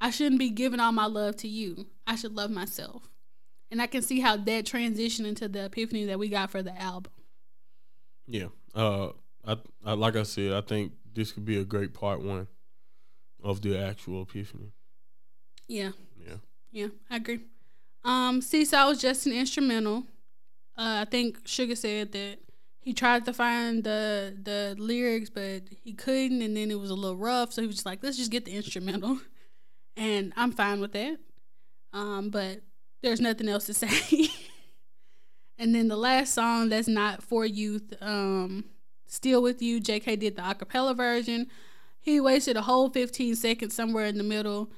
I 0.00 0.10
shouldn't 0.10 0.38
be 0.38 0.50
giving 0.50 0.80
all 0.80 0.92
my 0.92 1.06
love 1.06 1.36
to 1.36 1.48
you. 1.48 1.86
I 2.06 2.16
should 2.16 2.34
love 2.34 2.50
myself 2.50 3.08
and 3.70 3.82
I 3.82 3.86
can 3.86 4.02
see 4.02 4.20
how 4.20 4.36
that 4.36 4.64
transitioned 4.64 5.26
into 5.26 5.48
the 5.48 5.64
epiphany 5.66 6.04
that 6.06 6.18
we 6.18 6.28
got 6.28 6.50
for 6.50 6.62
the 6.62 6.76
album 6.80 7.12
Yeah. 8.26 8.48
Uh, 8.74 9.10
I, 9.46 9.56
I 9.84 9.92
like 9.94 10.16
I 10.16 10.22
said, 10.24 10.52
I 10.52 10.60
think 10.60 10.92
this 11.14 11.32
could 11.32 11.44
be 11.44 11.58
a 11.58 11.64
great 11.64 11.94
part 11.94 12.20
one 12.22 12.48
of 13.42 13.62
the 13.62 13.78
actual 13.78 14.22
epiphany. 14.22 14.72
yeah 15.68 15.90
Yeah. 16.18 16.36
Yeah, 16.72 16.88
I 17.08 17.16
agree. 17.16 17.40
Um, 18.04 18.40
Seesaw 18.42 18.88
was 18.88 19.00
just 19.00 19.26
an 19.26 19.32
instrumental. 19.32 20.04
Uh, 20.76 21.02
I 21.02 21.04
think 21.06 21.42
Suga 21.44 21.76
said 21.76 22.12
that 22.12 22.38
he 22.78 22.92
tried 22.92 23.24
to 23.24 23.32
find 23.32 23.82
the 23.82 24.36
the 24.40 24.76
lyrics, 24.78 25.30
but 25.30 25.62
he 25.82 25.92
couldn't, 25.92 26.42
and 26.42 26.56
then 26.56 26.70
it 26.70 26.78
was 26.78 26.90
a 26.90 26.94
little 26.94 27.16
rough. 27.16 27.52
So 27.52 27.62
he 27.62 27.66
was 27.66 27.76
just 27.76 27.86
like, 27.86 28.02
"Let's 28.02 28.16
just 28.16 28.30
get 28.30 28.44
the 28.44 28.52
instrumental," 28.52 29.18
and 29.96 30.32
I'm 30.36 30.52
fine 30.52 30.80
with 30.80 30.92
that. 30.92 31.18
Um, 31.92 32.30
but 32.30 32.60
there's 33.02 33.20
nothing 33.20 33.48
else 33.48 33.66
to 33.66 33.74
say. 33.74 34.28
and 35.58 35.74
then 35.74 35.88
the 35.88 35.96
last 35.96 36.34
song 36.34 36.68
that's 36.68 36.88
not 36.88 37.22
for 37.22 37.44
youth, 37.44 37.94
um, 38.00 38.64
"Still 39.06 39.42
with 39.42 39.62
You." 39.62 39.80
J.K. 39.80 40.16
did 40.16 40.36
the 40.36 40.42
acapella 40.42 40.96
version. 40.96 41.48
He 42.00 42.20
wasted 42.20 42.56
a 42.56 42.62
whole 42.62 42.88
15 42.88 43.34
seconds 43.34 43.74
somewhere 43.74 44.06
in 44.06 44.16
the 44.16 44.24
middle. 44.24 44.70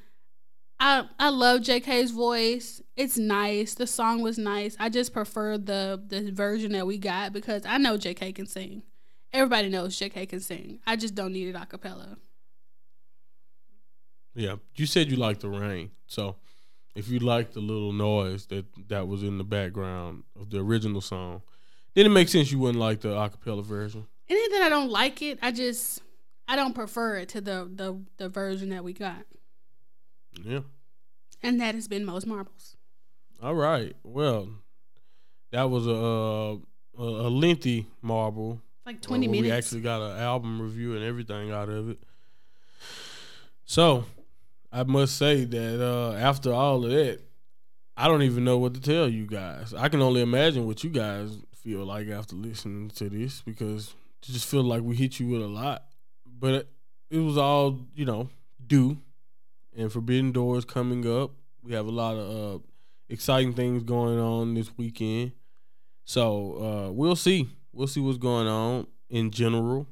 I 0.81 1.07
I 1.19 1.31
love 1.31 1.61
JK's 1.61 2.11
voice. 2.11 2.81
It's 2.97 3.19
nice. 3.19 3.75
The 3.75 3.87
song 3.87 4.23
was 4.23 4.39
nice. 4.39 4.77
I 4.79 4.89
just 4.89 5.12
prefer 5.12 5.59
the 5.59 6.03
the 6.07 6.31
version 6.31 6.73
that 6.73 6.87
we 6.87 6.99
got 6.99 7.33
because 7.33 7.66
I 7.66 7.79
know 7.79 7.97
JK 7.99 8.35
can 8.35 8.47
sing. 8.47 8.83
Everybody 9.33 9.69
knows 9.69 9.99
JK 9.99 10.29
can 10.29 10.41
sing. 10.41 10.81
I 10.87 10.97
just 10.97 11.14
don't 11.14 11.33
need 11.33 11.49
it 11.49 11.57
a 11.57 11.66
cappella. 11.66 12.16
Yeah. 14.35 14.57
You 14.77 14.87
said 14.87 15.11
you 15.11 15.16
like 15.16 15.41
the 15.41 15.49
rain. 15.49 15.91
So 16.07 16.37
if 16.99 17.09
you 17.09 17.20
like 17.20 17.53
the 17.53 17.61
little 17.61 17.92
noise 17.92 18.46
that 18.46 18.66
that 18.88 19.07
was 19.07 19.22
in 19.22 19.38
the 19.38 19.44
background 19.44 20.24
of 20.38 20.51
the 20.51 20.59
original 20.59 21.01
song, 21.01 21.42
then 21.94 22.07
it 22.07 22.09
makes 22.09 22.32
sense 22.32 22.51
you 22.51 22.59
wouldn't 22.59 22.80
like 22.80 23.01
the 23.01 23.11
acapella 23.11 23.64
version. 23.64 24.07
It 24.26 24.34
ain't 24.34 24.53
that 24.53 24.62
I 24.62 24.68
don't 24.68 24.90
like 24.90 25.22
it. 25.22 25.38
I 25.40 25.53
just 25.53 26.03
I 26.49 26.57
don't 26.57 26.74
prefer 26.74 27.18
it 27.18 27.28
to 27.30 27.40
the 27.40 27.70
the 27.72 28.01
the 28.16 28.28
version 28.28 28.70
that 28.70 28.82
we 28.82 28.92
got. 28.92 29.24
Yeah. 30.42 30.61
And 31.40 31.61
that 31.61 31.76
has 31.76 31.86
been 31.86 32.05
Most 32.05 32.26
Marbles. 32.26 32.76
All 33.40 33.55
right. 33.55 33.94
Well, 34.03 34.49
that 35.53 35.70
was 35.70 35.86
a 35.86 35.94
uh, 35.94 36.57
a, 36.99 37.28
a 37.28 37.30
lengthy 37.30 37.86
marble. 38.03 38.61
Like 38.84 39.01
twenty 39.01 39.28
where 39.28 39.42
minutes. 39.42 39.53
We 39.53 39.57
actually 39.57 39.80
got 39.82 40.03
an 40.03 40.18
album 40.18 40.61
review 40.61 40.96
and 40.96 41.05
everything 41.05 41.53
out 41.53 41.68
of 41.68 41.90
it. 41.90 41.99
So, 43.64 44.07
I 44.71 44.83
must 44.85 45.16
say 45.16 45.45
that 45.45 45.85
uh, 45.85 46.14
after 46.14 46.53
all 46.53 46.85
of 46.85 46.91
that, 46.91 47.21
I 47.97 48.07
don't 48.07 48.23
even 48.23 48.45
know 48.45 48.59
what 48.59 48.75
to 48.75 48.81
tell 48.81 49.09
you 49.09 49.27
guys. 49.27 49.75
I 49.75 49.89
can 49.89 50.03
only 50.03 50.21
imagine 50.21 50.66
what 50.66 50.85
you 50.85 50.91
guys 50.91 51.37
feel 51.55 51.85
like 51.85 52.09
after 52.09 52.37
listening 52.37 52.91
to 52.91 53.09
this 53.09 53.43
because 53.43 53.95
it 54.23 54.33
just 54.33 54.47
feel 54.47 54.62
like 54.62 54.83
we 54.83 54.95
hit 54.95 55.19
you 55.19 55.29
with 55.29 55.43
a 55.43 55.49
lot. 55.49 55.85
But 56.27 56.55
it, 56.55 56.69
it 57.11 57.19
was 57.19 57.37
all 57.37 57.81
you 57.95 58.05
know 58.05 58.29
due, 58.64 58.99
and 59.77 59.91
Forbidden 59.93 60.33
Doors 60.33 60.64
coming 60.64 61.07
up. 61.11 61.33
We 61.62 61.73
have 61.73 61.87
a 61.87 61.91
lot 61.91 62.16
of 62.16 62.57
uh, 62.57 62.59
exciting 63.09 63.55
things 63.55 63.83
going 63.83 64.19
on 64.19 64.55
this 64.55 64.71
weekend. 64.77 65.33
So 66.05 66.89
uh, 66.89 66.93
we'll 66.93 67.16
see. 67.16 67.49
We'll 67.73 67.87
see 67.87 68.01
what's 68.01 68.19
going 68.19 68.47
on 68.47 68.87
in 69.11 69.31
general. 69.31 69.87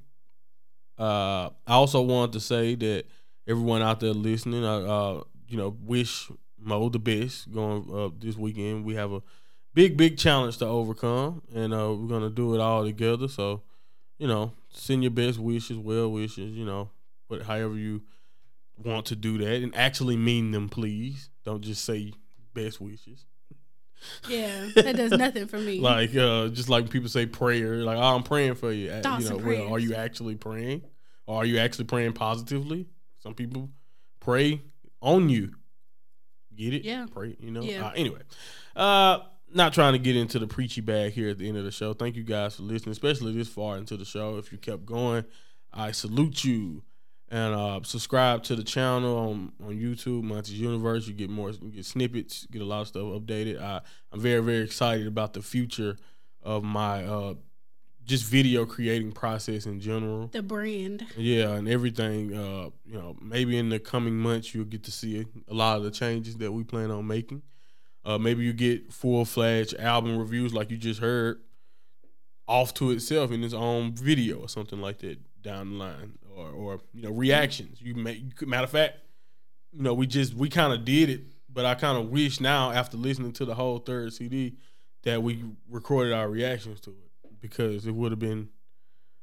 Uh, 0.98 1.50
I 1.66 1.74
also 1.74 2.00
wanted 2.00 2.32
to 2.34 2.40
say 2.40 2.74
that 2.76 3.04
everyone 3.46 3.82
out 3.82 4.00
there 4.00 4.12
listening, 4.12 4.64
I 4.64 4.76
uh, 4.76 5.22
you 5.48 5.56
know 5.56 5.76
wish 5.84 6.30
Mo 6.58 6.88
the 6.88 6.98
best 6.98 7.52
going 7.52 7.88
uh, 7.92 8.10
this 8.18 8.36
weekend. 8.36 8.84
We 8.84 8.94
have 8.94 9.12
a 9.12 9.22
big, 9.74 9.96
big 9.96 10.18
challenge 10.18 10.58
to 10.58 10.66
overcome, 10.66 11.42
and 11.54 11.72
uh, 11.72 11.94
we're 11.94 12.08
gonna 12.08 12.30
do 12.30 12.54
it 12.54 12.60
all 12.60 12.84
together. 12.84 13.28
So, 13.28 13.62
you 14.18 14.26
know, 14.26 14.52
send 14.70 15.02
your 15.02 15.12
best 15.12 15.38
wishes, 15.38 15.78
well 15.78 16.10
wishes, 16.10 16.52
you 16.52 16.64
know, 16.64 16.90
but 17.28 17.42
however 17.42 17.76
you 17.76 18.02
want 18.82 19.06
to 19.06 19.16
do 19.16 19.38
that, 19.38 19.62
and 19.62 19.74
actually 19.76 20.16
mean 20.16 20.50
them, 20.50 20.68
please. 20.68 21.30
Don't 21.44 21.62
just 21.62 21.84
say 21.84 22.12
best 22.54 22.80
wishes. 22.80 23.26
Yeah, 24.28 24.68
that 24.74 24.96
does 24.96 25.12
nothing 25.12 25.46
for 25.46 25.58
me. 25.58 25.80
Like, 25.80 26.14
uh, 26.16 26.48
just 26.48 26.68
like 26.68 26.90
people 26.90 27.08
say 27.08 27.26
prayer, 27.26 27.76
like, 27.76 27.96
oh, 27.96 28.16
I'm 28.16 28.22
praying 28.22 28.56
for 28.56 28.72
you. 28.72 28.90
Uh, 28.90 29.02
Thoughts 29.02 29.24
you 29.24 29.30
know, 29.30 29.36
well, 29.36 29.72
are 29.72 29.78
you 29.78 29.94
actually 29.94 30.34
praying? 30.34 30.82
Or 31.26 31.42
are 31.42 31.44
you 31.44 31.58
actually 31.58 31.86
praying 31.86 32.12
positively? 32.12 32.86
Some 33.18 33.34
people 33.34 33.70
pray 34.20 34.62
on 35.00 35.28
you. 35.28 35.54
Get 36.54 36.74
it? 36.74 36.84
Yeah. 36.84 37.06
Pray, 37.12 37.36
you 37.38 37.50
know? 37.50 37.62
Yeah. 37.62 37.86
Uh, 37.86 37.92
anyway, 37.94 38.20
uh, 38.74 39.20
not 39.52 39.72
trying 39.72 39.92
to 39.92 39.98
get 39.98 40.16
into 40.16 40.38
the 40.38 40.46
preachy 40.46 40.80
bag 40.80 41.12
here 41.12 41.28
at 41.28 41.38
the 41.38 41.48
end 41.48 41.58
of 41.58 41.64
the 41.64 41.70
show. 41.70 41.92
Thank 41.92 42.16
you 42.16 42.24
guys 42.24 42.56
for 42.56 42.62
listening, 42.62 42.92
especially 42.92 43.32
this 43.32 43.48
far 43.48 43.76
into 43.76 43.96
the 43.96 44.04
show. 44.04 44.38
If 44.38 44.52
you 44.52 44.58
kept 44.58 44.86
going, 44.86 45.24
I 45.72 45.92
salute 45.92 46.44
you. 46.44 46.82
And 47.28 47.54
uh, 47.54 47.80
subscribe 47.82 48.44
to 48.44 48.54
the 48.54 48.62
channel 48.62 49.18
on, 49.18 49.52
on 49.60 49.74
YouTube, 49.74 50.22
Monty's 50.22 50.60
Universe. 50.60 51.08
You 51.08 51.14
get 51.14 51.28
more, 51.28 51.50
you 51.50 51.70
get 51.70 51.84
snippets, 51.84 52.46
get 52.52 52.62
a 52.62 52.64
lot 52.64 52.82
of 52.82 52.88
stuff 52.88 53.02
updated. 53.02 53.60
I, 53.60 53.80
I'm 54.12 54.20
very, 54.20 54.40
very 54.40 54.62
excited 54.62 55.08
about 55.08 55.32
the 55.32 55.42
future 55.42 55.96
of 56.44 56.62
my 56.62 57.04
uh, 57.04 57.34
just 58.06 58.24
video 58.24 58.64
creating 58.64 59.12
process 59.12 59.66
in 59.66 59.80
general. 59.80 60.28
the 60.28 60.42
brand. 60.42 61.06
Yeah, 61.16 61.54
and 61.54 61.68
everything. 61.68 62.32
Uh, 62.32 62.70
you 62.86 62.94
know, 62.94 63.16
maybe 63.20 63.58
in 63.58 63.68
the 63.68 63.80
coming 63.80 64.14
months 64.14 64.54
you'll 64.54 64.64
get 64.64 64.84
to 64.84 64.92
see 64.92 65.26
a 65.48 65.54
lot 65.54 65.76
of 65.76 65.82
the 65.82 65.90
changes 65.90 66.36
that 66.36 66.52
we 66.52 66.64
plan 66.64 66.90
on 66.90 67.06
making. 67.06 67.42
Uh, 68.04 68.16
maybe 68.16 68.44
you 68.44 68.52
get 68.52 68.92
full 68.92 69.24
fledged 69.24 69.74
album 69.74 70.16
reviews 70.16 70.54
like 70.54 70.70
you 70.70 70.76
just 70.76 71.00
heard, 71.00 71.40
off 72.46 72.72
to 72.74 72.92
itself 72.92 73.32
in 73.32 73.42
its 73.42 73.54
own 73.54 73.92
video 73.92 74.38
or 74.38 74.48
something 74.48 74.80
like 74.80 74.98
that 74.98 75.18
down 75.42 75.70
the 75.70 75.76
line, 75.76 76.12
or 76.34 76.48
or 76.50 76.80
you 76.94 77.02
know 77.02 77.10
reactions. 77.10 77.82
You 77.82 77.96
make 77.96 78.46
matter 78.46 78.64
of 78.64 78.70
fact, 78.70 78.98
you 79.72 79.82
know 79.82 79.94
we 79.94 80.06
just 80.06 80.34
we 80.34 80.48
kind 80.48 80.72
of 80.72 80.84
did 80.84 81.10
it, 81.10 81.22
but 81.52 81.64
I 81.66 81.74
kind 81.74 81.98
of 81.98 82.10
wish 82.10 82.40
now 82.40 82.70
after 82.70 82.96
listening 82.96 83.32
to 83.32 83.44
the 83.44 83.54
whole 83.56 83.78
third 83.78 84.12
CD 84.12 84.54
that 85.02 85.20
we 85.24 85.42
recorded 85.68 86.12
our 86.12 86.28
reactions 86.28 86.80
to 86.82 86.90
it 86.90 87.05
because 87.48 87.86
it 87.86 87.94
would 87.94 88.12
have 88.12 88.18
been 88.18 88.48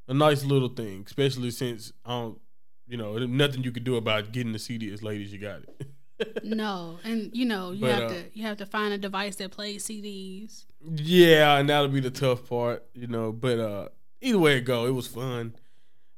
a 0.07 0.13
nice 0.13 0.43
little 0.43 0.69
thing, 0.69 1.03
especially 1.05 1.51
since 1.51 1.91
I 2.05 2.11
don't, 2.11 2.39
you 2.87 2.97
know, 2.97 3.17
nothing 3.19 3.63
you 3.63 3.71
could 3.71 3.83
do 3.83 3.95
about 3.95 4.31
getting 4.31 4.51
the 4.53 4.59
CD 4.59 4.91
as 4.93 5.01
late 5.03 5.21
as 5.21 5.31
you 5.33 5.39
got 5.39 5.61
it. 5.63 5.87
No, 6.43 6.99
and 7.03 7.31
you 7.35 7.43
know 7.43 7.71
you 7.71 7.81
But, 7.81 7.89
have 7.91 8.03
uh, 8.03 8.09
to 8.13 8.23
you 8.33 8.43
have 8.43 8.57
to 8.57 8.65
find 8.65 8.93
a 8.93 8.97
device 8.97 9.35
that 9.37 9.51
plays 9.51 9.83
CDs. 9.85 10.65
yeah, 10.95 11.57
and 11.57 11.67
that'll 11.67 11.89
be 11.89 11.99
the 11.99 12.11
tough 12.11 12.47
part, 12.47 12.85
you 12.93 13.07
know. 13.07 13.33
But 13.33 13.59
uh 13.59 13.89
either 14.21 14.39
way 14.39 14.57
it 14.57 14.61
go, 14.61 14.85
it 14.85 14.91
was 14.91 15.07
fun 15.07 15.55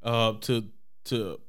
uh 0.03 0.34
to 0.41 0.66
to 1.06 1.39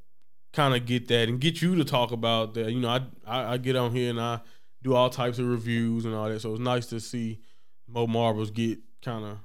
kind 0.55 0.75
of 0.75 0.87
get 0.87 1.09
that 1.09 1.29
and 1.29 1.39
get 1.41 1.61
you 1.61 1.75
to 1.75 1.85
talk 1.85 2.13
about 2.13 2.55
that. 2.55 2.71
You 2.73 2.81
know, 2.81 2.89
I, 2.89 3.01
I 3.27 3.53
I 3.55 3.57
get 3.59 3.77
on 3.77 3.91
here 3.91 4.09
and 4.09 4.21
I 4.21 4.41
do 4.83 4.95
all 4.95 5.11
types 5.11 5.39
of 5.39 5.47
reviews 5.49 6.05
and 6.07 6.15
all 6.15 6.29
that, 6.29 6.41
so 6.41 6.53
it's 6.53 6.61
nice 6.61 6.87
to 6.87 7.01
see 7.01 7.41
Mo 7.89 8.07
Marbles 8.07 8.51
get 8.53 8.79
kind 9.03 9.25
of 9.25 9.39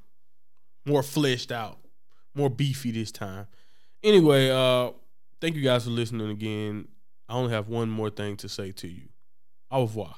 more 0.86 1.04
fleshed 1.04 1.52
out, 1.52 1.80
more 2.34 2.50
beefy 2.50 2.92
this 2.92 3.12
time. 3.12 3.48
Anyway, 4.04 4.50
uh 4.50 4.92
thank 5.40 5.56
you 5.56 5.62
guys 5.62 5.84
for 5.86 5.90
listening 5.92 6.30
again. 6.30 6.88
I 7.28 7.34
only 7.34 7.52
have 7.54 7.68
one 7.70 7.90
more 7.90 8.10
thing 8.10 8.38
to 8.38 8.50
say 8.50 8.72
to 8.74 8.88
you. 8.88 9.10
Au 9.70 9.82
revoir. 9.82 10.16